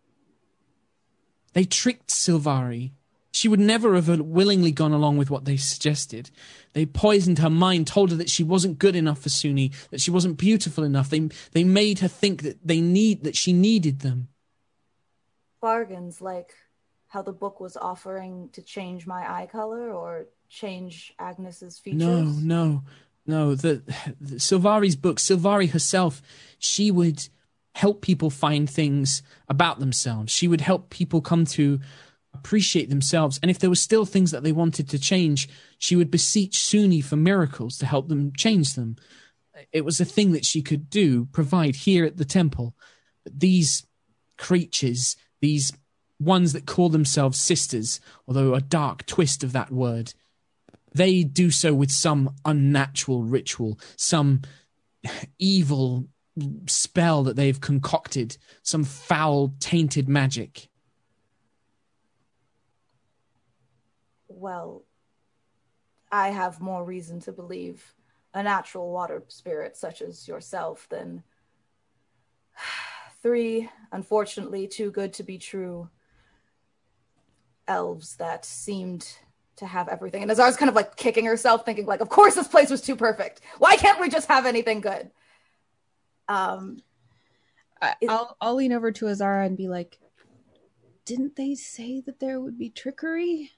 They 1.54 1.64
tricked 1.64 2.10
Sylvari 2.10 2.92
she 3.38 3.48
would 3.48 3.60
never 3.60 3.94
have 3.94 4.20
willingly 4.20 4.72
gone 4.72 4.94
along 4.94 5.18
with 5.18 5.30
what 5.30 5.46
they 5.46 5.58
suggested. 5.58 6.32
They 6.74 6.88
poisoned 6.88 7.38
her 7.38 7.52
mind, 7.52 7.86
told 7.86 8.10
her 8.10 8.18
that 8.18 8.32
she 8.32 8.44
wasn't 8.44 8.80
good 8.80 8.96
enough 8.96 9.20
for 9.20 9.30
Sune, 9.30 9.70
that 9.92 10.02
she 10.02 10.10
wasn't 10.10 10.38
beautiful 10.38 10.84
enough. 10.84 11.12
They 11.12 11.30
they 11.52 11.64
made 11.64 12.00
her 12.00 12.08
think 12.08 12.42
that 12.42 12.58
they 12.66 12.82
need 12.82 13.24
that 13.24 13.36
she 13.36 13.54
needed 13.54 14.00
them. 14.00 14.30
Bargains 15.62 16.20
like 16.20 16.56
how 17.10 17.22
the 17.22 17.32
book 17.32 17.60
was 17.60 17.78
offering 17.78 18.50
to 18.54 18.62
change 18.64 19.06
my 19.06 19.32
eye 19.32 19.46
color 19.46 19.92
or 19.92 20.26
change 20.50 21.14
Agnis's 21.20 21.78
features. 21.78 22.00
No, 22.00 22.24
no, 22.24 22.84
no. 23.28 23.56
The, 23.56 23.84
the 24.20 24.36
Sylvari's 24.38 24.96
book, 24.96 25.18
Silvari 25.18 25.70
herself, 25.70 26.24
she 26.58 26.90
would 26.90 27.30
help 27.76 28.02
people 28.02 28.32
find 28.32 28.68
things 28.68 29.22
about 29.48 29.80
themselves. 29.80 30.32
She 30.32 30.48
would 30.48 30.62
help 30.62 30.90
people 30.90 31.22
come 31.22 31.46
to 31.46 31.80
appreciate 32.38 32.90
themselves, 32.90 33.40
and 33.42 33.52
if 33.52 33.60
there 33.60 33.70
were 33.70 33.76
still 33.76 34.06
things 34.06 34.32
that 34.32 34.44
they 34.44 34.52
wanted 34.52 34.90
to 34.90 35.00
change, 35.00 35.50
she 35.78 35.96
would 35.96 36.12
beseech 36.12 36.60
Sune 36.60 37.02
for 37.02 37.16
miracles 37.16 37.78
to 37.78 37.86
help 37.86 38.08
them 38.08 38.32
change 38.36 38.74
them. 38.74 38.96
it 39.72 39.86
was 39.86 40.00
a 40.00 40.06
thing 40.06 40.32
that 40.34 40.46
she 40.46 40.62
could 40.62 40.90
do, 40.90 41.26
provide 41.26 41.76
here 41.76 42.06
at 42.06 42.18
the 42.18 42.26
temple. 42.26 42.76
But 43.24 43.40
these 43.40 43.86
creatures, 44.38 45.16
these 45.42 45.74
ones 46.20 46.54
that 46.54 46.66
call 46.66 46.90
themselves 46.90 47.40
sisters, 47.40 48.00
although 48.28 48.54
a 48.54 48.62
dark 48.62 49.06
twist 49.06 49.44
of 49.44 49.54
that 49.54 49.72
word, 49.72 50.14
they 50.94 51.24
do 51.24 51.52
so 51.52 51.74
with 51.74 51.92
some 51.92 52.36
unnatural 52.46 53.24
ritual, 53.24 53.80
some 53.96 54.42
evil 55.40 56.08
spell 56.68 57.24
that 57.24 57.36
they've 57.36 57.62
concocted, 57.62 58.38
some 58.64 58.84
foul, 58.84 59.54
tainted 59.60 60.08
magic. 60.08 60.70
Well, 64.40 64.84
I 66.12 66.30
have 66.30 66.62
more 66.62 66.84
reason 66.84 67.20
to 67.22 67.32
believe 67.32 67.96
a 68.34 68.44
natural 68.44 68.92
water 68.92 69.24
spirit 69.28 69.76
such 69.76 70.02
as 70.02 70.28
yourself 70.28 70.88
than 70.90 71.24
three, 73.24 73.70
unfortunately, 73.92 74.68
too 74.68 74.92
good 74.92 75.14
to 75.14 75.24
be 75.24 75.38
true 75.38 75.90
elves 77.68 78.16
that 78.18 78.46
seemed 78.46 79.18
to 79.58 79.66
have 79.66 79.88
everything. 79.88 80.22
And 80.22 80.32
Azara's 80.32 80.56
kind 80.56 80.70
of 80.70 80.76
like 80.76 80.96
kicking 80.96 81.26
herself, 81.26 81.66
thinking 81.66 81.88
like, 81.88 82.02
of 82.02 82.10
course 82.10 82.36
this 82.36 82.48
place 82.48 82.70
was 82.70 82.82
too 82.82 82.96
perfect. 82.96 83.42
Why 83.58 83.76
can't 83.76 84.00
we 84.00 84.08
just 84.08 84.28
have 84.28 84.46
anything 84.46 84.82
good? 84.82 85.10
Um, 86.30 86.78
I, 87.82 87.96
I'll 88.08 88.38
I'll 88.40 88.56
lean 88.56 88.74
over 88.74 88.92
to 88.92 89.08
Azara 89.08 89.46
and 89.46 89.58
be 89.58 89.68
like, 89.68 90.00
"Didn't 91.06 91.36
they 91.36 91.56
say 91.56 92.02
that 92.02 92.20
there 92.20 92.40
would 92.40 92.58
be 92.58 92.70
trickery? 92.70 93.52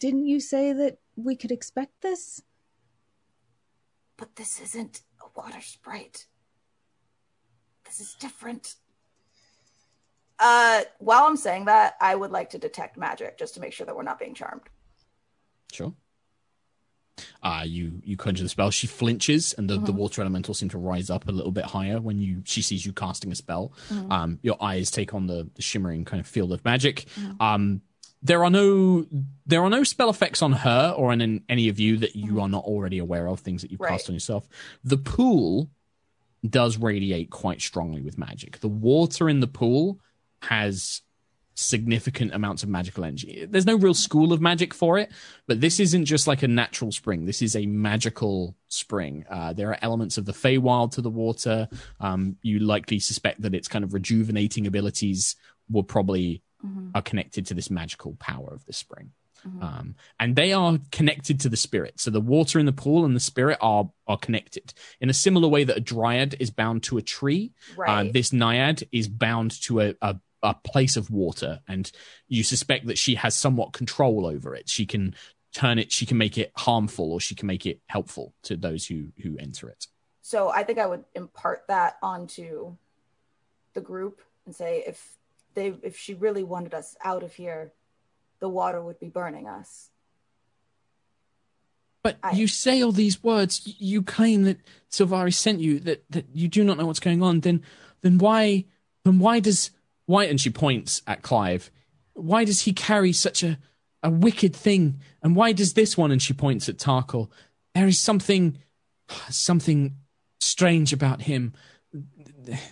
Didn't 0.00 0.26
you 0.26 0.40
say 0.40 0.72
that 0.72 0.98
we 1.14 1.36
could 1.36 1.52
expect 1.52 2.00
this?" 2.00 2.42
But 4.16 4.34
this 4.34 4.60
isn't 4.60 5.02
a 5.22 5.26
water 5.38 5.60
sprite. 5.60 6.26
This 7.84 8.00
is 8.00 8.14
different. 8.18 8.74
Uh, 10.38 10.82
while 10.98 11.24
I'm 11.24 11.36
saying 11.36 11.66
that, 11.66 11.94
I 12.00 12.14
would 12.14 12.30
like 12.30 12.50
to 12.50 12.58
detect 12.58 12.96
magic 12.96 13.38
just 13.38 13.54
to 13.54 13.60
make 13.60 13.72
sure 13.72 13.84
that 13.86 13.94
we're 13.94 14.02
not 14.02 14.18
being 14.18 14.34
charmed. 14.34 14.62
Sure. 15.72 15.92
Uh, 17.42 17.64
you 17.66 18.00
you 18.02 18.16
conjure 18.16 18.42
the 18.42 18.48
spell. 18.48 18.70
She 18.70 18.86
flinches, 18.86 19.52
and 19.52 19.68
the, 19.68 19.78
the 19.78 19.92
water 19.92 20.22
elemental 20.22 20.54
seem 20.54 20.70
to 20.70 20.78
rise 20.78 21.10
up 21.10 21.28
a 21.28 21.32
little 21.32 21.52
bit 21.52 21.66
higher 21.66 22.00
when 22.00 22.18
you 22.18 22.42
she 22.44 22.62
sees 22.62 22.86
you 22.86 22.92
casting 22.94 23.30
a 23.30 23.34
spell. 23.34 23.72
Um, 24.08 24.38
your 24.42 24.56
eyes 24.62 24.90
take 24.90 25.12
on 25.12 25.26
the, 25.26 25.50
the 25.54 25.62
shimmering 25.62 26.04
kind 26.06 26.20
of 26.20 26.26
field 26.26 26.52
of 26.52 26.64
magic. 26.64 27.06
Um, 27.38 27.82
there 28.22 28.44
are 28.44 28.50
no 28.50 29.06
there 29.46 29.62
are 29.62 29.70
no 29.70 29.82
spell 29.82 30.10
effects 30.10 30.42
on 30.42 30.52
her 30.52 30.94
or 30.96 31.10
on 31.12 31.20
an- 31.20 31.42
any 31.48 31.68
of 31.68 31.80
you 31.80 31.96
that 31.98 32.14
you 32.14 32.40
are 32.40 32.48
not 32.48 32.64
already 32.64 32.98
aware 32.98 33.26
of. 33.28 33.40
Things 33.40 33.62
that 33.62 33.70
you've 33.70 33.80
Right. 33.80 33.90
cast 33.92 34.08
on 34.08 34.14
yourself. 34.14 34.46
The 34.84 34.98
pool 34.98 35.70
does 36.48 36.76
radiate 36.78 37.30
quite 37.30 37.60
strongly 37.60 38.00
with 38.02 38.16
magic. 38.18 38.60
The 38.60 38.68
water 38.68 39.28
in 39.28 39.40
the 39.40 39.46
pool 39.46 40.00
has 40.42 41.02
significant 41.54 42.32
amounts 42.32 42.62
of 42.62 42.68
magical 42.70 43.04
energy. 43.04 43.44
There's 43.44 43.66
no 43.66 43.76
real 43.76 43.92
school 43.92 44.32
of 44.32 44.40
magic 44.40 44.72
for 44.72 44.96
it, 44.98 45.10
but 45.46 45.60
this 45.60 45.78
isn't 45.78 46.06
just 46.06 46.26
like 46.26 46.42
a 46.42 46.48
natural 46.48 46.90
spring. 46.92 47.26
This 47.26 47.42
is 47.42 47.54
a 47.54 47.66
magical 47.66 48.56
spring. 48.68 49.26
Uh, 49.28 49.52
there 49.52 49.68
are 49.70 49.78
elements 49.82 50.16
of 50.16 50.24
the 50.24 50.32
Feywild 50.32 50.92
to 50.92 51.02
the 51.02 51.10
water. 51.10 51.68
Um, 51.98 52.36
you 52.42 52.60
likely 52.60 52.98
suspect 52.98 53.42
that 53.42 53.54
its 53.54 53.68
kind 53.68 53.84
of 53.84 53.92
rejuvenating 53.92 54.66
abilities 54.66 55.36
will 55.68 55.82
probably 55.82 56.42
are 56.94 57.02
connected 57.02 57.46
to 57.46 57.54
this 57.54 57.70
magical 57.70 58.16
power 58.18 58.52
of 58.52 58.64
the 58.66 58.72
spring. 58.72 59.12
Um, 59.62 59.94
and 60.18 60.36
they 60.36 60.52
are 60.52 60.78
connected 60.92 61.40
to 61.40 61.48
the 61.48 61.56
spirit. 61.56 61.98
So 61.98 62.10
the 62.10 62.20
water 62.20 62.58
in 62.58 62.66
the 62.66 62.72
pool 62.72 63.04
and 63.04 63.16
the 63.16 63.20
spirit 63.20 63.58
are 63.60 63.90
are 64.06 64.18
connected 64.18 64.74
in 65.00 65.08
a 65.08 65.14
similar 65.14 65.48
way 65.48 65.64
that 65.64 65.76
a 65.76 65.80
dryad 65.80 66.36
is 66.38 66.50
bound 66.50 66.82
to 66.84 66.98
a 66.98 67.02
tree. 67.02 67.52
Uh, 67.86 68.04
this 68.12 68.32
naiad 68.32 68.82
is 68.92 69.08
bound 69.08 69.58
to 69.62 69.80
a, 69.80 69.94
a 70.02 70.16
a 70.42 70.54
place 70.54 70.96
of 70.96 71.10
water, 71.10 71.60
and 71.68 71.90
you 72.28 72.42
suspect 72.42 72.86
that 72.86 72.98
she 72.98 73.14
has 73.14 73.34
somewhat 73.34 73.72
control 73.72 74.26
over 74.26 74.54
it. 74.54 74.68
She 74.68 74.86
can 74.86 75.14
turn 75.54 75.78
it. 75.78 75.92
She 75.92 76.06
can 76.06 76.18
make 76.18 76.38
it 76.38 76.52
harmful, 76.56 77.12
or 77.12 77.20
she 77.20 77.34
can 77.34 77.46
make 77.46 77.66
it 77.66 77.80
helpful 77.86 78.34
to 78.44 78.56
those 78.56 78.86
who 78.86 79.08
who 79.22 79.36
enter 79.38 79.68
it. 79.68 79.86
So 80.22 80.50
I 80.50 80.64
think 80.64 80.78
I 80.78 80.86
would 80.86 81.04
impart 81.14 81.64
that 81.68 81.96
onto 82.02 82.76
the 83.74 83.80
group 83.80 84.20
and 84.46 84.54
say 84.54 84.84
if 84.86 85.16
they 85.54 85.74
if 85.82 85.96
she 85.96 86.14
really 86.14 86.44
wanted 86.44 86.74
us 86.74 86.96
out 87.04 87.22
of 87.22 87.34
here, 87.34 87.72
the 88.40 88.48
water 88.48 88.82
would 88.82 88.98
be 88.98 89.08
burning 89.08 89.46
us. 89.46 89.90
But 92.02 92.18
I- 92.22 92.32
you 92.32 92.46
say 92.46 92.82
all 92.82 92.92
these 92.92 93.22
words. 93.22 93.74
You 93.78 94.02
claim 94.02 94.44
that 94.44 94.58
Silvari 94.90 95.34
sent 95.34 95.60
you. 95.60 95.80
That 95.80 96.04
that 96.10 96.26
you 96.32 96.48
do 96.48 96.64
not 96.64 96.78
know 96.78 96.86
what's 96.86 97.00
going 97.00 97.22
on. 97.22 97.40
Then 97.40 97.62
then 98.00 98.18
why 98.18 98.64
then 99.04 99.18
why 99.18 99.40
does 99.40 99.70
why? 100.06 100.24
And 100.24 100.40
she 100.40 100.50
points 100.50 101.02
at 101.06 101.22
Clive. 101.22 101.70
Why 102.14 102.44
does 102.44 102.62
he 102.62 102.72
carry 102.72 103.12
such 103.12 103.42
a 103.42 103.58
a 104.02 104.10
wicked 104.10 104.56
thing? 104.56 105.00
And 105.22 105.36
why 105.36 105.52
does 105.52 105.74
this 105.74 105.96
one? 105.96 106.10
And 106.10 106.22
she 106.22 106.32
points 106.32 106.68
at 106.68 106.78
Tarkhal. 106.78 107.28
There 107.74 107.86
is 107.86 107.98
something 107.98 108.58
something 109.28 109.96
strange 110.40 110.92
about 110.92 111.22
him. 111.22 111.52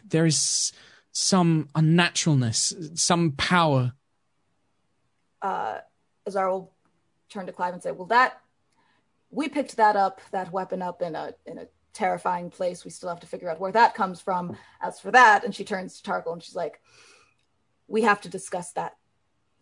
There 0.08 0.24
is 0.24 0.72
some 1.18 1.68
unnaturalness, 1.74 2.98
some 2.98 3.32
power. 3.32 3.92
Uh 5.42 5.78
Azar 6.26 6.50
will 6.50 6.72
turn 7.28 7.46
to 7.46 7.52
Clive 7.52 7.74
and 7.74 7.82
say, 7.82 7.90
Well 7.90 8.06
that 8.06 8.40
we 9.30 9.48
picked 9.48 9.76
that 9.76 9.96
up, 9.96 10.20
that 10.30 10.52
weapon 10.52 10.80
up 10.82 11.02
in 11.02 11.14
a 11.14 11.34
in 11.44 11.58
a 11.58 11.66
terrifying 11.92 12.50
place. 12.50 12.84
We 12.84 12.90
still 12.90 13.08
have 13.08 13.20
to 13.20 13.26
figure 13.26 13.50
out 13.50 13.60
where 13.60 13.72
that 13.72 13.94
comes 13.94 14.20
from. 14.20 14.56
As 14.80 15.00
for 15.00 15.10
that, 15.10 15.44
and 15.44 15.54
she 15.54 15.64
turns 15.64 16.00
to 16.00 16.10
Tarkhal 16.10 16.32
and 16.32 16.42
she's 16.42 16.56
like, 16.56 16.80
We 17.88 18.02
have 18.02 18.20
to 18.22 18.28
discuss 18.28 18.72
that 18.72 18.96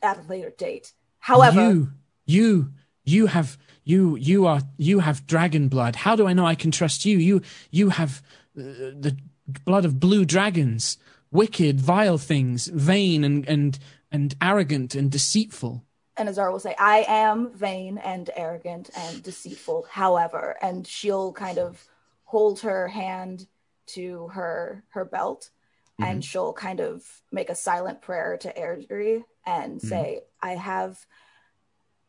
at 0.03 0.19
a 0.19 0.28
later 0.28 0.53
date. 0.57 0.93
However, 1.19 1.62
you, 1.62 1.93
you, 2.27 2.73
you 3.05 3.27
have 3.27 3.59
you 3.85 4.16
you 4.16 4.47
are 4.47 4.61
you 4.77 5.01
have 5.01 5.27
dragon 5.27 5.69
blood. 5.69 5.97
How 5.97 6.16
do 6.16 6.27
I 6.27 6.35
know 6.35 6.47
I 6.47 6.55
can 6.55 6.70
trust 6.70 7.05
you? 7.05 7.19
You 7.19 7.43
you 7.70 7.91
have 7.91 8.23
uh, 8.59 8.62
the 8.62 9.16
blood 9.65 9.85
of 9.85 10.01
blue 10.01 10.24
dragons, 10.24 10.99
wicked, 11.31 11.81
vile 11.81 12.19
things, 12.19 12.66
vain 12.66 13.24
and 13.24 13.48
and 13.48 13.78
and 14.11 14.35
arrogant 14.40 14.94
and 14.94 15.11
deceitful. 15.11 15.82
and 16.16 16.28
Azar 16.28 16.51
will 16.51 16.61
say, 16.61 16.74
I 16.78 17.05
am 17.07 17.53
vain 17.53 17.98
and 17.98 18.31
arrogant 18.35 18.90
and 18.97 19.23
deceitful, 19.23 19.86
however, 19.90 20.57
and 20.62 20.86
she'll 20.86 21.32
kind 21.32 21.59
of 21.59 21.86
hold 22.24 22.61
her 22.61 22.89
hand 22.89 23.47
to 23.86 24.28
her 24.28 24.82
her 24.89 25.05
belt 25.05 25.51
and 25.98 26.20
mm-hmm. 26.20 26.20
she'll 26.20 26.53
kind 26.53 26.81
of 26.81 27.03
make 27.32 27.51
a 27.51 27.55
silent 27.55 28.03
prayer 28.03 28.36
to 28.39 28.53
Aerdrie 28.53 29.24
and 29.44 29.78
mm-hmm. 29.78 29.89
say, 29.89 30.20
I 30.43 30.53
have 30.53 31.07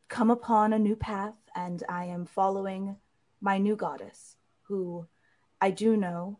come 0.09 0.29
upon 0.29 0.73
a 0.73 0.79
new 0.79 0.95
path 0.95 1.35
and 1.55 1.83
I 1.87 2.05
am 2.05 2.25
following 2.25 2.97
my 3.39 3.57
new 3.57 3.75
goddess, 3.75 4.35
who 4.63 5.07
I 5.61 5.71
do 5.71 5.95
know 5.95 6.39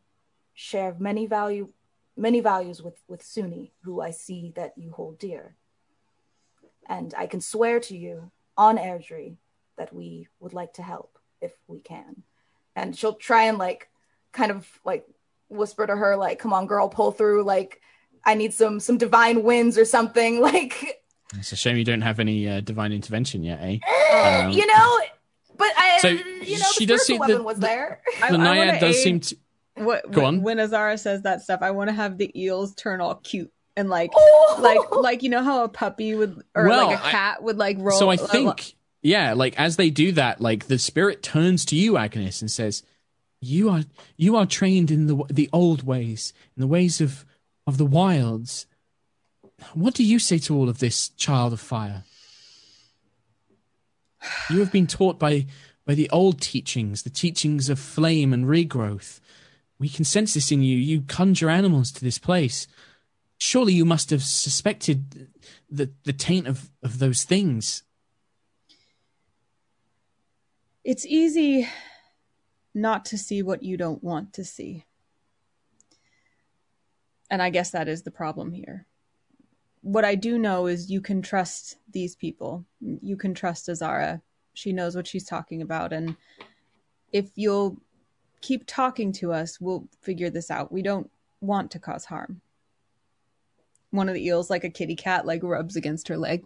share 0.54 0.96
many 0.98 1.26
value 1.26 1.70
many 2.18 2.40
values 2.40 2.82
with, 2.82 3.00
with 3.08 3.22
Suni, 3.24 3.72
who 3.84 4.02
I 4.02 4.12
see 4.12 4.52
that 4.56 4.74
you 4.78 4.92
hold 4.92 5.20
dear 5.20 5.56
and 6.90 7.14
I 7.18 7.28
can 7.28 7.42
swear 7.42 7.80
to 7.82 7.98
you 7.98 8.32
on 8.58 8.78
Aerdrie 8.78 9.36
that 9.78 9.94
we 9.94 10.28
would 10.40 10.54
like 10.54 10.74
to 10.74 10.82
help 10.84 11.20
if 11.42 11.52
we 11.68 11.80
can. 11.80 12.24
And 12.76 12.98
she'll 12.98 13.14
try 13.14 13.44
and 13.44 13.58
like 13.58 13.90
kind 14.32 14.52
of 14.52 14.68
like 14.86 15.06
whisper 15.50 15.86
to 15.86 15.96
her 15.96 16.16
like, 16.16 16.40
"Come 16.40 16.54
on, 16.54 16.66
girl, 16.68 16.88
pull 16.90 17.12
through. 17.12 17.44
Like, 17.44 17.82
I 18.24 18.36
need 18.36 18.54
some 18.54 18.80
some 18.80 18.98
divine 18.98 19.44
winds 19.44 19.78
or 19.78 19.86
something. 19.86 20.40
Like, 20.50 21.02
It's 21.38 21.52
a 21.52 21.56
shame 21.58 21.76
you 21.78 21.84
don't 21.84 22.02
have 22.02 22.20
any 22.20 22.48
uh, 22.48 22.62
divine 22.62 22.94
intervention 22.94 23.44
yet, 23.44 23.60
eh? 23.62 23.78
Um, 24.46 24.52
you 24.52 24.66
know." 24.66 25.00
But 25.58 25.72
I, 25.76 25.98
so 26.00 26.08
you 26.10 26.20
know, 26.20 26.24
the 26.42 26.74
she 26.78 26.86
does 26.86 27.02
spiritual 27.02 27.06
seem- 27.06 27.20
weapon 27.20 27.38
the- 27.38 27.44
was 27.44 27.56
the- 27.60 27.68
there. 27.68 28.02
I, 28.22 28.32
The 28.32 28.38
I 28.38 28.42
naiad 28.44 28.80
does 28.80 28.96
aid- 28.96 29.04
seem 29.04 29.20
to. 29.22 29.38
What, 29.78 30.12
Go 30.12 30.22
when, 30.22 30.26
on. 30.26 30.42
when 30.42 30.60
Azara 30.60 30.98
says 30.98 31.22
that 31.24 31.42
stuff, 31.42 31.62
I 31.62 31.72
want 31.72 31.90
to 31.90 31.94
have 31.94 32.18
the 32.18 32.32
eels 32.40 32.74
turn 32.76 33.02
all 33.02 33.16
cute 33.16 33.52
and 33.76 33.90
like, 33.90 34.12
Oh! 34.16 34.60
like, 34.62 34.92
like 34.92 35.24
you 35.24 35.30
know 35.30 35.44
how 35.44 35.64
a 35.64 35.70
puppy 35.70 36.16
would 36.16 36.44
or 36.56 36.68
Well, 36.68 36.88
like 36.88 37.00
a 37.00 37.02
cat 37.02 37.44
would 37.44 37.58
like 37.58 37.78
roll. 37.80 37.98
So 37.98 38.10
I 38.10 38.16
uh, 38.16 38.28
think, 38.28 38.76
yeah, 39.02 39.34
like 39.34 39.58
as 39.60 39.76
they 39.78 39.90
do 39.90 40.12
that, 40.14 40.42
like 40.42 40.68
the 40.68 40.80
spirit 40.80 41.22
turns 41.22 41.64
to 41.66 41.76
you, 41.76 41.94
Agnis, 41.94 42.42
and 42.42 42.50
says, 42.50 42.84
"You 43.40 43.70
are 43.70 43.84
you 44.18 44.36
are 44.36 44.46
trained 44.46 44.92
in 44.92 45.06
the 45.08 45.24
the 45.30 45.50
old 45.54 45.84
ways, 45.84 46.34
in 46.56 46.62
the 46.62 46.68
ways 46.68 47.00
of 47.00 47.24
of 47.68 47.78
the 47.78 47.86
wilds. 47.86 48.66
What 49.74 49.94
do 49.94 50.04
you 50.04 50.20
say 50.20 50.38
to 50.40 50.56
all 50.56 50.70
of 50.70 50.80
this, 50.80 51.10
child 51.10 51.54
of 51.54 51.60
fire? 51.60 52.04
You 54.50 54.60
have 54.60 54.72
been 54.72 54.88
taught 54.88 55.20
by 55.20 55.46
by 55.86 55.94
the 55.94 56.10
old 56.10 56.42
teachings, 56.42 57.04
the 57.04 57.10
teachings 57.10 57.70
of 57.70 57.80
flame 57.80 58.34
and 58.34 58.46
regrowth. 58.46 59.20
We 59.80 59.90
can 59.90 60.06
sense 60.06 60.34
this 60.34 60.52
in 60.52 60.62
you. 60.62 60.78
You 60.78 61.02
conjure 61.02 61.50
animals 61.50 61.92
to 61.94 62.04
this 62.04 62.20
place. 62.20 62.68
Surely 63.38 63.74
you 63.74 63.86
must 63.86 64.10
have 64.10 64.24
suspected 64.24 65.30
the 65.70 65.92
the 66.04 66.14
taint 66.14 66.48
of 66.48 66.72
of 66.82 67.00
those 67.00 67.24
things." 67.24 67.84
it's 70.88 71.06
easy 71.06 71.68
not 72.74 73.04
to 73.04 73.18
see 73.18 73.44
what 73.44 73.62
you 73.62 73.76
don't 73.76 74.02
want 74.02 74.32
to 74.32 74.46
see. 74.46 74.86
And 77.30 77.42
I 77.42 77.50
guess 77.50 77.72
that 77.72 77.90
is 77.90 78.04
the 78.04 78.12
problem 78.12 78.54
here. 78.54 78.88
What 79.82 80.06
I 80.06 80.16
do 80.16 80.40
know 80.40 80.66
is 80.68 80.90
you 80.90 81.02
can 81.02 81.22
trust 81.22 81.76
these 81.92 82.16
people. 82.16 82.66
You 82.80 83.18
can 83.18 83.34
trust 83.34 83.68
Azara. 83.68 84.22
She 84.54 84.72
knows 84.72 84.96
what 84.96 85.08
she's 85.08 85.26
talking 85.26 85.62
about. 85.62 85.92
And 85.92 86.16
if 87.12 87.32
you'll 87.36 87.82
keep 88.42 88.66
talking 88.66 89.12
to 89.14 89.34
us, 89.34 89.60
we'll 89.60 89.88
figure 90.02 90.30
this 90.30 90.52
out. 90.52 90.72
We 90.72 90.82
don't 90.82 91.10
want 91.42 91.72
to 91.72 91.80
cause 91.80 92.06
harm. 92.06 92.42
One 93.92 94.10
of 94.10 94.16
the 94.16 94.26
eels, 94.26 94.50
like 94.50 94.64
a 94.64 94.70
kitty 94.70 94.96
cat, 94.96 95.26
like 95.26 95.44
rubs 95.44 95.76
against 95.76 96.08
her 96.10 96.18
leg. 96.18 96.46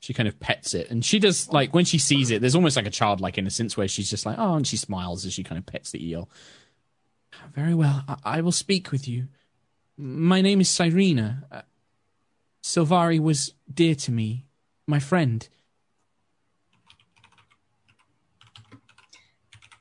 She 0.00 0.14
kind 0.14 0.28
of 0.28 0.38
pets 0.38 0.74
it, 0.74 0.90
and 0.90 1.04
she 1.04 1.18
does 1.18 1.48
like 1.48 1.74
when 1.74 1.84
she 1.84 1.98
sees 1.98 2.30
it. 2.30 2.40
There's 2.40 2.54
almost 2.54 2.76
like 2.76 2.86
a 2.86 2.90
childlike 2.90 3.36
innocence 3.36 3.76
where 3.76 3.88
she's 3.88 4.08
just 4.08 4.24
like, 4.24 4.38
"Oh," 4.38 4.54
and 4.54 4.64
she 4.64 4.76
smiles 4.76 5.26
as 5.26 5.32
she 5.32 5.42
kind 5.42 5.58
of 5.58 5.66
pets 5.66 5.90
the 5.90 6.08
eel. 6.08 6.30
Very 7.52 7.74
well, 7.74 8.04
I, 8.06 8.16
I 8.24 8.40
will 8.40 8.52
speak 8.52 8.92
with 8.92 9.08
you. 9.08 9.26
My 9.96 10.40
name 10.40 10.60
is 10.60 10.68
Cyrena. 10.68 11.42
Uh, 11.50 11.62
Sylvari 12.62 13.18
was 13.18 13.54
dear 13.72 13.96
to 13.96 14.12
me, 14.12 14.44
my 14.86 15.00
friend. 15.00 15.48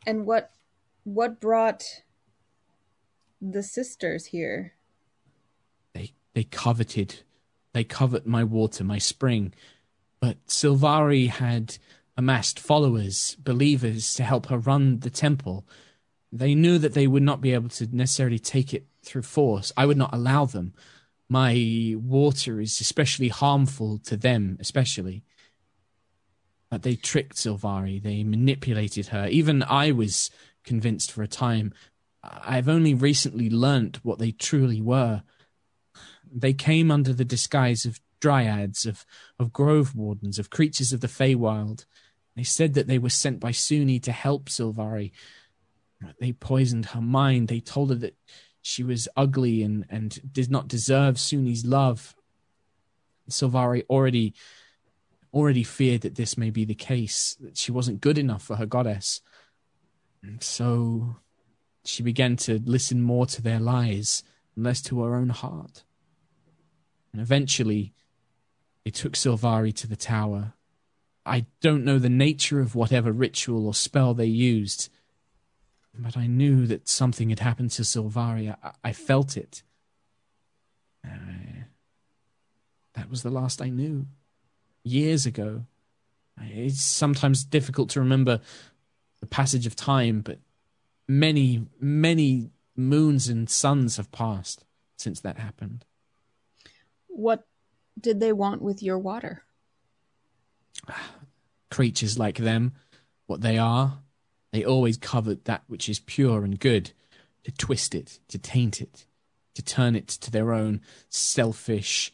And 0.07 0.25
what 0.25 0.51
what 1.07 1.39
brought 1.39 1.83
the 3.41 3.63
sisters 3.63 4.25
here? 4.27 4.73
They 5.93 6.13
they 6.33 6.43
coveted 6.43 7.21
they 7.77 7.83
covet 7.83 8.25
my 8.25 8.43
water, 8.43 8.83
my 8.83 8.97
spring. 8.97 9.53
But 10.19 10.43
Silvari 10.47 11.29
had 11.29 11.77
amassed 12.17 12.59
followers, 12.59 13.37
believers 13.39 14.15
to 14.15 14.23
help 14.23 14.47
her 14.47 14.57
run 14.57 15.01
the 15.01 15.11
temple. 15.11 15.63
They 16.31 16.55
knew 16.55 16.79
that 16.79 16.95
they 16.95 17.05
would 17.05 17.21
not 17.21 17.39
be 17.39 17.53
able 17.53 17.69
to 17.69 17.87
necessarily 17.95 18.39
take 18.39 18.73
it 18.73 18.87
through 19.03 19.21
force. 19.21 19.71
I 19.77 19.85
would 19.85 19.95
not 19.95 20.11
allow 20.11 20.45
them. 20.45 20.73
My 21.29 21.93
water 21.97 22.59
is 22.59 22.81
especially 22.81 23.27
harmful 23.27 23.99
to 23.99 24.17
them, 24.17 24.57
especially. 24.59 25.23
But 26.71 26.81
they 26.81 26.95
tricked 26.95 27.35
Silvari, 27.35 28.01
They 28.01 28.23
manipulated 28.23 29.07
her. 29.07 29.27
Even 29.27 29.61
I 29.61 29.91
was 29.91 30.31
convinced 30.67 31.11
for 31.11 31.23
a 31.23 31.27
time. 31.27 31.73
I've 32.23 32.69
only 32.69 32.93
recently 32.93 33.49
learnt 33.49 34.03
what 34.03 34.19
they 34.19 34.31
truly 34.31 34.81
were. 34.81 35.23
They 36.29 36.53
came 36.53 36.91
under 36.91 37.13
the 37.13 37.25
disguise 37.25 37.85
of 37.85 37.99
dryads, 38.19 38.85
of, 38.85 39.05
of 39.39 39.53
grove 39.53 39.95
wardens, 39.95 40.37
of 40.37 40.49
creatures 40.49 40.91
of 40.91 41.01
the 41.01 41.07
Feywild. 41.07 41.85
They 42.35 42.43
said 42.43 42.73
that 42.73 42.87
they 42.87 42.99
were 42.99 43.09
sent 43.09 43.39
by 43.39 43.51
Sune 43.51 43.99
to 44.01 44.11
help 44.11 44.49
Sylvari. 44.49 45.11
They 46.19 46.33
poisoned 46.33 46.87
her 46.87 47.01
mind. 47.01 47.47
They 47.47 47.61
told 47.61 47.89
her 47.89 47.95
that 47.95 48.17
she 48.61 48.83
was 48.83 49.07
ugly 49.15 49.63
and, 49.63 49.85
and 49.89 50.19
did 50.31 50.51
not 50.51 50.67
deserve 50.67 51.15
Sune's 51.15 51.65
love. 51.65 52.15
Sylvari 53.29 53.83
already 53.89 54.33
already 55.33 55.63
feared 55.63 56.01
that 56.01 56.15
this 56.15 56.37
may 56.37 56.49
be 56.49 56.65
the 56.65 56.73
case, 56.73 57.35
that 57.41 57.57
she 57.57 57.71
wasn't 57.71 58.01
good 58.01 58.17
enough 58.17 58.41
for 58.41 58.55
her 58.55 58.65
goddess. 58.65 59.21
So 60.39 61.17
she 61.83 62.03
began 62.03 62.35
to 62.37 62.59
listen 62.63 63.01
more 63.01 63.25
to 63.27 63.41
their 63.41 63.59
lies 63.59 64.23
and 64.55 64.65
less 64.65 64.81
to 64.83 65.01
her 65.01 65.15
own 65.15 65.29
heart. 65.29 65.83
And 67.11 67.21
eventually, 67.21 67.93
they 68.83 68.91
took 68.91 69.13
Silvari 69.13 69.73
to 69.75 69.87
the 69.87 69.95
tower. 69.95 70.53
I 71.25 71.45
don't 71.61 71.83
know 71.83 71.99
the 71.99 72.09
nature 72.09 72.59
of 72.59 72.75
whatever 72.75 73.11
ritual 73.11 73.67
or 73.67 73.73
spell 73.73 74.13
they 74.13 74.25
used, 74.25 74.89
but 75.97 76.15
I 76.15 76.27
knew 76.27 76.67
that 76.67 76.87
something 76.87 77.29
had 77.29 77.39
happened 77.39 77.71
to 77.71 77.81
Silvari. 77.81 78.55
I, 78.63 78.71
I 78.83 78.93
felt 78.93 79.35
it. 79.35 79.63
Uh, 81.05 81.63
that 82.93 83.09
was 83.09 83.23
the 83.23 83.29
last 83.29 83.61
I 83.61 83.69
knew. 83.69 84.07
Years 84.83 85.25
ago. 85.25 85.65
It's 86.39 86.81
sometimes 86.81 87.43
difficult 87.43 87.89
to 87.91 87.99
remember 87.99 88.41
the 89.19 89.27
passage 89.27 89.65
of 89.65 89.75
time, 89.75 90.21
but 90.21 90.39
many, 91.07 91.65
many 91.79 92.51
moons 92.75 93.27
and 93.27 93.49
suns 93.49 93.97
have 93.97 94.11
passed 94.11 94.65
since 94.97 95.19
that 95.21 95.37
happened. 95.37 95.85
What 97.07 97.47
did 97.99 98.19
they 98.19 98.33
want 98.33 98.61
with 98.61 98.83
your 98.83 98.99
water? 98.99 99.43
Creatures 101.71 102.17
like 102.17 102.37
them, 102.37 102.73
what 103.25 103.41
they 103.41 103.57
are, 103.57 103.99
they 104.51 104.63
always 104.63 104.97
covet 104.97 105.45
that 105.45 105.63
which 105.67 105.89
is 105.89 105.99
pure 105.99 106.43
and 106.43 106.59
good, 106.59 106.91
to 107.43 107.51
twist 107.51 107.93
it, 107.93 108.19
to 108.29 108.37
taint 108.37 108.81
it, 108.81 109.05
to 109.55 109.61
turn 109.61 109.95
it 109.95 110.07
to 110.07 110.31
their 110.31 110.53
own 110.53 110.81
selfish, 111.09 112.11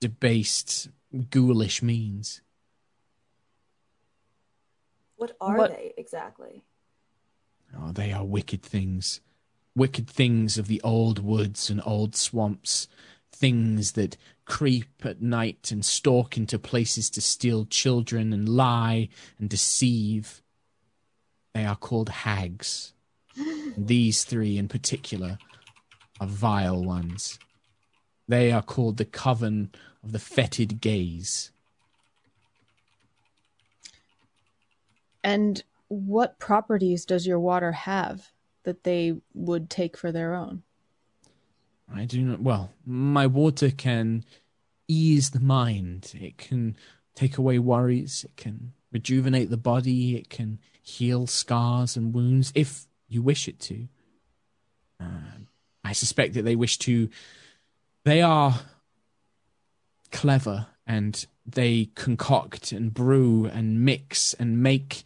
debased, 0.00 0.88
ghoulish 1.30 1.82
means. 1.82 2.42
What 5.20 5.36
are 5.38 5.58
what? 5.58 5.70
they 5.72 5.92
exactly? 5.98 6.62
Oh, 7.78 7.92
they 7.92 8.10
are 8.10 8.24
wicked 8.24 8.62
things. 8.62 9.20
Wicked 9.76 10.08
things 10.08 10.56
of 10.56 10.66
the 10.66 10.80
old 10.80 11.18
woods 11.18 11.68
and 11.68 11.82
old 11.84 12.16
swamps. 12.16 12.88
Things 13.30 13.92
that 13.92 14.16
creep 14.46 15.04
at 15.04 15.20
night 15.20 15.70
and 15.70 15.84
stalk 15.84 16.38
into 16.38 16.58
places 16.58 17.10
to 17.10 17.20
steal 17.20 17.66
children 17.66 18.32
and 18.32 18.48
lie 18.48 19.10
and 19.38 19.50
deceive. 19.50 20.40
They 21.52 21.66
are 21.66 21.76
called 21.76 22.08
hags. 22.08 22.94
These 23.76 24.24
three 24.24 24.56
in 24.56 24.68
particular 24.68 25.36
are 26.18 26.26
vile 26.26 26.82
ones. 26.82 27.38
They 28.26 28.52
are 28.52 28.62
called 28.62 28.96
the 28.96 29.04
coven 29.04 29.70
of 30.02 30.12
the 30.12 30.18
fetid 30.18 30.80
gaze. 30.80 31.52
And 35.22 35.62
what 35.88 36.38
properties 36.38 37.04
does 37.04 37.26
your 37.26 37.40
water 37.40 37.72
have 37.72 38.30
that 38.64 38.84
they 38.84 39.14
would 39.34 39.70
take 39.70 39.96
for 39.96 40.12
their 40.12 40.34
own? 40.34 40.62
I 41.92 42.04
do 42.04 42.22
not. 42.22 42.40
Well, 42.40 42.72
my 42.86 43.26
water 43.26 43.70
can 43.70 44.24
ease 44.86 45.30
the 45.30 45.40
mind. 45.40 46.12
It 46.20 46.38
can 46.38 46.76
take 47.14 47.38
away 47.38 47.58
worries. 47.58 48.24
It 48.24 48.36
can 48.36 48.72
rejuvenate 48.92 49.50
the 49.50 49.56
body. 49.56 50.16
It 50.16 50.30
can 50.30 50.58
heal 50.82 51.26
scars 51.26 51.96
and 51.96 52.14
wounds 52.14 52.52
if 52.54 52.86
you 53.08 53.22
wish 53.22 53.48
it 53.48 53.58
to. 53.60 53.88
Uh, 55.00 55.40
I 55.84 55.92
suspect 55.92 56.34
that 56.34 56.42
they 56.42 56.56
wish 56.56 56.78
to. 56.78 57.08
They 58.04 58.22
are 58.22 58.60
clever 60.12 60.66
and 60.90 61.24
they 61.46 61.88
concoct 61.94 62.72
and 62.72 62.92
brew 62.92 63.46
and 63.46 63.84
mix 63.84 64.34
and 64.34 64.60
make 64.60 65.04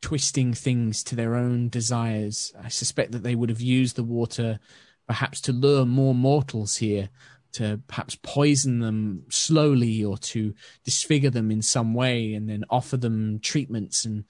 twisting 0.00 0.54
things 0.54 1.04
to 1.04 1.14
their 1.14 1.34
own 1.34 1.68
desires. 1.68 2.54
I 2.58 2.68
suspect 2.68 3.12
that 3.12 3.22
they 3.22 3.34
would 3.34 3.50
have 3.50 3.60
used 3.60 3.96
the 3.96 4.02
water 4.02 4.58
perhaps 5.06 5.42
to 5.42 5.52
lure 5.52 5.84
more 5.84 6.14
mortals 6.14 6.76
here, 6.76 7.10
to 7.52 7.82
perhaps 7.86 8.16
poison 8.22 8.78
them 8.78 9.24
slowly 9.28 10.02
or 10.02 10.16
to 10.16 10.54
disfigure 10.84 11.28
them 11.28 11.50
in 11.50 11.60
some 11.60 11.92
way 11.92 12.32
and 12.32 12.48
then 12.48 12.64
offer 12.70 12.96
them 12.96 13.40
treatments 13.40 14.06
and 14.06 14.24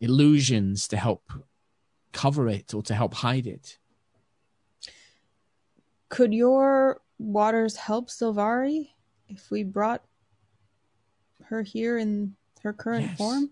illusions 0.00 0.88
to 0.88 0.96
help 0.96 1.32
cover 2.12 2.48
it 2.48 2.74
or 2.74 2.82
to 2.82 2.96
help 2.96 3.14
hide 3.14 3.46
it. 3.46 3.78
Could 6.08 6.34
your 6.34 7.00
waters 7.20 7.76
help 7.76 8.10
Silvari 8.10 8.88
if 9.28 9.48
we 9.48 9.62
brought 9.62 10.02
her 11.52 11.62
here 11.62 11.98
in 11.98 12.34
her 12.62 12.72
current 12.72 13.04
yes. 13.04 13.18
form? 13.18 13.50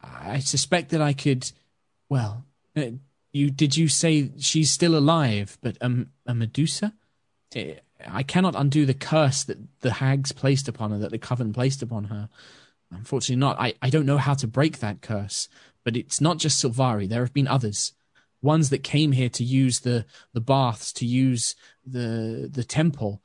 I 0.00 0.38
suspect 0.38 0.90
that 0.90 1.02
I 1.02 1.12
could. 1.12 1.50
Well, 2.08 2.44
uh, 2.76 2.92
you 3.32 3.50
did 3.50 3.76
you 3.76 3.88
say 3.88 4.30
she's 4.38 4.70
still 4.70 4.96
alive, 4.96 5.58
but 5.60 5.76
um, 5.80 6.10
a 6.26 6.34
Medusa? 6.34 6.94
Eh, 7.54 7.74
I 8.06 8.22
cannot 8.22 8.54
undo 8.54 8.86
the 8.86 8.94
curse 8.94 9.42
that 9.44 9.58
the 9.80 9.94
hags 9.94 10.32
placed 10.32 10.68
upon 10.68 10.92
her, 10.92 10.98
that 10.98 11.10
the 11.10 11.18
coven 11.18 11.52
placed 11.52 11.82
upon 11.82 12.04
her. 12.04 12.28
Unfortunately, 12.90 13.36
not. 13.36 13.60
I, 13.60 13.74
I 13.82 13.90
don't 13.90 14.06
know 14.06 14.18
how 14.18 14.34
to 14.34 14.46
break 14.46 14.78
that 14.78 15.02
curse, 15.02 15.48
but 15.84 15.96
it's 15.96 16.20
not 16.20 16.38
just 16.38 16.62
Silvari. 16.62 17.08
There 17.08 17.22
have 17.22 17.34
been 17.34 17.48
others, 17.48 17.92
ones 18.40 18.70
that 18.70 18.82
came 18.82 19.12
here 19.12 19.28
to 19.30 19.44
use 19.44 19.80
the 19.80 20.06
the 20.32 20.40
baths, 20.40 20.92
to 20.94 21.04
use 21.04 21.56
the 21.84 22.48
the 22.50 22.64
temple. 22.64 23.20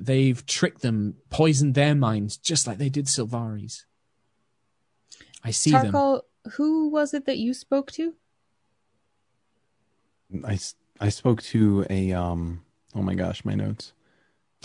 They've 0.00 0.44
tricked 0.46 0.82
them, 0.82 1.16
poisoned 1.30 1.74
their 1.74 1.94
minds, 1.94 2.36
just 2.36 2.66
like 2.66 2.78
they 2.78 2.88
did 2.88 3.08
Sylvari's. 3.08 3.86
I 5.44 5.50
see 5.50 5.72
Tarkhal, 5.72 6.22
them. 6.44 6.52
Who 6.52 6.88
was 6.88 7.14
it 7.14 7.26
that 7.26 7.38
you 7.38 7.54
spoke 7.54 7.90
to? 7.92 8.14
I, 10.44 10.58
I 11.00 11.08
spoke 11.08 11.42
to 11.44 11.86
a 11.88 12.12
um 12.12 12.62
oh 12.96 13.02
my 13.02 13.14
gosh 13.14 13.44
my 13.44 13.54
notes 13.54 13.92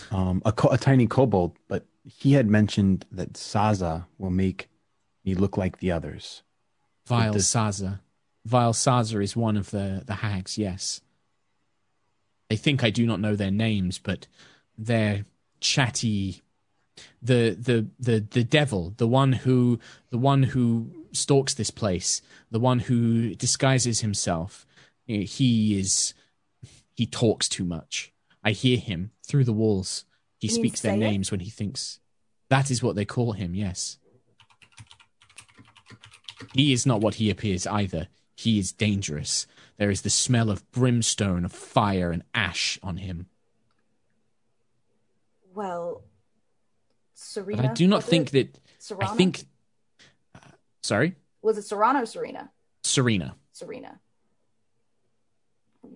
um 0.10 0.42
a, 0.44 0.54
a 0.72 0.78
tiny 0.80 1.06
kobold 1.06 1.56
but 1.68 1.86
he 2.04 2.34
had 2.34 2.48
mentioned 2.48 3.06
that 3.12 3.34
Saza 3.34 4.06
will 4.18 4.32
make 4.32 4.70
me 5.24 5.36
look 5.36 5.58
like 5.58 5.80
the 5.80 5.92
others. 5.92 6.44
Vile 7.06 7.34
this, 7.34 7.54
Saza. 7.54 8.00
Vile 8.46 8.74
Saza 8.74 9.24
is 9.24 9.36
one 9.36 9.58
of 9.58 9.72
the, 9.72 10.04
the 10.06 10.16
hags, 10.16 10.58
yes. 10.58 11.02
They 12.50 12.56
think 12.56 12.84
I 12.84 12.90
do 12.90 13.06
not 13.06 13.20
know 13.20 13.36
their 13.36 13.52
names, 13.52 14.00
but 14.00 14.28
they're 14.86 15.26
chatty 15.60 16.42
the 17.22 17.56
the 17.60 17.88
the 18.00 18.20
the 18.20 18.44
devil, 18.44 18.94
the 18.98 19.08
one 19.08 19.34
who 19.34 19.80
the 20.10 20.18
one 20.18 20.44
who 20.44 20.92
stalks 21.12 21.54
this 21.54 21.72
place, 21.72 22.22
the 22.50 22.60
one 22.60 22.80
who 22.80 23.36
disguises 23.36 24.02
himself. 24.02 24.66
He 25.06 25.80
is 25.80 26.14
he 26.96 27.06
talks 27.06 27.48
too 27.48 27.66
much. 27.66 28.12
I 28.44 28.52
hear 28.52 28.78
him 28.78 29.12
through 29.26 29.44
the 29.44 29.54
walls. 29.54 30.06
He 30.40 30.48
Can 30.48 30.56
speaks 30.56 30.82
their 30.82 30.94
it? 30.96 30.98
names 30.98 31.32
when 31.32 31.42
he 31.42 31.50
thinks. 31.50 32.00
That 32.50 32.72
is 32.72 32.84
what 32.84 32.96
they 32.96 33.06
call 33.06 33.34
him, 33.34 33.56
yes. 33.56 33.98
He 36.54 36.74
is 36.74 36.86
not 36.86 37.02
what 37.02 37.16
he 37.16 37.30
appears 37.30 37.66
either. 37.68 38.08
He 38.36 38.60
is 38.60 38.72
dangerous. 38.72 39.48
There 39.78 39.92
is 39.92 40.02
the 40.02 40.10
smell 40.10 40.50
of 40.50 40.70
brimstone, 40.72 41.46
of 41.46 41.52
fire, 41.52 42.12
and 42.12 42.24
ash 42.34 42.80
on 42.84 42.98
him. 42.98 43.28
Well, 45.54 46.04
Serena. 47.14 47.62
But 47.62 47.72
I 47.72 47.74
do 47.74 47.88
not 47.88 48.04
think 48.04 48.34
it? 48.34 48.54
that. 48.54 48.60
Serena? 48.80 49.12
I 49.12 49.16
think. 49.16 49.46
Uh, 50.36 50.40
sorry? 50.82 51.16
Was 51.42 51.58
it 51.58 51.64
Serena 51.64 52.04
or 52.04 52.06
Serena? 52.06 52.52
Serena. 52.84 53.36
Serena. 53.52 54.00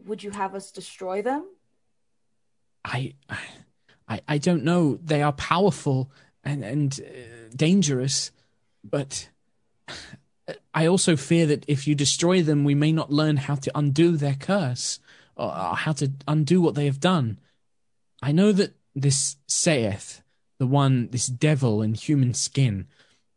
Would 0.06 0.24
you 0.24 0.32
have 0.32 0.56
us 0.56 0.72
destroy 0.72 1.22
them? 1.22 1.46
I, 2.84 3.14
I, 4.08 4.22
I 4.28 4.38
don't 4.38 4.64
know. 4.64 5.00
They 5.04 5.22
are 5.22 5.34
powerful 5.34 6.12
and 6.44 6.64
and 6.64 7.00
uh, 7.00 7.50
dangerous, 7.56 8.32
but 8.84 9.30
I 10.74 10.86
also 10.86 11.16
fear 11.16 11.46
that 11.48 11.66
if 11.68 11.88
you 11.88 11.96
destroy 11.96 12.44
them, 12.44 12.64
we 12.64 12.76
may 12.76 12.92
not 12.92 13.12
learn 13.12 13.38
how 13.38 13.56
to 13.56 13.72
undo 13.74 14.18
their 14.18 14.36
curse 14.36 15.00
or, 15.36 15.48
or 15.48 15.76
how 15.76 15.94
to 15.94 16.12
undo 16.28 16.62
what 16.62 16.76
they 16.76 16.86
have 16.86 17.00
done. 17.00 17.40
I 18.22 18.32
know 18.32 18.52
that 18.52 18.74
this 18.96 19.36
saith, 19.48 20.22
the 20.58 20.66
one, 20.66 21.10
this 21.12 21.28
devil 21.28 21.82
in 21.82 21.94
human 21.94 22.34
skin. 22.34 22.88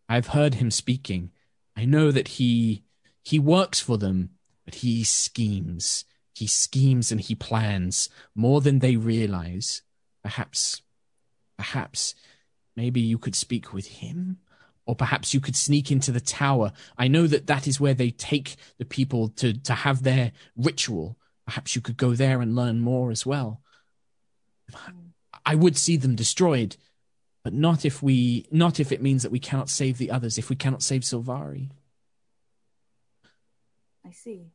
I've 0.08 0.28
heard 0.28 0.54
him 0.54 0.70
speaking. 0.70 1.32
I 1.76 1.84
know 1.84 2.10
that 2.10 2.28
he 2.28 2.84
he 3.22 3.38
works 3.38 3.80
for 3.80 3.98
them, 3.98 4.30
but 4.64 4.76
he 4.76 5.04
schemes. 5.04 6.04
He 6.34 6.46
schemes 6.46 7.10
and 7.12 7.20
he 7.20 7.34
plans 7.34 8.08
more 8.34 8.60
than 8.60 8.78
they 8.78 8.96
realize. 8.96 9.82
Perhaps, 10.22 10.82
perhaps, 11.56 12.14
maybe 12.76 13.00
you 13.00 13.18
could 13.18 13.34
speak 13.34 13.72
with 13.72 13.86
him? 13.86 14.38
Or 14.86 14.94
perhaps 14.94 15.34
you 15.34 15.40
could 15.40 15.56
sneak 15.56 15.90
into 15.90 16.12
the 16.12 16.20
tower. 16.20 16.72
I 16.96 17.08
know 17.08 17.26
that 17.26 17.46
that 17.48 17.66
is 17.66 17.80
where 17.80 17.92
they 17.92 18.10
take 18.10 18.56
the 18.78 18.86
people 18.86 19.28
to, 19.30 19.52
to 19.52 19.74
have 19.74 20.02
their 20.02 20.32
ritual. 20.56 21.18
Perhaps 21.44 21.76
you 21.76 21.82
could 21.82 21.98
go 21.98 22.14
there 22.14 22.40
and 22.40 22.56
learn 22.56 22.80
more 22.80 23.10
as 23.10 23.26
well. 23.26 23.60
I 25.44 25.54
would 25.54 25.76
see 25.76 25.96
them 25.96 26.14
destroyed, 26.14 26.76
but 27.44 27.52
not 27.52 27.84
if 27.84 28.02
we, 28.02 28.46
not 28.50 28.80
if 28.80 28.92
it 28.92 29.02
means 29.02 29.22
that 29.22 29.32
we 29.32 29.38
cannot 29.40 29.70
save 29.70 29.98
the 29.98 30.10
others, 30.10 30.38
if 30.38 30.50
we 30.50 30.56
cannot 30.56 30.82
save 30.82 31.02
Silvari. 31.02 31.70
I 34.06 34.10
see. 34.12 34.52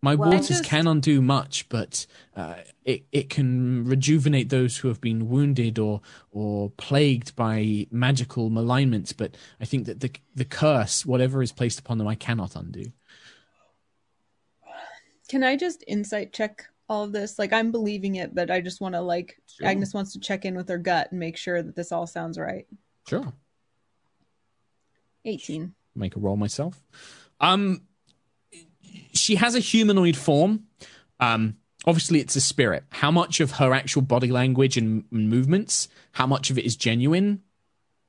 My 0.00 0.14
Well, 0.14 0.30
waters 0.30 0.48
just- 0.48 0.64
can 0.64 0.86
undo 0.86 1.20
much, 1.20 1.68
but 1.68 2.06
uh, 2.36 2.54
it 2.84 3.06
it 3.10 3.28
can 3.30 3.84
rejuvenate 3.84 4.48
those 4.48 4.76
who 4.76 4.86
have 4.86 5.00
been 5.00 5.28
wounded 5.28 5.76
or 5.76 6.02
or 6.30 6.70
plagued 6.70 7.34
by 7.34 7.88
magical 7.90 8.48
malignments. 8.48 9.12
But 9.12 9.36
I 9.60 9.64
think 9.64 9.86
that 9.86 9.98
the 9.98 10.12
the 10.36 10.44
curse, 10.44 11.04
whatever 11.04 11.42
is 11.42 11.50
placed 11.50 11.80
upon 11.80 11.98
them, 11.98 12.06
I 12.06 12.14
cannot 12.14 12.54
undo. 12.54 12.92
Can 15.28 15.42
I 15.42 15.56
just 15.56 15.82
insight 15.88 16.32
check 16.32 16.68
all 16.88 17.04
of 17.04 17.12
this? 17.12 17.38
Like 17.38 17.52
I'm 17.52 17.70
believing 17.70 18.16
it, 18.16 18.34
but 18.34 18.50
I 18.50 18.60
just 18.60 18.80
want 18.80 18.94
to 18.94 19.00
like 19.00 19.36
Sure. 19.46 19.66
Agnis 19.68 19.94
wants 19.94 20.12
to 20.14 20.20
check 20.20 20.44
in 20.44 20.54
with 20.56 20.68
her 20.68 20.78
gut 20.78 21.08
and 21.10 21.20
make 21.20 21.36
sure 21.36 21.62
that 21.62 21.76
this 21.76 21.92
all 21.92 22.06
sounds 22.06 22.38
right. 22.38 22.66
Sure, 23.08 23.32
18. 25.24 25.74
make 25.94 26.16
a 26.16 26.20
roll 26.20 26.36
myself. 26.36 26.82
Um, 27.40 27.82
she 29.12 29.36
has 29.36 29.54
a 29.54 29.60
humanoid 29.60 30.16
form. 30.16 30.64
Um, 31.20 31.56
obviously, 31.86 32.20
it's 32.20 32.36
a 32.36 32.40
spirit. 32.40 32.84
How 32.90 33.10
much 33.10 33.40
of 33.40 33.52
her 33.52 33.72
actual 33.74 34.02
body 34.02 34.30
language 34.30 34.76
and 34.76 35.04
and 35.12 35.28
movements, 35.28 35.88
how 36.12 36.26
much 36.26 36.50
of 36.50 36.58
it 36.58 36.64
is 36.64 36.76
genuine, 36.76 37.42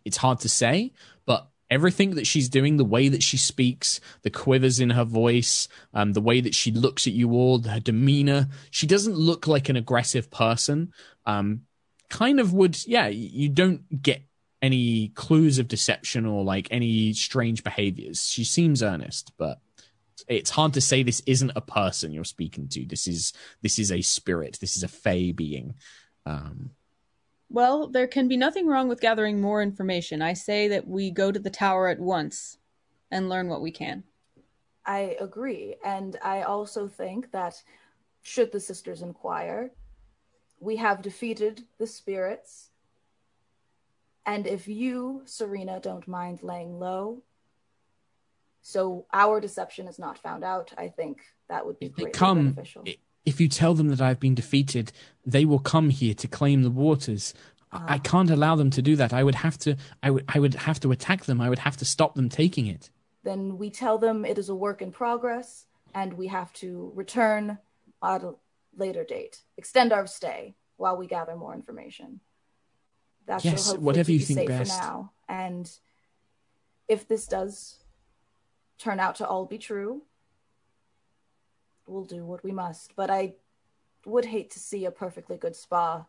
it's 0.06 0.18
hard 0.18 0.40
to 0.42 0.50
say. 0.50 0.94
But 1.26 1.48
everything 1.70 2.16
that 2.16 2.28
she's 2.28 2.50
doing, 2.50 2.78
the 2.78 2.86
way 2.86 3.10
that 3.10 3.24
she 3.24 3.38
speaks, 3.38 4.00
the 4.24 4.30
quivers 4.30 4.80
in 4.80 4.90
her 4.92 5.04
voice, 5.04 5.68
um, 5.94 6.14
the 6.14 6.22
way 6.22 6.42
that 6.42 6.56
she 6.56 6.72
looks 6.72 7.08
at 7.08 7.14
you 7.14 7.32
all, 7.32 7.62
her 7.64 7.80
demeanor, 7.80 8.48
she 8.72 8.88
doesn't 8.88 9.16
look 9.16 9.48
like 9.48 9.70
an 9.70 9.76
aggressive 9.76 10.32
person. 10.32 10.92
Um, 11.26 11.62
kind 12.10 12.40
of 12.40 12.54
would, 12.54 12.86
yeah, 12.88 13.08
you 13.08 13.50
don't 13.50 14.02
get 14.02 14.24
any 14.62 15.10
clues 15.10 15.60
of 15.60 15.68
deception 15.68 16.26
or 16.26 16.44
like 16.44 16.68
any 16.72 17.14
strange 17.14 17.64
behaviors. 17.64 18.28
She 18.28 18.44
seems 18.44 18.84
earnest, 18.84 19.32
but 19.38 19.60
it's 20.28 20.50
hard 20.50 20.74
to 20.74 20.82
say 20.82 21.04
this 21.04 21.22
isn't 21.26 21.52
a 21.56 21.62
person 21.62 22.12
you're 22.12 22.24
speaking 22.24 22.68
to. 22.70 22.86
This 22.86 23.08
is 23.08 23.34
this 23.62 23.80
is 23.80 23.92
a 23.92 24.02
spirit. 24.02 24.58
This 24.60 24.76
is 24.76 24.84
a 24.84 24.88
fey 24.88 25.32
being. 25.32 25.76
Um, 26.26 26.72
Well, 27.50 27.88
there 27.88 28.08
can 28.08 28.28
be 28.28 28.38
nothing 28.38 28.68
wrong 28.68 28.88
with 28.88 29.02
gathering 29.02 29.42
more 29.42 29.62
information. 29.62 30.22
I 30.22 30.34
say 30.34 30.68
that 30.68 30.88
we 30.88 31.10
go 31.12 31.32
to 31.32 31.40
the 31.40 31.50
tower 31.50 31.88
at 31.88 32.00
once 32.00 32.58
and 33.12 33.28
learn 33.30 33.48
what 33.48 33.62
we 33.62 33.72
can. 33.72 34.04
I 34.86 35.18
agree. 35.20 35.76
And 35.84 36.18
I 36.24 36.44
also 36.44 36.88
think 36.88 37.32
that, 37.32 37.62
should 38.22 38.52
the 38.52 38.60
sisters 38.60 39.02
inquire, 39.02 39.72
we 40.60 40.76
have 40.76 41.02
defeated 41.02 41.64
the 41.80 41.88
spirits. 41.88 42.70
And 44.26 44.46
if 44.46 44.68
you, 44.68 45.24
Serena, 45.26 45.80
don't 45.80 46.08
mind 46.08 46.44
laying 46.44 46.78
low, 46.80 47.24
so 48.62 49.06
our 49.14 49.40
deception 49.40 49.88
is 49.88 49.98
not 49.98 50.20
found 50.20 50.44
out, 50.44 50.72
I 50.78 50.90
think 50.90 51.22
that 51.48 51.66
would 51.66 51.80
be 51.80 51.88
if 51.88 51.96
they 51.96 52.06
come, 52.12 52.52
beneficial. 52.52 52.84
i- 52.86 52.98
if 53.26 53.40
you 53.40 53.48
tell 53.48 53.74
them 53.74 53.90
that 53.90 54.02
I've 54.02 54.20
been 54.20 54.36
defeated, 54.36 54.92
they 55.26 55.46
will 55.46 55.60
come 55.60 55.90
here 55.90 56.14
to 56.16 56.28
claim 56.28 56.64
the 56.64 56.72
waters. 56.72 57.34
I 57.72 57.78
I 57.78 57.96
ah. 57.96 57.98
can't 58.00 58.30
allow 58.32 58.56
them 58.56 58.72
to 58.72 58.82
do 58.82 58.96
that. 58.96 59.14
I 59.14 59.24
would 59.24 59.36
have 59.36 59.58
to. 59.60 59.76
I 60.02 60.10
would. 60.10 60.26
I 60.28 60.40
would 60.40 60.56
have 60.56 60.80
to 60.82 60.92
attack 60.92 61.26
them. 61.26 61.40
I 61.40 61.50
would 61.50 61.60
have 61.60 61.78
to 61.78 61.86
stop 61.86 62.16
them 62.16 62.30
taking 62.30 62.66
it. 62.68 62.90
then 63.24 63.58
we 63.58 63.70
tell 63.70 63.98
them 63.98 64.26
it 64.26 64.38
is 64.38 64.50
a 64.50 64.56
work 64.56 64.82
in 64.82 64.92
progress 64.92 65.66
and 65.94 66.14
we 66.14 66.28
have 66.28 66.52
to 66.54 66.92
return 66.96 67.58
at 68.02 68.24
a 68.24 68.34
later 68.76 69.04
date, 69.04 69.44
extend 69.58 69.92
our 69.92 70.08
stay 70.08 70.56
while 70.78 70.98
we 70.98 71.08
gather 71.08 71.36
more 71.36 71.54
information. 71.54 72.22
That 73.28 73.42
shall 73.42 73.52
Yes, 73.52 73.78
whatever 73.78 74.12
you 74.12 74.20
you 74.20 74.26
think 74.26 74.48
best. 74.48 74.72
for 74.72 74.82
now. 74.82 75.12
And 75.28 75.70
if 76.88 77.08
this 77.08 77.28
does 77.28 77.84
turn 78.78 79.00
out 79.00 79.16
to 79.16 79.28
all 79.28 79.46
be 79.46 79.58
true, 79.58 80.04
we'll 81.90 82.06
do 82.06 82.24
what 82.26 82.44
we 82.44 82.52
must. 82.52 82.96
But 82.96 83.10
I 83.10 83.34
would 84.06 84.26
hate 84.26 84.52
to 84.52 84.60
see 84.60 84.86
a 84.86 84.92
perfectly 84.92 85.38
good 85.38 85.56
spa 85.56 86.06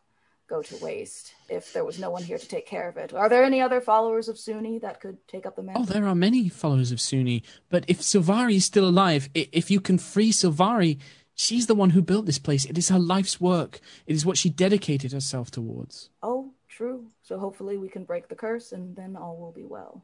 go 0.49 0.63
to 0.63 0.77
waste 0.85 1.33
if 1.49 1.73
there 1.73 1.85
was 1.85 1.99
no 2.01 2.11
one 2.11 2.25
here 2.25 2.39
to 2.39 2.49
take 2.49 2.67
care 2.67 2.89
of 2.89 2.97
it. 2.97 3.15
Are 3.15 3.29
there 3.29 3.45
any 3.45 3.61
other 3.61 3.81
followers 3.81 4.29
of 4.29 4.37
Sune 4.37 4.81
that 4.81 5.01
could 5.01 5.17
take 5.29 5.47
up 5.47 5.55
the 5.55 5.63
Oh, 5.63 5.67
mantle? 5.67 5.85
there 5.85 6.07
are 6.07 6.15
many 6.15 6.49
followers 6.49 6.91
of 6.91 7.01
Sune, 7.01 7.43
but 7.69 7.85
if 7.87 8.01
Silvari 8.01 8.57
is 8.57 8.65
still 8.65 8.89
alive, 8.89 9.29
if 9.35 9.71
you 9.71 9.81
can 9.81 9.97
free 9.99 10.33
Silvari, 10.33 10.99
she's 11.35 11.67
the 11.69 11.75
one 11.77 11.91
who 11.91 12.03
built 12.03 12.27
this 12.27 12.41
place. 12.41 12.65
It 12.65 12.77
is 12.77 12.89
her 12.89 12.99
life's 12.99 13.41
work. 13.41 13.79
It 14.07 14.15
is 14.17 14.27
what 14.27 14.39
she 14.39 14.51
dedicated 14.51 15.13
herself 15.13 15.53
towards. 15.53 16.11
Oh, 16.21 16.51
true. 16.69 17.07
So 17.23 17.39
hopefully 17.39 17.79
we 17.79 17.89
can 17.89 18.03
break 18.05 18.27
the 18.29 18.35
curse 18.35 18.73
and 18.73 18.97
then 18.97 19.15
all 19.17 19.37
will 19.37 19.53
be 19.53 19.65
well. 19.65 20.03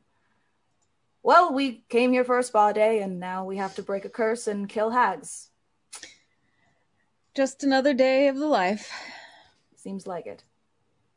Well, 1.25 1.53
we 1.53 1.83
came 1.89 2.13
here 2.13 2.23
for 2.25 2.39
a 2.39 2.45
spa 2.45 2.71
day 2.71 3.01
and 3.03 3.19
now 3.19 3.45
we 3.45 3.57
have 3.57 3.75
to 3.75 3.83
break 3.83 4.05
a 4.05 4.09
curse 4.09 4.47
and 4.47 4.69
kill 4.69 4.91
hags. 4.91 5.51
Just 7.37 7.63
another 7.63 7.93
day 7.93 8.29
of 8.29 8.37
the 8.39 8.47
life. 8.47 8.91
Seems 9.77 10.07
like 10.07 10.27
it. 10.27 10.43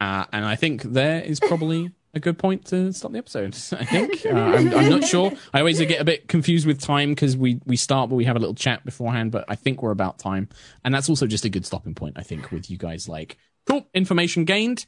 Uh, 0.01 0.25
and 0.33 0.43
I 0.43 0.57
think 0.57 0.81
there 0.83 1.21
is 1.21 1.39
probably 1.39 1.91
a 2.13 2.19
good 2.19 2.37
point 2.37 2.65
to 2.65 2.91
stop 2.91 3.13
the 3.13 3.19
episode. 3.19 3.55
I 3.71 3.85
think 3.85 4.25
uh, 4.25 4.31
I'm, 4.31 4.73
I'm 4.75 4.89
not 4.89 5.05
sure. 5.05 5.31
I 5.53 5.59
always 5.59 5.79
get 5.79 6.01
a 6.01 6.03
bit 6.03 6.27
confused 6.27 6.67
with 6.67 6.81
time 6.81 7.11
because 7.11 7.37
we 7.37 7.61
we 7.65 7.77
start, 7.77 8.09
but 8.09 8.17
we 8.17 8.25
have 8.25 8.35
a 8.35 8.39
little 8.39 8.53
chat 8.53 8.83
beforehand. 8.83 9.31
But 9.31 9.45
I 9.47 9.55
think 9.55 9.81
we're 9.81 9.91
about 9.91 10.19
time, 10.19 10.49
and 10.83 10.93
that's 10.93 11.07
also 11.07 11.25
just 11.25 11.45
a 11.45 11.49
good 11.49 11.65
stopping 11.65 11.95
point. 11.95 12.17
I 12.17 12.23
think 12.23 12.51
with 12.51 12.69
you 12.69 12.77
guys, 12.77 13.07
like, 13.07 13.37
cool 13.65 13.87
information 13.93 14.43
gained, 14.43 14.87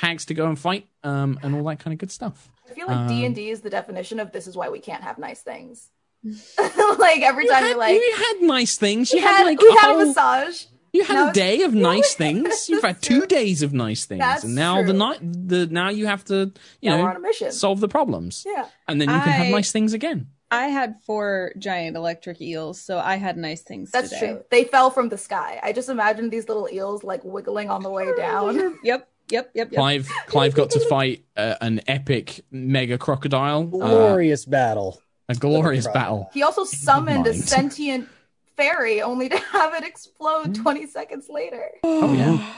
hags 0.00 0.24
to 0.26 0.34
go 0.34 0.48
and 0.48 0.58
fight, 0.58 0.88
um, 1.04 1.38
and 1.44 1.54
all 1.54 1.62
that 1.64 1.78
kind 1.78 1.92
of 1.92 1.98
good 1.98 2.10
stuff. 2.10 2.50
I 2.68 2.74
feel 2.74 2.88
like 2.88 2.96
Um, 2.96 3.06
D 3.08 3.24
and 3.24 3.34
D 3.34 3.50
is 3.50 3.60
the 3.60 3.70
definition 3.70 4.18
of 4.18 4.32
this 4.32 4.48
is 4.48 4.56
why 4.56 4.70
we 4.70 4.80
can't 4.80 5.04
have 5.04 5.18
nice 5.18 5.40
things. 5.40 5.90
like 6.98 7.22
every 7.22 7.46
time 7.46 7.62
you 7.64 7.68
you're 7.70 7.78
like, 7.78 7.94
you 7.94 8.14
had 8.16 8.34
nice 8.42 8.76
things. 8.76 9.12
You 9.12 9.20
had, 9.20 9.36
had, 9.38 9.44
like 9.44 9.60
we 9.60 9.68
a 9.68 9.80
had 9.80 9.94
a 9.94 10.06
massage. 10.06 10.64
You 10.92 11.04
had 11.04 11.14
Now 11.14 11.28
a 11.30 11.32
day 11.32 11.62
of 11.62 11.74
nice 11.92 12.14
things. 12.22 12.68
You've 12.68 12.82
had 12.82 13.00
two 13.02 13.18
true. 13.20 13.26
days 13.26 13.62
of 13.62 13.72
nice 13.72 14.04
things, 14.06 14.20
That's 14.20 14.44
and 14.44 14.54
now 14.54 14.82
the 14.82 14.92
night 14.94 15.18
the 15.22 15.66
now 15.66 15.90
you 15.90 16.06
have 16.06 16.24
to 16.26 16.52
you 16.80 16.90
Now 16.90 16.96
know 16.98 17.06
on 17.06 17.16
a 17.16 17.20
mission. 17.20 17.52
solve 17.52 17.80
the 17.80 17.88
problems, 17.88 18.44
Yeah. 18.46 18.66
and 18.88 19.00
then 19.00 19.08
you 19.08 19.20
can 19.20 19.32
have 19.32 19.48
nice 19.48 19.70
things 19.72 19.92
again. 19.92 20.28
I 20.50 20.68
had 20.68 20.96
four 21.04 21.52
giant 21.58 21.94
electric 21.94 22.40
eels, 22.40 22.80
so 22.80 22.98
I 22.98 23.16
had 23.16 23.36
nice 23.36 23.60
things 23.60 23.90
That's 23.90 24.08
today. 24.08 24.26
true. 24.32 24.44
They 24.50 24.64
fell 24.64 24.88
from 24.90 25.10
the 25.10 25.18
sky. 25.18 25.60
I 25.62 25.72
just 25.74 25.90
imagine 25.90 26.30
these 26.30 26.48
little 26.48 26.70
eels 26.72 27.04
like 27.04 27.22
wiggling 27.22 27.68
on 27.68 27.82
the 27.82 27.90
way 27.90 28.08
down. 28.16 28.56
Yep, 28.56 28.78
yep, 28.82 29.08
yep, 29.30 29.50
yep. 29.54 29.72
Clive 29.72 30.08
Clive 30.26 30.54
got 30.54 30.70
to 30.70 30.80
fight 30.88 31.22
uh, 31.36 31.56
an 31.60 31.82
epic 31.86 32.40
mega 32.50 32.96
crocodile. 32.96 33.64
Uh, 33.64 33.88
Glorious 33.88 34.46
battle. 34.46 35.02
A 35.28 35.34
glorious 35.34 35.86
battle. 35.88 36.30
He 36.32 36.42
also 36.42 36.64
summoned 36.64 37.26
a 37.26 37.34
sentient 37.34 38.08
fairy 38.56 39.02
only 39.02 39.28
to 39.28 39.38
have 39.52 39.74
it 39.74 39.84
explode 39.84 40.54
20 40.54 40.86
seconds 40.86 41.26
later. 41.28 41.70
Oh 41.84 42.12
yeah. 42.12 42.54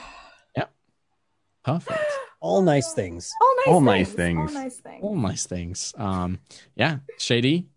Yep. 0.57 0.71
Perfect. 1.63 2.01
All 2.39 2.61
nice 2.61 2.93
things. 2.93 3.31
All 3.41 3.55
nice 3.57 3.67
All 3.67 3.79
things. 3.81 3.85
nice 3.85 4.13
things. 4.13 4.37
All 4.39 4.61
nice 4.63 4.77
things. 4.79 5.03
All 5.03 5.15
nice 5.15 5.45
things. 5.45 5.93
Um, 5.97 6.39
yeah, 6.75 6.97
Shady, 7.19 7.67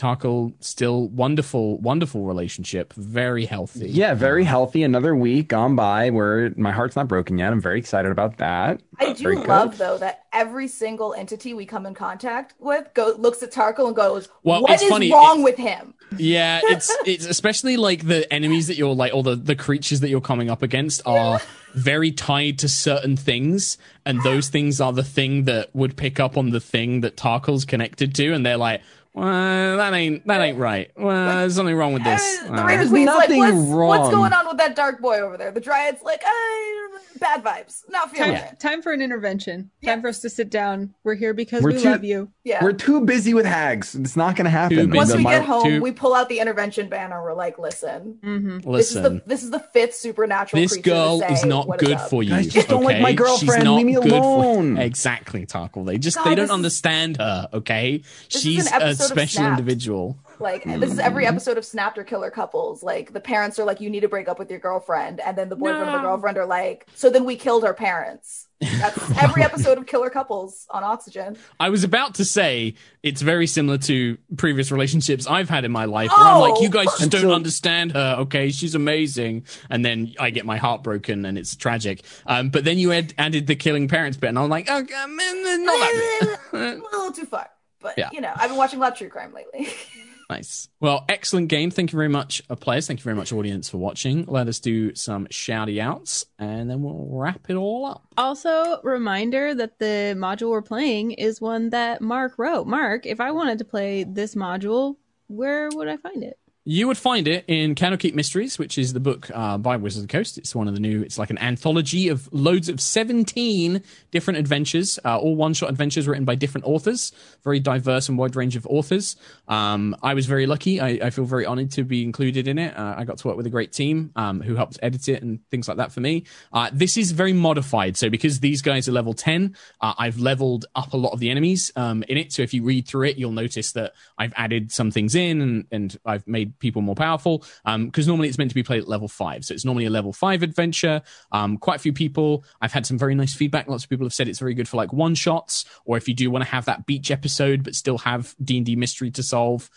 Tarkhal, 0.00 0.52
still 0.60 1.08
wonderful, 1.08 1.76
wonderful 1.78 2.24
relationship. 2.24 2.92
Very 2.94 3.44
healthy. 3.44 3.88
Yeah, 3.90 4.14
very 4.14 4.44
healthy. 4.44 4.82
Another 4.82 5.14
week 5.14 5.48
gone 5.48 5.76
by 5.76 6.08
where 6.10 6.52
my 6.56 6.72
heart's 6.72 6.96
not 6.96 7.06
broken 7.06 7.36
yet. 7.38 7.52
I'm 7.52 7.60
very 7.60 7.78
excited 7.78 8.10
about 8.10 8.38
that. 8.38 8.80
I 8.98 9.04
Uh, 9.06 9.12
do 9.12 9.22
very 9.22 9.36
good. 9.36 9.46
love 9.48 9.78
though 9.78 9.98
that 9.98 10.20
every 10.32 10.68
single 10.68 11.12
entity 11.14 11.52
we 11.54 11.66
come 11.66 11.84
in 11.86 11.94
contact 11.94 12.54
with 12.58 12.88
go 12.94 13.14
looks 13.18 13.42
at 13.42 13.52
Tarkhal 13.52 13.88
and 13.88 13.96
goes, 13.96 14.28
Well, 14.42 14.62
"What 14.62 14.72
it's 14.72 14.82
is 14.82 14.88
funny, 14.88 15.12
wrong 15.12 15.40
it's- 15.40 15.44
with 15.44 15.56
him?" 15.58 15.94
Yeah, 16.16 16.60
it's 16.64 16.94
it's 17.06 17.26
especially 17.26 17.76
like 17.76 18.06
the 18.06 18.30
enemies 18.32 18.66
that 18.68 18.76
you're 18.76 18.94
like, 18.94 19.14
or 19.14 19.22
the 19.22 19.36
the 19.36 19.54
creatures 19.54 20.00
that 20.00 20.08
you're 20.08 20.20
coming 20.20 20.50
up 20.50 20.62
against 20.62 21.02
are 21.06 21.40
very 21.74 22.10
tied 22.10 22.58
to 22.58 22.68
certain 22.68 23.16
things, 23.16 23.78
and 24.04 24.20
those 24.22 24.48
things 24.48 24.80
are 24.80 24.92
the 24.92 25.04
thing 25.04 25.44
that 25.44 25.68
would 25.74 25.96
pick 25.96 26.18
up 26.18 26.36
on 26.36 26.50
the 26.50 26.58
thing 26.58 27.00
that 27.02 27.16
Tarkhal's 27.16 27.64
connected 27.64 28.12
to, 28.16 28.32
and 28.32 28.44
they're 28.44 28.56
like, 28.56 28.80
well, 29.12 29.76
that 29.76 29.92
ain't 29.92 30.26
that 30.26 30.40
ain't 30.40 30.58
right. 30.58 30.90
Well, 30.96 31.38
there's 31.38 31.54
something 31.56 31.74
wrong 31.74 31.92
with 31.94 32.04
this. 32.04 32.20
Uh, 32.42 32.44
the 32.44 32.52
Uh, 32.52 32.66
Raven 32.66 32.78
There's 32.78 32.88
Queen's 32.90 33.06
like, 33.08 33.28
nothing 33.30 33.38
what's, 33.40 33.52
what's 33.54 33.68
wrong." 33.70 34.10
going 34.12 34.32
on 34.32 34.46
with 34.48 34.56
that 34.58 34.76
dark 34.76 35.00
boy 35.00 35.18
over 35.20 35.36
there? 35.36 35.50
The 35.50 35.60
Dryad's 35.60 36.02
like, 36.02 36.22
uh, 36.24 36.98
bad 37.18 37.42
vibes. 37.44 37.82
Not 37.88 38.10
feeling 38.12 38.34
Time, 38.34 38.44
it. 38.52 38.60
time 38.60 38.82
for 38.82 38.92
an 38.92 39.02
intervention. 39.02 39.70
Yeah. 39.80 39.90
Time 39.94 40.02
for 40.02 40.08
us 40.08 40.20
to 40.20 40.30
sit 40.30 40.48
down. 40.48 40.94
We're 41.04 41.14
here 41.16 41.34
because 41.34 41.62
We're 41.62 41.72
we 41.72 41.82
too- 41.82 41.90
love 41.90 42.04
you. 42.04 42.30
Yeah. 42.44 42.62
We're 42.64 42.72
too 42.72 43.04
busy 43.04 43.34
with 43.34 43.46
hags. 43.46 43.94
It's 43.94 44.16
not 44.16 44.36
going 44.36 44.44
to 44.44 44.50
happen. 44.50 44.90
Once 44.90 45.14
we 45.14 45.22
Mar- 45.22 45.32
get 45.38 45.44
home, 45.44 45.64
to- 45.64 45.80
we 45.80 45.92
pull 45.92 46.14
out 46.14 46.28
the 46.28 46.38
intervention 46.40 46.88
banner. 46.88 47.22
We're 47.22 47.34
like, 47.34 47.58
listen, 47.58 48.18
Mm-hmm. 48.24 48.70
this 48.72 48.90
is 48.90 48.96
listen, 48.96 49.02
the 49.02 49.22
this 49.26 49.42
is 49.42 49.50
the 49.50 49.58
fifth 49.60 49.94
supernatural. 49.94 50.62
this 50.62 50.72
creature 50.72 50.82
to 50.82 50.90
girl 50.90 51.18
say 51.20 51.32
is 51.32 51.44
not 51.44 51.66
good 51.78 51.92
up. 51.92 52.10
for 52.10 52.22
you. 52.22 52.30
Guys, 52.30 52.46
just 52.48 52.68
don't 52.68 52.84
like 52.84 52.94
okay? 52.96 53.02
my 53.02 53.10
She's 53.10 53.16
girlfriend. 53.18 53.64
not 53.64 53.76
Leave 53.76 53.86
me 53.86 53.92
good 53.94 54.08
for- 54.08 54.14
alone. 54.16 54.78
exactly, 54.78 55.46
Tarkhal. 55.46 55.84
They 55.86 55.98
just 55.98 56.16
God, 56.16 56.24
they 56.26 56.34
don't 56.36 56.50
understand 56.50 57.16
her. 57.18 57.48
Okay, 57.52 58.02
she's 58.28 58.70
a 58.70 58.94
episode 59.00 59.14
special 59.14 59.38
Snapped. 59.40 59.60
individual. 59.60 60.18
Like 60.38 60.64
this 60.64 60.92
is 60.92 60.98
every 60.98 61.24
Mm-hmm. 61.24 61.34
episode 61.34 61.58
of 61.58 61.64
Snapped 61.64 61.98
or 61.98 62.04
Killer 62.04 62.30
Couples. 62.30 62.82
Like 62.82 63.12
the 63.12 63.20
parents 63.20 63.58
are 63.58 63.64
like, 63.64 63.80
you 63.80 63.90
need 63.90 64.00
to 64.00 64.08
break 64.08 64.28
up 64.28 64.38
with 64.38 64.50
your 64.50 64.60
girlfriend, 64.60 65.20
and 65.20 65.36
then 65.36 65.48
the 65.48 65.56
boyfriend 65.56 65.88
and 65.90 65.94
the 65.98 66.02
girlfriend 66.02 66.38
are 66.38 66.46
like, 66.46 66.86
so 66.94 67.10
then 67.10 67.24
we 67.24 67.36
killed 67.36 67.64
our 67.64 67.74
parents. 67.74 68.46
That's 68.60 69.18
every 69.22 69.42
episode 69.42 69.78
of 69.78 69.86
Killer 69.86 70.10
Couples 70.10 70.66
on 70.70 70.84
Oxygen. 70.84 71.38
I 71.58 71.70
was 71.70 71.82
about 71.82 72.14
to 72.16 72.26
say 72.26 72.74
it's 73.02 73.22
very 73.22 73.46
similar 73.46 73.78
to 73.78 74.18
previous 74.36 74.70
relationships 74.70 75.26
I've 75.26 75.48
had 75.48 75.64
in 75.64 75.72
my 75.72 75.86
life 75.86 76.10
where 76.10 76.26
I'm 76.26 76.40
like, 76.40 76.54
Oh! 76.56 76.62
you 76.62 76.68
guys 76.68 76.88
just 76.98 77.10
don't 77.10 77.30
understand 77.40 77.92
her, 77.92 78.16
okay? 78.20 78.50
She's 78.50 78.74
amazing. 78.74 79.44
And 79.70 79.82
then 79.82 80.14
I 80.18 80.28
get 80.28 80.44
my 80.44 80.58
heart 80.58 80.82
broken 80.82 81.24
and 81.24 81.38
it's 81.38 81.56
tragic. 81.56 82.02
Um, 82.26 82.50
but 82.50 82.64
then 82.64 82.78
you 82.78 82.92
add, 82.92 83.14
added 83.16 83.46
the 83.46 83.56
killing 83.56 83.88
parents 83.88 84.18
bit 84.18 84.28
and 84.28 84.38
I'm 84.38 84.50
like, 84.50 84.70
okay, 84.70 85.06
man, 85.08 85.64
not 85.64 85.72
that 85.78 86.38
a 86.52 86.56
little 86.96 87.12
too 87.12 87.24
far, 87.24 87.48
but 87.80 87.94
Yeah. 87.98 88.08
you 88.12 88.20
know, 88.20 88.32
I've 88.34 88.48
been 88.50 88.58
watching 88.58 88.78
a 88.78 88.82
lot 88.82 88.92
of 88.92 88.98
true 88.98 89.08
crime 89.08 89.32
lately. 89.32 89.68
nice. 90.30 90.68
Well, 90.80 91.04
excellent 91.08 91.48
game. 91.48 91.70
Thank 91.70 91.92
you 91.92 91.96
very 91.96 92.08
much, 92.08 92.42
uh, 92.50 92.56
players. 92.56 92.86
Thank 92.86 93.00
you 93.00 93.04
very 93.04 93.16
much, 93.16 93.32
audience, 93.32 93.68
for 93.70 93.78
watching. 93.78 94.24
Let 94.26 94.48
us 94.48 94.58
do 94.60 94.94
some 94.94 95.26
shouty 95.28 95.80
outs 95.80 96.26
and 96.38 96.68
then 96.70 96.82
we'll 96.82 97.06
wrap 97.10 97.48
it 97.48 97.54
all 97.54 97.84
up. 97.86 98.04
Also, 98.16 98.80
reminder 98.82 99.54
that 99.54 99.78
the 99.78 100.14
module 100.16 100.50
we're 100.50 100.62
playing 100.62 101.12
is 101.12 101.40
one 101.40 101.70
that 101.70 102.00
Mark 102.00 102.38
wrote. 102.38 102.66
Mark, 102.66 103.06
if 103.06 103.20
I 103.20 103.30
wanted 103.30 103.58
to 103.58 103.64
play 103.64 104.04
this 104.04 104.34
module, 104.34 104.96
where 105.28 105.68
would 105.74 105.86
I 105.86 105.96
find 105.96 106.24
it? 106.24 106.39
You 106.66 106.88
would 106.88 106.98
find 106.98 107.26
it 107.26 107.46
in 107.48 107.74
Candlekeep 107.74 108.12
Mysteries, 108.12 108.58
which 108.58 108.76
is 108.76 108.92
the 108.92 109.00
book 109.00 109.30
uh, 109.32 109.56
by 109.56 109.78
Wizards 109.78 110.04
of 110.04 110.08
the 110.08 110.12
Coast. 110.12 110.36
It's 110.36 110.54
one 110.54 110.68
of 110.68 110.74
the 110.74 110.80
new. 110.80 111.00
It's 111.00 111.18
like 111.18 111.30
an 111.30 111.38
anthology 111.38 112.08
of 112.08 112.28
loads 112.32 112.68
of 112.68 112.82
seventeen 112.82 113.82
different 114.10 114.38
adventures, 114.38 114.98
uh, 115.02 115.16
all 115.16 115.36
one-shot 115.36 115.70
adventures 115.70 116.06
written 116.06 116.26
by 116.26 116.34
different 116.34 116.66
authors. 116.66 117.12
Very 117.44 117.60
diverse 117.60 118.10
and 118.10 118.18
wide 118.18 118.36
range 118.36 118.56
of 118.56 118.66
authors. 118.66 119.16
Um, 119.48 119.96
I 120.02 120.12
was 120.12 120.26
very 120.26 120.44
lucky. 120.46 120.82
I, 120.82 121.06
I 121.06 121.08
feel 121.08 121.24
very 121.24 121.46
honored 121.46 121.70
to 121.72 121.82
be 121.82 122.02
included 122.02 122.46
in 122.46 122.58
it. 122.58 122.76
Uh, 122.76 122.94
I 122.94 123.04
got 123.04 123.16
to 123.16 123.28
work 123.28 123.38
with 123.38 123.46
a 123.46 123.50
great 123.50 123.72
team 123.72 124.10
um, 124.14 124.42
who 124.42 124.54
helped 124.54 124.78
edit 124.82 125.08
it 125.08 125.22
and 125.22 125.40
things 125.50 125.66
like 125.66 125.78
that 125.78 125.92
for 125.92 126.00
me. 126.00 126.24
Uh, 126.52 126.68
this 126.74 126.98
is 126.98 127.12
very 127.12 127.32
modified. 127.32 127.96
So 127.96 128.10
because 128.10 128.40
these 128.40 128.60
guys 128.60 128.86
are 128.86 128.92
level 128.92 129.14
ten, 129.14 129.56
uh, 129.80 129.94
I've 129.96 130.18
leveled 130.18 130.66
up 130.74 130.92
a 130.92 130.98
lot 130.98 131.14
of 131.14 131.20
the 131.20 131.30
enemies 131.30 131.72
um, 131.74 132.04
in 132.06 132.18
it. 132.18 132.34
So 132.34 132.42
if 132.42 132.52
you 132.52 132.62
read 132.64 132.86
through 132.86 133.08
it, 133.08 133.16
you'll 133.16 133.32
notice 133.32 133.72
that 133.72 133.94
I've 134.18 134.34
added 134.36 134.70
some 134.70 134.90
things 134.90 135.14
in 135.14 135.40
and, 135.40 135.66
and 135.72 135.98
I've 136.04 136.28
made 136.28 136.49
people 136.58 136.82
more 136.82 136.94
powerful. 136.94 137.44
Because 137.64 138.06
normally 138.06 138.28
it's 138.28 138.38
meant 138.38 138.50
to 138.50 138.54
be 138.54 138.62
played 138.62 138.82
at 138.82 138.88
level 138.88 139.08
five. 139.08 139.44
So 139.44 139.54
it's 139.54 139.64
normally 139.64 139.86
a 139.86 139.90
level 139.90 140.12
five 140.12 140.42
adventure. 140.42 141.02
Um, 141.32 141.56
quite 141.58 141.76
a 141.76 141.80
few 141.80 141.92
people, 141.92 142.44
I've 142.60 142.72
had 142.72 142.86
some 142.86 142.98
very 142.98 143.14
nice 143.14 143.34
feedback. 143.34 143.68
Lots 143.68 143.84
of 143.84 143.90
people 143.90 144.06
have 144.06 144.14
said 144.14 144.28
it's 144.28 144.38
very 144.38 144.54
good 144.54 144.68
for 144.68 144.76
like 144.76 144.92
one 144.92 145.14
shots, 145.14 145.64
or 145.84 145.96
if 145.96 146.08
you 146.08 146.14
do 146.14 146.30
want 146.30 146.44
to 146.44 146.50
have 146.50 146.64
that 146.66 146.86
beach 146.86 147.10
episode, 147.10 147.62
but 147.62 147.74
still 147.74 147.98
have 147.98 148.34
D&D 148.42 148.76
mystery 148.76 149.10
to 149.12 149.22
solve. 149.22 149.70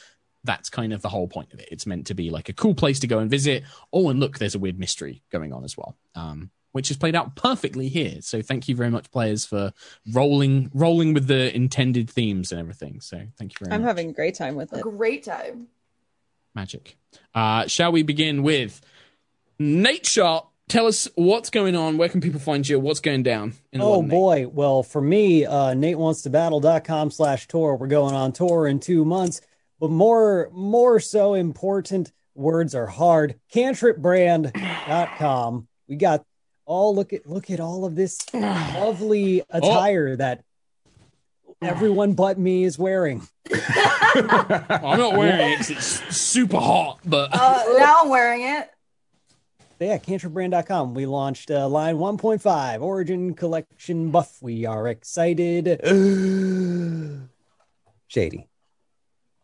That's 0.43 0.69
kind 0.69 0.91
of 0.91 1.01
the 1.01 1.09
whole 1.09 1.27
point 1.27 1.53
of 1.53 1.59
it. 1.59 1.69
It's 1.71 1.85
meant 1.85 2.07
to 2.07 2.13
be 2.13 2.29
like 2.29 2.49
a 2.49 2.53
cool 2.53 2.75
place 2.75 2.99
to 2.99 3.07
go 3.07 3.19
and 3.19 3.29
visit. 3.29 3.63
Oh, 3.93 4.09
and 4.09 4.19
look, 4.19 4.39
there's 4.39 4.55
a 4.55 4.59
weird 4.59 4.77
mystery 4.77 5.23
going 5.31 5.53
on 5.53 5.63
as 5.63 5.77
well. 5.77 5.95
Um, 6.15 6.51
which 6.73 6.89
is 6.91 6.97
played 6.97 7.15
out 7.15 7.35
perfectly 7.35 7.87
here. 7.87 8.17
So 8.21 8.41
thank 8.41 8.67
you 8.67 8.75
very 8.75 8.89
much, 8.89 9.09
players, 9.11 9.45
for 9.45 9.71
rolling 10.11 10.69
rolling 10.73 11.13
with 11.13 11.27
the 11.27 11.55
intended 11.55 12.09
themes 12.09 12.51
and 12.51 12.59
everything. 12.59 12.99
So 12.99 13.21
thank 13.37 13.53
you 13.53 13.57
very 13.59 13.69
much. 13.69 13.79
I'm 13.79 13.85
having 13.85 14.09
a 14.09 14.13
great 14.13 14.35
time 14.35 14.55
with 14.55 14.73
a 14.73 14.77
it. 14.77 14.81
great 14.81 15.23
time. 15.23 15.67
Magic. 16.55 16.97
Uh, 17.33 17.67
shall 17.67 17.91
we 17.91 18.03
begin 18.03 18.43
with 18.43 18.79
Nate 19.59 20.05
Sharp? 20.05 20.47
Tell 20.69 20.87
us 20.87 21.09
what's 21.15 21.49
going 21.49 21.75
on. 21.75 21.97
Where 21.97 22.07
can 22.09 22.21
people 22.21 22.39
find 22.39 22.65
you? 22.67 22.79
What's 22.79 23.01
going 23.01 23.23
down? 23.23 23.53
In 23.71 23.81
Oh 23.81 23.89
world 23.89 24.03
of 24.05 24.09
Nate? 24.09 24.11
boy. 24.11 24.47
Well, 24.47 24.83
for 24.83 25.01
me, 25.01 25.45
uh 25.45 25.73
NateWantsToBattle.com 25.73 27.11
slash 27.11 27.47
tour. 27.47 27.75
We're 27.75 27.87
going 27.87 28.15
on 28.15 28.31
tour 28.31 28.65
in 28.67 28.79
two 28.79 29.03
months. 29.03 29.41
But 29.79 29.89
more 29.91 30.49
more 30.53 30.99
so 31.01 31.33
important, 31.33 32.11
words 32.33 32.73
are 32.75 32.87
hard. 32.87 33.35
Cantripbrand.com. 33.53 35.67
We 35.87 35.95
got 35.97 36.25
all 36.65 36.95
look 36.95 37.11
at 37.11 37.27
look 37.27 37.51
at 37.51 37.59
all 37.59 37.83
of 37.85 37.95
this 37.95 38.19
lovely 38.33 39.43
attire 39.49 40.15
that 40.15 40.43
everyone 41.65 42.13
but 42.13 42.37
me 42.39 42.63
is 42.63 42.77
wearing. 42.79 43.27
I'm 43.53 44.97
not 44.99 45.15
wearing 45.17 45.51
it 45.53 45.57
'cause 45.57 45.69
it's 45.71 46.15
super 46.15 46.57
hot, 46.59 46.99
but 47.05 47.29
Uh, 47.33 47.63
now 47.77 47.97
I'm 48.03 48.09
wearing 48.09 48.41
it. 48.43 48.69
yeah, 49.79 49.97
cantripbrand.com. 49.97 50.93
We 50.93 51.05
launched 51.05 51.49
uh, 51.51 51.67
line 51.67 51.95
1.5 51.97 52.81
Origin 52.81 53.33
Collection 53.33 54.11
Buff. 54.11 54.37
We 54.41 54.65
are 54.65 54.87
excited. 54.87 55.67
Shady. 58.07 58.47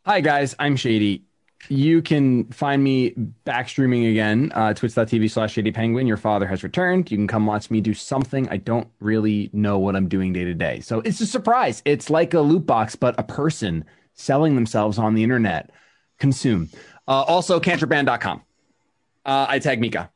Hi 0.06 0.22
guys, 0.22 0.56
I'm 0.60 0.76
Shady. 0.76 1.24
You 1.68 2.02
can 2.02 2.46
find 2.46 2.84
me 2.84 3.10
back 3.44 3.70
streaming 3.70 4.06
again, 4.06 4.52
uh, 4.56 4.74
twitch.tv 4.74 5.30
slash 5.30 5.54
shady 5.54 5.72
penguin. 5.72 6.08
Your 6.08 6.18
father 6.18 6.48
has 6.48 6.64
returned. 6.64 7.12
You 7.12 7.18
can 7.18 7.28
come 7.28 7.46
watch 7.46 7.70
me 7.70 7.82
do 7.82 7.94
something. 7.94 8.48
I 8.50 8.58
don't 8.58 8.88
really 9.00 9.50
know 9.54 9.78
what 9.78 9.96
I'm 9.96 10.08
doing 10.08 10.34
day 10.34 10.46
to 10.46 10.54
day. 10.54 10.80
So 10.80 11.02
it's 11.02 11.20
a 11.22 11.28
surprise. 11.28 11.82
It's 11.86 12.10
like 12.10 12.34
a 12.34 12.40
loot 12.40 12.66
box, 12.66 12.96
but 12.96 13.20
a 13.20 13.24
person 13.24 13.86
selling 14.14 14.56
themselves 14.56 14.98
on 14.98 15.14
the 15.14 15.24
internet. 15.24 15.70
Consume. 16.18 16.70
Uh, 17.08 17.24
also, 17.24 17.60
cantripbrand.com. 17.60 18.42
Uh, 19.26 19.46
I 19.50 19.60
tag 19.60 19.80
Mica. 19.80 20.10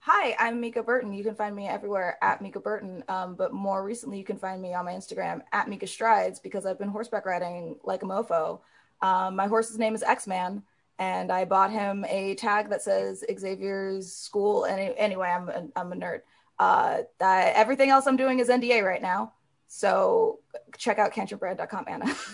Hi, 0.00 0.34
I'm 0.38 0.60
Mica 0.60 0.82
Burton. 0.82 1.12
You 1.12 1.22
can 1.22 1.34
find 1.34 1.54
me 1.54 1.68
everywhere 1.68 2.18
at 2.22 2.40
Mica 2.40 2.58
Burton. 2.58 3.04
Um, 3.08 3.34
but 3.34 3.52
more 3.52 3.84
recently, 3.84 4.18
you 4.18 4.24
can 4.24 4.38
find 4.38 4.60
me 4.60 4.74
on 4.74 4.84
my 4.84 4.92
Instagram 4.92 5.42
at 5.52 5.68
Mica 5.68 5.86
Strides 5.86 6.40
because 6.40 6.66
I've 6.66 6.78
been 6.78 6.88
horseback 6.88 7.26
riding 7.26 7.76
like 7.84 8.02
a 8.02 8.06
mofo. 8.06 8.60
Um, 9.02 9.36
my 9.36 9.46
horse's 9.46 9.78
name 9.78 9.94
is 9.94 10.02
X 10.02 10.26
Man, 10.26 10.62
and 11.00 11.32
I 11.32 11.46
bought 11.46 11.72
him 11.72 12.04
a 12.08 12.34
tag 12.36 12.68
that 12.68 12.82
says 12.82 13.24
Xavier's 13.36 14.12
School. 14.12 14.64
And 14.64 14.94
anyway, 14.98 15.32
I'm 15.34 15.48
a, 15.48 15.66
I'm 15.74 15.92
a 15.92 15.96
nerd. 15.96 16.20
Uh, 16.58 16.98
that, 17.18 17.56
everything 17.56 17.88
else 17.88 18.06
I'm 18.06 18.18
doing 18.18 18.38
is 18.38 18.50
NDA 18.50 18.84
right 18.84 19.00
now. 19.00 19.32
So 19.66 20.40
check 20.76 20.98
out 20.98 21.12
cantripbrand.com, 21.12 21.86
Anna. 21.88 22.14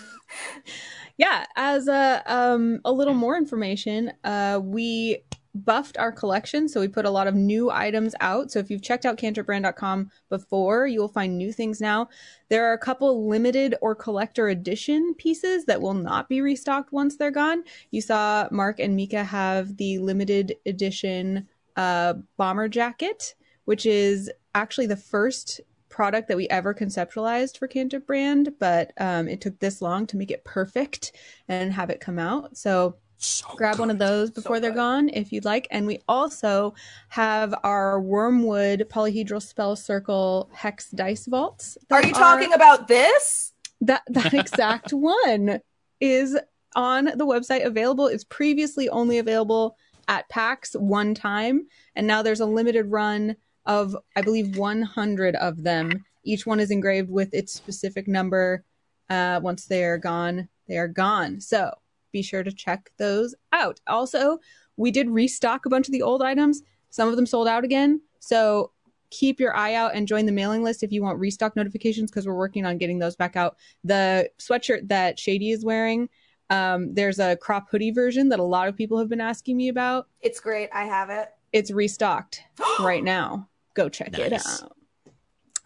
Yeah, 1.18 1.46
as 1.56 1.88
a 1.88 2.22
um 2.26 2.80
a 2.84 2.92
little 2.92 3.14
more 3.14 3.38
information, 3.38 4.12
uh 4.22 4.60
we 4.62 5.24
buffed 5.64 5.96
our 5.98 6.12
collection, 6.12 6.68
so 6.68 6.80
we 6.80 6.88
put 6.88 7.04
a 7.04 7.10
lot 7.10 7.26
of 7.26 7.34
new 7.34 7.70
items 7.70 8.14
out. 8.20 8.50
So 8.50 8.58
if 8.58 8.70
you've 8.70 8.82
checked 8.82 9.06
out 9.06 9.16
cantripbrand.com 9.16 10.10
before, 10.28 10.86
you 10.86 11.00
will 11.00 11.08
find 11.08 11.36
new 11.36 11.52
things 11.52 11.80
now. 11.80 12.08
There 12.48 12.68
are 12.68 12.74
a 12.74 12.78
couple 12.78 13.28
limited 13.28 13.74
or 13.80 13.94
collector 13.94 14.48
edition 14.48 15.14
pieces 15.14 15.64
that 15.64 15.80
will 15.80 15.94
not 15.94 16.28
be 16.28 16.40
restocked 16.40 16.92
once 16.92 17.16
they're 17.16 17.30
gone. 17.30 17.64
You 17.90 18.00
saw 18.00 18.48
Mark 18.50 18.78
and 18.78 18.94
Mica 18.94 19.24
have 19.24 19.76
the 19.76 19.98
limited 19.98 20.56
edition 20.66 21.48
uh, 21.76 22.14
bomber 22.36 22.68
jacket, 22.68 23.34
which 23.64 23.86
is 23.86 24.30
actually 24.54 24.86
the 24.86 24.96
first 24.96 25.60
product 25.88 26.28
that 26.28 26.36
we 26.36 26.48
ever 26.48 26.74
conceptualized 26.74 27.56
for 27.56 27.66
Cantrip 27.66 28.06
brand, 28.06 28.52
but 28.58 28.92
um, 28.98 29.28
it 29.28 29.40
took 29.40 29.58
this 29.58 29.80
long 29.80 30.06
to 30.06 30.16
make 30.16 30.30
it 30.30 30.44
perfect 30.44 31.12
and 31.48 31.72
have 31.72 31.88
it 31.90 32.00
come 32.00 32.18
out. 32.18 32.56
So 32.56 32.96
so 33.18 33.46
grab 33.56 33.76
good. 33.76 33.80
one 33.80 33.90
of 33.90 33.98
those 33.98 34.30
before 34.30 34.56
so 34.56 34.60
they're 34.60 34.70
good. 34.70 34.76
gone 34.76 35.08
if 35.10 35.32
you'd 35.32 35.44
like. 35.44 35.66
And 35.70 35.86
we 35.86 36.00
also 36.08 36.74
have 37.08 37.54
our 37.64 38.00
Wormwood 38.00 38.86
Polyhedral 38.88 39.42
Spell 39.42 39.76
Circle 39.76 40.50
Hex 40.52 40.90
Dice 40.90 41.26
Vaults. 41.26 41.78
Are 41.90 42.04
you 42.04 42.12
talking 42.12 42.52
about 42.52 42.88
this? 42.88 43.52
That 43.80 44.02
that 44.08 44.34
exact 44.34 44.92
one 44.92 45.60
is 46.00 46.38
on 46.74 47.06
the 47.06 47.26
website 47.26 47.64
available. 47.64 48.06
It's 48.06 48.24
previously 48.24 48.88
only 48.88 49.18
available 49.18 49.76
at 50.08 50.28
PAX 50.28 50.74
one 50.74 51.14
time, 51.14 51.66
and 51.94 52.06
now 52.06 52.22
there's 52.22 52.40
a 52.40 52.46
limited 52.46 52.86
run 52.86 53.36
of 53.64 53.96
I 54.14 54.22
believe 54.22 54.56
100 54.56 55.34
of 55.36 55.62
them. 55.62 56.04
Each 56.24 56.46
one 56.46 56.60
is 56.60 56.70
engraved 56.70 57.10
with 57.10 57.34
its 57.34 57.52
specific 57.52 58.08
number. 58.08 58.64
Uh, 59.08 59.40
once 59.42 59.66
they 59.66 59.84
are 59.84 59.98
gone, 59.98 60.48
they 60.68 60.76
are 60.76 60.88
gone. 60.88 61.40
So 61.40 61.72
be 62.16 62.22
sure 62.22 62.42
to 62.42 62.52
check 62.52 62.90
those 62.96 63.34
out. 63.52 63.80
Also, 63.86 64.38
we 64.76 64.90
did 64.90 65.08
restock 65.08 65.66
a 65.66 65.70
bunch 65.70 65.88
of 65.88 65.92
the 65.92 66.02
old 66.02 66.22
items. 66.22 66.62
Some 66.90 67.08
of 67.08 67.16
them 67.16 67.26
sold 67.26 67.48
out 67.48 67.64
again. 67.64 68.00
So 68.20 68.72
keep 69.10 69.38
your 69.38 69.56
eye 69.56 69.74
out 69.74 69.94
and 69.94 70.08
join 70.08 70.26
the 70.26 70.32
mailing 70.32 70.62
list 70.62 70.82
if 70.82 70.92
you 70.92 71.02
want 71.02 71.18
restock 71.18 71.54
notifications 71.56 72.10
because 72.10 72.26
we're 72.26 72.34
working 72.34 72.66
on 72.66 72.78
getting 72.78 72.98
those 72.98 73.16
back 73.16 73.36
out. 73.36 73.56
The 73.84 74.30
sweatshirt 74.38 74.88
that 74.88 75.18
Shady 75.18 75.50
is 75.50 75.64
wearing, 75.64 76.08
um, 76.50 76.94
there's 76.94 77.18
a 77.18 77.36
crop 77.36 77.68
hoodie 77.70 77.90
version 77.90 78.28
that 78.30 78.40
a 78.40 78.44
lot 78.44 78.68
of 78.68 78.76
people 78.76 78.98
have 78.98 79.08
been 79.08 79.20
asking 79.20 79.56
me 79.56 79.68
about. 79.68 80.08
It's 80.20 80.40
great. 80.40 80.68
I 80.72 80.84
have 80.84 81.10
it. 81.10 81.28
It's 81.52 81.70
restocked 81.70 82.42
right 82.80 83.04
now 83.04 83.48
go 83.76 83.88
check 83.88 84.12
nice. 84.12 84.20
it 84.20 84.32
out. 84.32 84.72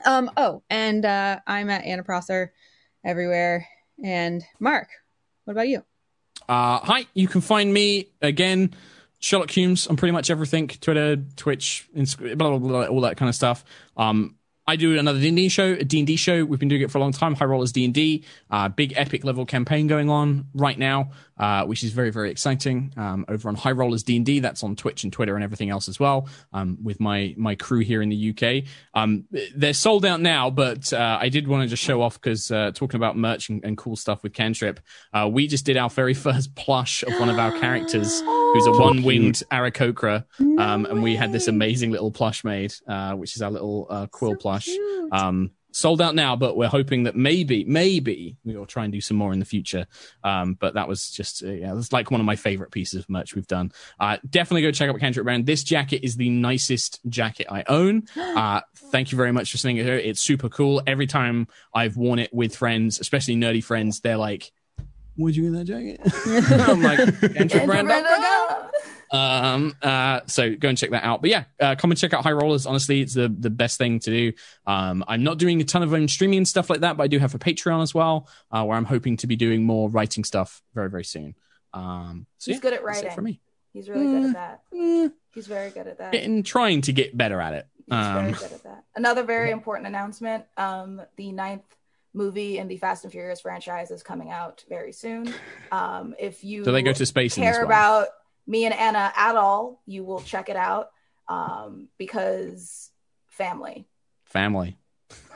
Um, 0.04 0.30
oh, 0.36 0.62
and 0.68 1.04
uh, 1.04 1.40
I'm 1.46 1.70
at 1.70 1.84
Anna 1.84 2.02
Prosser 2.02 2.52
everywhere. 3.04 3.66
And 4.02 4.42
Mark, 4.58 4.88
what 5.44 5.52
about 5.52 5.68
you? 5.68 5.84
Uh, 6.50 6.80
hi, 6.82 7.06
you 7.14 7.28
can 7.28 7.40
find 7.40 7.72
me 7.72 8.08
again, 8.22 8.74
Sherlock 9.20 9.50
Hulmes 9.50 9.88
on 9.88 9.94
pretty 9.96 10.10
much 10.10 10.30
everything 10.30 10.66
Twitter, 10.66 11.16
Twitch, 11.36 11.88
Instagram, 11.96 12.36
blah, 12.38 12.58
blah, 12.58 12.58
blah, 12.58 12.84
all 12.86 13.02
that 13.02 13.16
kind 13.16 13.28
of 13.28 13.36
stuff. 13.36 13.64
Um, 13.96 14.34
I 14.66 14.74
do 14.74 14.98
another 14.98 15.20
D&D 15.20 15.48
show, 15.48 15.74
a 15.74 15.84
D&D 15.84 16.16
show. 16.16 16.44
We've 16.44 16.58
been 16.58 16.68
doing 16.68 16.82
it 16.82 16.90
for 16.90 16.98
a 16.98 17.00
long 17.00 17.12
time. 17.12 17.36
High 17.36 17.44
Rollers 17.44 17.70
D&D, 17.70 18.24
uh, 18.50 18.68
big 18.68 18.94
epic 18.96 19.22
level 19.22 19.46
campaign 19.46 19.86
going 19.86 20.10
on 20.10 20.46
right 20.52 20.76
now, 20.76 21.12
uh, 21.40 21.64
which 21.64 21.82
is 21.82 21.90
very, 21.92 22.10
very 22.10 22.30
exciting. 22.30 22.92
Um, 22.98 23.24
over 23.26 23.48
on 23.48 23.54
High 23.54 23.72
Rollers 23.72 24.02
D&D, 24.02 24.40
that's 24.40 24.62
on 24.62 24.76
Twitch 24.76 25.04
and 25.04 25.12
Twitter 25.12 25.34
and 25.34 25.42
everything 25.42 25.70
else 25.70 25.88
as 25.88 25.98
well. 25.98 26.28
Um, 26.52 26.76
with 26.82 27.00
my 27.00 27.34
my 27.38 27.54
crew 27.54 27.80
here 27.80 28.02
in 28.02 28.10
the 28.10 28.30
UK, 28.30 28.68
um, 28.92 29.24
they're 29.56 29.72
sold 29.72 30.04
out 30.04 30.20
now, 30.20 30.50
but 30.50 30.92
uh, 30.92 31.18
I 31.18 31.30
did 31.30 31.48
want 31.48 31.62
to 31.62 31.68
just 31.68 31.82
show 31.82 32.02
off 32.02 32.20
because 32.20 32.50
uh, 32.50 32.72
talking 32.74 32.96
about 32.96 33.16
merch 33.16 33.48
and, 33.48 33.64
and, 33.64 33.78
cool 33.78 33.96
stuff 33.96 34.22
with 34.22 34.34
Cantrip, 34.34 34.80
uh, 35.14 35.28
we 35.32 35.46
just 35.46 35.64
did 35.64 35.78
our 35.78 35.88
very 35.88 36.12
first 36.26 36.54
plush 36.54 37.02
of 37.04 37.18
one 37.18 37.30
of 37.30 37.38
our 37.38 37.58
characters, 37.58 38.20
who's 38.20 38.66
a 38.66 38.72
one-winged 38.78 39.42
Aarakocra, 39.50 40.24
um, 40.58 40.84
and 40.84 41.02
we 41.02 41.16
had 41.16 41.32
this 41.32 41.48
amazing 41.48 41.90
little 41.90 42.10
plush 42.10 42.44
made, 42.44 42.74
uh, 42.86 43.14
which 43.14 43.34
is 43.34 43.40
our 43.40 43.50
little 43.50 44.08
quill 44.12 44.32
so 44.32 44.36
plush. 44.36 44.68
Sold 45.72 46.00
out 46.00 46.14
now, 46.14 46.36
but 46.36 46.56
we're 46.56 46.68
hoping 46.68 47.04
that 47.04 47.16
maybe, 47.16 47.64
maybe 47.64 48.36
we 48.44 48.56
will 48.56 48.66
try 48.66 48.84
and 48.84 48.92
do 48.92 49.00
some 49.00 49.16
more 49.16 49.32
in 49.32 49.38
the 49.38 49.44
future. 49.44 49.86
Um, 50.24 50.54
but 50.54 50.74
that 50.74 50.88
was 50.88 51.10
just, 51.10 51.44
uh, 51.44 51.50
yeah, 51.50 51.74
that's 51.74 51.92
like 51.92 52.10
one 52.10 52.20
of 52.20 52.26
my 52.26 52.36
favorite 52.36 52.70
pieces 52.70 53.00
of 53.00 53.08
merch 53.08 53.34
we've 53.34 53.46
done. 53.46 53.72
Uh, 53.98 54.16
definitely 54.28 54.62
go 54.62 54.72
check 54.72 54.90
out 54.90 54.98
Cantrip 54.98 55.24
Brand. 55.24 55.46
This 55.46 55.62
jacket 55.62 56.04
is 56.04 56.16
the 56.16 56.30
nicest 56.30 57.00
jacket 57.08 57.46
I 57.50 57.64
own. 57.68 58.04
Uh, 58.40 58.60
thank 58.76 59.12
you 59.12 59.16
very 59.18 59.32
much 59.32 59.50
for 59.50 59.58
sending 59.58 59.76
it 59.78 59.84
here. 59.84 59.96
It's 59.96 60.20
super 60.20 60.48
cool. 60.48 60.80
Every 60.86 61.06
time 61.06 61.46
I've 61.74 61.96
worn 61.96 62.18
it 62.18 62.32
with 62.32 62.54
friends, 62.56 62.98
especially 63.00 63.34
nerdy 63.34 63.62
friends, 63.62 64.00
they're 64.00 64.16
like, 64.16 64.50
would 65.16 65.36
you 65.36 65.50
get 65.50 65.58
that 65.58 65.64
jacket? 65.64 66.00
I'm 66.68 66.82
like, 66.82 66.98
Cantrip 67.34 67.66
Brand. 67.66 67.90
Um, 69.10 69.74
uh, 69.82 70.20
so 70.26 70.54
go 70.54 70.68
and 70.68 70.78
check 70.78 70.90
that 70.90 71.04
out. 71.04 71.20
But 71.20 71.30
yeah, 71.30 71.44
uh, 71.60 71.74
come 71.74 71.90
and 71.90 71.98
check 71.98 72.14
out 72.14 72.22
High 72.22 72.32
Rollers. 72.32 72.66
Honestly, 72.66 73.00
it's 73.00 73.14
the, 73.14 73.28
the 73.28 73.50
best 73.50 73.78
thing 73.78 73.98
to 74.00 74.10
do. 74.10 74.32
Um, 74.66 75.04
I'm 75.08 75.22
not 75.22 75.38
doing 75.38 75.60
a 75.60 75.64
ton 75.64 75.82
of 75.82 75.92
own 75.92 76.08
streaming 76.08 76.38
and 76.38 76.48
stuff 76.48 76.70
like 76.70 76.80
that, 76.80 76.96
but 76.96 77.04
I 77.04 77.06
do 77.08 77.18
have 77.18 77.34
a 77.34 77.38
Patreon 77.38 77.82
as 77.82 77.94
well, 77.94 78.28
uh, 78.50 78.64
where 78.64 78.76
I'm 78.76 78.84
hoping 78.84 79.16
to 79.18 79.26
be 79.26 79.36
doing 79.36 79.64
more 79.64 79.88
writing 79.90 80.24
stuff 80.24 80.62
very, 80.74 80.90
very 80.90 81.04
soon. 81.04 81.34
Um, 81.72 82.26
so 82.38 82.50
He's 82.50 82.58
yeah, 82.58 82.62
good 82.62 82.72
at 82.74 82.84
writing. 82.84 83.10
for 83.12 83.22
me. 83.22 83.40
He's 83.72 83.88
really 83.88 84.06
mm, 84.06 84.20
good 84.20 84.28
at 84.28 84.34
that. 84.34 84.62
Mm, 84.74 85.12
He's 85.34 85.46
very 85.46 85.70
good 85.70 85.86
at 85.86 85.98
that. 85.98 86.14
And 86.14 86.44
trying 86.44 86.80
to 86.82 86.92
get 86.92 87.16
better 87.16 87.40
at 87.40 87.54
it. 87.54 87.66
He's 87.86 87.94
um, 87.94 88.14
very 88.14 88.32
good 88.32 88.52
at 88.52 88.62
that. 88.64 88.84
Another 88.96 89.22
very 89.22 89.50
important 89.50 89.86
announcement: 89.86 90.44
um, 90.56 91.02
the 91.16 91.32
ninth 91.32 91.62
movie 92.12 92.58
in 92.58 92.66
the 92.66 92.76
Fast 92.76 93.04
and 93.04 93.12
Furious 93.12 93.40
franchise 93.40 93.90
is 93.90 94.02
coming 94.02 94.30
out 94.30 94.64
very 94.68 94.92
soon. 94.92 95.32
Um, 95.72 96.16
if 96.18 96.42
you 96.42 96.64
so 96.64 96.72
they 96.72 96.82
go 96.82 96.92
to 96.92 97.06
space 97.06 97.36
care 97.36 97.62
about 97.62 98.08
me 98.50 98.64
and 98.64 98.74
Anna 98.74 99.12
at 99.16 99.36
all, 99.36 99.80
you 99.86 100.02
will 100.02 100.20
check 100.20 100.48
it 100.48 100.56
out 100.56 100.90
um, 101.28 101.88
because 101.96 102.90
family. 103.28 103.86
Family. 104.24 104.76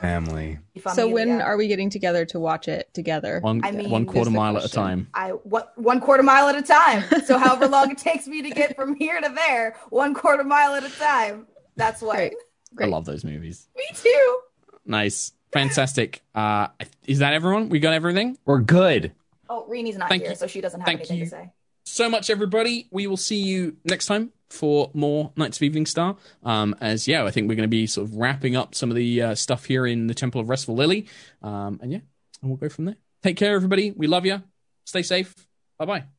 Family. 0.01 0.59
So 0.93 1.07
when 1.07 1.41
are 1.41 1.57
we 1.57 1.67
getting 1.67 1.89
together 1.89 2.25
to 2.25 2.39
watch 2.39 2.67
it 2.67 2.93
together? 2.93 3.39
One, 3.39 3.61
I 3.63 3.71
mean, 3.71 3.89
one 3.89 4.05
quarter 4.05 4.29
mile 4.29 4.57
at 4.57 4.65
a 4.65 4.69
time. 4.69 5.07
I 5.13 5.29
what 5.29 5.77
one 5.77 5.99
quarter 5.99 6.23
mile 6.23 6.47
at 6.47 6.55
a 6.55 6.61
time. 6.61 7.03
So 7.25 7.37
however 7.39 7.67
long 7.67 7.91
it 7.91 7.97
takes 7.97 8.27
me 8.27 8.41
to 8.41 8.49
get 8.51 8.75
from 8.75 8.95
here 8.95 9.19
to 9.19 9.29
there, 9.29 9.75
one 9.89 10.13
quarter 10.13 10.43
mile 10.43 10.75
at 10.75 10.83
a 10.85 10.89
time. 10.89 11.47
That's 11.75 12.01
what. 12.01 12.17
Great. 12.17 12.33
Great. 12.73 12.87
I 12.87 12.89
love 12.89 13.05
those 13.05 13.25
movies. 13.25 13.67
Me 13.75 13.83
too. 13.93 14.39
Nice. 14.85 15.33
Fantastic. 15.51 16.21
Uh, 16.33 16.67
is 17.05 17.19
that 17.19 17.33
everyone? 17.33 17.69
We 17.69 17.79
got 17.79 17.93
everything? 17.93 18.37
We're 18.45 18.59
good. 18.59 19.13
Oh, 19.49 19.65
Reenie's 19.69 19.97
not 19.97 20.09
Thank 20.09 20.23
here, 20.23 20.31
you. 20.31 20.37
so 20.37 20.47
she 20.47 20.61
doesn't 20.61 20.79
have 20.81 20.85
Thank 20.85 20.99
anything 21.01 21.17
you. 21.17 21.23
to 21.25 21.29
say 21.29 21.51
so 21.85 22.09
much, 22.09 22.29
everybody. 22.29 22.87
We 22.91 23.07
will 23.07 23.17
see 23.17 23.37
you 23.37 23.77
next 23.85 24.07
time 24.07 24.31
for 24.49 24.91
more 24.93 25.31
Knights 25.35 25.61
of 25.61 25.61
Eveningstar. 25.61 26.17
Um, 26.43 26.75
as 26.81 27.07
yeah, 27.07 27.23
I 27.25 27.31
think 27.31 27.47
we're 27.47 27.55
going 27.55 27.63
to 27.63 27.67
be 27.67 27.87
sort 27.87 28.07
of 28.07 28.15
wrapping 28.15 28.55
up 28.55 28.75
some 28.75 28.89
of 28.89 28.95
the 28.95 29.21
uh, 29.21 29.35
stuff 29.35 29.65
here 29.65 29.85
in 29.85 30.07
the 30.07 30.13
Temple 30.13 30.41
of 30.41 30.49
Restful 30.49 30.75
Lily. 30.75 31.07
Um, 31.41 31.79
and 31.81 31.91
yeah, 31.91 31.99
and 32.41 32.51
we'll 32.51 32.57
go 32.57 32.69
from 32.69 32.85
there. 32.85 32.97
Take 33.23 33.37
care, 33.37 33.55
everybody. 33.55 33.91
We 33.91 34.07
love 34.07 34.25
you. 34.25 34.41
Stay 34.85 35.01
safe. 35.01 35.33
Bye 35.77 35.85
bye. 35.85 36.14